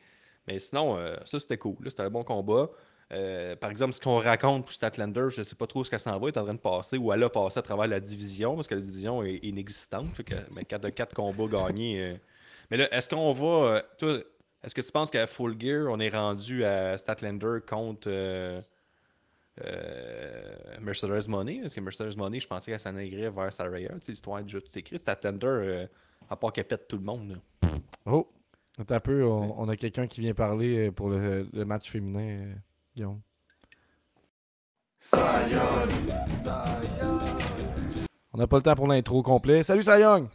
Mais 0.48 0.60
sinon, 0.60 0.98
euh, 0.98 1.16
ça 1.26 1.40
c'était 1.40 1.58
cool. 1.58 1.78
C'était 1.88 2.04
un 2.04 2.10
bon 2.12 2.24
combat. 2.24 2.70
Euh, 3.14 3.56
par 3.56 3.70
exemple, 3.72 3.94
ce 3.94 4.02
qu'on 4.02 4.20
raconte 4.20 4.64
pour 4.66 4.74
Statlander, 4.74 5.28
je 5.30 5.44
sais 5.44 5.56
pas 5.56 5.66
trop 5.68 5.84
ce 5.84 5.90
qu'elle 5.90 6.00
s'en 6.00 6.20
va, 6.20 6.28
elle 6.28 6.34
est 6.34 6.38
en 6.38 6.44
train 6.44 6.54
de 6.54 6.60
passer, 6.60 6.98
ou 6.98 7.12
elle 7.14 7.24
a 7.24 7.30
passé 7.30 7.58
à 7.60 7.62
travers 7.62 7.88
la 7.88 8.00
division, 8.00 8.56
parce 8.56 8.68
que 8.68 8.76
la 8.76 8.82
division 8.82 9.24
est 9.24 9.38
inexistante. 9.44 10.14
Fait 10.16 10.24
que, 10.24 10.36
mais 10.54 10.66
4 10.66 10.82
de 10.84 10.90
4 10.90 11.14
combats 11.16 11.48
gagnés. 11.48 12.18
Mais 12.72 12.78
là, 12.78 12.94
est-ce 12.96 13.10
qu'on 13.10 13.32
va. 13.32 13.46
euh, 13.48 13.82
toi, 13.98 14.20
est-ce 14.64 14.74
que 14.76 14.82
tu 14.82 14.92
penses 14.92 15.12
qu'à 15.12 15.28
Full 15.28 15.56
Gear, 15.60 15.88
on 15.92 16.00
est 16.00 16.10
rendu 16.10 16.64
à 16.66 16.98
Statlander 16.98 17.60
contre. 17.68 18.08
euh, 18.08 18.62
euh, 19.64 20.56
Mercedes 20.82 21.30
Money, 21.30 21.60
parce 21.62 21.74
que 21.74 21.80
Mercedes 21.80 22.18
Money, 22.18 22.40
je 22.40 22.48
pensais 22.48 22.72
qu'elle 22.72 22.80
s'en 22.80 22.98
irait 22.98 23.30
vers 23.30 23.54
Saraya. 23.54 23.90
Tu 23.96 24.06
sais, 24.08 24.12
l'histoire 24.12 24.40
est 24.40 24.44
déjà 24.44 24.60
tout 24.60 24.78
écrite. 24.78 25.00
Statlander, 25.00 25.48
euh, 25.48 25.88
à 26.30 26.36
part 26.36 26.52
qu'elle 26.52 26.66
pète 26.66 26.88
tout 26.88 26.98
le 26.98 27.04
monde. 27.04 27.40
là. 27.64 27.70
Oh, 28.06 28.28
attends 28.78 28.96
un 28.96 29.00
peu, 29.00 29.24
on, 29.24 29.62
on 29.62 29.70
a 29.70 29.78
quelqu'un 29.78 30.08
qui 30.08 30.20
vient 30.22 30.34
parler 30.34 30.92
pour 30.92 31.10
le, 31.10 31.48
le 31.54 31.66
match 31.66 31.90
féminin, 31.90 32.54
Guillaume. 32.96 33.22
On 38.34 38.38
n'a 38.38 38.48
pas 38.48 38.58
le 38.58 38.62
temps 38.64 38.76
pour 38.76 38.88
l'intro 38.88 39.22
complet. 39.24 39.64
Salut 39.64 39.84
Cy 39.84 40.00
Young! 40.00 40.28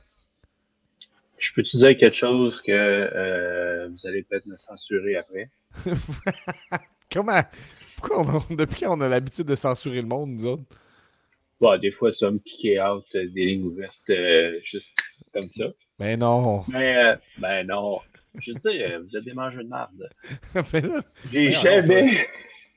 Je 1.41 1.53
peux 1.55 1.62
te 1.62 1.76
dire 1.76 1.97
quelque 1.97 2.14
chose 2.14 2.61
que 2.61 2.70
euh, 2.70 3.88
vous 3.88 4.07
allez 4.07 4.22
peut-être 4.22 4.47
me 4.47 4.57
censurer 4.57 5.16
après. 5.16 5.51
Comment? 7.12 7.41
Pourquoi 7.97 8.20
on 8.20 8.38
a- 8.38 8.55
depuis 8.57 8.82
quand 8.82 8.97
on 8.97 9.01
a 9.01 9.09
l'habitude 9.09 9.47
de 9.47 9.55
censurer 9.55 10.03
le 10.03 10.07
monde, 10.09 10.30
nous 10.32 10.47
autres? 10.47 10.62
Bon, 11.61 11.78
des 11.78 11.91
fois, 11.91 12.12
tu 12.12 12.24
vas 12.24 12.30
me 12.30 12.38
kicker 12.38 12.80
out 12.80 13.05
euh, 13.14 13.28
des 13.28 13.45
lignes 13.45 13.64
ouvertes 13.64 13.95
euh, 14.11 14.59
juste 14.62 14.97
comme 15.32 15.49
ça. 15.49 15.64
Ben 15.99 16.18
non. 16.18 16.64
Mais, 16.68 16.97
euh, 16.97 17.16
ben 17.38 17.66
non. 17.66 18.01
Je 18.38 18.53
euh, 18.66 19.01
vous 19.01 19.16
êtes 19.16 19.24
des 19.24 19.32
mangeurs 19.32 19.64
de 19.64 19.68
marde. 19.68 20.09
Mais 20.72 20.80
là, 20.82 21.03
J'ai 21.32 21.51
jamais, 21.51 22.26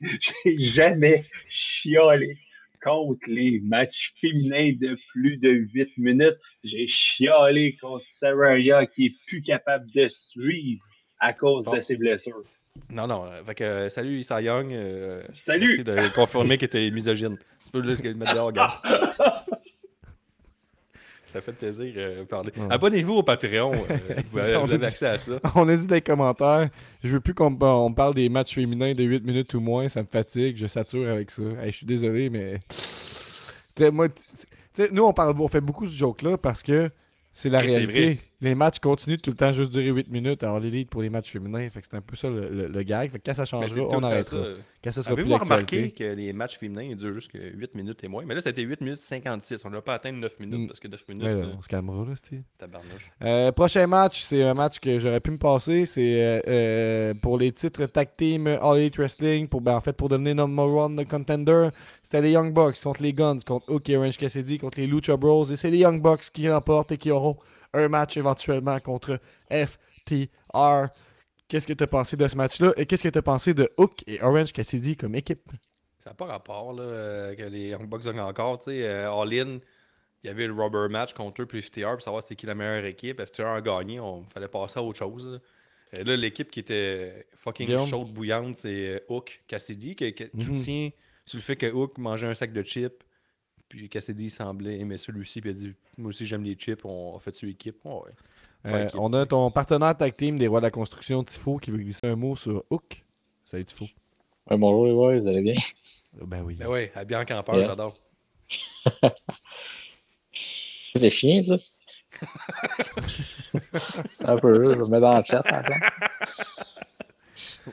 j'ai 0.00 0.58
jamais 0.58 1.24
chiolé 1.48 2.38
contre 2.84 3.26
les 3.28 3.60
matchs 3.64 4.12
féminins 4.20 4.72
de 4.78 4.96
plus 5.12 5.38
de 5.38 5.48
8 5.72 5.88
minutes. 5.96 6.36
J'ai 6.62 6.86
chiolé 6.86 7.76
contre 7.80 8.04
Saraya 8.04 8.86
qui 8.86 9.06
est 9.06 9.14
plus 9.26 9.40
capable 9.42 9.90
de 9.92 10.06
suivre 10.08 10.84
à 11.20 11.32
cause 11.32 11.64
Bon. 11.64 11.74
de 11.74 11.80
ses 11.80 11.96
blessures. 11.96 12.42
Non, 12.90 13.06
non. 13.06 13.24
euh, 13.24 13.42
Fait 13.44 13.54
que, 13.54 13.64
euh, 13.64 13.88
salut 13.88 14.18
Issa 14.18 14.42
Young. 14.42 14.72
euh, 14.72 15.22
Salut! 15.30 15.66
Merci 15.66 15.84
de 15.84 16.14
confirmer 16.14 16.58
qu'il 16.58 16.66
était 16.66 16.90
misogyne. 16.90 17.38
Tu 17.64 17.70
peux 17.72 17.80
le 17.80 18.14
mettre 18.14 18.34
dehors, 18.34 18.46
regarde. 18.48 18.80
Ça 21.34 21.40
fait 21.40 21.50
plaisir 21.50 21.92
euh, 21.96 22.20
de 22.20 22.24
parler. 22.26 22.52
Ouais. 22.56 22.68
Abonnez-vous 22.70 23.14
au 23.14 23.22
Patreon. 23.24 23.72
euh, 23.72 23.96
vous, 24.30 24.38
avez, 24.38 24.56
vous 24.56 24.72
avez 24.72 24.86
accès 24.86 25.06
à 25.06 25.18
ça. 25.18 25.32
on 25.56 25.68
a 25.68 25.74
dit 25.74 25.88
dans 25.88 25.96
les 25.96 26.00
commentaires, 26.00 26.70
je 27.02 27.08
veux 27.08 27.18
plus 27.18 27.34
qu'on 27.34 27.58
on 27.60 27.92
parle 27.92 28.14
des 28.14 28.28
matchs 28.28 28.54
féminins 28.54 28.94
de 28.94 29.02
8 29.02 29.24
minutes 29.24 29.52
ou 29.54 29.58
moins, 29.60 29.88
ça 29.88 30.02
me 30.02 30.06
fatigue, 30.06 30.56
je 30.56 30.68
sature 30.68 31.10
avec 31.10 31.32
ça. 31.32 31.42
Hey, 31.60 31.72
je 31.72 31.78
suis 31.78 31.86
désolé, 31.86 32.30
mais. 32.30 32.60
Moi, 33.90 34.06
nous, 34.92 35.02
on, 35.02 35.12
parle, 35.12 35.34
on 35.40 35.48
fait 35.48 35.60
beaucoup 35.60 35.86
ce 35.86 35.92
joke-là 35.92 36.38
parce 36.38 36.62
que 36.62 36.88
c'est 37.32 37.50
la 37.50 37.64
Et 37.64 37.66
réalité. 37.66 38.20
Les 38.44 38.54
matchs 38.54 38.78
continuent 38.78 39.16
tout 39.16 39.30
le 39.30 39.36
temps 39.36 39.52
juste 39.54 39.72
durer 39.72 39.88
8 39.88 40.10
minutes. 40.10 40.42
Alors, 40.42 40.60
l'élite 40.60 40.90
pour 40.90 41.00
les 41.00 41.08
matchs 41.08 41.30
féminins, 41.32 41.66
fait 41.70 41.80
que 41.80 41.86
c'est 41.90 41.96
un 41.96 42.02
peu 42.02 42.14
ça 42.14 42.28
le, 42.28 42.50
le- 42.50 42.68
le 42.68 42.82
gag. 42.82 43.10
Fait 43.10 43.18
que 43.18 43.22
quand 43.24 43.32
ça 43.34 43.46
changera, 43.46 43.86
on 43.90 44.02
arrêtera. 44.02 44.22
ça. 44.44 44.48
Quand 44.82 44.92
ça 44.92 45.02
sera 45.02 45.14
plus 45.14 45.22
Avez-vous 45.24 45.42
remarqué 45.44 45.90
que 45.92 46.04
les 46.04 46.32
matchs 46.34 46.58
féminins 46.58 46.82
ils 46.82 46.94
durent 46.96 47.14
juste 47.14 47.32
que 47.32 47.38
8 47.38 47.74
minutes 47.74 48.04
et 48.04 48.08
moins? 48.08 48.22
Mais 48.26 48.34
là, 48.34 48.42
c'était 48.42 48.60
8 48.60 48.82
minutes 48.82 49.00
56. 49.00 49.64
On 49.64 49.70
n'a 49.70 49.80
pas 49.80 49.94
atteint 49.94 50.12
9 50.12 50.38
minutes 50.40 50.60
Mm. 50.60 50.66
parce 50.66 50.78
que 50.78 50.88
9 50.88 51.08
minutes, 51.08 51.24
Ouais, 51.24 51.32
là, 51.32 51.46
euh, 51.46 51.52
on 51.58 51.62
se 51.62 51.68
calmera, 51.68 52.04
là, 52.06 52.14
Steve. 52.16 52.42
tabarnouche. 52.58 53.10
Euh, 53.22 53.50
prochain 53.52 53.86
match, 53.86 54.20
c'est 54.22 54.42
un 54.42 54.52
match 54.52 54.78
que 54.78 54.98
j'aurais 54.98 55.20
pu 55.20 55.30
me 55.30 55.38
passer. 55.38 55.86
C'est 55.86 56.42
euh, 56.46 57.14
pour 57.14 57.38
les 57.38 57.50
titres 57.50 57.86
Tag 57.86 58.08
Team 58.14 58.46
All 58.46 58.76
Elite 58.78 58.98
Wrestling. 58.98 59.48
Pour, 59.48 59.62
ben, 59.62 59.74
en 59.76 59.80
fait, 59.80 59.94
pour 59.94 60.10
devenir 60.10 60.34
number 60.34 60.66
one 60.68 61.02
contender, 61.06 61.68
c'était 62.02 62.20
les 62.20 62.32
Young 62.32 62.52
Bucks 62.52 62.78
contre 62.82 63.02
les 63.02 63.14
Guns, 63.14 63.38
contre 63.46 63.72
Hook 63.72 63.88
et 63.88 63.96
Orange 63.96 64.18
Cassidy, 64.18 64.58
contre 64.58 64.78
les 64.80 64.86
Lucha 64.86 65.16
Bros. 65.16 65.46
Et 65.46 65.56
c'est 65.56 65.70
les 65.70 65.78
Young 65.78 66.02
Bucks 66.02 66.24
qui 66.30 66.46
remportent 66.50 66.92
et 66.92 66.98
qui 66.98 67.10
auront 67.10 67.38
un 67.74 67.88
match 67.88 68.16
éventuellement 68.16 68.78
contre 68.80 69.20
FTR. 69.50 70.86
Qu'est-ce 71.48 71.66
que 71.66 71.72
tu 71.72 71.84
as 71.84 71.86
pensé 71.86 72.16
de 72.16 72.26
ce 72.26 72.36
match-là? 72.36 72.72
Et 72.76 72.86
qu'est-ce 72.86 73.02
que 73.02 73.08
tu 73.08 73.18
as 73.18 73.22
pensé 73.22 73.52
de 73.54 73.70
Hook 73.76 74.02
et 74.06 74.22
Orange 74.22 74.52
Cassidy 74.52 74.96
comme 74.96 75.14
équipe? 75.14 75.50
Ça 75.98 76.10
n'a 76.10 76.14
pas 76.14 76.26
rapport 76.26 76.72
là, 76.72 76.82
euh, 76.82 77.34
que 77.34 77.42
les 77.44 77.68
Young 77.68 77.86
Bucks 77.88 78.04
gagnent 78.04 78.20
encore. 78.20 78.58
Tu 78.58 78.64
sais, 78.72 78.82
euh, 78.86 79.10
All 79.12 79.28
In, 79.32 79.58
il 80.22 80.26
y 80.26 80.28
avait 80.30 80.46
le 80.46 80.52
rubber 80.54 80.88
match 80.90 81.12
contre 81.12 81.42
eux 81.42 81.46
puis 81.46 81.60
FTR 81.62 81.92
pour 81.92 82.02
savoir 82.02 82.22
c'était 82.22 82.36
qui 82.36 82.46
la 82.46 82.54
meilleure 82.54 82.84
équipe. 82.86 83.22
FTR 83.24 83.46
a 83.46 83.60
gagné, 83.60 84.00
on 84.00 84.24
fallait 84.24 84.48
passer 84.48 84.78
à 84.78 84.82
autre 84.82 84.98
chose. 84.98 85.28
Là, 85.28 86.00
Et 86.00 86.04
là, 86.04 86.16
l'équipe 86.16 86.50
qui 86.50 86.60
était 86.60 87.26
fucking 87.36 87.66
Guillaume? 87.66 87.86
chaude, 87.86 88.12
bouillante, 88.12 88.56
c'est 88.56 88.88
euh, 88.88 88.98
Hook, 89.08 89.42
Cassidy, 89.46 89.94
qui, 89.96 90.12
qui 90.14 90.28
tout 90.30 90.52
Mhm. 90.52 90.56
tient 90.56 90.90
sur 91.26 91.36
le 91.38 91.42
fait 91.42 91.56
que 91.56 91.70
Hook 91.70 91.98
mangeait 91.98 92.26
un 92.26 92.34
sac 92.34 92.52
de 92.52 92.62
chips. 92.62 93.04
Puis 93.68 93.88
Cassidy 93.88 94.30
semblait 94.30 94.78
aimer 94.78 94.98
celui-ci, 94.98 95.40
puis 95.40 95.50
il 95.50 95.54
a 95.54 95.56
dit 95.58 95.74
Moi 95.98 96.08
aussi 96.10 96.26
j'aime 96.26 96.44
les 96.44 96.54
chips, 96.54 96.84
on 96.84 97.18
fait 97.18 97.42
équipe? 97.44 97.76
Ouais, 97.84 97.92
ouais. 97.94 98.10
Faire 98.64 98.74
Euh, 98.74 98.84
équipe. 98.86 99.00
on 99.00 99.12
a 99.12 99.26
ton 99.26 99.50
partenaire 99.50 99.96
tag 99.96 100.14
team 100.16 100.38
des 100.38 100.46
Rois 100.46 100.60
de 100.60 100.66
la 100.66 100.70
Construction, 100.70 101.24
Tifo, 101.24 101.58
qui 101.58 101.70
veut 101.70 101.78
glisser 101.78 102.06
un 102.06 102.16
mot 102.16 102.36
sur 102.36 102.64
Hook. 102.70 103.04
Salut 103.44 103.64
Tifo. 103.64 103.86
Ouais, 104.50 104.56
bonjour 104.58 104.86
les 104.86 104.92
boys, 104.92 105.18
vous 105.18 105.28
allez 105.28 105.42
bien? 105.42 105.54
Ben 106.22 106.42
oui. 106.42 106.54
Ben 106.54 106.68
ouais, 106.68 106.92
à 106.94 107.04
bien 107.04 107.24
campeur, 107.24 107.56
Yes. 107.56 107.70
j'adore. 107.70 107.98
C'est 110.94 111.10
chien, 111.10 111.42
ça? 111.42 111.56
un 114.20 114.36
peu, 114.38 114.62
je 114.62 114.76
me 114.78 114.90
mets 114.90 115.00
dans 115.00 115.18
le 115.18 115.24
chat 115.24 115.40
la 115.50 115.62
place. 115.64 115.92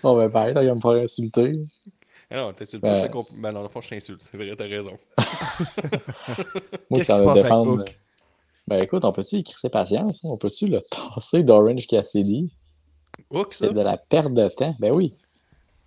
Bon, 0.02 0.18
ben, 0.18 0.30
pareil, 0.30 0.54
là, 0.56 0.64
il 0.64 0.70
va 0.70 0.76
me 0.76 0.82
faire 0.82 0.92
insulter. 1.04 1.54
Ah 2.32 2.38
non, 2.38 2.54
t'insultes 2.54 2.82
Ben- 2.82 3.12
pas, 3.12 3.24
ben 3.32 3.52
non, 3.52 3.60
dans 3.60 3.64
le 3.64 3.70
fond, 3.70 3.82
je 3.82 3.89
t'insulte. 3.89 4.24
C'est 4.24 4.38
vrai, 4.38 4.56
t'as 4.56 4.64
raison. 4.66 4.98
Moi, 6.89 7.00
Qu'est-ce 7.00 7.08
ça 7.14 7.24
va 7.24 7.34
défendre. 7.34 7.80
Hook? 7.82 7.98
Ben, 8.68 8.80
écoute, 8.82 9.04
on 9.06 9.12
peut-tu 9.12 9.38
écrire 9.38 9.58
ses 9.58 9.70
patience? 9.70 10.24
On 10.24 10.38
peut-tu 10.38 10.68
le 10.68 10.80
tasser 10.82 11.44
d'Orange 11.44 11.88
Cassidy? 11.88 12.52
C'est 13.50 13.74
de 13.74 13.82
la 13.82 13.98
perte 13.98 14.34
de 14.34 14.48
temps. 14.50 14.76
Ben 14.80 14.92
oui. 14.92 15.14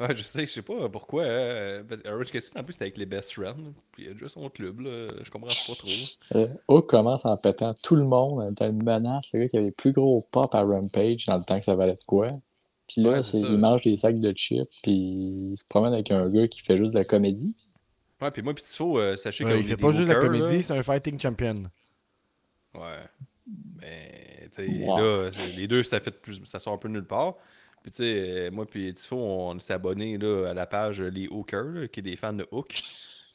Ouais, 0.01 0.09
je 0.15 0.25
sais, 0.25 0.45
je 0.45 0.51
sais 0.53 0.63
pas 0.63 0.89
pourquoi. 0.89 1.23
euh, 1.23 1.83
parce 1.89 2.03
que 2.03 2.09
Orange 2.09 2.33
Cassidy, 2.33 2.59
en 2.59 2.65
plus, 2.65 2.73
c'était 2.73 2.87
avec 2.87 2.99
les 2.99 3.07
best 3.07 3.33
friends. 3.33 3.73
Puis 3.93 4.05
il 4.05 4.11
a 4.11 4.13
déjà 4.13 4.29
son 4.29 4.49
club, 4.51 4.81
là. 4.81 5.07
Je 5.23 5.31
comprends 5.31 5.47
pas 5.49 5.75
trop. 5.75 5.89
Euh, 6.35 6.49
Hook 6.69 6.89
commence 6.89 7.25
en 7.25 7.37
pétant 7.37 7.75
tout 7.81 7.95
le 7.95 8.03
monde, 8.05 8.41
en 8.41 8.51
étant 8.51 8.67
une 8.69 8.83
menace. 8.83 9.29
Le 9.33 9.41
gars 9.41 9.49
qui 9.49 9.57
avait 9.57 9.67
le 9.67 9.73
plus 9.73 9.93
gros 9.93 10.27
pop 10.33 10.53
à 10.55 10.63
Rampage 10.63 11.27
dans 11.27 11.39
le 11.39 11.45
temps 11.45 11.59
que 11.59 11.65
ça 11.65 11.77
valait 11.77 11.93
de 11.95 12.05
quoi. 12.07 12.33
Puis 12.89 13.03
là, 13.03 13.13
Ouais, 13.13 13.21
il 13.21 13.57
mange 13.57 13.83
des 13.83 13.97
sacs 13.97 14.21
de 14.21 14.33
chips, 14.33 14.69
puis 14.83 14.93
il 15.53 15.57
se 15.57 15.65
promène 15.67 15.95
avec 15.95 16.11
un 16.11 16.29
gars 16.29 16.49
qui 16.49 16.61
fait 16.61 16.77
juste 16.77 16.93
de 16.93 16.99
la 16.99 17.05
comédie. 17.05 17.57
Ouais, 18.25 18.31
puis 18.31 18.43
moi, 18.43 18.55
puis 18.55 18.65
Tifo, 18.65 18.99
euh, 18.99 19.17
sachez 19.17 19.45
Ouais, 19.45 19.53
que 19.53 19.59
il 19.59 19.67
fait 19.67 19.77
pas 19.77 19.93
juste 19.93 20.09
la 20.09 20.15
comédie, 20.15 20.63
c'est 20.63 20.73
un 20.73 20.83
fighting 20.83 21.19
champion. 21.21 21.65
Ouais. 22.75 23.03
Mais, 23.81 24.49
tu 24.55 24.67
sais, 24.67 24.67
là, 24.67 25.31
les 25.57 25.69
deux, 25.69 25.83
ça 25.83 26.01
fait 26.01 26.11
plus, 26.21 26.41
ça 26.45 26.59
sort 26.59 26.73
un 26.73 26.79
peu 26.79 26.89
nulle 26.89 27.05
part. 27.05 27.35
Puis, 27.83 27.91
tu 27.91 27.97
sais, 27.99 28.05
euh, 28.05 28.51
moi, 28.51 28.65
puis 28.67 28.95
Tifo, 28.95 29.17
on 29.17 29.59
s'est 29.59 29.75
abonné 29.75 30.17
là, 30.17 30.49
à 30.51 30.55
la 30.55 30.65
page 30.67 31.03
Les 31.03 31.29
Hookers, 31.29 31.65
là, 31.65 31.89
qui 31.89 32.01
est 32.01 32.03
des 32.03 32.17
fans 32.17 32.33
de 32.33 32.47
Hook. 32.51 32.69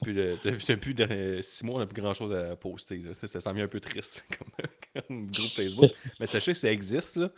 Puis, 0.02 0.14
depuis 0.68 0.96
de- 0.96 1.40
six 1.44 1.64
mois, 1.64 1.76
on 1.76 1.80
n'a 1.80 1.86
plus 1.86 2.02
grand 2.02 2.14
chose 2.16 2.34
à 2.34 2.56
poster. 2.56 2.98
Là. 2.98 3.14
Ça, 3.14 3.28
ça 3.28 3.40
s'en 3.42 3.54
vient 3.54 3.66
un 3.66 3.68
peu 3.68 3.80
triste 3.80 4.26
comme, 4.38 5.06
comme 5.08 5.28
groupe 5.28 5.52
Facebook. 5.52 5.92
Mais 6.20 6.26
sachez 6.26 6.54
que 6.54 6.58
ça 6.58 6.72
existe, 6.72 7.10
ça. 7.20 7.30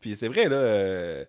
Puis 0.00 0.14
c'est 0.14 0.28
vrai, 0.28 0.48
là. 0.48 0.56
euh, 0.56 1.24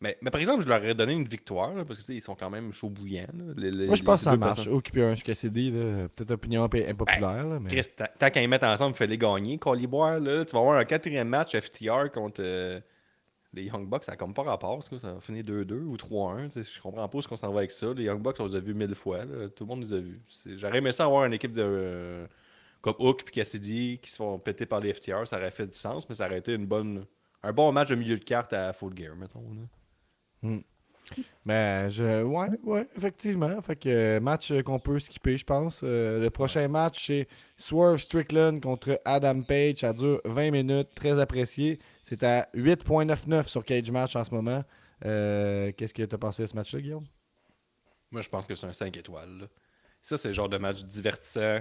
mais, 0.00 0.16
mais 0.20 0.30
par 0.30 0.40
exemple, 0.40 0.62
je 0.62 0.68
leur 0.68 0.78
aurais 0.80 0.94
donné 0.94 1.12
une 1.14 1.26
victoire, 1.26 1.74
là, 1.74 1.84
parce 1.84 1.98
que 1.98 2.02
tu 2.04 2.06
sais, 2.08 2.14
ils 2.16 2.20
sont 2.20 2.34
quand 2.34 2.50
même 2.50 2.72
chaud 2.72 2.90
bouillants. 2.90 3.26
là, 3.34 3.44
les- 3.56 3.70
les- 3.70 3.86
Moi, 3.86 3.96
je 3.96 4.02
pense 4.02 4.20
que 4.20 4.24
ça 4.24 4.36
marche. 4.36 4.66
Occuper 4.66 5.04
un 5.04 5.14
Cassidy, 5.14 5.70
là, 5.70 6.06
peut-être 6.16 6.30
opinion 6.32 6.64
impopulaire, 6.64 7.46
là, 7.46 7.58
mais... 7.60 7.68
Chris, 7.70 7.88
tant- 8.18 8.40
y 8.40 8.46
mettre 8.48 8.66
ensemble, 8.66 8.94
il 8.94 8.98
fallait 8.98 9.16
gagner. 9.18 9.58
Coliboire, 9.58 10.20
là, 10.20 10.44
tu 10.44 10.52
vas 10.52 10.60
avoir 10.60 10.76
un 10.78 10.84
quatrième 10.84 11.28
match 11.28 11.56
FTR 11.58 12.10
contre 12.12 12.42
euh, 12.42 12.78
les 13.54 13.62
Young 13.64 13.88
Bucks. 13.88 14.04
Ça 14.04 14.12
n'a 14.12 14.16
comme 14.16 14.34
pas 14.34 14.42
rapport. 14.42 14.76
parce 14.76 14.88
que 14.88 14.98
ça 14.98 15.14
va 15.14 15.20
finir 15.20 15.42
2-2 15.44 15.72
ou 15.84 15.96
3-1. 15.96 16.44
tu 16.52 16.62
sais, 16.64 16.70
Je 16.76 16.80
comprends 16.80 17.08
pas 17.08 17.22
ce 17.22 17.28
qu'on 17.28 17.36
s'en 17.36 17.50
va 17.52 17.60
avec 17.60 17.70
ça. 17.70 17.86
Les 17.94 18.04
Young 18.04 18.20
Bucks, 18.20 18.36
on 18.40 18.46
les 18.46 18.56
a 18.56 18.60
vus 18.60 18.74
mille 18.74 18.94
fois. 18.94 19.24
là. 19.24 19.48
Tout 19.48 19.64
le 19.64 19.68
monde 19.68 19.80
les 19.82 19.92
a 19.94 19.98
vus. 19.98 20.20
J'aurais 20.56 20.78
aimé 20.78 20.92
ça 20.92 21.04
avoir 21.06 21.24
une 21.24 21.32
équipe 21.32 21.52
de. 21.52 21.62
euh, 21.64 22.26
comme 22.82 22.94
Hook 22.98 23.22
et 23.26 23.30
Cassidy 23.30 23.98
qui 24.02 24.10
se 24.10 24.16
font 24.16 24.38
péter 24.38 24.66
par 24.66 24.80
les 24.80 24.92
FTR. 24.92 25.26
Ça 25.26 25.38
aurait 25.38 25.50
fait 25.50 25.66
du 25.66 25.76
sens, 25.76 26.08
mais 26.08 26.14
ça 26.14 26.26
aurait 26.26 26.38
été 26.38 26.52
une 26.54 26.66
bonne, 26.66 27.02
un 27.42 27.52
bon 27.52 27.72
match 27.72 27.88
de 27.88 27.94
milieu 27.96 28.16
de 28.18 28.22
carte 28.24 28.52
à 28.52 28.72
Full 28.72 28.96
Gear, 28.96 29.16
mettons. 29.16 29.40
là. 29.40 29.62
Mais 31.44 31.88
je. 31.90 32.22
Ouais, 32.24 32.48
ouais, 32.64 32.88
effectivement. 32.96 33.62
Fait 33.62 33.76
que 33.76 33.88
euh, 33.88 34.20
match 34.20 34.52
qu'on 34.62 34.80
peut 34.80 34.98
skipper, 34.98 35.38
je 35.38 35.44
pense. 35.44 35.82
Euh, 35.84 36.18
le 36.18 36.30
prochain 36.30 36.66
match, 36.66 37.06
c'est 37.06 37.28
Swerve 37.56 37.98
Strickland 37.98 38.60
contre 38.60 39.00
Adam 39.04 39.42
Page. 39.42 39.76
Ça 39.80 39.92
dure 39.92 40.20
20 40.24 40.50
minutes, 40.50 40.88
très 40.96 41.18
apprécié. 41.20 41.78
C'est 42.00 42.24
à 42.24 42.46
8.99 42.54 43.46
sur 43.46 43.64
Cage 43.64 43.90
Match 43.92 44.16
en 44.16 44.24
ce 44.24 44.34
moment. 44.34 44.64
Euh, 45.04 45.70
Qu'est-ce 45.76 45.94
que 45.94 46.02
tu 46.02 46.14
as 46.14 46.18
pensé 46.18 46.42
de 46.42 46.48
ce 46.48 46.56
match-là, 46.56 46.80
Guillaume? 46.80 47.06
Moi, 48.10 48.22
je 48.22 48.28
pense 48.28 48.46
que 48.46 48.56
c'est 48.56 48.66
un 48.66 48.72
5 48.72 48.96
étoiles. 48.96 49.38
là. 49.42 49.46
Ça, 50.02 50.16
c'est 50.16 50.28
le 50.28 50.34
genre 50.34 50.48
de 50.48 50.58
match 50.58 50.82
divertissant. 50.84 51.60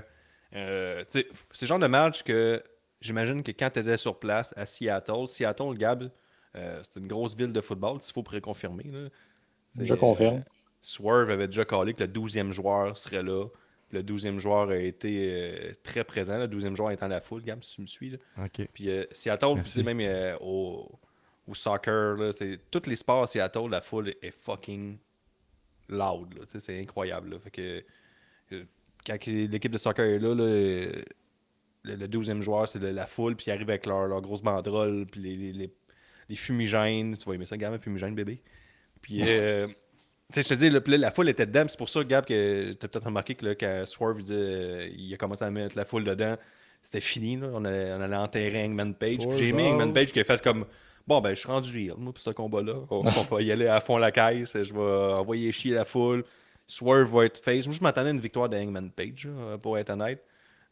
Euh, 0.56 1.04
c'est 1.10 1.28
le 1.62 1.68
genre 1.68 1.80
de 1.80 1.88
match 1.88 2.24
que 2.24 2.64
j'imagine 3.02 3.44
que 3.44 3.52
quand 3.52 3.70
tu 3.72 3.80
étais 3.80 3.98
sur 3.98 4.20
place 4.20 4.54
à 4.58 4.66
Seattle, 4.66 5.28
Seattle, 5.28 5.76
Gab, 5.78 6.10
euh, 6.56 6.80
c'est 6.84 7.00
une 7.00 7.08
grosse 7.08 7.36
ville 7.36 7.52
de 7.52 7.62
football, 7.62 8.02
s'il 8.02 8.14
faut 8.14 8.24
préconfirmer. 8.24 8.86
là. 8.86 9.10
C'est, 9.70 9.86
Je 9.86 9.94
confirme. 9.94 10.44
Swerve 10.82 11.30
avait 11.32 11.48
déjà 11.48 11.66
callé 11.66 11.94
que 11.94 12.04
le 12.04 12.10
12e 12.10 12.52
joueur 12.52 12.98
serait 12.98 13.24
là. 13.24 13.46
Le 13.92 14.02
12e 14.02 14.40
joueur 14.40 14.70
a 14.70 14.78
été 14.78 15.30
euh, 15.32 15.72
très 15.84 16.04
présent. 16.04 16.38
Le 16.38 16.48
12e 16.48 16.76
joueur 16.76 16.92
étant 16.92 17.08
la 17.08 17.22
foule, 17.22 17.44
Gab, 17.44 17.64
si 17.64 17.76
tu 17.76 17.82
me 17.82 17.88
suis. 17.88 18.10
là. 18.12 18.18
Ok. 18.44 18.68
Puis 18.74 18.90
euh, 18.90 19.06
Seattle, 19.12 19.62
puis 19.64 19.84
même 19.84 20.00
euh, 20.02 20.38
au, 20.42 20.90
au 21.48 21.54
soccer, 21.54 22.16
là, 22.18 22.32
c'est, 22.32 22.60
tous 22.72 22.88
les 22.88 22.96
sports 22.96 23.24
à 23.24 23.28
Seattle, 23.28 23.70
la 23.70 23.82
foule 23.82 24.10
est 24.22 24.32
fucking 24.32 24.98
loud. 25.90 26.46
c'est 26.58 26.80
incroyable. 26.80 27.32
là. 27.32 27.40
Fait 27.40 27.52
que, 27.52 27.84
euh, 28.54 28.64
quand 29.06 29.26
l'équipe 29.28 29.72
de 29.72 29.78
soccer 29.78 30.06
est 30.06 30.20
là, 30.20 30.34
là, 30.34 30.44
euh, 30.44 31.02
le, 31.84 31.96
le 31.96 32.08
12e 32.08 32.42
joueur, 32.42 32.68
c'est 32.68 32.80
la 32.80 33.06
foule, 33.06 33.36
puis 33.36 33.46
ils 33.48 33.52
arrivent 33.52 33.70
avec 33.70 33.86
leur, 33.86 34.08
leur 34.08 34.22
grosse 34.22 34.42
banderole, 34.42 35.06
puis 35.06 35.22
les, 35.22 35.36
les, 35.36 35.54
les, 35.54 35.74
les 36.30 36.36
fumigènes. 36.36 37.18
Tu 37.18 37.26
vas 37.26 37.36
aimer 37.36 37.46
ça, 37.46 37.58
Gab, 37.58 37.74
un 37.74 37.78
fumigène, 37.78 38.16
bébé. 38.16 38.42
Puis, 39.02 39.22
euh, 39.22 39.68
tu 39.68 39.74
sais, 40.34 40.42
je 40.42 40.48
te 40.48 40.54
dis, 40.54 40.70
là, 40.70 40.80
la 40.98 41.12
foule 41.12 41.30
était 41.30 41.46
dedans. 41.46 41.62
puis 41.62 41.72
C'est 41.72 41.78
pour 41.78 41.90
ça, 41.90 42.04
Gab, 42.04 42.26
que 42.26 42.74
tu 42.74 42.86
as 42.86 42.88
peut-être 42.88 43.06
remarqué 43.06 43.36
que 43.36 43.46
là, 43.46 43.56
quand 43.56 43.84
Swerve 43.86 44.18
il 44.20 44.24
disait, 44.24 44.36
euh, 44.36 44.90
il 44.96 45.14
a 45.14 45.18
commencé 45.18 45.44
à 45.44 45.52
mettre 45.52 45.78
la 45.78 45.86
foule 45.86 46.04
dedans, 46.04 46.36
c'était 46.82 47.02
fini. 47.02 47.38
Là. 47.38 47.50
On, 47.54 47.64
allait, 47.66 47.92
on 47.94 48.02
allait 48.02 48.16
enterrer 48.16 48.66
Hangman 48.66 48.94
Page. 48.94 49.28
Puis 49.28 49.38
J'ai 49.38 49.48
aimé. 49.50 49.68
Hangman 49.68 49.94
Page 49.94 50.12
qui 50.12 50.20
a 50.20 50.24
fait 50.24 50.42
comme 50.42 50.66
Bon, 51.08 51.22
ben, 51.22 51.36
je 51.36 51.40
suis 51.40 51.48
rendu 51.48 51.86
heel, 51.86 51.94
moi, 51.98 52.12
pour 52.12 52.22
ce 52.22 52.32
combat-là. 52.32 52.74
On, 52.90 53.00
on 53.06 53.10
va 53.10 53.42
y 53.42 53.52
aller 53.52 53.68
à 53.68 53.80
fond 53.80 53.98
la 53.98 54.12
caisse. 54.12 54.58
Je 54.62 54.74
vais 54.74 55.14
envoyer 55.14 55.52
chier 55.52 55.74
la 55.74 55.86
foule. 55.86 56.24
Swerve 56.68 57.14
va 57.14 57.26
être 57.26 57.38
face. 57.44 57.68
Moi, 57.68 57.76
je 57.76 57.84
m'attendais 57.84 58.10
à 58.10 58.12
une 58.12 58.20
victoire 58.20 58.50
de 58.50 58.58
Hangman 58.58 58.90
Page, 58.90 59.28
pour 59.62 59.78
être 59.78 59.92
honnête. 59.92 60.24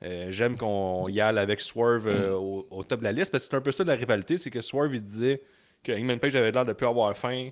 Euh, 0.03 0.27
J'aime 0.31 0.57
qu'on 0.57 1.07
y 1.07 1.21
aille 1.21 1.37
avec 1.37 1.61
Swerve 1.61 2.07
euh, 2.07 2.33
au, 2.33 2.83
top 2.83 2.99
de 2.99 3.05
la 3.05 3.11
liste 3.11 3.31
parce 3.31 3.45
que 3.45 3.49
c'est 3.51 3.55
un 3.55 3.61
peu 3.61 3.71
ça 3.71 3.83
la 3.83 3.95
rivalité. 3.95 4.37
C'est 4.37 4.49
que 4.49 4.61
Swerve, 4.61 4.95
il 4.95 5.03
disait 5.03 5.41
que 5.83 5.91
Hangman 5.91 6.19
Page 6.19 6.35
avait 6.35 6.51
l'air 6.51 6.65
de 6.65 6.73
plus 6.73 6.87
avoir 6.87 7.15
faim, 7.15 7.49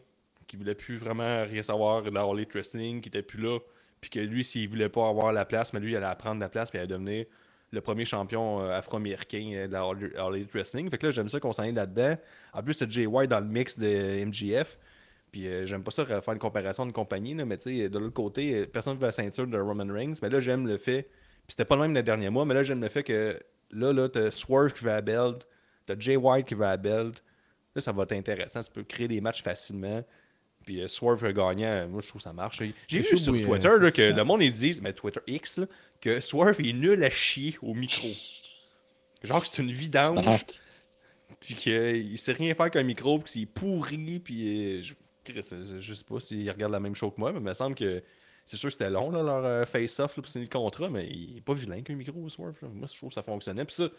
qu'il 0.48 0.60
voulait 0.60 0.76
plus 0.76 0.98
vraiment 0.98 1.44
rien 1.44 1.64
savoir 1.64 2.04
All 2.06 2.38
Elite 2.38 2.54
Wrestling, 2.54 3.02
qu'il 3.02 3.10
était 3.10 3.22
plus 3.22 3.42
là. 3.42 3.60
Puis 4.02 4.10
que 4.10 4.20
lui, 4.20 4.44
s'il 4.44 4.68
voulait 4.68 4.90
pas 4.90 5.08
avoir 5.08 5.32
la 5.32 5.46
place, 5.46 5.74
mais 5.74 5.80
lui, 5.80 5.92
il 5.92 5.96
allait 5.96 6.16
prendre 6.16 6.42
la 6.42 6.50
place 6.50 6.72
puis 6.72 6.78
il 6.78 6.82
allait 6.82 6.92
devenir 6.92 7.26
le 7.72 7.80
premier 7.80 8.04
champion 8.04 8.62
euh, 8.62 8.78
afro-américain 8.78 9.68
de 9.68 9.72
la 9.72 9.84
All 9.84 10.46
Wrestling. 10.54 10.90
Fait 10.90 10.98
que 10.98 11.08
là, 11.08 11.12
j'aime 11.12 11.30
ça 11.30 11.40
qu'on 11.40 11.54
s'en 11.54 11.64
aille 11.64 11.74
là-dedans. 11.74 12.18
En 12.54 12.64
plus, 12.64 12.74
c'est 12.74 12.92
Jay 12.92 13.06
White 13.06 13.30
dans 13.30 13.40
le 13.40 13.46
mix 13.46 13.80
de 13.80 14.26
MGF. 14.26 14.78
Puis 15.32 15.48
j'aime 15.66 15.82
pas 15.82 15.92
ça 15.92 16.04
faire 16.04 16.34
une 16.34 16.40
comparaison 16.40 16.86
de 16.86 16.92
compagnie, 16.92 17.34
là, 17.34 17.46
mais 17.46 17.56
tu 17.56 17.84
sais, 17.84 17.88
de 17.88 17.98
l'autre 17.98 18.14
côté, 18.14 18.66
personne 18.66 18.96
ne 18.96 19.00
veut 19.00 19.06
la 19.06 19.14
ceinture 19.14 19.48
de 19.48 19.58
Roman 19.58 19.88
Reigns. 19.88 20.16
Mais 20.22 20.28
là, 20.28 20.42
j'aime 20.42 20.68
le 20.68 20.76
fait. 20.76 21.08
Puis 21.48 21.54
c'était 21.54 21.66
pas 21.66 21.76
le 21.76 21.82
même 21.82 21.94
le 21.94 22.04
dernier 22.04 22.30
mois, 22.30 22.46
mais 22.46 22.54
là, 22.54 22.64
j'aime 22.64 22.82
le 22.82 22.90
fait 22.90 23.04
que 23.04 23.40
là, 23.72 23.94
là, 23.94 24.10
t'as 24.10 24.32
Swerve 24.32 24.74
qui 24.74 24.84
va 24.86 24.96
à 24.96 25.02
belt, 25.02 25.48
t'as 25.86 25.96
Jay 25.98 26.16
White 26.16 26.48
qui 26.48 26.54
va 26.54 26.72
à 26.72 26.78
belt. 26.78 27.24
Là, 27.76 27.82
ça 27.82 27.92
va 27.92 28.04
être 28.04 28.12
intéressant. 28.12 28.62
Tu 28.62 28.72
peux 28.72 28.84
créer 28.84 29.08
des 29.08 29.22
matchs 29.22 29.44
facilement. 29.44 30.04
Puis 30.66 30.82
euh, 30.82 30.88
Swerve 30.88 31.32
gagnant, 31.34 31.88
moi, 31.88 32.02
je 32.02 32.08
trouve 32.08 32.20
que 32.20 32.24
ça 32.24 32.34
marche. 32.34 32.62
J'ai 32.88 33.00
vu 33.00 33.18
sur 33.18 33.34
Twitter 33.34 33.60
ça, 33.62 33.78
là, 33.78 33.92
que 33.92 34.10
ça. 34.10 34.16
le 34.16 34.24
monde, 34.24 34.44
ils 34.44 34.52
disent, 34.52 34.82
mais 34.82 34.94
Twitter 34.94 35.22
X, 35.28 35.60
là, 35.60 35.66
que 36.00 36.20
Swerve 36.20 36.60
est 36.60 36.74
nul 36.74 37.04
à 37.04 37.10
chier 37.10 37.58
au 37.62 37.74
micro. 37.74 38.10
Genre 39.24 39.42
que 39.42 39.48
c'est 39.52 39.62
une 39.62 39.72
vidange 39.72 40.26
Ah, 40.28 40.38
puis 41.40 41.56
qu'il 41.56 42.18
sait 42.18 42.34
rien 42.34 42.54
faire 42.54 42.70
qu'un 42.70 42.84
micro, 42.84 43.20
puis 43.20 43.32
qu'il 43.32 43.42
est 43.44 43.46
pourri, 43.46 44.20
puis 44.20 44.78
euh, 44.78 44.82
je, 44.82 44.94
Chris, 45.24 45.48
je, 45.52 45.80
je 45.80 45.94
sais 45.94 46.04
pas 46.04 46.20
s'il 46.20 46.50
regarde 46.50 46.72
la 46.72 46.80
même 46.80 46.96
chose 46.96 47.14
que 47.16 47.20
moi, 47.20 47.32
mais 47.32 47.40
il 47.40 47.44
me 47.44 47.54
semble 47.54 47.76
que 47.76 48.04
c'est 48.46 48.58
sûr 48.58 48.68
que 48.70 48.74
c'était 48.74 48.90
long, 48.90 49.12
leur 49.12 49.46
euh, 49.46 49.66
face-off 49.66 50.16
pour 50.16 50.28
signer 50.28 50.46
le 50.46 50.50
contrat, 50.52 50.90
mais 50.90 51.08
il 51.08 51.38
est 51.38 51.42
pas 51.42 51.54
vilain 51.54 51.82
qu'un 51.82 51.96
micro, 51.96 52.28
Swerve. 52.28 52.56
là. 52.62 52.68
Moi, 52.74 52.88
je 52.92 52.98
trouve 52.98 53.10
que 53.10 53.16
ça 53.16 53.22
fonctionnait. 53.22 53.66
Puis 53.66 53.76
ça, 53.76 53.90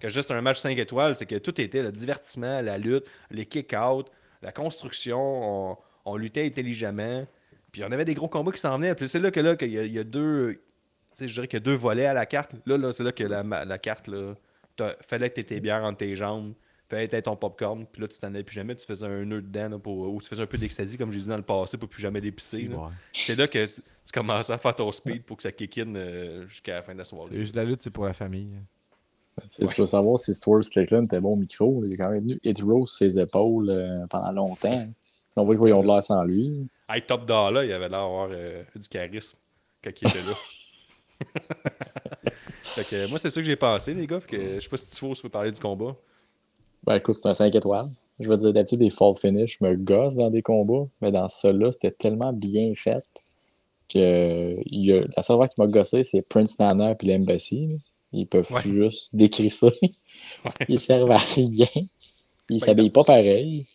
quand 0.00 0.08
c'est 0.10 0.30
un 0.32 0.40
match 0.40 0.58
5 0.58 0.76
étoiles, 0.78 1.14
c'est 1.14 1.26
que 1.26 1.36
tout 1.36 1.58
était 1.60 1.82
le 1.82 1.92
divertissement, 1.92 2.60
la 2.60 2.78
lutte, 2.78 3.04
les 3.30 3.46
kick-out, 3.46 4.10
la 4.42 4.52
construction, 4.52 5.70
on, 5.70 5.76
on 6.04 6.16
luttait 6.16 6.44
intelligemment, 6.44 7.26
puis 7.72 7.84
on 7.84 7.92
avait 7.92 8.04
des 8.04 8.14
gros 8.14 8.28
combats 8.28 8.52
qui 8.52 8.60
s'en 8.60 8.76
venaient. 8.78 8.94
Puis 8.94 9.08
c'est 9.08 9.20
là 9.20 9.30
que 9.30 9.40
là, 9.40 9.56
qu'il 9.56 9.70
y, 9.70 9.98
a- 9.98 10.04
deux. 10.04 10.60
Je 11.18 11.26
dirais 11.26 11.48
qu'il 11.48 11.60
deux 11.60 11.74
volets 11.74 12.06
à 12.06 12.14
la 12.14 12.26
carte. 12.26 12.54
Là, 12.66 12.76
là 12.76 12.92
c'est 12.92 13.04
là 13.04 13.12
que 13.12 13.24
la, 13.24 13.42
la 13.42 13.78
carte, 13.78 14.08
là, 14.08 14.34
fallait 15.02 15.30
que 15.30 15.34
tu 15.34 15.44
tes 15.44 15.60
bières 15.60 15.84
entre 15.84 15.98
tes 15.98 16.16
jambes, 16.16 16.54
que 16.90 17.06
t'aies 17.06 17.22
ton 17.22 17.36
popcorn, 17.36 17.86
puis 17.86 18.02
là, 18.02 18.08
tu 18.08 18.18
t'en 18.18 18.28
allais 18.28 18.42
plus 18.42 18.54
jamais, 18.54 18.74
tu 18.74 18.86
faisais 18.86 19.06
un 19.06 19.24
nœud 19.24 19.42
dedans, 19.42 19.68
là, 19.68 19.78
pour, 19.78 20.12
ou 20.12 20.20
tu 20.20 20.28
faisais 20.28 20.42
un 20.42 20.46
peu 20.46 20.58
d'ecstasy, 20.58 20.96
comme 20.96 21.12
j'ai 21.12 21.20
dit 21.20 21.28
dans 21.28 21.36
le 21.36 21.42
passé, 21.42 21.78
pour 21.78 21.88
plus 21.88 22.02
jamais 22.02 22.20
dépisser. 22.20 22.62
là. 22.62 22.76
Ouais. 22.76 22.88
C'est 23.12 23.36
là 23.36 23.48
que 23.48 23.66
tu, 23.66 23.80
tu 24.10 24.12
commençais 24.12 24.52
à 24.52 24.58
faire 24.58 24.74
ton 24.74 24.90
speed 24.90 25.22
pour 25.22 25.36
que 25.36 25.44
ça 25.44 25.52
kick 25.52 25.78
in 25.78 25.94
euh, 25.94 26.46
jusqu'à 26.46 26.74
la 26.74 26.82
fin 26.82 26.92
de 26.92 26.98
la 26.98 27.04
soirée. 27.04 27.28
C'est 27.30 27.38
juste 27.38 27.54
la 27.54 27.64
lutte, 27.64 27.80
c'est 27.82 27.90
pour 27.90 28.04
la 28.04 28.12
famille. 28.12 28.50
Tu 29.56 29.80
veux 29.80 29.86
savoir 29.86 30.18
si 30.18 30.34
Stuart 30.34 30.64
Strickland 30.64 31.04
était 31.04 31.20
bon 31.20 31.34
au 31.34 31.36
micro. 31.36 31.84
Il 31.84 31.94
est 31.94 31.96
quand 31.96 32.10
même 32.10 32.22
venu 32.22 32.38
hit 32.42 32.60
row 32.62 32.86
sur 32.86 32.98
ses 32.98 33.20
épaules 33.20 33.70
euh, 33.70 34.06
pendant 34.08 34.32
longtemps. 34.32 34.88
On 35.36 35.44
voit 35.44 35.56
qu'ils 35.56 35.72
ont 35.72 35.82
de 35.82 35.86
l'air 35.86 36.02
sans 36.02 36.24
lui. 36.24 36.68
Hey, 36.88 37.02
Top 37.02 37.24
Dollar, 37.24 37.64
il 37.64 37.72
avait 37.72 37.88
l'air 37.88 38.00
d'avoir 38.00 38.28
euh, 38.32 38.62
du 38.74 38.88
charisme 38.88 39.38
quand 39.82 39.90
il 40.02 40.08
était 40.08 40.18
là. 40.18 40.34
fait 42.64 42.84
que, 42.84 43.06
moi, 43.06 43.18
c'est 43.18 43.30
ça 43.30 43.40
que 43.40 43.46
j'ai 43.46 43.56
pensé, 43.56 43.94
les 43.94 44.06
gars. 44.06 44.20
Fait 44.20 44.36
que, 44.36 44.54
je 44.54 44.60
sais 44.60 44.68
pas 44.68 44.76
si 44.76 44.90
tu 44.94 45.06
veux 45.06 45.14
si 45.14 45.20
tu 45.20 45.26
veux 45.26 45.30
parler 45.30 45.52
du 45.52 45.60
combat. 45.60 45.96
Ben 46.84 46.96
écoute, 46.96 47.16
c'est 47.16 47.28
un 47.28 47.34
5 47.34 47.54
étoiles. 47.54 47.90
Je 48.18 48.28
veux 48.28 48.36
dire, 48.36 48.52
d'habitude, 48.52 48.78
des 48.80 48.90
fall 48.90 49.14
finish 49.14 49.60
me 49.60 49.74
gossent 49.76 50.16
dans 50.16 50.30
des 50.30 50.42
combats, 50.42 50.86
mais 51.00 51.10
dans 51.10 51.28
celui-là, 51.28 51.72
c'était 51.72 51.90
tellement 51.90 52.32
bien 52.32 52.72
fait 52.74 53.04
que 53.88 54.56
y 54.70 54.92
a... 54.92 55.00
la 55.16 55.22
seule 55.22 55.36
fois 55.36 55.48
qui 55.48 55.54
m'a 55.58 55.66
gossé, 55.66 56.02
c'est 56.02 56.22
Prince 56.22 56.58
Nana 56.58 56.92
et 57.00 57.06
l'Embassy. 57.06 57.78
Ils 58.12 58.26
peuvent 58.26 58.50
Ouais. 58.52 58.60
juste 58.62 59.14
décrire 59.16 59.52
ça. 59.52 59.68
Ils 60.68 60.78
servent 60.78 61.10
à 61.10 61.16
rien. 61.16 61.66
Ils 62.48 62.60
s'habillent 62.60 62.90
pas 62.90 63.04
pareil. 63.04 63.66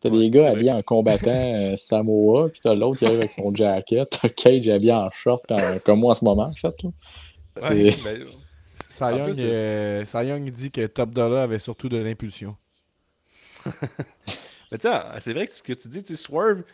T'as 0.00 0.10
Ouais, 0.10 0.18
des 0.18 0.30
gars 0.30 0.50
habillés 0.50 0.72
en 0.72 0.82
combattant 0.82 1.30
euh, 1.30 1.76
Samoa, 1.76 2.48
puis 2.50 2.60
t'as 2.62 2.74
l'autre 2.74 2.98
qui 2.98 3.06
arrive 3.06 3.18
avec 3.20 3.30
son 3.32 3.54
jacket, 3.54 4.08
t'as 4.10 4.28
Cage 4.28 4.68
habillé 4.68 4.92
en 4.92 5.10
short, 5.10 5.50
en- 5.52 5.78
comme 5.84 6.00
moi 6.00 6.10
en 6.10 6.14
ce 6.14 6.24
moment, 6.24 6.44
en 6.50 6.54
fait. 6.54 6.74
Là. 6.82 6.90
Young, 9.16 9.32
plus, 9.32 9.40
euh, 9.40 10.04
Cy 10.04 10.26
Young 10.26 10.50
dit 10.50 10.70
que 10.70 10.86
Top 10.86 11.10
Dollar 11.10 11.42
avait 11.42 11.58
surtout 11.58 11.88
de 11.88 11.96
l'impulsion. 11.98 12.56
Mais 13.66 14.78
tu 14.78 14.88
sais, 14.88 15.00
c'est 15.20 15.32
vrai 15.32 15.46
que 15.46 15.52
ce 15.52 15.62
que 15.62 15.72
tu 15.72 15.88
dis, 15.88 15.98
tu 16.02 16.16
sais, 16.16 16.16
Swerve, 16.16 16.62
tu 16.64 16.68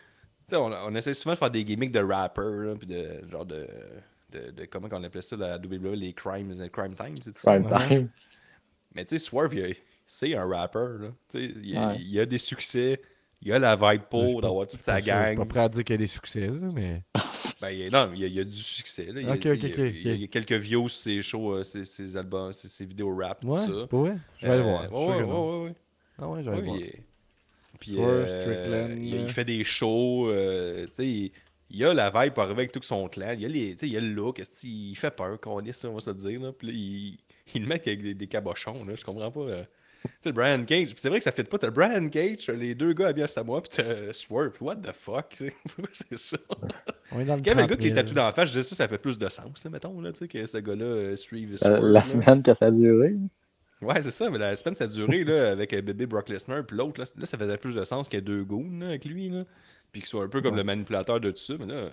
sais, 0.47 0.55
on, 0.55 0.65
on 0.65 0.95
essaie 0.95 1.13
souvent 1.13 1.33
de 1.33 1.39
faire 1.39 1.51
des 1.51 1.63
gimmicks 1.63 1.91
de 1.91 1.99
rapper, 2.01 2.73
puis 2.77 2.87
de 2.87 3.21
genre 3.29 3.45
de, 3.45 3.67
de, 4.31 4.51
de- 4.51 4.65
Comment 4.65 4.87
on 4.91 5.03
appelait 5.03 5.21
ça, 5.21 5.35
la 5.35 5.57
WWE, 5.57 5.93
les 5.95 6.13
crimes, 6.13 6.51
les 6.53 6.69
crime 6.69 6.87
time, 6.89 7.15
c'est 7.21 7.37
ça? 7.37 7.51
Prime 7.59 7.67
time. 7.67 8.09
Mais 8.95 9.05
tu 9.05 9.17
sais, 9.17 9.23
Swerve, 9.25 9.53
c'est 10.05 10.35
un 10.35 10.45
rapper, 10.47 10.79
là. 10.99 11.07
Tu 11.29 11.47
sais, 11.47 11.53
il, 11.63 11.77
Ouais. 11.77 11.97
il 11.99 12.19
a 12.19 12.25
des 12.25 12.37
succès, 12.37 13.01
il 13.41 13.53
a 13.53 13.59
la 13.59 13.75
vibe 13.75 14.03
pour 14.09 14.41
d'avoir 14.41 14.67
toute 14.67 14.81
sa 14.81 14.93
pas- 14.93 14.99
je 14.99 15.03
suis 15.03 15.11
gang. 15.11 15.37
pas 15.37 15.45
prêt 15.45 15.59
à 15.61 15.69
dire 15.69 15.83
qu'il 15.83 15.93
y 15.93 15.97
a 15.97 15.97
des 15.99 16.07
succès, 16.07 16.47
là, 16.47 16.69
mais. 16.73 17.03
Ben, 17.61 17.69
il 17.69 17.77
y 17.79 17.85
a- 17.85 17.89
non, 17.91 18.11
il 18.13 18.19
y, 18.21 18.23
a, 18.23 18.27
il 18.27 18.33
y 18.33 18.39
a 18.39 18.43
du 18.43 18.57
succès. 18.57 19.05
Là. 19.05 19.21
Il, 19.21 19.27
y 19.27 19.29
a, 19.29 19.33
Ok, 19.33 19.39
tu 19.41 19.49
sais, 19.49 19.55
ok, 19.55 19.61
il 19.63 19.69
y 19.69 19.81
a- 19.81 19.85
ok, 19.85 19.95
il 20.05 20.21
y 20.21 20.23
a- 20.23 20.27
quelques 20.27 20.53
views 20.53 20.89
sur 20.89 20.99
ses 20.99 21.21
shows, 21.21 21.53
euh, 21.53 21.63
ses, 21.63 21.85
ses 21.85 22.17
albums, 22.17 22.51
ses, 22.53 22.67
ses 22.69 22.85
vidéos 22.85 23.15
rap, 23.15 23.39
tout 23.41 23.47
Ouais, 23.49 23.59
ça. 23.59 23.87
pour 23.87 24.01
vrai? 24.01 24.17
Je 24.39 24.47
vais 24.47 24.55
le 24.57 24.61
Euh, 24.63 24.65
voir. 24.65 24.91
Ouais, 24.91 25.05
ouais, 25.07 25.23
ouais, 25.23 25.65
ouais. 25.67 25.73
Ah 26.17 26.27
ouais, 26.27 26.43
je 26.43 26.49
vais 26.49 26.55
le 26.55 26.61
Ouais, 26.63 26.67
voir. 26.67 26.77
il 26.79 26.83
est- 26.87 27.03
Puis, 27.79 27.95
euh, 27.99 28.95
il, 28.99 29.15
euh. 29.15 29.27
fait 29.27 29.45
des 29.45 29.63
shows. 29.63 30.29
euh, 30.29 30.85
tu 30.87 30.93
sais, 30.93 31.07
il, 31.07 31.31
il 31.69 31.85
a 31.85 31.93
la 31.93 32.09
vibe 32.09 32.33
pour 32.33 32.43
arriver 32.43 32.59
avec 32.61 32.71
tout 32.71 32.81
son 32.83 33.07
clan. 33.07 33.35
Il 33.37 33.45
a, 33.45 33.47
les, 33.47 33.75
il 33.81 33.97
a 33.97 34.01
le 34.01 34.09
look. 34.09 34.41
Il 34.63 34.95
fait 34.95 35.11
peur, 35.15 35.39
qu'on 35.39 35.51
on 35.59 35.61
va 35.61 35.71
se 35.71 36.09
le 36.09 36.15
dire. 36.15 36.41
Là. 36.41 36.51
Puis 36.51 36.67
là, 36.67 36.73
il, 36.75 37.17
il 37.55 37.61
le 37.61 37.67
met 37.67 37.75
avec 37.75 38.01
des, 38.01 38.13
des 38.13 38.27
cabochons. 38.27 38.83
Là. 38.85 38.95
Je 38.95 39.03
comprends 39.03 39.31
pas. 39.31 39.39
euh. 39.41 39.63
Sais, 40.19 40.29
le 40.29 40.31
Brian 40.33 40.63
Cage. 40.65 40.87
Puis 40.87 40.95
c'est 40.97 41.09
vrai 41.09 41.17
que 41.19 41.23
ça 41.23 41.31
fait 41.31 41.43
pas. 41.43 41.57
T'as 41.57 41.67
le 41.67 41.73
Brian 41.73 42.09
Cage, 42.09 42.47
les 42.49 42.75
deux 42.75 42.93
gars 42.93 43.07
habillés 43.07 43.25
à 43.25 43.27
Samoa, 43.27 43.61
puis 43.61 43.71
t'as 43.75 44.11
Swerve. 44.13 44.53
What 44.61 44.77
the 44.77 44.91
fuck? 44.93 45.35
c'est 45.93 46.17
ça. 46.17 46.37
On 47.11 47.19
est 47.19 47.25
dans 47.25 47.35
le 47.35 47.41
Quand 47.41 47.55
même, 47.55 47.59
le 47.61 47.67
gars 47.67 47.75
qui 47.75 47.83
les 47.83 47.93
30 47.93 47.95
000. 47.95 47.95
tatoues 47.95 48.13
dans 48.15 48.25
la 48.25 48.33
face, 48.33 48.49
je 48.49 48.59
disais 48.59 48.69
ça, 48.69 48.75
ça 48.75 48.87
fait 48.87 48.97
plus 48.97 49.17
de 49.19 49.29
sens, 49.29 49.65
mettons, 49.71 49.99
là, 50.01 50.11
tu 50.11 50.19
sais, 50.19 50.27
que 50.27 50.45
ce 50.45 50.57
gars-là 50.57 50.85
euh, 50.85 51.15
suive 51.15 51.51
La, 51.53 51.57
Swerve. 51.57 51.83
la 51.85 51.89
là. 51.91 52.01
semaine 52.03 52.43
que 52.43 52.53
ça 52.53 52.67
a 52.67 52.71
duré. 52.71 53.15
Ouais, 53.81 53.99
c'est 54.01 54.11
ça, 54.11 54.29
mais 54.29 54.37
la 54.37 54.55
semaine, 54.55 54.75
ça 54.75 54.83
a 54.83 54.87
duré 54.87 55.23
là, 55.23 55.49
avec 55.51 55.73
euh, 55.73 55.81
bébé 55.81 56.05
Brock 56.05 56.29
Lesnar, 56.29 56.63
puis 56.65 56.77
l'autre, 56.77 56.99
là, 57.01 57.07
là, 57.17 57.25
ça 57.25 57.37
faisait 57.37 57.57
plus 57.57 57.73
de 57.75 57.83
sens 57.83 58.07
qu'il 58.07 58.17
y 58.17 58.19
ait 58.19 58.25
deux 58.25 58.43
goons 58.43 58.69
là, 58.79 58.87
avec 58.89 59.05
lui, 59.05 59.29
là. 59.29 59.43
Puis 59.91 60.01
qu'il 60.01 60.05
soit 60.05 60.23
un 60.23 60.27
peu 60.27 60.41
comme 60.41 60.55
le 60.55 60.63
manipulateur 60.63 61.19
de 61.19 61.31
tout 61.31 61.37
ça, 61.37 61.55
mais 61.59 61.65
là, 61.65 61.73
euh, 61.73 61.89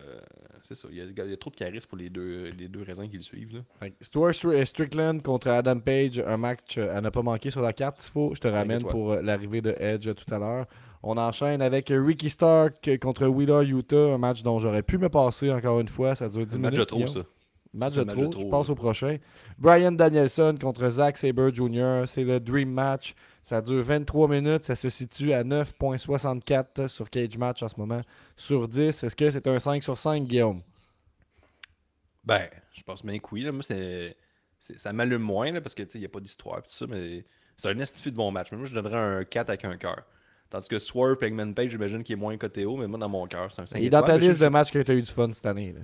c'est 0.63 0.75
ça, 0.75 0.89
il 0.91 0.99
y, 0.99 1.01
a, 1.01 1.05
il 1.25 1.31
y 1.31 1.33
a 1.33 1.37
trop 1.39 1.51
de 1.51 1.57
charisme 1.57 1.89
pour 1.89 1.97
les 1.97 2.11
deux, 2.11 2.51
les 2.59 2.69
deux 2.69 2.83
raisins 2.83 3.09
qui 3.09 3.17
le 3.17 3.23
suivent, 3.23 3.55
là. 3.55 3.61
Fait 3.81 3.91
que 3.93 4.05
Stuart 4.05 4.33
Str- 4.33 4.65
Strickland 4.67 5.23
contre 5.23 5.49
Adam 5.49 5.79
Page, 5.81 6.19
un 6.27 6.37
match 6.37 6.77
euh, 6.77 6.95
à 6.95 7.01
ne 7.01 7.09
pas 7.09 7.23
manquer 7.23 7.51
sur 7.51 7.63
la 7.63 7.73
carte, 7.73 8.01
s'il 8.03 8.13
faut. 8.13 8.33
Je 8.35 8.41
te 8.41 8.49
ramène 8.49 8.83
pour 8.83 9.13
euh, 9.13 9.23
l'arrivée 9.23 9.63
de 9.63 9.75
Edge 9.79 10.07
euh, 10.07 10.13
tout 10.13 10.33
à 10.35 10.39
l'heure. 10.39 10.67
On 11.03 11.17
enchaîne 11.17 11.63
avec 11.63 11.91
euh, 11.91 12.03
Ricky 12.05 12.29
Stark 12.29 12.87
euh, 12.89 12.99
contre 12.99 13.27
Wheeler 13.29 13.67
Utah, 13.67 14.13
un 14.15 14.19
match 14.19 14.43
dont 14.43 14.59
j'aurais 14.59 14.83
pu 14.83 14.99
me 14.99 15.09
passer 15.09 15.51
encore 15.51 15.81
une 15.81 15.89
fois. 15.89 16.15
Ça 16.15 16.29
dure 16.29 16.45
10 16.45 16.51
C'est 16.51 16.57
un 16.57 16.59
minutes. 16.59 16.71
match 16.79 16.81
de 16.81 16.85
trop, 16.85 17.07
ça. 17.07 17.21
Match 17.79 17.95
de 17.95 18.05
trop. 18.05 18.31
Je 18.39 18.47
passe 18.47 18.69
au 18.69 18.75
prochain. 18.75 19.17
Brian 19.59 19.93
Danielson 19.93 20.57
contre 20.61 20.89
Zack 20.91 21.17
Sabre 21.19 21.51
Jr. 21.55 22.03
C'est 22.07 22.25
le 22.25 22.39
Dream 22.41 22.71
Match. 22.71 23.15
Ça 23.43 23.63
dure 23.63 23.83
23 23.83 24.29
minutes. 24.29 24.65
Ça 24.65 24.77
se 24.77 24.91
situe 24.91 25.33
à 25.33 25.43
9.64 25.45 26.89
sur 26.89 27.09
Cage 27.09 27.39
Match 27.39 27.63
en 27.63 27.69
ce 27.69 27.77
moment. 27.79 28.03
Sur 28.37 28.69
10, 28.69 29.03
est-ce 29.05 29.17
que 29.17 29.31
c'est 29.31 29.47
un 29.47 29.59
5 29.59 29.83
sur 29.83 29.97
5, 29.97 30.25
Guillaume? 30.25 30.61
Ben, 32.25 32.49
je 32.75 32.83
pense 32.83 33.05
bien 33.05 33.19
que 33.19 33.27
oui, 33.33 33.43
là. 33.43 33.53
Moi, 33.53 33.63
c'est. 33.63 34.17
Ça 34.59 34.93
m'allume 34.93 35.23
moins, 35.23 35.53
là, 35.53 35.61
parce 35.61 35.75
que, 35.75 35.85
il 35.95 36.01
n'y 36.01 36.07
a 36.07 36.09
pas 36.09 36.19
d'histoire, 36.21 36.63
tout 36.63 36.71
ça, 36.73 36.85
mais 36.89 37.25
c'est 37.57 37.69
un 37.69 37.79
estifi 37.79 38.11
de 38.11 38.17
bon 38.17 38.33
match. 38.33 38.49
Mais 38.51 38.59
moi, 38.59 38.67
je 38.67 38.75
donnerais 38.75 38.99
un 39.21 39.25
4 39.25 39.51
avec 39.51 39.65
un 39.65 39.77
cœur. 39.77 40.03
Tandis 40.51 40.67
que 40.69 40.79
Swerve, 40.79 41.23
Eggman 41.23 41.53
Page, 41.55 41.71
j'imagine 41.71 42.03
qu'il 42.03 42.15
est 42.15 42.17
moins 42.17 42.37
coté 42.37 42.65
haut, 42.65 42.77
mais 42.77 42.87
moi, 42.89 42.99
dans 42.99 43.09
mon 43.09 43.27
cœur, 43.29 43.53
c'est 43.53 43.63
un 43.63 43.67
5 43.67 43.79
Il 43.79 43.87
est 43.87 43.91
dans 43.91 44.03
ta 44.03 44.19
je- 44.19 44.27
liste 44.27 44.41
de 44.41 44.49
matchs 44.49 44.73
que 44.73 44.79
tu 44.81 44.91
as 44.91 44.95
eu 44.95 45.03
du 45.03 45.11
fun 45.11 45.31
cette 45.31 45.47
année. 45.47 45.73
là. 45.73 45.81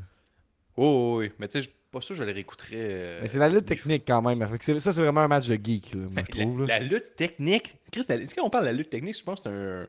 Oh, 0.77 1.17
oui, 1.19 1.27
oui. 1.27 1.33
Mais 1.39 1.47
tu 1.49 1.63
sais, 1.63 1.71
pas 1.95 2.01
sûr 2.03 2.15
je 2.15 2.25
le 2.25 2.33
réécouterais. 2.33 2.71
euh, 2.77 3.19
Mais 3.23 3.29
c'est 3.29 3.39
la 3.39 3.49
lutte 3.49 3.65
technique 3.67 4.05
quand 4.07 4.21
même. 4.23 4.47
Ça, 4.61 4.93
c'est 4.93 5.01
vraiment 5.03 5.23
un 5.23 5.29
match 5.29 5.49
de 5.49 5.55
geek, 5.63 5.95
là, 5.95 6.01
moi, 6.11 6.23
je 6.29 6.35
La, 6.39 6.45
trouve. 6.45 6.61
là. 6.67 6.79
la 6.79 6.85
lutte 6.85 7.17
technique. 7.17 7.77
Chris, 7.91 8.05
la- 8.09 8.19
quand 8.27 8.45
on 8.45 8.51
parle 8.51 8.65
de 8.65 8.71
la 8.71 8.77
lutte 8.77 8.91
technique, 8.91 9.17
je 9.19 9.23
pense 9.25 9.41
que 9.43 9.49
c'est 9.49 9.55
un, 9.55 9.87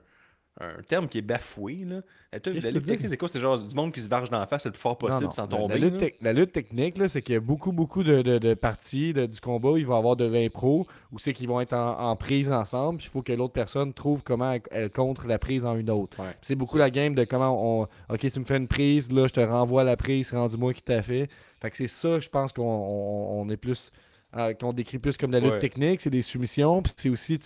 un 0.62 0.82
terme 0.88 1.08
qui 1.10 1.18
est 1.18 1.22
bafoué. 1.22 1.84
Là. 1.86 2.02
La, 2.32 2.40
lutte 2.72 2.86
technique, 2.86 3.10
c'est 3.10 3.18
quoi? 3.18 3.28
C'est 3.28 3.40
genre 3.40 3.58
du 3.58 3.74
monde 3.76 3.92
qui 3.94 4.00
se 4.02 4.10
varge 4.10 4.30
dans 4.30 4.40
la 4.40 4.48
face 4.48 4.66
le 4.66 4.72
plus 4.72 4.80
fort 4.80 4.94
Non, 5.02 5.08
possible 5.08 5.26
non. 5.26 5.32
sans 5.32 5.42
La- 5.44 5.48
tomber. 5.48 5.78
La, 5.80 5.90
lutte, 5.90 6.16
la 6.22 6.34
lutte 6.34 6.52
technique, 6.52 6.98
là, 6.98 7.08
c'est 7.10 7.22
qu'il 7.22 7.34
y 7.34 7.38
a 7.38 7.42
beaucoup, 7.42 7.72
beaucoup 7.72 8.04
de, 8.04 8.22
de- 8.22 8.38
de 8.38 8.54
parties 8.54 9.14
de- 9.14 9.26
du 9.26 9.40
combat. 9.42 9.78
Il 9.78 9.86
va 9.86 9.96
y 9.96 9.98
avoir 9.98 10.16
de 10.16 10.26
l'impro 10.26 10.86
où 11.12 11.20
c'est 11.20 11.34
qu'ils 11.34 11.48
vont 11.48 11.60
être 11.62 11.74
en, 11.74 11.98
en 12.12 12.16
prise 12.16 12.52
ensemble. 12.52 12.98
puis 13.00 13.08
Il 13.08 13.12
faut 13.12 13.22
que 13.22 13.34
l'autre 13.34 13.54
personne 13.54 13.94
trouve 13.94 14.24
comment 14.24 14.52
elle, 14.54 14.62
elle 14.72 14.90
contre 14.92 15.28
la 15.28 15.40
prise 15.40 15.66
en 15.66 15.76
une 15.76 15.90
autre. 15.90 16.20
Ouais. 16.22 16.36
C'est 16.42 16.56
beaucoup 16.56 16.78
la 16.78 16.90
game 16.90 17.16
de 17.16 17.24
comment 17.26 17.82
on. 17.82 17.88
Ok, 18.14 18.30
tu 18.32 18.40
me 18.40 18.46
fais 18.46 18.58
une 18.58 18.68
prise, 18.68 19.12
là, 19.12 19.28
je 19.28 19.34
te 19.34 19.40
renvoie 19.42 19.84
la 19.84 19.98
prise, 19.98 20.32
rendu-moi 20.34 20.74
qui 20.74 20.82
t'a 20.84 21.02
fait. 21.02 21.30
Fait 21.62 21.70
que 21.72 21.78
c'est 21.78 21.88
ça, 21.88 22.20
je 22.20 22.30
pense 22.30 22.52
qu'on 22.54 22.64
on- 22.64 23.42
on 23.42 23.50
est 23.50 23.58
plus. 23.58 23.92
Euh, 24.38 24.54
qu'on 24.54 24.74
décrit 24.74 25.00
plus 25.00 25.18
comme 25.18 25.32
de 25.32 25.38
la 25.38 25.42
lutte 25.44 25.54
Ouais. 25.54 25.60
technique, 25.60 26.02
c'est 26.02 26.10
des 26.10 26.22
soumissions, 26.22 26.82
puis 26.82 26.94
c'est 26.96 27.10
aussi 27.10 27.40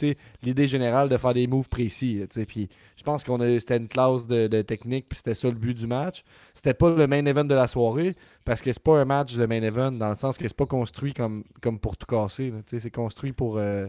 l'idée 0.43 0.67
générale 0.67 1.07
de 1.09 1.17
faire 1.17 1.33
des 1.33 1.45
moves 1.47 1.69
précis. 1.69 2.23
Puis 2.47 2.69
je 2.97 3.03
pense 3.03 3.23
qu'on 3.23 3.39
a 3.41 3.59
c'était 3.59 3.77
une 3.77 3.87
classe 3.87 4.25
de, 4.27 4.47
de 4.47 4.61
technique, 4.61 5.07
puis 5.07 5.17
c'était 5.17 5.35
ça 5.35 5.47
le 5.47 5.53
but 5.55 5.73
du 5.75 5.87
match. 5.87 6.23
C'était 6.53 6.73
pas 6.73 6.89
le 6.89 7.07
main 7.07 7.25
event 7.25 7.45
de 7.45 7.53
la 7.55 7.67
soirée, 7.67 8.15
parce 8.45 8.61
que 8.61 8.71
c'est 8.71 8.81
pas 8.83 8.99
un 8.99 9.05
match 9.05 9.35
de 9.35 9.45
main 9.45 9.61
event, 9.61 9.91
dans 9.91 10.09
le 10.09 10.15
sens 10.15 10.37
que 10.37 10.47
c'est 10.47 10.57
pas 10.57 10.65
construit 10.65 11.13
comme, 11.13 11.43
comme 11.61 11.79
pour 11.79 11.95
tout 11.97 12.07
casser. 12.07 12.51
C'est 12.65 12.91
construit 12.91 13.33
pour. 13.33 13.57
euh, 13.57 13.87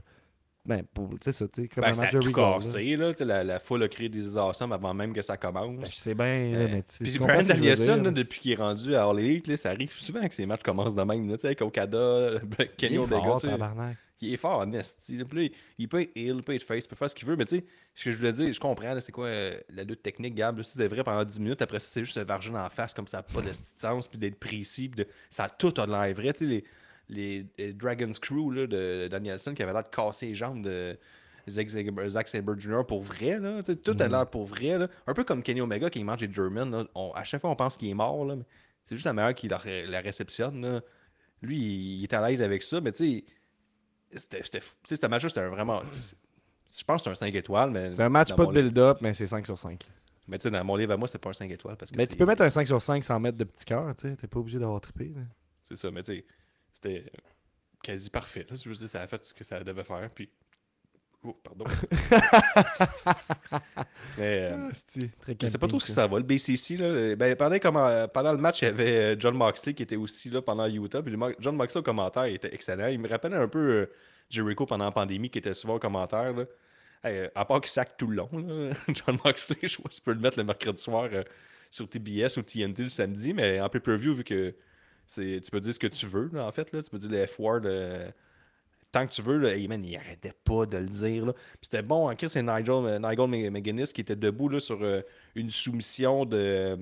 ben, 0.76 0.84
sais 1.20 1.32
ça, 1.32 1.48
tu 1.48 1.62
sais, 1.62 1.68
comme 1.68 1.82
Ben, 1.84 1.92
ça 1.94 2.04
a 2.06 2.10
tout 2.10 2.20
là. 2.20 2.54
cassé. 2.54 2.96
Là, 2.96 3.10
la, 3.20 3.44
la 3.44 3.58
foule 3.60 3.82
a 3.82 3.88
créé 3.88 4.08
des 4.08 4.36
awesome 4.38 4.72
avant 4.72 4.94
même 4.94 5.12
que 5.12 5.22
ça 5.22 5.34
Ben, 5.36 5.52
commence. 5.52 5.94
je 5.94 6.00
sais 6.00 6.14
bien, 6.14 6.52
là, 6.52 6.58
Euh, 6.60 6.68
mais 6.70 6.82
tu 6.82 7.02
Puis 7.04 7.18
Brian 7.18 7.42
Danielson, 7.42 8.02
là, 8.02 8.10
depuis 8.10 8.40
qu'il 8.40 8.52
est 8.52 8.56
rendu 8.56 8.94
à 8.94 9.04
là, 9.12 9.56
ça 9.56 9.70
arrive 9.70 9.92
souvent 9.92 10.26
que 10.26 10.34
ces 10.34 10.46
matchs 10.46 10.62
commencent 10.62 10.94
de 10.94 11.02
même. 11.02 11.28
Là, 11.28 11.36
tu 11.36 11.42
sais, 11.42 11.46
avec 11.48 11.62
Okada, 11.62 12.40
Kenny 12.78 12.98
Omega. 12.98 13.36
tu. 13.40 13.48
Il 14.22 14.34
est 14.34 14.36
fort 14.36 14.58
en 14.58 14.70
esti. 14.74 15.16
il- 15.16 15.50
il 15.78 15.88
peut 15.88 16.02
être 16.02 16.10
heel, 16.14 16.36
il 16.36 16.42
peut 16.42 16.54
être 16.54 16.62
face, 16.62 16.84
il 16.84 16.88
peut 16.88 16.94
faire 16.96 17.08
ce 17.08 17.14
qu'il 17.14 17.26
veut. 17.26 17.36
Mais 17.36 17.46
tu 17.46 17.56
sais, 17.56 17.64
ce 17.94 18.04
que 18.04 18.10
je 18.10 18.18
voulais 18.18 18.34
dire, 18.34 18.52
je 18.52 18.60
comprends, 18.60 18.94
c'est 19.00 19.12
quoi 19.12 19.26
euh, 19.28 19.58
la 19.74 19.82
lutte 19.82 20.02
technique, 20.02 20.34
Gab. 20.34 20.58
là, 20.58 20.62
Si 20.62 20.72
c'est 20.76 20.88
vrai 20.88 21.02
pendant 21.02 21.24
10 21.24 21.40
minutes, 21.40 21.62
après 21.62 21.80
ça, 21.80 21.88
c'est 21.88 22.04
juste 22.04 22.16
se 22.16 22.20
varger 22.20 22.52
la 22.52 22.68
face 22.68 22.92
comme 22.92 23.06
ça 23.08 23.16
n'a 23.18 23.22
pas 23.22 23.40
de 23.40 23.50
sens, 23.52 24.08
puis 24.08 24.18
d'être 24.18 24.38
précis. 24.38 24.90
Puis 24.90 25.04
de... 25.04 25.10
Ça 25.30 25.44
a 25.44 25.48
tout 25.48 25.72
a 25.80 25.86
de 25.86 25.90
l'air 25.92 26.14
vrai. 26.14 26.34
Tu 26.34 26.46
sais, 26.46 26.64
les, 27.11 27.46
Dragon's 27.74 28.18
Crew 28.18 28.50
là, 28.52 28.66
de 28.66 29.08
Danielson 29.08 29.54
qui 29.54 29.62
avait 29.62 29.72
l'air 29.72 29.82
de 29.84 29.88
casser 29.94 30.26
les 30.26 30.34
jambes 30.34 30.62
de 30.62 30.96
Zack 31.48 31.70
Sabre 31.70 32.08
Zack 32.08 32.28
Sabre 32.28 32.58
Jr. 32.58 32.84
pour 32.86 33.02
vrai. 33.02 33.38
Là. 33.38 33.62
Tout 33.62 33.96
a 33.98 34.08
l'air 34.08 34.26
pour 34.26 34.44
vrai. 34.46 34.78
Là. 34.78 34.88
Un 35.06 35.14
peu 35.14 35.24
comme 35.24 35.42
Kenny 35.42 35.61
Omega 35.61 35.90
qui 35.90 36.02
mange 36.04 36.20
des 36.20 36.32
German. 36.32 36.70
Là. 36.70 36.84
On- 36.94 37.12
à 37.12 37.24
chaque 37.24 37.40
fois, 37.40 37.50
on 37.50 37.56
pense 37.56 37.76
qu'il 37.76 37.88
est 37.88 37.94
mort. 37.94 38.24
Là, 38.24 38.36
mais 38.36 38.44
c'est 38.84 38.94
juste 38.94 39.06
la 39.06 39.12
meilleure 39.12 39.34
qui 39.34 39.48
la, 39.48 39.58
ré- 39.58 39.86
la 39.86 40.00
réceptionne. 40.00 40.61
Là. 40.62 40.80
Lui, 41.42 41.56
il, 41.58 41.98
il 42.00 42.02
est 42.04 42.12
à 42.12 42.28
l'aise 42.28 42.42
avec 42.42 42.62
ça, 42.62 42.80
mais 42.80 42.92
tu 42.92 43.04
sais 43.04 43.24
c'était 44.16 45.08
match-là, 45.08 45.28
c'était 45.28 45.40
un 45.40 45.48
vraiment. 45.50 45.82
Je 46.68 46.84
pense 46.84 47.02
que 47.04 47.04
c'est 47.04 47.11
un 47.11 47.14
5 47.26 47.34
étoiles, 47.34 47.70
mais. 47.70 47.94
C'est 47.94 48.02
un 48.02 48.08
match 48.08 48.34
pas 48.34 48.46
de 48.46 48.52
build-up, 48.52 48.98
mais 49.00 49.12
c'est 49.14 49.26
5 49.26 49.46
sur 49.46 49.58
5. 49.58 49.80
Mais 50.28 50.38
tu 50.38 50.44
sais, 50.44 50.50
dans 50.50 50.64
mon 50.64 50.76
livre 50.76 50.92
à 50.92 50.96
moi, 50.96 51.08
c'est 51.08 51.18
pas 51.18 51.30
un 51.30 51.32
5 51.32 51.50
étoiles. 51.50 51.76
Parce 51.76 51.90
que 51.90 51.96
Mais 51.96 52.06
tu 52.06 52.16
peux 52.16 52.26
mettre 52.26 52.42
un 52.42 52.50
5 52.50 52.66
sur 52.66 52.80
5 52.80 53.04
sans 53.04 53.18
mettre 53.18 53.38
de 53.38 53.44
petit 53.44 53.64
cœur, 53.64 53.94
tu 53.96 54.08
sais. 54.08 54.16
T'es 54.16 54.26
pas 54.28 54.38
obligé 54.38 54.58
d'avoir 54.58 54.80
trippé. 54.80 55.12
C'est 55.64 55.76
ça, 55.76 55.90
mais 55.90 56.02
tu 56.02 56.12
sais, 56.14 56.24
c'était 56.82 57.04
quasi 57.82 58.10
parfait. 58.10 58.46
Là. 58.48 58.56
Je 58.56 58.68
veux 58.68 58.74
dire, 58.74 58.88
ça 58.88 59.02
a 59.02 59.06
fait 59.06 59.24
ce 59.24 59.34
que 59.34 59.44
ça 59.44 59.62
devait 59.62 59.84
faire. 59.84 60.08
Puis. 60.14 60.28
Oh, 61.22 61.34
pardon. 61.44 61.64
mais. 64.18 64.50
euh, 64.52 64.70
très 65.20 65.36
Je 65.40 65.46
sais 65.46 65.58
pas 65.58 65.66
trop 65.68 65.78
ce 65.80 65.86
que 65.86 65.92
ça? 65.92 66.06
va. 66.06 66.16
Le 66.18 66.24
BCC, 66.24 66.76
là, 66.76 67.14
ben, 67.16 67.36
pendant, 67.36 67.58
comment- 67.58 68.08
pendant 68.08 68.32
le 68.32 68.38
match, 68.38 68.62
il 68.62 68.66
y 68.66 68.68
avait 68.68 69.14
euh, 69.14 69.16
John 69.18 69.34
Moxley 69.34 69.74
qui 69.74 69.82
était 69.82 69.96
aussi 69.96 70.30
là 70.30 70.40
pendant 70.42 70.66
Utah. 70.66 71.02
Puis 71.02 71.14
John 71.38 71.56
Moxley 71.56 71.80
au 71.80 71.82
commentaire, 71.82 72.26
il 72.26 72.36
était 72.36 72.54
excellent. 72.54 72.88
Il 72.88 72.98
me 73.00 73.08
rappelait 73.08 73.36
un 73.36 73.48
peu 73.48 73.58
euh, 73.58 73.86
Jericho 74.30 74.64
pendant 74.66 74.86
la 74.86 74.92
pandémie 74.92 75.30
qui 75.30 75.38
était 75.38 75.54
souvent 75.54 75.74
au 75.74 75.78
commentaire. 75.78 76.32
Là. 76.32 76.44
Hey, 77.04 77.18
euh, 77.18 77.28
à 77.34 77.44
part 77.44 77.60
qu'il 77.60 77.70
sac 77.70 77.96
tout 77.96 78.06
le 78.06 78.16
long, 78.16 78.28
là, 78.32 78.72
John 78.88 79.18
Moxley, 79.24 79.58
je 79.68 79.76
vois 79.78 79.90
si 79.90 80.00
tu 80.00 80.04
peux 80.04 80.12
le 80.12 80.20
mettre 80.20 80.38
le 80.38 80.44
mercredi 80.44 80.82
soir 80.82 81.08
euh, 81.12 81.22
sur 81.70 81.88
TBS 81.88 82.36
ou 82.38 82.42
TNT 82.42 82.82
le 82.84 82.88
samedi, 82.88 83.32
mais 83.34 83.60
en 83.60 83.68
pay-per-view, 83.68 84.14
vu 84.14 84.24
que 84.24 84.54
tu 85.14 85.50
peux 85.50 85.61
dire 85.61 85.74
ce 85.74 85.78
que 85.78 85.86
tu 85.86 86.06
veux, 86.06 86.30
là, 86.32 86.46
en 86.46 86.52
fait. 86.52 86.72
Là, 86.72 86.82
tu 86.82 86.90
peux 86.90 86.98
dire 86.98 87.11
le 87.11 87.26
F-word. 87.26 87.62
euh, 87.64 88.11
tant 88.92 89.06
que 89.06 89.12
tu 89.12 89.22
veux, 89.22 89.38
là, 89.38 89.54
hey, 89.54 89.68
man, 89.68 89.84
il 89.84 89.96
arrêtait 89.96 90.34
pas 90.44 90.66
de 90.66 90.78
le 90.78 90.88
dire. 90.88 91.32
C'était 91.62 91.82
bon, 91.82 92.11
en 92.11 92.14
Chris, 92.16 92.30
c'est 92.30 92.42
Nigel, 92.42 92.70
euh, 92.70 92.98
Nigel 92.98 93.50
McGuinness 93.50 93.92
qui 93.92 94.00
était 94.00 94.16
debout 94.16 94.48
là, 94.48 94.61
sur 94.61 94.82
euh, 94.82 95.02
une 95.34 95.50
soumission 95.50 96.24
de. 96.24 96.78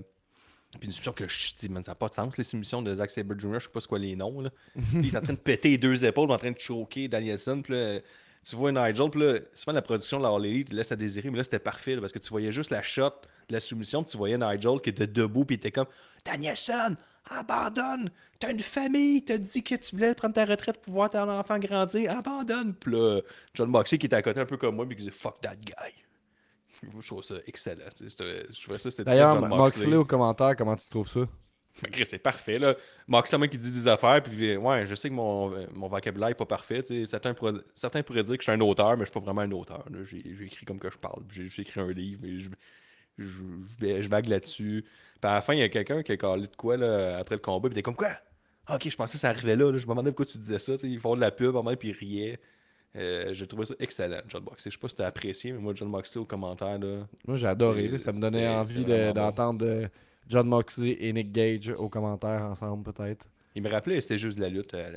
Puis 0.78 0.86
une 0.86 0.92
soumission 0.92 1.12
que 1.12 1.26
je 1.26 1.54
dis, 1.54 1.68
man, 1.70 1.82
ça 1.82 1.92
n'a 1.92 1.94
pas 1.94 2.08
de 2.08 2.14
sens, 2.14 2.36
les 2.36 2.44
soumissions 2.44 2.82
de 2.82 2.94
Zack 2.94 3.10
Sabre 3.10 3.38
Jr., 3.38 3.54
je 3.54 3.58
sais 3.60 3.68
pas 3.70 3.80
c'est 3.80 3.88
quoi 3.88 3.98
les 3.98 4.14
noms. 4.16 4.42
Là. 4.42 4.50
Puis 4.74 5.08
il 5.08 5.14
est 5.14 5.16
en 5.16 5.22
train 5.22 5.32
de 5.32 5.38
péter 5.38 5.70
les 5.70 5.78
deux 5.78 6.04
épaules, 6.04 6.30
en 6.30 6.36
train 6.36 6.50
de 6.50 6.58
choquer 6.58 7.08
Danielson. 7.08 7.62
Puis 7.62 7.72
là, 7.72 8.00
tu 8.44 8.56
vois 8.56 8.72
Nigel, 8.72 9.10
puis 9.10 9.20
là, 9.20 9.38
souvent 9.52 9.72
la 9.72 9.82
production 9.82 10.18
de 10.18 10.22
la 10.22 10.30
All 10.30 10.44
Elite 10.46 10.72
laisse 10.72 10.90
à 10.92 10.96
désirer, 10.96 11.30
mais 11.30 11.38
là 11.38 11.44
c'était 11.44 11.58
parfait 11.58 11.94
là, 11.94 12.00
parce 12.00 12.12
que 12.12 12.18
tu 12.18 12.30
voyais 12.30 12.50
juste 12.50 12.70
la 12.70 12.80
shot 12.80 13.10
de 13.48 13.52
la 13.52 13.60
soumission, 13.60 14.02
puis 14.02 14.12
tu 14.12 14.16
voyais 14.16 14.38
Nigel 14.38 14.80
qui 14.82 14.88
était 14.90 15.06
debout, 15.06 15.44
puis 15.44 15.56
il 15.56 15.58
était 15.58 15.70
comme 15.70 15.86
Danielson, 16.24 16.96
abandonne, 17.30 18.10
t'as 18.38 18.52
une 18.52 18.60
famille, 18.60 19.24
t'as 19.24 19.38
dit 19.38 19.62
que 19.62 19.74
tu 19.74 19.96
voulais 19.96 20.14
prendre 20.14 20.34
ta 20.34 20.44
retraite 20.44 20.80
pour 20.80 20.94
voir 20.94 21.10
ton 21.10 21.28
enfant 21.28 21.58
grandir, 21.58 22.10
abandonne. 22.16 22.74
Puis 22.74 22.92
là, 22.92 23.20
John 23.54 23.70
Moxley 23.70 23.98
qui 23.98 24.06
était 24.06 24.16
à 24.16 24.22
côté 24.22 24.40
un 24.40 24.46
peu 24.46 24.56
comme 24.56 24.76
moi, 24.76 24.86
puis 24.86 24.96
qui 24.96 25.02
disait 25.04 25.16
fuck 25.16 25.40
that 25.40 25.56
guy. 25.56 25.94
Je 27.00 27.06
trouve 27.06 27.22
ça 27.22 27.34
excellent. 27.46 27.84
Je 28.00 28.62
trouvais 28.62 28.78
ça, 28.78 28.90
c'était 28.90 29.04
D'ailleurs, 29.04 29.40
John 29.40 29.48
Moxley 29.48 29.96
au 29.96 30.04
commentaire, 30.04 30.54
comment 30.56 30.76
tu 30.76 30.88
trouves 30.88 31.08
ça? 31.08 31.20
c'est 32.04 32.18
parfait, 32.18 32.58
là. 32.58 32.74
Moxley, 33.06 33.38
moi, 33.38 33.48
qui 33.48 33.58
dit 33.58 33.70
des 33.70 33.86
affaires, 33.86 34.22
puis 34.22 34.56
ouais, 34.56 34.86
je 34.86 34.94
sais 34.94 35.08
que 35.08 35.14
mon, 35.14 35.54
mon 35.74 35.88
vocabulaire 35.88 36.30
est 36.30 36.34
pas 36.34 36.46
parfait. 36.46 36.82
Certains, 37.04 37.34
pourraient, 37.34 37.60
certains 37.74 38.02
pourraient 38.02 38.24
dire 38.24 38.36
que 38.36 38.42
je 38.42 38.50
suis 38.50 38.52
un 38.52 38.60
auteur, 38.60 38.96
mais 38.96 39.04
je 39.04 39.10
suis 39.10 39.20
pas 39.20 39.24
vraiment 39.24 39.42
un 39.42 39.52
auteur. 39.52 39.84
J'ai 40.04 40.18
écrit 40.44 40.66
comme 40.66 40.78
que 40.78 40.90
je 40.90 40.98
parle. 40.98 41.22
J'ai 41.30 41.44
juste 41.44 41.60
écrit 41.60 41.80
un 41.80 41.92
livre, 41.92 42.20
mais 42.22 42.38
je, 42.38 42.50
je, 43.18 43.28
je, 43.80 44.02
je 44.02 44.08
vague 44.08 44.26
là-dessus. 44.26 44.84
Puis 45.20 45.30
à 45.30 45.34
la 45.34 45.40
fin, 45.40 45.54
il 45.54 45.60
y 45.60 45.62
a 45.62 45.68
quelqu'un 45.68 46.02
qui 46.02 46.12
a 46.12 46.16
calé 46.16 46.42
de 46.42 46.56
quoi 46.56 46.76
là, 46.76 47.18
après 47.18 47.34
le 47.34 47.40
combat, 47.40 47.68
puis 47.68 47.74
était 47.74 47.82
comme 47.82 47.96
quoi? 47.96 48.10
Ah, 48.66 48.76
Ok, 48.76 48.88
je 48.88 48.96
pensais 48.96 49.14
que 49.14 49.18
ça 49.20 49.30
arrivait 49.30 49.56
là. 49.56 49.70
là. 49.72 49.78
Je 49.78 49.84
me 49.86 49.90
demandais 49.90 50.10
pourquoi 50.10 50.26
tu 50.26 50.38
disais 50.38 50.58
ça. 50.58 50.74
Ils 50.82 51.00
font 51.00 51.16
de 51.16 51.20
la 51.20 51.30
pub, 51.30 51.56
en 51.56 51.62
même, 51.62 51.76
puis 51.76 51.88
ils 51.88 51.92
riaient. 51.96 52.38
Euh, 52.96 53.32
j'ai 53.32 53.46
trouvé 53.46 53.64
ça 53.64 53.74
excellent, 53.80 54.20
John 54.28 54.42
Moxley. 54.44 54.70
Je 54.70 54.76
sais 54.76 54.80
pas 54.80 54.88
si 54.88 54.94
t'as 54.96 55.06
apprécié, 55.06 55.52
mais 55.52 55.58
moi, 55.58 55.72
John 55.74 55.88
Moxley 55.88 56.20
au 56.20 56.24
commentaire, 56.24 56.78
là. 56.78 57.06
Moi, 57.26 57.36
j'ai 57.36 57.46
adoré. 57.46 57.98
Ça 57.98 58.12
me 58.12 58.20
donnait 58.20 58.48
envie 58.48 58.84
de- 58.84 59.08
bon. 59.08 59.12
d'entendre 59.14 59.64
euh, 59.66 59.86
John 60.28 60.46
Moxley 60.48 60.96
et 61.00 61.12
Nick 61.12 61.32
Gage 61.32 61.68
au 61.76 61.88
commentaire 61.88 62.42
ensemble, 62.42 62.92
peut-être. 62.92 63.26
Il 63.54 63.62
me 63.62 63.70
rappelait, 63.70 64.00
c'était 64.00 64.18
juste 64.18 64.36
de 64.38 64.42
la 64.42 64.48
lutte 64.48 64.74
euh, 64.74 64.92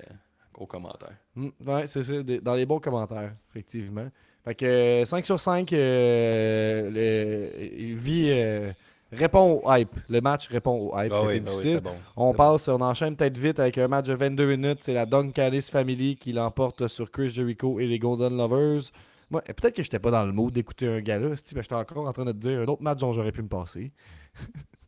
au 0.55 0.65
commentaire. 0.65 1.15
Mm, 1.35 1.49
ouais, 1.65 1.87
c'est 1.87 2.03
ça. 2.03 2.13
dans 2.41 2.55
les 2.55 2.65
bons 2.65 2.79
commentaires, 2.79 3.33
effectivement. 3.49 4.07
Fait 4.43 4.55
que 4.55 4.65
euh, 4.65 5.05
5 5.05 5.25
sur 5.25 5.39
5, 5.39 5.71
euh, 5.73 6.89
le- 6.89 7.63
il 7.79 7.95
vit, 7.97 8.29
euh, 8.31 8.71
répond 9.11 9.61
au 9.63 9.73
hype. 9.73 9.89
Le 10.09 10.21
match 10.21 10.47
répond 10.47 10.71
au 10.71 10.97
hype. 10.97 11.11
Ah 11.13 11.19
ah 11.21 11.27
oui, 11.27 11.41
difficile. 11.41 11.79
bon. 11.81 11.95
On 12.15 12.33
passe, 12.33 12.67
on 12.67 12.81
enchaîne 12.81 13.15
peut-être 13.15 13.37
vite 13.37 13.59
avec 13.59 13.77
un 13.77 13.87
match 13.87 14.07
de 14.07 14.13
22 14.13 14.45
minutes. 14.45 14.79
C'est 14.81 14.93
la 14.93 15.05
Don 15.05 15.29
Callis 15.31 15.67
Family 15.71 16.15
qui 16.15 16.33
l'emporte 16.33 16.87
sur 16.87 17.11
Chris 17.11 17.29
Jericho 17.29 17.79
et 17.79 17.87
les 17.87 17.99
Golden 17.99 18.37
Lovers. 18.37 18.83
Moi, 19.29 19.41
peut-être 19.41 19.75
que 19.75 19.83
j'étais 19.83 19.99
pas 19.99 20.11
dans 20.11 20.25
le 20.25 20.33
mood 20.33 20.53
d'écouter 20.53 20.87
un 20.87 20.99
gars-là, 20.99 21.35
c'ti, 21.37 21.55
mais 21.55 21.61
j'étais 21.61 21.75
encore 21.75 22.05
en 22.05 22.11
train 22.11 22.25
de 22.25 22.33
te 22.33 22.37
dire 22.37 22.59
un 22.59 22.65
autre 22.65 22.83
match 22.83 22.99
dont 22.99 23.13
j'aurais 23.13 23.31
pu 23.31 23.41
me 23.41 23.47
passer. 23.47 23.93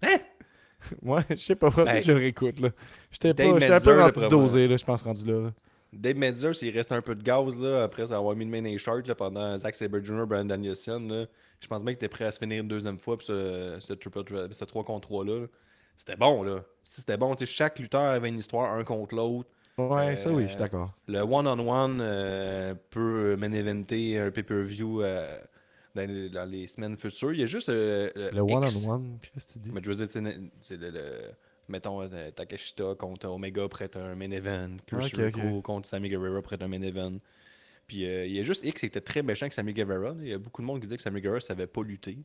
Hein? 0.02 0.18
ouais, 1.02 1.22
je 1.30 1.36
sais 1.38 1.56
pas, 1.56 1.72
faudrait 1.72 1.94
Ben, 1.94 2.00
que 2.02 2.06
je 2.08 2.12
le 2.12 2.18
réécoute, 2.18 2.60
là. 2.60 2.70
J'étais 3.10 3.34
Dave 3.34 3.54
pas, 3.54 3.60
j'étais 3.60 3.74
un 3.74 3.80
peu 3.80 4.02
rendu 4.02 4.28
dosé, 4.28 4.68
là, 4.68 4.76
je 4.76 4.84
pense, 4.84 5.02
rendu 5.04 5.26
là. 5.26 5.40
là. 5.44 5.54
Dave 5.94 6.18
Metzer, 6.18 6.54
s'il 6.54 6.76
reste 6.76 6.92
un 6.92 7.02
peu 7.02 7.16
de 7.16 7.24
gaz 7.24 7.58
là, 7.58 7.84
après 7.84 8.12
avoir 8.12 8.36
mis 8.36 8.46
le 8.46 8.52
main 8.62 8.78
short 8.78 9.08
là, 9.08 9.16
pendant 9.16 9.58
Zack 9.58 9.76
Sabre 9.76 10.00
Jr., 10.02 10.26
Brian 10.28 10.46
Danielson, 10.46 11.00
là, 11.08 11.26
je 11.64 11.68
pense 11.68 11.84
bien 11.84 11.94
qu'il 11.94 11.98
était 11.98 12.10
prêt 12.10 12.26
à 12.26 12.32
se 12.32 12.40
finir 12.40 12.62
une 12.62 12.68
deuxième 12.68 13.00
fois 13.00 13.18
pour 13.18 13.26
ce, 13.26 13.78
ce, 13.80 13.94
triple 13.94 14.24
ce 14.52 14.66
3 14.66 14.84
contre 14.84 15.08
3 15.08 15.26
là. 15.26 15.48
C'était 15.98 16.16
bon 16.16 16.44
là. 16.44 16.64
Si 16.84 17.02
c'était 17.02 17.18
bon, 17.18 17.36
chaque 17.46 17.80
lutteur 17.80 18.02
avait 18.02 18.30
une 18.30 18.40
histoire 18.40 18.74
un 18.74 18.84
contre 18.84 19.16
l'autre. 19.16 19.50
Ouais, 19.78 20.18
ça 20.18 20.32
oui, 20.32 20.44
je 20.44 20.48
suis 20.50 20.58
Euh, 20.58 20.60
d'accord. 20.60 20.92
Le 21.08 21.22
one-on-one 21.22 22.00
euh, 22.02 22.76
peut 22.92 23.36
main 23.38 23.52
eventer 23.54 24.20
un 24.20 24.30
pay-per-view 24.30 25.02
euh, 25.02 25.40
dans, 25.96 26.08
les, 26.08 26.30
dans 26.30 26.46
les 26.50 26.68
semaines 26.68 26.96
futures. 26.98 27.34
Il 27.34 27.40
y 27.40 27.44
a 27.44 27.48
juste 27.48 27.70
euh, 27.70 28.12
Le 28.16 28.42
one-on-one, 28.42 29.18
qu'est-ce 29.22 29.48
que 29.48 29.54
tu 29.54 29.60
dis? 29.60 29.72
Mais 29.72 29.82
je 29.84 29.90
veux 29.92 29.96
dire, 29.96 30.08
c'est 30.08 30.22
le, 30.22 30.90
le- 30.90 31.32
mettons, 31.70 32.08
Takeshita 32.36 32.96
contre 32.96 33.28
Omega 33.28 33.68
prête 33.68 33.96
un 33.96 34.14
main 34.16 34.30
event. 34.32 34.72
Chris 34.86 35.06
Ok, 35.06 35.16
Jericho 35.16 35.40
ok. 35.58 35.64
contre 35.64 35.88
Sammy 35.88 36.10
Guevara 36.10 36.42
prête 36.42 36.62
un 36.62 36.68
main 36.68 36.82
event. 36.82 37.14
Puis 37.88 38.06
euh, 38.06 38.26
il 38.26 38.34
y 38.34 38.40
a 38.40 38.44
juste 38.44 38.64
X 38.66 38.80
qui 38.80 38.86
était 38.86 39.02
très 39.02 39.22
méchant 39.24 39.44
avec 39.46 39.54
Sammy 39.54 39.74
Guevara. 39.74 40.10
là. 40.10 40.16
Il 40.22 40.28
y 40.28 40.34
a 40.34 40.38
beaucoup 40.38 40.62
de 40.62 40.68
monde 40.68 40.78
qui 40.80 40.84
disait 40.88 40.98
que 40.98 41.04
Sammy 41.04 41.22
Guevara 41.22 41.40
savait 41.42 41.68
pas 41.68 41.84
lutter, 41.84 42.18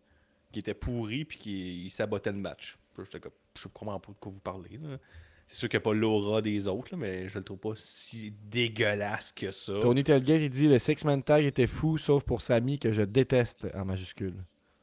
qui 0.53 0.59
était 0.61 0.75
pourri, 0.75 1.25
puis 1.25 1.39
qui 1.39 1.85
il 1.85 1.91
sabotait 1.91 2.33
le 2.33 2.39
match. 2.39 2.79
Puis 2.95 3.05
j'étais 3.05 3.21
comme, 3.21 3.33
je 3.57 3.63
sais 3.63 3.69
vraiment 3.75 3.99
pas 4.01 4.13
de 4.13 4.17
quoi 4.19 4.33
vous 4.33 4.41
parlez. 4.41 4.79
là. 4.83 4.99
C'est 5.47 5.57
sûr 5.57 5.69
qu'il 5.71 5.79
n'y 5.79 5.83
a 5.83 5.85
pas 5.85 5.95
l'aura 5.95 6.43
des 6.43 6.69
autres, 6.69 6.89
là, 6.93 6.99
mais 6.99 7.27
je 7.29 7.39
le 7.39 7.45
trouve 7.45 7.59
pas 7.59 7.73
si 7.77 8.35
dégueulasse 8.51 9.33
que 9.33 9.51
ça. 9.51 9.73
Tony 9.81 10.05
Telgate, 10.05 10.43
il 10.43 10.51
dit 10.51 10.69
le 10.69 10.79
six-man 10.79 11.23
tag 11.23 11.45
était 11.45 11.67
fou, 11.67 11.97
sauf 11.97 12.23
pour 12.23 12.43
Samy, 12.43 12.79
que 12.79 12.93
je 12.93 13.01
déteste 13.03 13.67
en 13.75 13.87
majuscule. 13.87 14.35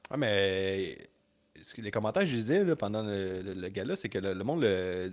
Ah, 0.10 0.18
mais 0.18 0.98
les 1.78 1.92
commentaires 1.92 2.24
que 2.24 2.30
je 2.30 2.36
disais 2.36 2.64
là, 2.64 2.76
pendant 2.76 3.04
le, 3.04 3.42
le, 3.44 3.54
le 3.54 3.70
gala, 3.70 3.96
c'est 3.96 4.10
que 4.10 4.18
le, 4.18 4.34
le 4.34 4.44
monde, 4.44 4.64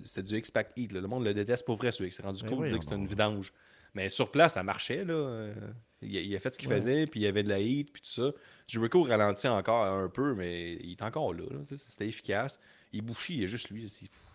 c'est 0.05 0.23
du 0.23 0.37
X-Pac 0.39 0.73
Heat. 0.77 0.93
Le 0.93 1.03
monde 1.03 1.25
le 1.25 1.35
déteste 1.35 1.67
pour 1.67 1.77
vrai, 1.77 1.93
celui 1.93 2.09
qui 2.11 2.17
s'est 2.17 2.23
rendu 2.23 2.43
compte 2.45 2.63
que 2.65 2.81
c'était 2.81 2.95
une 2.95 3.07
vidange. 3.07 3.53
Mais 3.95 4.09
sur 4.09 4.31
place, 4.31 4.55
ça 4.55 4.63
marchait. 4.63 5.05
Là. 5.05 5.15
Euh, 5.15 5.55
Il, 6.01 6.17
a, 6.17 6.21
il 6.21 6.35
a 6.35 6.39
fait 6.41 6.51
ce 6.51 6.59
qu'il 6.59 6.69
Ouais. 6.69 6.77
faisait, 6.77 7.07
puis 7.07 7.21
il 7.21 7.23
y 7.23 7.27
avait 7.27 7.43
de 7.45 7.49
la 7.49 7.61
heat, 7.61 7.93
puis 7.93 8.03
tout 8.03 8.11
ça. 8.11 8.33
Jericho 8.67 9.03
ralentit 9.05 9.47
encore 9.49 9.85
un 9.85 10.09
peu, 10.09 10.35
mais 10.35 10.75
il 10.75 10.93
est 10.93 11.03
encore 11.03 11.33
là. 11.35 11.45
là, 11.51 11.59
C'était 11.65 12.09
efficace. 12.09 12.59
Ibushi, 12.93 13.37
il 13.39 13.45
est 13.45 13.49
juste 13.49 13.71
lui. 13.71 13.91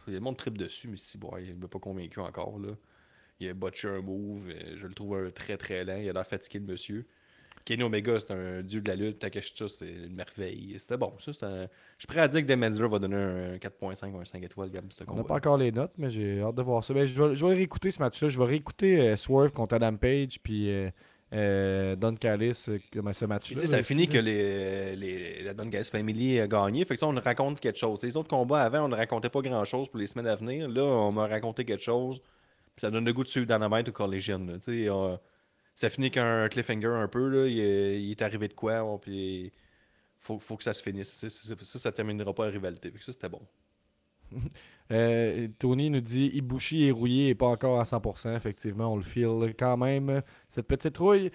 Le 0.08 0.20
monde 0.20 0.38
tripe 0.38 0.58
dessus, 0.58 0.88
mais 0.88 0.96
si, 0.98 1.18
bon, 1.18 1.36
il 1.38 1.56
m'a 1.56 1.68
pas 1.68 1.80
convaincu 1.80 2.20
encore. 2.22 2.58
Là. 2.60 2.70
Il 3.40 3.50
a 3.50 3.54
botché 3.54 3.88
un 3.90 4.02
move. 4.02 4.50
euh, 4.50 4.78
Je 4.78 4.88
le 4.88 4.94
trouve 4.94 5.16
un 5.18 5.30
très 5.32 5.58
très 5.58 5.84
lent. 5.84 5.98
Il 5.98 6.10
a 6.10 6.14
l'air 6.14 6.26
fatigué, 6.28 6.60
le 6.60 6.66
monsieur. 6.66 7.06
Kenny 7.68 7.84
Omega, 7.84 8.18
c'est 8.20 8.32
un 8.32 8.62
dieu 8.62 8.80
de 8.80 8.88
la 8.90 8.96
lutte. 8.96 9.20
Takeshita, 9.20 9.68
c'est 9.68 9.86
une 9.90 10.16
merveille. 10.16 10.76
C'était 10.80 10.96
bon. 10.96 11.14
Ça, 11.20 11.32
un- 11.48 11.64
Je 11.64 11.68
suis 12.00 12.08
prêt 12.08 12.22
à 12.22 12.28
dire 12.30 12.42
que 12.42 12.46
Demenzler 12.48 12.88
va 12.88 12.98
donner 12.98 13.16
un 13.18 13.58
4.5 13.58 14.14
ou 14.14 14.20
un 14.20 14.26
5 14.26 14.42
étoiles, 14.42 14.70
Gab, 14.72 14.86
ce 14.90 15.04
On 15.08 15.16
n'a 15.16 15.24
pas 15.26 15.36
encore 15.36 15.58
les 15.58 15.72
notes, 15.74 15.92
mais 15.98 16.10
j'ai 16.10 16.42
hâte 16.42 16.56
de 16.56 16.62
voir 16.62 16.82
ça. 16.84 16.94
Ben, 16.94 17.06
je, 17.06 17.22
vais, 17.22 17.36
je 17.36 17.46
vais 17.46 17.54
réécouter 17.56 17.92
ce 17.92 18.00
match-là. 18.00 18.30
Je 18.30 18.40
vais 18.40 18.46
réécouter 18.46 19.02
euh, 19.02 19.16
Swerve 19.18 19.52
contre 19.52 19.76
Adam 19.76 19.98
Page, 19.98 20.40
puis 20.42 20.70
euh, 20.72 20.90
euh, 21.34 21.96
Don 21.98 22.16
Callis, 22.16 22.68
comme 22.94 23.12
ce 23.12 23.26
match-là. 23.26 23.66
Ça 23.66 23.76
a 23.78 23.84
fini 23.84 24.08
que 24.08 24.16
là. 24.16 24.22
les, 24.22 24.96
les, 24.96 25.44
la 25.44 25.54
Don 25.54 25.66
Gas 25.66 25.90
Family 25.92 26.40
a 26.40 26.48
gagné. 26.48 26.86
Fait 26.86 26.94
que 26.94 27.00
ça, 27.02 27.08
on 27.08 27.16
raconte 27.20 27.60
quelque 27.60 27.78
chose. 27.78 28.02
Les 28.04 28.16
autres 28.16 28.30
combats 28.30 28.62
avant, 28.64 28.86
on 28.86 28.88
ne 28.88 28.96
racontait 28.96 29.30
pas 29.30 29.42
grand-chose 29.42 29.90
pour 29.90 30.00
les 30.00 30.08
semaines 30.08 30.28
à 30.28 30.36
venir. 30.36 30.70
Là, 30.70 30.84
on 30.84 31.12
m'a 31.12 31.28
raconté 31.28 31.66
quelque 31.66 31.84
chose. 31.84 32.20
Puis 32.76 32.82
ça 32.82 32.92
donne 32.92 33.04
le 33.06 33.12
goût 33.12 33.24
de 33.24 33.28
suivre 33.28 33.46
Dynamite 33.46 33.90
ou 33.90 33.92
Collision. 33.92 34.40
là. 34.46 34.54
Tu 34.60 34.86
sais, 34.86 34.90
ça 35.78 35.90
finit 35.90 36.10
qu'un 36.10 36.50
cliffhanger 36.50 36.88
un 36.88 37.08
peu. 37.08 37.28
Là. 37.30 37.48
Il, 37.48 37.60
est- 37.60 38.22
arrivé 38.24 38.48
de 38.48 38.54
quoi. 38.54 38.82
bon, 38.82 38.98
puis 38.98 39.54
faut, 40.20 40.40
faut 40.40 40.58
que 40.58 40.64
ça 40.64 40.74
se 40.74 40.82
finisse. 40.82 41.10
Ça, 41.14 41.56
ça, 41.62 41.92
terminera 41.92 42.34
pas 42.34 42.46
la 42.46 42.52
rivalité. 42.52 42.92
Ça, 43.00 43.14
c'était 43.14 43.30
bon. 43.30 43.42
Euh, 44.90 45.50
Tony 45.60 45.90
nous 45.90 46.00
dit 46.00 46.32
Ibushi 46.34 46.88
est 46.88 46.92
rouillé 46.92 47.28
et 47.28 47.36
pas 47.36 47.48
encore 47.48 47.78
à 47.82 47.84
100%. 47.84 48.34
Effectivement, 48.38 48.94
on 48.94 48.96
le 48.96 49.04
file 49.04 49.54
quand 49.60 49.76
même. 49.76 50.22
Cette 50.48 50.66
petite 50.66 50.98
rouille. 50.98 51.30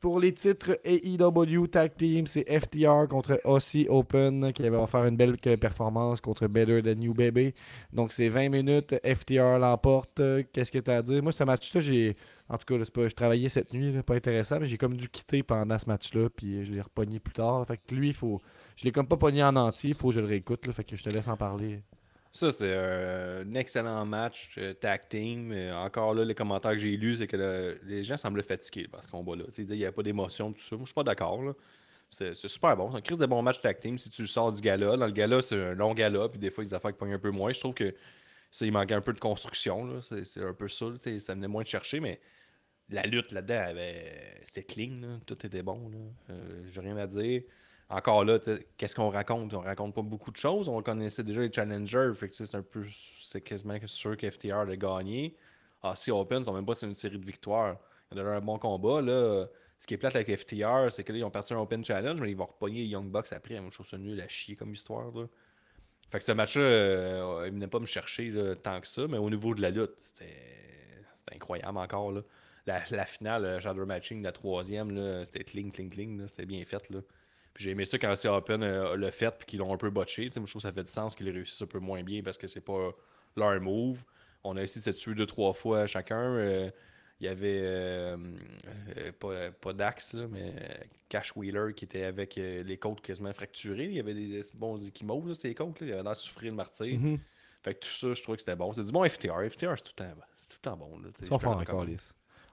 Pour 0.00 0.20
les 0.20 0.34
titres 0.34 0.78
AEW 0.84 1.66
Tag 1.66 1.96
Team, 1.96 2.26
c'est 2.26 2.44
FTR 2.48 3.08
contre 3.08 3.40
Aussie 3.44 3.86
Open 3.88 4.52
qui 4.52 4.68
va 4.68 4.86
faire 4.86 5.06
une 5.06 5.16
belle 5.16 5.38
performance 5.38 6.20
contre 6.20 6.46
Better 6.46 6.82
Than 6.82 7.00
You 7.00 7.14
Baby. 7.14 7.54
Donc 7.92 8.12
c'est 8.12 8.28
20 8.28 8.50
minutes, 8.50 8.94
FTR 9.02 9.58
l'emporte. 9.58 10.20
Qu'est-ce 10.52 10.70
que 10.70 10.78
tu 10.78 10.90
as 10.90 10.98
à 10.98 11.02
dire? 11.02 11.22
Moi, 11.22 11.32
ce 11.32 11.42
match-là, 11.42 11.80
j'ai. 11.80 12.16
En 12.50 12.58
tout 12.58 12.78
cas, 12.78 12.84
je 13.08 13.14
travaillais 13.14 13.48
cette 13.48 13.72
nuit, 13.72 13.92
pas 14.02 14.14
intéressant, 14.14 14.60
mais 14.60 14.66
j'ai 14.66 14.78
comme 14.78 14.96
dû 14.96 15.08
quitter 15.08 15.42
pendant 15.42 15.78
ce 15.78 15.86
match-là, 15.86 16.28
puis 16.30 16.64
je 16.64 16.72
l'ai 16.72 16.80
repogné 16.80 17.18
plus 17.18 17.34
tard. 17.34 17.66
Fait 17.66 17.78
que 17.78 17.94
lui, 17.94 18.12
faut. 18.12 18.40
Je 18.76 18.84
l'ai 18.84 18.92
comme 18.92 19.08
pas 19.08 19.16
pogné 19.16 19.42
en 19.42 19.56
entier, 19.56 19.90
il 19.90 19.96
faut 19.96 20.08
que 20.08 20.14
je 20.14 20.20
le 20.20 20.26
réécoute, 20.26 20.66
là, 20.66 20.72
fait 20.72 20.84
que 20.84 20.96
je 20.96 21.02
te 21.02 21.10
laisse 21.10 21.28
en 21.28 21.36
parler. 21.36 21.80
Ça, 22.38 22.52
c'est 22.52 22.72
un 22.72 23.52
excellent 23.54 24.04
match 24.06 24.54
euh, 24.58 24.72
tag 24.72 25.08
team. 25.08 25.50
Euh, 25.50 25.74
encore 25.74 26.14
là, 26.14 26.24
les 26.24 26.36
commentaires 26.36 26.70
que 26.72 26.78
j'ai 26.78 26.96
lus, 26.96 27.16
c'est 27.16 27.26
que 27.26 27.36
le- 27.36 27.80
les 27.84 28.04
gens 28.04 28.16
semblent 28.16 28.42
fatigués 28.44 28.86
par 28.86 29.02
ce 29.02 29.10
combat-là. 29.10 29.44
Qu'il 29.52 29.66
n'y 29.66 29.84
a 29.84 29.90
pas 29.90 30.04
d'émotion, 30.04 30.52
tout 30.52 30.60
ça. 30.62 30.76
Moi, 30.76 30.84
je 30.84 30.90
suis 30.90 30.94
pas 30.94 31.02
d'accord. 31.02 31.40
C'est 32.10 32.34
super 32.36 32.76
bon. 32.76 32.92
C'est 32.92 32.98
un 32.98 33.00
crise 33.00 33.18
de 33.18 33.26
bon 33.26 33.42
match 33.42 33.60
tag 33.60 33.80
team 33.80 33.98
si 33.98 34.08
tu 34.08 34.24
sors 34.28 34.52
du 34.52 34.60
gala. 34.60 34.96
Dans 34.96 35.06
le 35.06 35.12
gala, 35.12 35.42
c'est 35.42 35.56
un 35.60 35.74
long 35.74 35.94
gala, 35.94 36.28
puis 36.28 36.38
des 36.38 36.50
fois, 36.50 36.62
les 36.62 36.72
affaires 36.72 36.92
qui 36.92 36.98
pognent 36.98 37.14
un 37.14 37.18
peu 37.18 37.30
moins. 37.32 37.52
Je 37.52 37.58
trouve 37.58 37.74
que 37.74 37.92
ça, 38.52 38.64
il 38.64 38.72
manquait 38.72 38.94
un 38.94 39.00
peu 39.00 39.12
de 39.12 39.20
construction. 39.20 40.00
C'est 40.00 40.40
un 40.42 40.54
peu 40.54 40.68
ça. 40.68 40.86
Ça 41.18 41.34
venait 41.34 41.48
moins 41.48 41.64
de 41.64 41.68
chercher, 41.68 41.98
mais 41.98 42.20
la 42.88 43.02
lutte 43.02 43.32
là-dedans, 43.32 43.64
avait... 43.66 44.40
c'était 44.44 44.62
clean. 44.62 45.20
Tout 45.26 45.44
était 45.44 45.62
bon. 45.62 45.90
Euh, 46.30 46.62
J'ai 46.70 46.80
rien 46.82 46.96
à 46.98 47.06
dire. 47.08 47.42
Encore 47.90 48.24
là, 48.24 48.38
qu'est-ce 48.76 48.94
qu'on 48.94 49.08
raconte? 49.08 49.54
On 49.54 49.60
raconte 49.60 49.94
pas 49.94 50.02
beaucoup 50.02 50.30
de 50.30 50.36
choses. 50.36 50.68
On 50.68 50.82
connaissait 50.82 51.22
déjà 51.22 51.40
les 51.40 51.52
challengers. 51.52 52.12
Fait 52.14 52.28
que 52.28 52.34
c'est 52.34 52.54
un 52.54 52.62
peu. 52.62 52.84
C'est 53.20 53.40
quasiment 53.40 53.78
sûr 53.86 54.16
qu'FTR 54.16 54.56
a 54.56 54.76
gagné. 54.76 55.36
Ah, 55.82 55.94
si 55.96 56.10
Open, 56.10 56.40
ils 56.40 56.44
sont 56.44 56.52
même 56.52 56.66
pas 56.66 56.78
une 56.82 56.92
série 56.92 57.18
de 57.18 57.24
victoires. 57.24 57.78
Ils 58.10 58.18
ont 58.18 58.24
donné 58.24 58.36
un 58.36 58.40
bon 58.40 58.58
combat. 58.58 59.00
Là. 59.00 59.46
Ce 59.78 59.86
qui 59.86 59.94
est 59.94 59.96
plate 59.96 60.16
avec 60.16 60.36
FTR, 60.36 60.90
c'est 60.90 61.04
que 61.04 61.12
là, 61.12 61.18
ils 61.18 61.24
ont 61.24 61.30
parti 61.30 61.54
un 61.54 61.60
Open 61.60 61.84
Challenge, 61.84 62.20
mais 62.20 62.30
ils 62.30 62.36
vont 62.36 62.46
repogner 62.46 62.80
les 62.80 62.86
Young 62.86 63.10
Bucks 63.10 63.32
après. 63.32 63.58
Moi, 63.60 63.70
je 63.70 63.76
trouve 63.76 63.86
ça 63.86 63.96
nul 63.96 64.20
à 64.20 64.28
chier 64.28 64.56
comme 64.56 64.72
histoire. 64.72 65.10
Fait 66.10 66.18
que 66.18 66.24
ce 66.24 66.32
match-là, 66.32 66.62
euh, 66.62 67.44
il 67.46 67.52
venait 67.52 67.68
pas 67.68 67.78
me 67.78 67.86
chercher 67.86 68.32
tant 68.62 68.80
que 68.80 68.88
ça, 68.88 69.06
mais 69.08 69.18
au 69.18 69.30
niveau 69.30 69.54
de 69.54 69.62
la 69.62 69.70
lutte, 69.70 69.94
c'était 69.98 70.34
incroyable 71.32 71.78
encore. 71.78 72.12
Là. 72.12 72.22
La, 72.66 72.82
la 72.90 73.04
finale, 73.06 73.42
le 73.44 73.60
Shadow 73.60 73.86
Matching, 73.86 74.22
la 74.22 74.32
troisième, 74.32 75.24
c'était 75.24 75.44
cling, 75.44 75.70
cling, 75.70 75.90
cling. 75.90 76.28
C'était 76.28 76.46
bien 76.46 76.64
fait. 76.64 76.90
Là. 76.90 77.00
J'ai 77.58 77.70
aimé 77.70 77.84
ça 77.84 77.98
quand 77.98 78.14
c'est 78.14 78.28
Open 78.28 78.62
euh, 78.62 78.96
l'a 78.96 79.10
fait 79.10 79.34
puis 79.36 79.46
qu'ils 79.46 79.58
l'ont 79.58 79.74
un 79.74 79.76
peu 79.76 79.90
botché. 79.90 80.30
Moi, 80.36 80.46
je 80.46 80.50
trouve 80.52 80.62
que 80.62 80.68
ça 80.68 80.72
fait 80.72 80.84
du 80.84 80.92
sens 80.92 81.16
qu'ils 81.16 81.28
réussissent 81.28 81.60
un 81.60 81.66
peu 81.66 81.80
moins 81.80 82.04
bien 82.04 82.22
parce 82.22 82.38
que 82.38 82.46
c'est 82.46 82.60
pas 82.60 82.92
leur 83.36 83.60
move. 83.60 84.04
On 84.44 84.56
a 84.56 84.62
essayé 84.62 84.92
de 84.92 84.96
se 84.96 85.02
tuer 85.02 85.14
deux, 85.16 85.26
trois 85.26 85.52
fois 85.52 85.86
chacun. 85.86 86.36
Euh, 86.36 86.70
il 87.20 87.24
y 87.24 87.28
avait 87.28 87.60
euh, 87.62 88.16
pas, 89.18 89.50
pas 89.50 89.72
Dax, 89.72 90.14
là, 90.14 90.28
mais 90.30 90.52
Cash 91.08 91.34
Wheeler 91.34 91.74
qui 91.74 91.84
était 91.84 92.04
avec 92.04 92.36
les 92.36 92.78
côtes 92.78 93.00
quasiment 93.00 93.32
fracturées. 93.32 93.86
Il 93.86 93.94
y 93.94 93.98
avait 93.98 94.14
des 94.14 94.40
bons 94.56 94.80
équimaux, 94.86 95.26
là, 95.26 95.34
ces 95.34 95.52
côtes. 95.52 95.80
Là. 95.80 95.86
Il 95.88 95.92
avait 95.94 96.02
l'air 96.04 96.12
de 96.12 96.16
souffrir 96.16 96.52
le 96.52 96.56
martyr. 96.56 96.96
Mhm. 96.96 97.18
Fait 97.62 97.74
que 97.74 97.80
tout 97.80 97.88
ça, 97.88 98.14
je 98.14 98.22
trouvais 98.22 98.36
que 98.36 98.42
c'était 98.42 98.54
bon. 98.54 98.72
C'est 98.72 98.84
du 98.84 98.92
bon 98.92 99.08
FTR. 99.08 99.50
FTR, 99.50 99.74
c'est 99.76 99.82
tout 99.82 99.92
le 99.98 100.04
temps, 100.04 100.14
c'est 100.36 100.48
tout 100.48 100.58
le 100.58 100.70
temps 100.70 100.76
bon. 100.76 100.96
Là, 101.00 101.08
Ils 101.20 101.26
sont 101.26 101.40
forts 101.40 101.56
encore. 101.56 101.86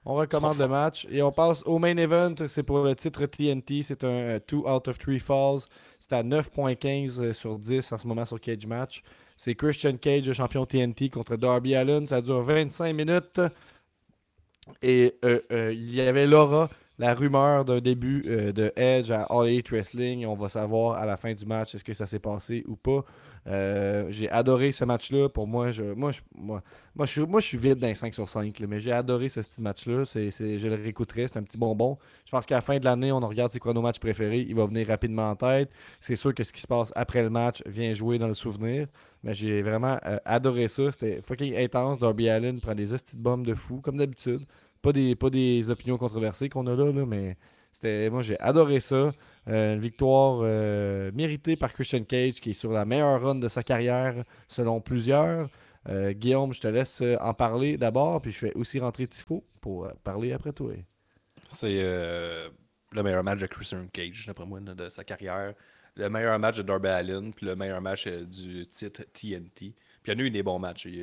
On 0.08 0.14
recommande 0.14 0.56
le 0.58 0.68
match 0.68 1.04
et 1.10 1.20
on 1.20 1.32
passe 1.32 1.64
au 1.66 1.80
main 1.80 1.96
event. 1.96 2.32
C'est 2.46 2.62
pour 2.62 2.78
le 2.78 2.94
titre 2.94 3.26
TNT. 3.26 3.82
C'est 3.82 4.04
un 4.04 4.38
2 4.38 4.56
out 4.58 4.86
of 4.86 4.98
3 4.98 5.18
falls. 5.18 5.66
C'est 5.98 6.12
à 6.12 6.22
9.15 6.22 7.32
sur 7.32 7.58
10 7.58 7.90
en 7.90 7.98
ce 7.98 8.06
moment 8.06 8.24
sur 8.24 8.40
Cage 8.40 8.68
Match. 8.68 9.02
C'est 9.36 9.56
Christian 9.56 9.96
Cage, 9.96 10.28
le 10.28 10.32
champion 10.32 10.64
TNT, 10.64 11.10
contre 11.10 11.36
Darby 11.36 11.74
Allen. 11.74 12.06
Ça 12.06 12.20
dure 12.20 12.40
25 12.40 12.92
minutes. 12.92 13.40
Et 14.80 15.16
euh, 15.24 15.40
euh, 15.50 15.72
il 15.72 15.92
y 15.92 16.00
avait 16.00 16.28
l'aura, 16.28 16.70
la 17.00 17.12
rumeur 17.12 17.64
d'un 17.64 17.80
début 17.80 18.24
euh, 18.28 18.52
de 18.52 18.72
Edge 18.76 19.10
à 19.10 19.24
All 19.24 19.48
Elite 19.48 19.70
Wrestling. 19.70 20.24
On 20.24 20.36
va 20.36 20.48
savoir 20.48 20.98
à 20.98 21.06
la 21.06 21.16
fin 21.16 21.34
du 21.34 21.46
match 21.46 21.74
est-ce 21.74 21.84
que 21.84 21.94
ça 21.94 22.06
s'est 22.06 22.20
passé 22.20 22.62
ou 22.68 22.76
pas. 22.76 23.04
Euh, 23.48 24.06
j'ai 24.10 24.28
adoré 24.30 24.72
ce 24.72 24.84
match-là. 24.84 25.28
Pour 25.28 25.46
moi, 25.46 25.70
je, 25.70 25.84
moi, 25.84 26.10
je, 26.12 26.20
moi, 26.34 26.62
moi, 26.94 27.06
moi, 27.28 27.40
je 27.40 27.46
suis 27.46 27.58
vide 27.58 27.80
les 27.80 27.94
5 27.94 28.12
sur 28.14 28.28
5, 28.28 28.58
là, 28.58 28.66
mais 28.66 28.80
j'ai 28.80 28.90
adoré 28.92 29.28
ce 29.28 29.40
style 29.42 29.62
match-là. 29.62 30.04
C'est, 30.04 30.30
c'est- 30.30 30.58
je 30.58 30.66
le 30.68 30.74
réécouterai, 30.74 31.28
c'est 31.28 31.36
un 31.38 31.42
petit 31.42 31.58
bonbon. 31.58 31.98
Je 32.24 32.30
pense 32.32 32.44
qu'à 32.46 32.56
la 32.56 32.60
fin 32.60 32.78
de 32.78 32.84
l'année, 32.84 33.12
on 33.12 33.20
regarde 33.20 33.52
c'est 33.52 33.58
quoi 33.60 33.72
nos 33.72 33.82
matchs 33.82 34.00
préférés. 34.00 34.40
Il 34.48 34.54
va 34.56 34.66
venir 34.66 34.88
rapidement 34.88 35.30
en 35.30 35.36
tête. 35.36 35.70
C'est 36.00 36.16
sûr 36.16 36.34
que 36.34 36.42
ce 36.44 36.52
qui 36.52 36.60
se 36.60 36.66
passe 36.66 36.92
après 36.96 37.22
le 37.22 37.30
match 37.30 37.62
vient 37.66 37.94
jouer 37.94 38.18
dans 38.18 38.28
le 38.28 38.34
souvenir. 38.34 38.88
Mais 39.22 39.34
j'ai 39.34 39.62
vraiment 39.62 39.96
euh, 40.06 40.18
adoré 40.24 40.68
ça. 40.68 40.90
C'était 40.92 41.20
fucking 41.22 41.56
intense. 41.56 41.98
Darby 41.98 42.28
Allen 42.28 42.60
prend 42.60 42.74
des 42.74 42.86
de 42.86 42.96
bombes 43.16 43.46
de 43.46 43.54
fou, 43.54 43.80
comme 43.80 43.96
d'habitude. 43.96 44.40
Pas 44.82 44.92
des, 44.92 45.14
pas 45.16 45.30
des 45.30 45.68
opinions 45.70 45.98
controversées 45.98 46.48
qu'on 46.48 46.66
a 46.66 46.74
là, 46.76 46.92
là, 46.92 47.04
mais 47.06 47.36
c'était, 47.72 48.08
moi 48.10 48.22
j'ai 48.22 48.38
adoré 48.40 48.80
ça. 48.80 49.12
Euh, 49.48 49.74
une 49.74 49.80
victoire 49.80 50.40
euh, 50.42 51.12
méritée 51.12 51.56
par 51.56 51.72
Christian 51.72 52.02
Cage 52.02 52.40
qui 52.40 52.50
est 52.50 52.54
sur 52.54 52.72
la 52.72 52.84
meilleure 52.84 53.20
run 53.20 53.36
de 53.36 53.48
sa 53.48 53.62
carrière 53.62 54.24
selon 54.48 54.80
plusieurs. 54.80 55.48
Euh, 55.88 56.12
Guillaume, 56.12 56.52
je 56.52 56.60
te 56.60 56.66
laisse 56.66 57.00
en 57.20 57.32
parler 57.32 57.76
d'abord, 57.76 58.20
puis 58.20 58.32
je 58.32 58.46
vais 58.46 58.54
aussi 58.54 58.80
rentrer 58.80 59.06
Tifo 59.06 59.44
pour 59.60 59.88
parler 60.02 60.32
après 60.32 60.52
toi. 60.52 60.72
C'est. 61.48 61.80
le 61.80 63.02
meilleur 63.02 63.22
match 63.22 63.38
de 63.38 63.46
Christian 63.46 63.86
Cage, 63.92 64.26
d'après 64.26 64.46
moi, 64.46 64.58
de, 64.58 64.88
sa 64.88 65.04
carrière. 65.04 65.54
Le 65.94 66.10
meilleur 66.10 66.38
match 66.40 66.56
de 66.56 66.62
Darby 66.62 66.88
Allin, 66.88 67.30
puis 67.30 67.46
le 67.46 67.54
meilleur 67.54 67.80
match 67.80 68.08
du 68.08 68.66
titre 68.66 69.04
TNT. 69.12 69.74
Puis 70.02 70.12
il 70.12 70.12
y 70.12 70.16
en 70.16 70.18
a 70.18 70.22
eu 70.22 70.30
des 70.30 70.42
bons 70.42 70.58
matchs. 70.58 70.86
Il 70.86 70.96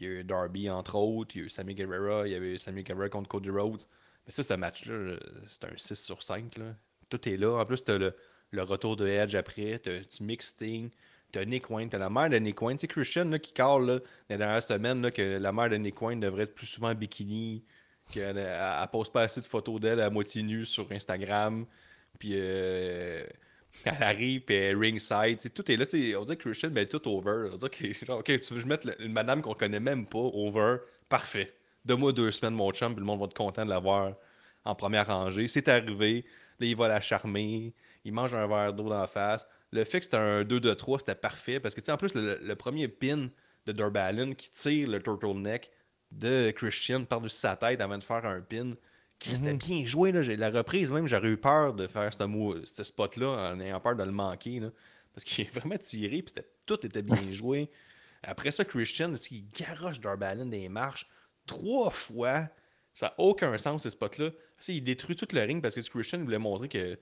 y 0.00 0.06
a 0.06 0.08
eu, 0.08 0.22
Darby, 0.22 0.68
entre 0.68 0.96
autres. 0.96 1.34
Il 1.34 1.38
y 1.38 1.42
a 1.42 1.46
eu 1.46 1.48
Sammy 1.48 1.74
Guevara. 1.74 2.28
Il 2.28 2.32
y 2.32 2.34
avait 2.34 2.58
Sammy 2.58 2.82
Guevara 2.82 3.08
contre 3.08 3.28
Cody 3.28 3.48
Rhodes. 3.48 3.82
Mais 4.26 4.32
ça, 4.32 4.42
ce 4.42 4.54
match-là, 4.54 5.16
c'est 5.48 5.64
un 5.64 5.76
6 5.76 5.94
sur 5.96 6.22
5. 6.22 6.58
Là. 6.58 6.74
Tout 7.18 7.28
est 7.28 7.36
là. 7.36 7.58
En 7.60 7.66
plus, 7.66 7.84
t'as 7.84 7.98
le, 7.98 8.14
le 8.52 8.62
retour 8.62 8.96
de 8.96 9.06
Edge 9.06 9.34
après. 9.34 9.78
T'as 9.78 9.98
du 9.98 10.22
mixing. 10.22 10.88
T'as 11.30 11.44
Nick 11.44 11.68
Wayne. 11.70 11.88
T'as 11.90 11.98
la 11.98 12.08
mère 12.10 12.30
de 12.30 12.36
Nick 12.38 12.60
Wayne. 12.62 12.78
C'est 12.78 12.88
Christian 12.88 13.24
là, 13.26 13.38
qui 13.38 13.52
parle 13.52 13.86
là, 13.86 13.98
dans 13.98 14.04
les 14.30 14.36
dernières 14.38 14.62
semaines 14.62 15.02
là, 15.02 15.10
que 15.10 15.38
la 15.38 15.52
mère 15.52 15.68
de 15.68 15.76
Nick 15.76 16.00
Wayne 16.00 16.20
devrait 16.20 16.44
être 16.44 16.54
plus 16.54 16.66
souvent 16.66 16.90
en 16.90 16.94
bikini. 16.94 17.64
Qu'elle 18.12 18.36
elle, 18.38 18.58
elle 18.82 18.88
pose 18.90 19.10
pas 19.10 19.22
assez 19.22 19.40
de 19.40 19.46
photos 19.46 19.80
d'elle 19.80 20.00
à 20.00 20.10
moitié 20.10 20.42
nue 20.42 20.64
sur 20.66 20.90
Instagram. 20.90 21.66
Puis 22.18 22.32
euh, 22.34 23.24
elle 23.84 24.02
arrive, 24.02 24.40
puis 24.42 24.54
elle 24.54 24.76
ringside. 24.76 25.38
tu 25.40 25.50
Tout 25.50 25.70
est 25.70 25.76
là. 25.76 25.86
tu 25.86 26.14
On 26.16 26.24
dirait 26.24 26.36
que 26.36 26.42
Christian, 26.42 26.70
ben, 26.70 26.86
tout 26.86 27.06
over. 27.08 27.50
On 27.52 27.56
dirait 27.56 27.70
que, 27.70 28.12
OK, 28.12 28.24
tu 28.24 28.32
veux 28.32 28.38
que 28.56 28.58
je 28.60 28.66
mette 28.66 28.84
la- 28.84 29.00
une 29.00 29.12
madame 29.12 29.40
qu'on 29.42 29.54
connaît 29.54 29.80
même 29.80 30.06
pas 30.06 30.18
over? 30.18 30.78
Parfait. 31.08 31.52
Donne-moi 31.84 32.12
deux 32.12 32.30
semaines, 32.30 32.54
mon 32.54 32.70
chum, 32.72 32.92
puis 32.92 33.00
le 33.00 33.06
monde 33.06 33.18
va 33.20 33.26
être 33.26 33.34
content 33.34 33.64
de 33.64 33.70
l'avoir 33.70 34.14
en 34.64 34.74
première 34.74 35.06
rangée. 35.08 35.48
C'est 35.48 35.68
arrivé. 35.68 36.24
Là, 36.60 36.66
il 36.66 36.76
va 36.76 36.88
la 36.88 37.00
charmer. 37.00 37.74
Il 38.04 38.12
mange 38.12 38.34
un 38.34 38.46
verre 38.46 38.72
d'eau 38.72 38.88
dans 38.88 39.00
la 39.00 39.06
face. 39.06 39.46
Le 39.70 39.84
fait 39.84 40.00
que 40.00 40.04
c'était 40.04 40.16
un 40.16 40.44
2 40.44 40.60
de 40.60 40.74
3, 40.74 41.00
c'était 41.00 41.14
parfait. 41.14 41.60
Parce 41.60 41.74
que, 41.74 41.80
tu 41.80 41.86
sais, 41.86 41.92
en 41.92 41.96
plus, 41.96 42.14
le, 42.14 42.38
le 42.42 42.56
premier 42.56 42.88
pin 42.88 43.30
de 43.66 43.72
Darby 43.72 43.98
Allin 43.98 44.34
qui 44.34 44.50
tire 44.50 44.88
le 44.88 45.02
turtleneck 45.02 45.70
de 46.10 46.50
Christian 46.50 47.04
par-dessus 47.04 47.36
sa 47.36 47.56
tête 47.56 47.80
avant 47.80 47.98
de 47.98 48.04
faire 48.04 48.24
un 48.26 48.40
pin. 48.40 48.74
Chris, 49.18 49.36
c'était 49.36 49.54
bien 49.54 49.84
joué. 49.84 50.12
Là. 50.12 50.20
La 50.36 50.50
reprise, 50.50 50.90
même, 50.90 51.06
j'aurais 51.06 51.28
eu 51.28 51.36
peur 51.36 51.74
de 51.74 51.86
faire 51.86 52.12
ce, 52.12 52.84
spot-là 52.84 53.52
en 53.52 53.60
ayant 53.60 53.80
peur 53.80 53.96
de 53.96 54.02
le 54.02 54.10
manquer. 54.10 54.60
Là. 54.60 54.70
Parce 55.14 55.24
qu'il 55.24 55.44
est 55.44 55.50
vraiment 55.54 55.78
tiré, 55.78 56.22
puis 56.22 56.34
tout 56.66 56.84
était 56.84 57.02
bien 57.02 57.16
joué. 57.32 57.70
Après 58.22 58.50
ça, 58.50 58.64
Christian, 58.64 59.14
il 59.30 59.46
garoche 59.48 60.00
Darby 60.00 60.24
Allin 60.24 60.46
des 60.46 60.68
marches 60.68 61.08
trois 61.46 61.90
fois. 61.90 62.48
Ça 62.94 63.06
n'a 63.06 63.14
aucun 63.18 63.56
sens, 63.58 63.84
ce 63.84 63.90
spot-là. 63.90 64.30
Il 64.68 64.82
détruit 64.82 65.16
tout 65.16 65.26
le 65.32 65.40
ring 65.40 65.60
parce 65.62 65.74
que 65.74 65.80
Christian 65.80 66.20
voulait 66.22 66.38
montrer 66.38 66.68
que, 66.68 66.98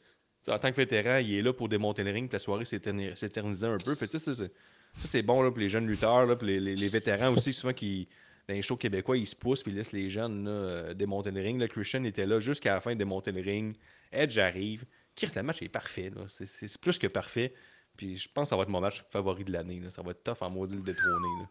en 0.49 0.59
tant 0.59 0.71
que 0.71 0.77
vétéran, 0.77 1.19
il 1.19 1.35
est 1.35 1.43
là 1.43 1.53
pour 1.53 1.69
démonter 1.69 2.03
le 2.05 2.11
ring, 2.11 2.29
puis 2.29 2.35
la 2.35 2.39
soirée 2.39 2.65
s'éterni- 2.65 3.15
s'éternisait 3.15 3.67
un 3.67 3.77
peu. 3.85 3.95
Ça, 4.07 4.19
c'est- 4.19 5.23
bon 5.23 5.49
pour 5.51 5.59
les 5.59 5.69
jeunes 5.69 5.87
lutteurs, 5.87 6.27
là, 6.27 6.37
puis 6.37 6.59
les, 6.61 6.89
vétérans 6.89 7.33
aussi, 7.35 7.53
souvent 7.53 7.73
qui 7.73 8.09
dans 8.49 8.55
les 8.55 8.63
shows 8.63 8.77
québécois, 8.77 9.17
ils 9.17 9.27
se 9.27 9.37
poussent 9.37 9.63
puis 9.63 9.71
ils 9.71 9.77
laissent 9.77 9.93
les 9.93 10.09
jeunes 10.11 10.47
euh, 10.49 10.93
démonter 10.95 11.31
le 11.31 11.41
ring. 11.41 11.65
Christian 11.69 12.03
était 12.05 12.27
là 12.27 12.41
jusqu'à 12.41 12.75
la 12.75 12.81
fin 12.81 12.93
de 12.95 12.99
démonter 12.99 13.31
le 13.31 13.41
ring. 13.43 13.77
Edge 14.11 14.39
arrive. 14.39 14.85
Chris, 15.15 15.29
le 15.37 15.43
match 15.45 15.63
est 15.63 15.69
parfait. 15.69 16.11
C'est- 16.29 16.79
plus 16.81 16.99
que 16.99 17.07
parfait. 17.07 17.55
Puis 17.97 18.17
je 18.17 18.29
pense 18.33 18.45
que 18.47 18.49
ça 18.51 18.57
va 18.57 18.63
être 18.63 18.69
mon 18.71 18.81
match 18.81 19.05
favori 19.11 19.45
de 19.45 19.53
l'année. 19.53 19.81
Ça 19.91 20.03
va 20.03 20.11
être 20.13 20.25
tough 20.25 20.39
en 20.41 20.51
maudit 20.51 20.75
le 20.75 20.83
détrôner. 20.83 21.45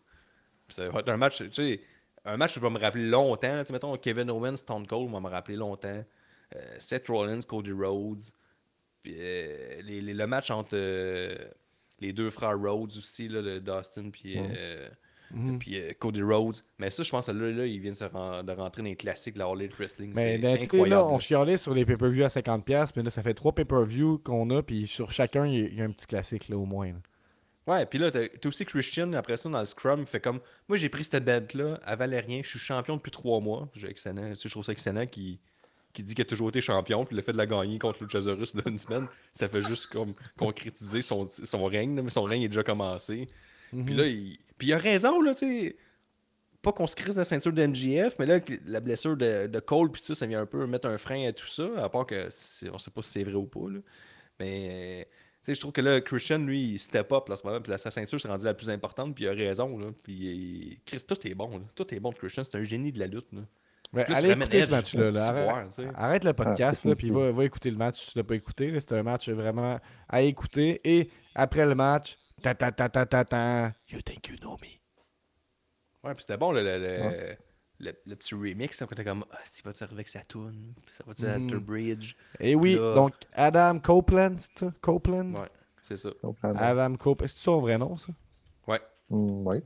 Ça 0.70 0.90
va 0.90 1.00
être 1.00 1.10
un 1.10 1.18
match, 1.18 1.38
tu 1.38 1.50
sais, 1.54 1.82
un 2.30 2.38
match 2.38 2.54
qui 2.54 2.60
va 2.60 2.70
me 2.70 2.80
rappeler 2.80 3.08
longtemps. 3.08 3.64
Tu 3.64 3.74
mettons, 3.74 3.96
Kevin 3.98 4.30
Owens, 4.30 4.58
Stone 4.58 4.86
Cold 4.88 5.12
va 5.12 5.20
me 5.20 5.30
rappeler 5.30 5.56
longtemps. 5.56 6.04
Euh, 6.56 6.76
Seth 6.80 7.08
Rollins, 7.08 7.42
Cody 7.48 7.72
Rhodes. 7.72 8.24
Puis, 9.04 9.16
euh, 9.18 9.82
les- 9.84 10.02
les- 10.02 10.14
le 10.14 10.28
match 10.28 10.50
entre 10.52 10.72
euh, 10.74 11.36
les 12.00 12.12
deux 12.14 12.30
frères 12.30 12.58
Rhodes 12.60 12.90
aussi, 12.98 13.28
là, 13.28 13.42
le 13.42 13.60
Dustin 13.62 14.10
puis, 14.10 14.36
euh, 14.38 14.90
puis 15.60 15.80
Cody 16.00 16.22
Rhodes. 16.24 16.58
Mais 16.80 16.90
ça, 16.90 17.04
je 17.04 17.12
pense 17.12 17.28
que 17.28 17.32
là, 17.32 17.52
là 17.52 17.66
il 17.66 17.80
vient 17.80 17.92
de, 17.92 17.96
se 17.96 18.04
ren- 18.04 18.44
de 18.44 18.52
rentrer 18.52 18.82
dans 18.82 18.88
les 18.90 18.96
classiques 18.96 19.36
de 19.36 19.40
la 19.40 19.46
All 19.46 19.70
Wrestling. 19.78 20.12
Mais 20.16 20.38
incroyable. 20.64 20.90
là, 20.90 21.06
on 21.06 21.20
chialait 21.20 21.58
sur 21.58 21.74
les 21.74 21.86
pay-per-views 21.86 22.24
à 22.24 22.30
50$, 22.30 22.94
mais 22.96 23.04
là, 23.04 23.10
ça 23.12 23.22
fait 23.22 23.34
trois 23.36 23.54
pay-per-views 23.54 24.18
qu'on 24.24 24.50
a, 24.50 24.64
puis 24.64 24.88
sur 24.88 25.12
chacun, 25.12 25.46
il 25.46 25.54
y 25.54 25.62
a- 25.64 25.68
il 25.68 25.76
y, 25.76 25.82
a 25.82 25.86
un 25.86 25.92
petit 25.92 26.08
classique, 26.08 26.50
là, 26.50 26.58
au 26.58 26.66
moins. 26.66 26.88
là. 26.88 27.00
Ouais, 27.70 27.86
puis 27.86 28.00
là, 28.00 28.10
t'as 28.10 28.28
t'as 28.28 28.50
aussi 28.50 28.66
Christian, 28.66 29.14
après 29.14 29.38
ça, 29.38 29.48
dans 29.48 29.60
le 29.60 29.66
Scrum, 29.68 30.00
il 30.00 30.08
fait 30.08 30.20
comme 30.20 30.40
Moi, 30.68 30.76
j'ai 30.76 30.90
pris 30.90 31.04
cette 31.04 31.24
belt-là, 31.24 31.80
elle 31.86 31.98
valait 32.00 32.20
rien, 32.20 32.42
je 32.42 32.50
suis 32.50 32.58
champion 32.58 32.98
depuis 32.98 33.12
trois 33.12 33.40
mois. 33.40 33.70
J'ai 33.76 33.90
excellent. 33.90 34.34
Je 34.34 34.50
trouve 34.50 34.66
ça 34.66 34.72
excellent 34.72 35.06
qui, 35.06 35.40
qui 35.94 36.02
dit 36.02 36.16
qu'il 36.16 36.24
a 36.24 36.26
toujours 36.26 36.50
été 36.50 36.62
champion, 36.62 37.06
puis 37.06 37.16
le 37.16 37.22
fait 37.22 37.32
de 37.32 37.38
la 37.38 37.46
gagner 37.46 37.78
contre 37.78 38.04
Luchasaurus 38.04 38.56
là, 38.56 38.64
une 38.66 38.80
semaine, 38.80 39.08
ça 39.36 39.48
fait 39.48 39.62
juste 39.62 39.86
comme 39.94 40.16
concrétiser 40.36 41.04
son, 41.04 41.30
son 41.30 41.66
règne, 41.66 42.02
mais 42.02 42.10
son 42.10 42.24
règne 42.24 42.42
est 42.42 42.48
déjà 42.48 42.64
commencé. 42.64 43.28
Puis 43.70 43.94
là, 43.94 44.08
il, 44.08 44.40
puis 44.58 44.70
il 44.70 44.74
a 44.74 44.80
raison, 44.80 45.22
là, 45.22 45.36
tu 45.36 45.46
sais. 45.46 45.76
Pas 46.64 46.74
qu'on 46.74 46.88
se 46.88 46.96
crise 46.96 47.18
la 47.18 47.24
ceinture 47.24 47.54
de 47.54 47.66
MGF, 47.66 48.20
mais 48.20 48.26
là, 48.26 48.40
la 48.66 48.82
blessure 48.82 49.16
de, 49.16 49.48
de 49.48 49.60
Cole, 49.60 49.92
puis 49.92 50.02
ça, 50.04 50.14
ça 50.16 50.26
vient 50.26 50.42
un 50.42 50.46
peu 50.46 50.66
mettre 50.66 50.90
un 50.90 50.98
frein 50.98 51.26
à 51.28 51.32
tout 51.32 51.48
ça, 51.48 51.70
à 51.78 51.88
part 51.88 52.06
que 52.06 52.28
on 52.74 52.78
sait 52.78 52.92
pas 52.92 53.02
si 53.02 53.12
c'est 53.12 53.24
vrai 53.24 53.36
ou 53.36 53.46
pas, 53.46 53.70
là. 53.70 53.80
Mais. 54.40 55.08
Tu 55.42 55.46
sais, 55.46 55.54
je 55.56 55.60
trouve 55.62 55.72
que 55.72 55.82
là, 55.82 56.02
Christian, 56.02 56.40
lui, 56.40 56.74
il 56.74 56.80
step 56.80 57.12
up 57.14 57.28
là, 57.30 57.34
en 57.34 57.36
ce 57.38 57.44
moment, 57.48 57.62
puis 57.62 57.72
là, 57.72 57.78
sa 57.78 57.90
ceinture 57.92 58.20
s'est 58.20 58.28
rendue 58.28 58.44
la 58.46 58.54
plus 58.54 58.70
importante, 58.70 59.16
puis 59.16 59.24
il 59.24 59.28
a 59.30 59.32
raison. 59.32 59.78
Là, 59.78 59.88
puis 60.04 60.14
il- 60.14 60.80
Chris, 60.86 61.02
tout 61.08 61.26
est 61.28 61.34
bon. 61.34 61.58
Là. 61.60 61.64
Tout 61.76 61.94
est 61.94 62.00
bon 62.00 62.10
de 62.12 62.16
Christian. 62.18 62.44
C'est 62.44 62.58
un 62.58 62.64
génie 62.64 62.92
de 62.92 63.00
la 63.00 63.08
lutte. 63.08 63.32
Là. 63.32 63.40
Ouais, 63.94 64.04
Plus, 64.06 64.14
allez 64.14 64.32
écouter 64.32 64.62
ce 64.64 64.70
match-là. 64.70 65.12
là. 65.12 65.68
Arrête, 65.96 66.24
le 66.24 66.34
podcast, 66.34 66.82
Ah, 66.86 66.90
là, 66.90 66.96
puis 66.96 67.10
va, 67.10 67.32
va 67.32 67.46
écouter 67.46 67.72
le 67.72 67.78
match 67.78 68.04
si 68.06 68.12
tu 68.12 68.18
l'as 68.18 68.24
pas 68.24 68.36
écouté. 68.36 68.78
C'est 68.80 68.92
un 68.92 69.02
match 69.04 69.30
vraiment 69.30 69.80
à 70.10 70.22
écouter. 70.22 70.80
Et 70.84 71.10
après 71.34 71.66
le 71.66 71.74
match, 71.74 72.18
ta 72.44 72.54
ta 72.54 72.72
ta 72.72 72.88
ta 72.90 73.06
ta 73.06 73.24
ta, 73.26 73.74
you 73.90 74.02
think 74.02 74.28
you 74.28 74.36
know 74.38 74.58
me. 74.62 74.68
Ouais, 76.08 76.14
puis 76.16 76.22
c'était 76.22 76.38
bon, 76.38 76.52
le, 76.52 76.62
le, 76.64 76.78
le, 76.78 77.38
le- 77.80 77.94
le 78.06 78.16
petit 78.16 78.36
remix. 78.36 78.80
Quand 78.80 78.88
t'es 78.96 79.04
comme, 79.04 79.26
ah, 79.32 79.38
s'il 79.46 79.64
va-tu 79.64 79.84
arriver 79.84 79.98
avec 79.98 80.10
sa 80.10 80.22
tune 80.22 80.74
Ça 80.90 81.04
va-tu 81.08 81.26
à. 81.26 81.34
Alter 81.36 81.60
Bridge? 81.60 82.16
Et 82.40 82.56
oui, 82.56 82.76
Là- 82.76 82.94
donc 82.96 83.14
Adam 83.34 83.80
Copeland, 83.80 84.36
c'est 84.38 84.60
ça? 84.66 84.74
Copeland? 84.82 85.34
Ouais, 85.34 85.50
c'est 85.82 85.98
ça. 85.98 86.10
Comprends. 86.22 86.54
Adam 86.56 86.96
Copeland. 86.96 87.28
C'est 87.28 87.38
son 87.40 87.60
vrai 87.62 87.78
nom, 87.78 87.98
ça? 87.98 88.12
Ouais, 88.68 88.82
Hmm, 89.10 89.48
oui. 89.48 89.62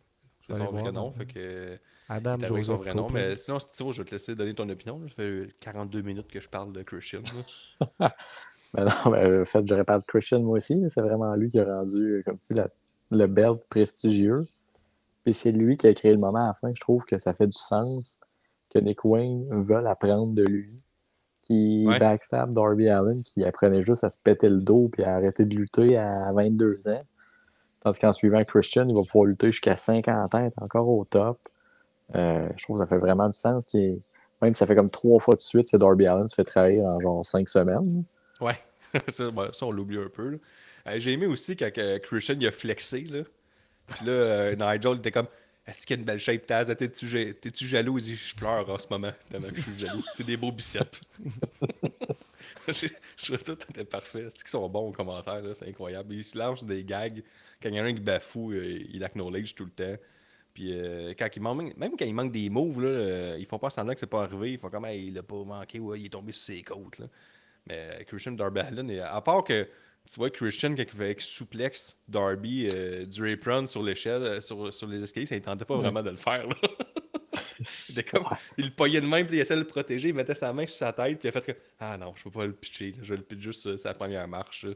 c'est 0.48 0.54
son 0.56 0.66
vrai 0.72 0.82
voir, 0.82 0.94
nom. 0.94 1.12
Fait 1.14 1.26
que. 1.26 1.80
Adam 2.10 2.32
c'est 2.40 2.46
avec 2.46 2.48
son 2.50 2.56
Joseph 2.74 2.78
vrai 2.82 2.94
nom. 2.94 3.04
Copeland. 3.08 3.14
Mais 3.30 3.36
sinon, 3.38 3.60
Steve, 3.60 3.92
je 3.92 4.02
vais 4.02 4.06
te 4.06 4.12
laisser 4.12 4.36
donner 4.36 4.54
ton 4.54 4.68
opinion. 4.70 5.02
Ça 5.08 5.16
fait 5.16 5.48
42 5.60 6.02
minutes 6.02 6.28
que 6.30 6.40
je 6.40 6.50
parle 6.50 6.72
de 6.74 6.84
Christian. 6.84 7.22
Ben 8.76 8.86
non, 8.86 9.12
ben, 9.12 9.42
en 9.42 9.46
fait, 9.46 9.68
j'aurais 9.68 9.84
parlé 9.84 10.02
de 10.02 10.06
Christian 10.08 10.42
moi 10.42 10.56
aussi. 10.56 10.84
C'est 10.90 11.02
vraiment 11.02 11.36
lui 11.36 11.50
qui 11.50 11.60
a 11.60 11.66
rendu, 11.66 12.00
euh, 12.02 12.24
comme 12.24 12.40
tu 12.40 12.54
dis, 12.54 12.60
la- 12.60 12.70
le 13.12 13.28
belt 13.28 13.62
prestigieux. 13.70 14.48
Puis 15.24 15.34
c'est 15.34 15.52
lui 15.52 15.78
qui 15.78 15.88
a 15.88 15.94
créé 15.94 16.12
le 16.12 16.18
moment 16.18 16.44
à 16.44 16.48
la 16.48 16.54
fin. 16.54 16.72
Je 16.74 16.82
trouve 16.82 17.06
que 17.06 17.18
ça 17.18 17.34
fait 17.34 17.48
du 17.48 17.58
sens 17.58 18.20
que 18.74 18.80
Nick 18.80 19.06
Wayne 19.06 19.48
veuille 19.62 19.86
apprendre 19.86 20.34
de 20.34 20.44
lui. 20.44 20.70
Qui 21.44 21.86
Ouais. 21.88 22.00
backstab 22.00 22.54
Darby 22.54 22.88
Allen, 22.88 23.22
qui 23.22 23.44
apprenait 23.44 23.82
juste 23.82 24.06
à 24.06 24.10
se 24.10 24.18
péter 24.18 24.50
le 24.50 24.62
dos 24.62 24.88
puis 24.90 25.04
à 25.04 25.16
arrêter 25.16 25.44
de 25.44 25.54
lutter 25.56 25.98
à 25.98 26.32
22 26.32 26.88
ans. 26.88 27.04
Tandis 27.82 28.00
qu'en 28.00 28.14
suivant 28.14 28.42
Christian, 28.46 28.88
il 28.88 28.96
va 28.96 29.02
pouvoir 29.02 29.26
lutter 29.26 29.52
jusqu'à 29.52 29.76
50 29.76 30.34
ans, 30.36 30.40
être 30.40 30.62
encore 30.62 30.88
au 30.88 31.04
top. 31.04 31.38
Euh, 32.16 32.48
je 32.56 32.64
trouve 32.64 32.78
que 32.78 32.84
ça 32.84 32.88
fait 32.88 32.98
vraiment 32.98 33.28
du 33.28 33.38
sens. 33.38 33.68
Même 34.42 34.54
ça 34.54 34.66
fait 34.66 34.76
comme 34.76 34.90
trois 34.90 35.20
fois 35.20 35.36
de 35.36 35.42
suite 35.42 35.70
que 35.72 35.76
Darby 35.78 36.08
Allen 36.08 36.28
se 36.28 36.36
fait 36.36 36.46
trahir 36.46 36.86
en 36.86 37.00
genre 37.02 37.26
cinq 37.26 37.50
semaines. 37.50 38.06
Ouais, 38.40 38.58
ça, 39.10 39.26
on 39.64 39.72
l'oublie 39.72 39.98
un 39.98 40.08
peu. 40.14 40.40
Euh, 40.88 40.94
J'ai 40.98 41.12
aimé 41.12 41.26
aussi 41.26 41.58
quand 41.58 41.70
Christian 42.04 42.36
il 42.40 42.48
a 42.48 42.52
flexé. 42.52 43.02
Là. 43.02 43.24
Puis 43.88 44.06
là, 44.06 44.12
euh, 44.12 44.56
Nigel 44.56 44.98
était 44.98 45.12
comme 45.12 45.28
Est-ce 45.68 45.86
qu'il 45.86 45.96
y 45.96 45.98
a 45.98 46.00
une 46.00 46.06
belle 46.06 46.20
shape, 46.20 46.46
Taz 46.46 46.74
T'es-tu 46.76 47.08
ja- 47.08 47.34
t'es-tu 47.34 47.66
jaloux? 47.66 47.98
Il 47.98 48.04
dit 48.04 48.16
Je 48.16 48.36
pleure 48.36 48.70
en 48.70 48.78
ce 48.78 48.88
moment, 48.90 49.12
tellement 49.30 49.50
que 49.50 49.58
je 49.58 49.62
suis 49.62 49.80
jaloux. 49.80 50.04
C'est 50.14 50.26
des 50.26 50.38
beaux 50.38 50.52
biceps. 50.52 51.02
je, 52.68 52.88
je 53.18 53.26
trouve 53.26 53.40
ça 53.44 53.56
tout 53.56 53.86
parfait. 53.86 54.26
C'est 54.30 54.40
qu'ils 54.40 54.48
sont 54.48 54.68
bons 54.70 54.90
aux 54.90 54.92
commentaires, 54.92 55.42
c'est 55.54 55.68
incroyable. 55.68 56.14
Ils 56.16 56.24
se 56.24 56.38
lancent 56.38 56.66
des 56.66 56.84
gags. 56.84 57.24
Quand 57.62 57.70
il 57.70 57.76
y 57.76 57.82
en 57.82 57.86
a 57.86 57.88
un 57.88 57.94
qui 57.94 58.02
bafoue, 58.02 58.52
euh, 58.52 58.80
il 58.90 59.04
acknowledge 59.04 59.56
tout 59.56 59.66
le 59.66 59.72
temps. 59.72 60.02
Puis 60.54 60.72
euh, 60.72 61.14
quand 61.18 61.28
il 61.36 61.42
manque, 61.42 61.76
même 61.78 61.94
quand 61.98 62.06
il 62.06 62.14
manque 62.14 62.32
des 62.32 62.50
moves, 62.50 62.82
là, 62.82 62.90
euh, 62.90 63.38
ils 63.40 63.46
font 63.46 63.58
pas 63.58 63.70
semblant 63.70 63.94
que 63.94 64.00
c'est 64.00 64.08
pas 64.08 64.24
arrivé. 64.24 64.54
Ils 64.54 64.60
font 64.60 64.70
comme 64.70 64.86
il 64.86 65.18
a 65.18 65.24
pas 65.24 65.44
manqué, 65.44 65.80
ouais, 65.80 66.00
il 66.00 66.06
est 66.06 66.10
tombé 66.10 66.32
sur 66.32 66.46
ses 66.46 66.62
côtes. 66.62 67.00
Mais 67.68 68.04
Christian 68.08 68.34
Darby 68.34 68.60
à 69.00 69.22
part 69.22 69.44
que 69.44 69.68
tu 70.10 70.20
vois 70.20 70.30
Christian, 70.30 70.76
quand 70.76 70.84
il 70.84 70.90
fait 70.90 71.04
avec 71.04 71.22
souplex 71.22 71.98
Darby 72.08 72.68
euh, 72.76 73.06
du 73.06 73.32
apron 73.32 73.66
sur 73.66 73.82
l'échelle, 73.82 74.24
euh, 74.24 74.40
sur, 74.42 74.74
sur 74.74 74.88
les 74.88 75.02
escaliers, 75.02 75.26
ça 75.26 75.36
ne 75.36 75.40
tentait 75.40 75.66
pas 75.66 75.78
vraiment 75.78 76.04
de 76.04 76.10
le 76.10 76.18
faire. 76.18 76.48
là. 76.48 76.56
il, 77.60 78.06
comme, 78.06 78.26
il 78.58 78.66
le 78.66 78.72
poignait 78.72 79.02
de 79.02 79.08
main, 79.08 79.24
puis 79.24 79.38
il 79.38 79.40
essayait 79.40 79.60
de 79.60 79.64
le 79.64 79.68
protéger, 79.68 80.10
il 80.10 80.16
mettait 80.16 80.36
sa 80.36 80.52
main 80.54 80.68
sur 80.68 80.78
sa 80.78 80.94
tête, 80.94 81.20
puis 81.20 81.28
il 81.28 81.30
a 81.30 81.32
fait 81.32 81.54
que 81.54 81.58
Ah 81.80 81.98
non, 81.98 82.14
je 82.16 82.24
peux 82.24 82.32
pas 82.32 82.46
le 82.46 82.54
pitcher, 82.54 82.92
là, 82.92 82.98
je 83.02 83.10
vais 83.10 83.18
le 83.18 83.24
pitcher 83.24 83.42
juste 83.42 83.62
sur 83.62 83.80
sa 83.80 83.94
première 83.94 84.28
marche. 84.28 84.66
là. 84.66 84.74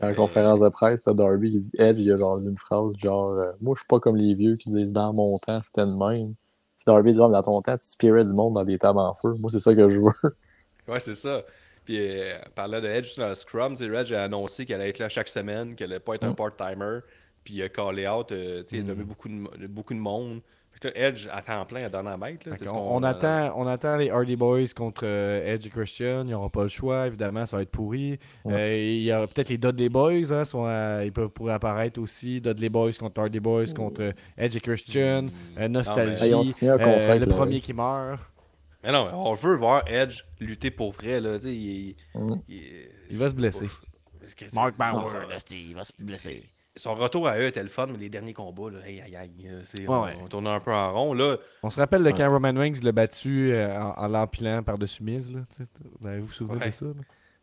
En 0.00 0.14
conférence 0.14 0.60
de 0.60 0.68
presse, 0.68 1.04
Darby 1.04 1.50
qui 1.50 1.60
dit 1.60 1.70
Edge, 1.74 2.00
il 2.00 2.12
a 2.12 2.16
genre 2.16 2.38
dit 2.38 2.48
une 2.48 2.56
phrase 2.56 2.96
genre 2.96 3.32
euh, 3.32 3.52
Moi, 3.60 3.74
je 3.74 3.80
suis 3.80 3.86
pas 3.86 4.00
comme 4.00 4.16
les 4.16 4.32
vieux 4.34 4.56
qui 4.56 4.70
disent 4.70 4.92
dans 4.92 5.12
mon 5.12 5.36
temps, 5.36 5.60
c'était 5.62 5.84
de 5.84 5.92
même. 5.92 6.34
Puis 6.78 6.86
Darby 6.86 7.12
dit 7.12 7.18
Ah, 7.20 7.28
dans 7.28 7.42
ton 7.42 7.60
temps, 7.60 7.76
tu 7.76 7.86
spirais 7.86 8.24
du 8.24 8.32
monde 8.32 8.54
dans 8.54 8.64
des 8.64 8.78
tables 8.78 9.00
en 9.00 9.12
feu. 9.12 9.34
Moi, 9.38 9.50
c'est 9.50 9.58
ça 9.58 9.74
que 9.74 9.86
je 9.88 9.98
veux. 9.98 10.36
Ouais, 10.88 10.98
c'est 10.98 11.14
ça. 11.14 11.42
Puis, 11.84 11.96
euh, 11.98 12.38
parlant 12.54 12.80
de 12.80 12.86
Edge 12.86 13.16
dans 13.18 13.28
le 13.28 13.34
Scrum, 13.34 13.74
Edge 13.80 14.12
a 14.12 14.22
annoncé 14.24 14.64
qu'elle 14.66 14.80
allait 14.80 14.90
être 14.90 14.98
là 15.00 15.08
chaque 15.08 15.28
semaine, 15.28 15.74
qu'elle 15.74 15.90
allait 15.90 16.00
pas 16.00 16.14
être 16.14 16.24
un 16.24 16.32
part-timer. 16.34 17.00
Puis, 17.44 17.54
il 17.54 17.62
a 17.62 17.68
callé 17.68 18.06
out, 18.06 18.30
euh, 18.30 18.62
tu 18.62 18.68
sais, 18.68 18.76
il 18.76 18.80
a 18.82 18.84
nommé 18.84 19.02
beaucoup 19.04 19.28
de, 19.28 19.66
beaucoup 19.66 19.94
de 19.94 19.98
monde. 19.98 20.40
Fait 20.70 20.88
Puis 20.90 21.00
là, 21.00 21.08
Edge 21.08 21.28
à 21.30 21.42
temps 21.42 21.64
plein 21.66 21.84
à 21.84 21.88
Dynamite. 21.88 22.46
Là, 22.46 22.52
qu'on- 22.56 22.64
ce 22.64 22.70
on, 22.72 23.02
attend, 23.02 23.52
on 23.56 23.66
attend 23.66 23.96
les 23.98 24.10
Hardy 24.10 24.36
Boys 24.36 24.68
contre 24.74 25.02
euh, 25.04 25.54
Edge 25.54 25.66
et 25.66 25.70
Christian. 25.70 26.22
Ils 26.24 26.30
n'auront 26.30 26.48
pas 26.48 26.62
le 26.62 26.68
choix, 26.68 27.08
évidemment, 27.08 27.44
ça 27.46 27.56
va 27.56 27.62
être 27.62 27.70
pourri. 27.70 28.18
Euh, 28.46 28.74
il 28.76 29.02
y 29.02 29.12
aura 29.12 29.26
peut-être 29.26 29.48
les 29.50 29.58
Dudley 29.58 29.88
Boys, 29.90 30.32
hein, 30.32 30.44
sont 30.46 30.66
ils 31.04 31.12
peuvent 31.12 31.28
pourraient 31.28 31.52
apparaître 31.52 32.00
aussi. 32.00 32.40
Dudley 32.40 32.68
Boys 32.70 32.92
contre 32.98 33.20
Hardy 33.20 33.38
Boys 33.40 33.72
contre 33.76 34.02
euh, 34.02 34.12
Edge 34.38 34.56
et 34.56 34.60
Christian. 34.60 35.26
Euh, 35.58 35.68
Nostalgie. 35.68 36.30
Euh, 36.62 37.18
le- 37.18 37.26
premier 37.26 37.60
qui 37.60 37.74
meurt. 37.74 38.20
Mais 38.82 38.90
non, 38.92 39.04
mais 39.06 39.12
on 39.14 39.34
veut 39.34 39.54
voir 39.54 39.82
Edge 39.86 40.22
lutter 40.40 40.70
pour 40.70 40.92
vrai. 40.92 41.20
Là, 41.20 41.36
il, 41.44 41.94
Mm. 42.14 42.34
il- 42.48 42.88
Il 43.10 43.18
va 43.18 43.28
se 43.28 43.34
blesser. 43.34 43.66
Mark 44.54 44.76
Bauer, 44.76 45.10
son- 45.10 45.54
il 45.54 45.74
va 45.74 45.84
se 45.84 45.92
blesser. 45.98 46.48
Son 46.74 46.94
retour 46.94 47.28
à 47.28 47.38
eux 47.38 47.46
était 47.46 47.62
le 47.62 47.68
fun, 47.68 47.86
mais 47.86 47.98
les 47.98 48.08
derniers 48.08 48.32
combats, 48.32 48.70
là, 48.70 48.78
aïe 48.86 49.00
aïe 49.02 49.14
aïe, 49.14 49.30
euh, 49.46 49.60
c'est- 49.64 49.80
Ouais, 49.86 49.94
on, 49.94 50.04
ouais. 50.04 50.16
on 50.22 50.26
tournait 50.28 50.48
un 50.50 50.60
peu 50.60 50.72
en 50.72 50.92
rond. 50.94 51.12
Là, 51.12 51.36
On 51.62 51.68
se 51.70 51.78
rappelle 51.78 52.02
de 52.02 52.10
quand 52.12 52.30
Roman 52.30 52.54
Reigns 52.58 52.80
l'a 52.82 52.92
battu 52.92 53.52
euh, 53.52 53.78
en, 53.78 53.90
en 54.04 54.08
l'empilant 54.08 54.62
par-dessus 54.62 55.02
mise. 55.02 55.30
Là, 55.30 55.40
vous 56.00 56.06
avez 56.08 56.20
vous 56.20 56.32
souvenez 56.32 56.60
Ouais. 56.60 56.70
de 56.70 56.74
ça? 56.74 56.84
là? 56.86 56.92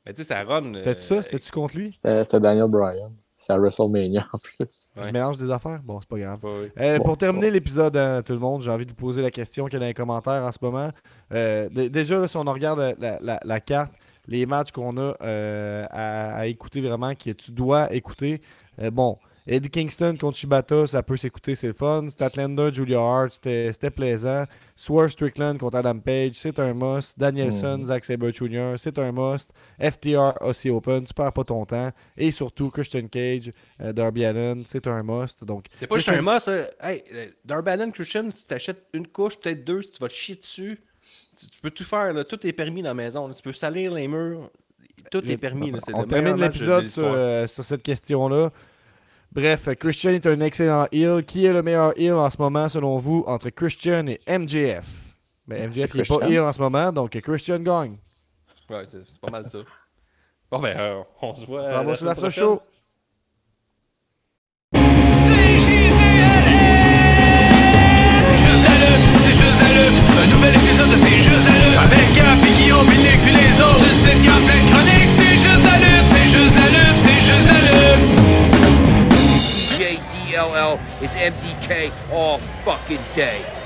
mais 0.05 0.13
tu 0.13 0.23
sais, 0.23 0.27
ça 0.29 0.43
run. 0.43 0.73
C'était 0.73 0.89
euh, 0.89 0.95
ça? 0.95 1.21
C'était-tu 1.21 1.51
contre 1.51 1.77
lui? 1.77 1.91
C'était 1.91 2.39
Daniel 2.39 2.67
Bryan. 2.69 3.11
C'est 3.41 3.53
à 3.53 3.57
WrestleMania 3.57 4.27
en 4.33 4.37
plus. 4.37 4.91
Je 4.97 5.09
mélange 5.11 5.37
des 5.37 5.49
affaires? 5.49 5.79
Bon, 5.81 6.01
c'est 6.01 6.09
pas 6.09 6.19
grave. 6.19 6.39
ouais. 6.43 6.69
Euh, 6.77 6.97
Bon, 6.97 7.05
pour 7.05 7.17
terminer 7.17 7.49
l'épisode, 7.49 7.95
hein, 7.95 8.21
tout 8.21 8.33
le 8.33 8.39
monde, 8.39 8.61
j'ai 8.63 8.69
envie 8.69 8.85
de 8.85 8.89
vous 8.89 8.97
poser 8.97 9.21
la 9.21 9.31
question 9.31 9.63
qu'il 9.65 9.75
y 9.75 9.77
a 9.77 9.79
dans 9.79 9.85
les 9.85 9.93
commentaires 9.93 10.43
en 10.43 10.51
ce 10.51 10.57
moment? 10.61 10.89
Euh, 11.31 11.69
déjà, 11.69 12.19
là, 12.19 12.27
si 12.27 12.35
on 12.35 12.43
regarde 12.43 12.95
la, 12.99 13.17
la- 13.21 13.39
la 13.41 13.59
carte, 13.61 13.93
les 14.27 14.45
matchs 14.45 14.73
qu'on 14.73 14.97
a 14.97 15.13
euh, 15.21 15.85
à, 15.89 16.35
à 16.35 16.45
écouter 16.47 16.81
vraiment, 16.81 17.15
que 17.15 17.31
tu 17.31 17.51
dois 17.51 17.93
écouter, 17.93 18.41
euh, 18.81 18.91
bon, 18.91 19.17
Eddie 19.51 19.69
Kingston 19.71 20.15
contre 20.19 20.37
Shibata, 20.37 20.85
ça 20.85 21.01
peut 21.01 21.17
s'écouter, 21.17 21.55
c'est 21.55 21.65
le 21.67 21.73
fun. 21.73 22.07
Statlander, 22.07 22.69
Julia 22.71 22.99
Hart, 22.99 23.31
c'était 23.43 23.89
plaisant. 23.89 24.45
Swerve 24.75 25.09
Strickland 25.09 25.57
contre 25.57 25.77
Adam 25.77 25.97
Page, 25.99 26.33
c'est 26.35 26.59
un 26.59 26.73
must. 26.75 27.17
Danielson, 27.17 27.79
Mhm. 27.79 27.85
Zack 27.85 28.05
Sabre 28.05 28.29
Jr., 28.31 28.73
c'est 28.77 28.99
un 28.99 29.11
must. 29.11 29.51
FTR, 29.79 30.33
Aussie 30.41 30.69
Open, 30.69 31.03
tu 31.03 31.13
perds 31.15 31.33
pas 31.33 31.43
ton 31.43 31.65
temps. 31.65 31.91
Et 32.15 32.29
surtout, 32.29 32.69
Christian 32.69 33.07
Cage, 33.07 33.51
euh, 33.81 33.91
Darby 33.91 34.23
Allen, 34.25 34.63
c'est 34.67 34.85
un 34.85 35.01
must. 35.01 35.43
Donc, 35.43 35.65
C'est 35.73 35.87
pas 35.87 35.97
juste 35.97 36.09
un 36.09 36.21
must. 36.21 36.41
ça. 36.41 36.55
Hey, 36.81 37.03
euh, 37.13 37.25
Darby 37.43 37.71
Allin, 37.71 37.89
Christian, 37.89 38.29
tu 38.29 38.43
t'achètes 38.43 38.83
une 38.93 39.07
couche, 39.07 39.39
peut-être 39.39 39.63
deux, 39.63 39.81
si 39.81 39.91
tu 39.91 39.99
vas 39.99 40.09
te 40.09 40.13
chier 40.13 40.35
dessus. 40.35 40.79
Tu, 40.99 41.47
tu 41.47 41.59
peux 41.61 41.71
tout 41.71 41.83
faire. 41.85 42.13
Là. 42.13 42.23
Tout 42.23 42.45
est 42.45 42.53
permis 42.53 42.83
dans 42.83 42.89
la 42.89 42.93
maison. 42.93 43.27
là. 43.27 43.33
Tu 43.33 43.41
peux 43.41 43.53
salir 43.53 43.93
les 43.93 44.07
murs. 44.07 44.51
Tout 45.09 45.25
est 45.31 45.37
permis. 45.37 45.71
là. 45.71 45.79
On 45.93 46.03
termine 46.03 46.35
l'épisode 46.35 46.85
sur, 46.87 47.03
euh, 47.05 47.47
sur 47.47 47.63
cette 47.63 47.81
question-là. 47.81 48.51
Bref, 49.31 49.67
euh, 49.67 49.75
Christian 49.75 50.11
est 50.11 50.25
un 50.25 50.39
excellent 50.41 50.87
heel. 50.91 51.23
Qui 51.23 51.45
est 51.45 51.53
le 51.53 51.61
meilleur 51.61 51.93
heel 51.97 52.13
en 52.13 52.29
ce 52.29 52.37
moment, 52.39 52.67
selon 52.67 52.97
vous, 52.97 53.23
entre 53.27 53.49
Christian 53.49 54.07
et 54.07 54.19
MJF? 54.27 54.85
Ben, 55.47 55.69
MJF 55.69 55.91
C'est 55.91 55.97
n'est 55.97 56.19
pas 56.19 56.27
heel 56.27 56.41
en 56.41 56.53
ce 56.53 56.59
moment, 56.59 56.91
donc 56.91 57.19
Christian 57.21 57.59
gagne. 57.59 57.97
Ouais, 58.69 58.83
c'est 58.85 58.99
c'est 59.07 59.19
pas 59.19 59.31
mal 59.31 59.45
ça. 59.45 59.59
Bon, 60.51 60.59
ben, 60.59 60.77
euh, 60.77 61.01
on 61.21 61.35
se 61.35 61.45
voit. 61.45 61.63
Ça 61.63 61.79
euh, 61.79 61.83
va 61.83 61.91
la 61.91 61.95
sur 61.95 62.05
la 62.05 62.15
semaine 62.15 62.31
show. 62.31 62.61
C'est 64.73 64.79
juste 68.37 68.63
la 68.63 68.75
lutte, 68.81 69.05
c'est 69.19 69.37
juste 69.37 69.59
la 69.61 69.69
lutte. 69.73 69.97
Un 70.21 70.27
nouvel 70.35 70.53
épisode 70.55 70.89
de 70.89 70.97
C'est 70.97 71.21
juste 71.21 71.45
la 71.45 71.53
lutte. 71.53 71.77
Avec 71.77 72.13
Gap 72.15 72.41
et 72.45 72.53
Guillaume, 72.61 72.87
puis 72.87 72.97
les 73.33 73.61
autres. 73.61 73.85
Une 73.85 73.95
sitcom 73.95 74.41
pleine 74.45 74.95
de 74.95 74.98
CJDLL 80.77 81.01
is 81.01 81.11
MDK 81.15 81.91
all 82.11 82.37
fucking 82.63 82.99
day. 83.15 83.58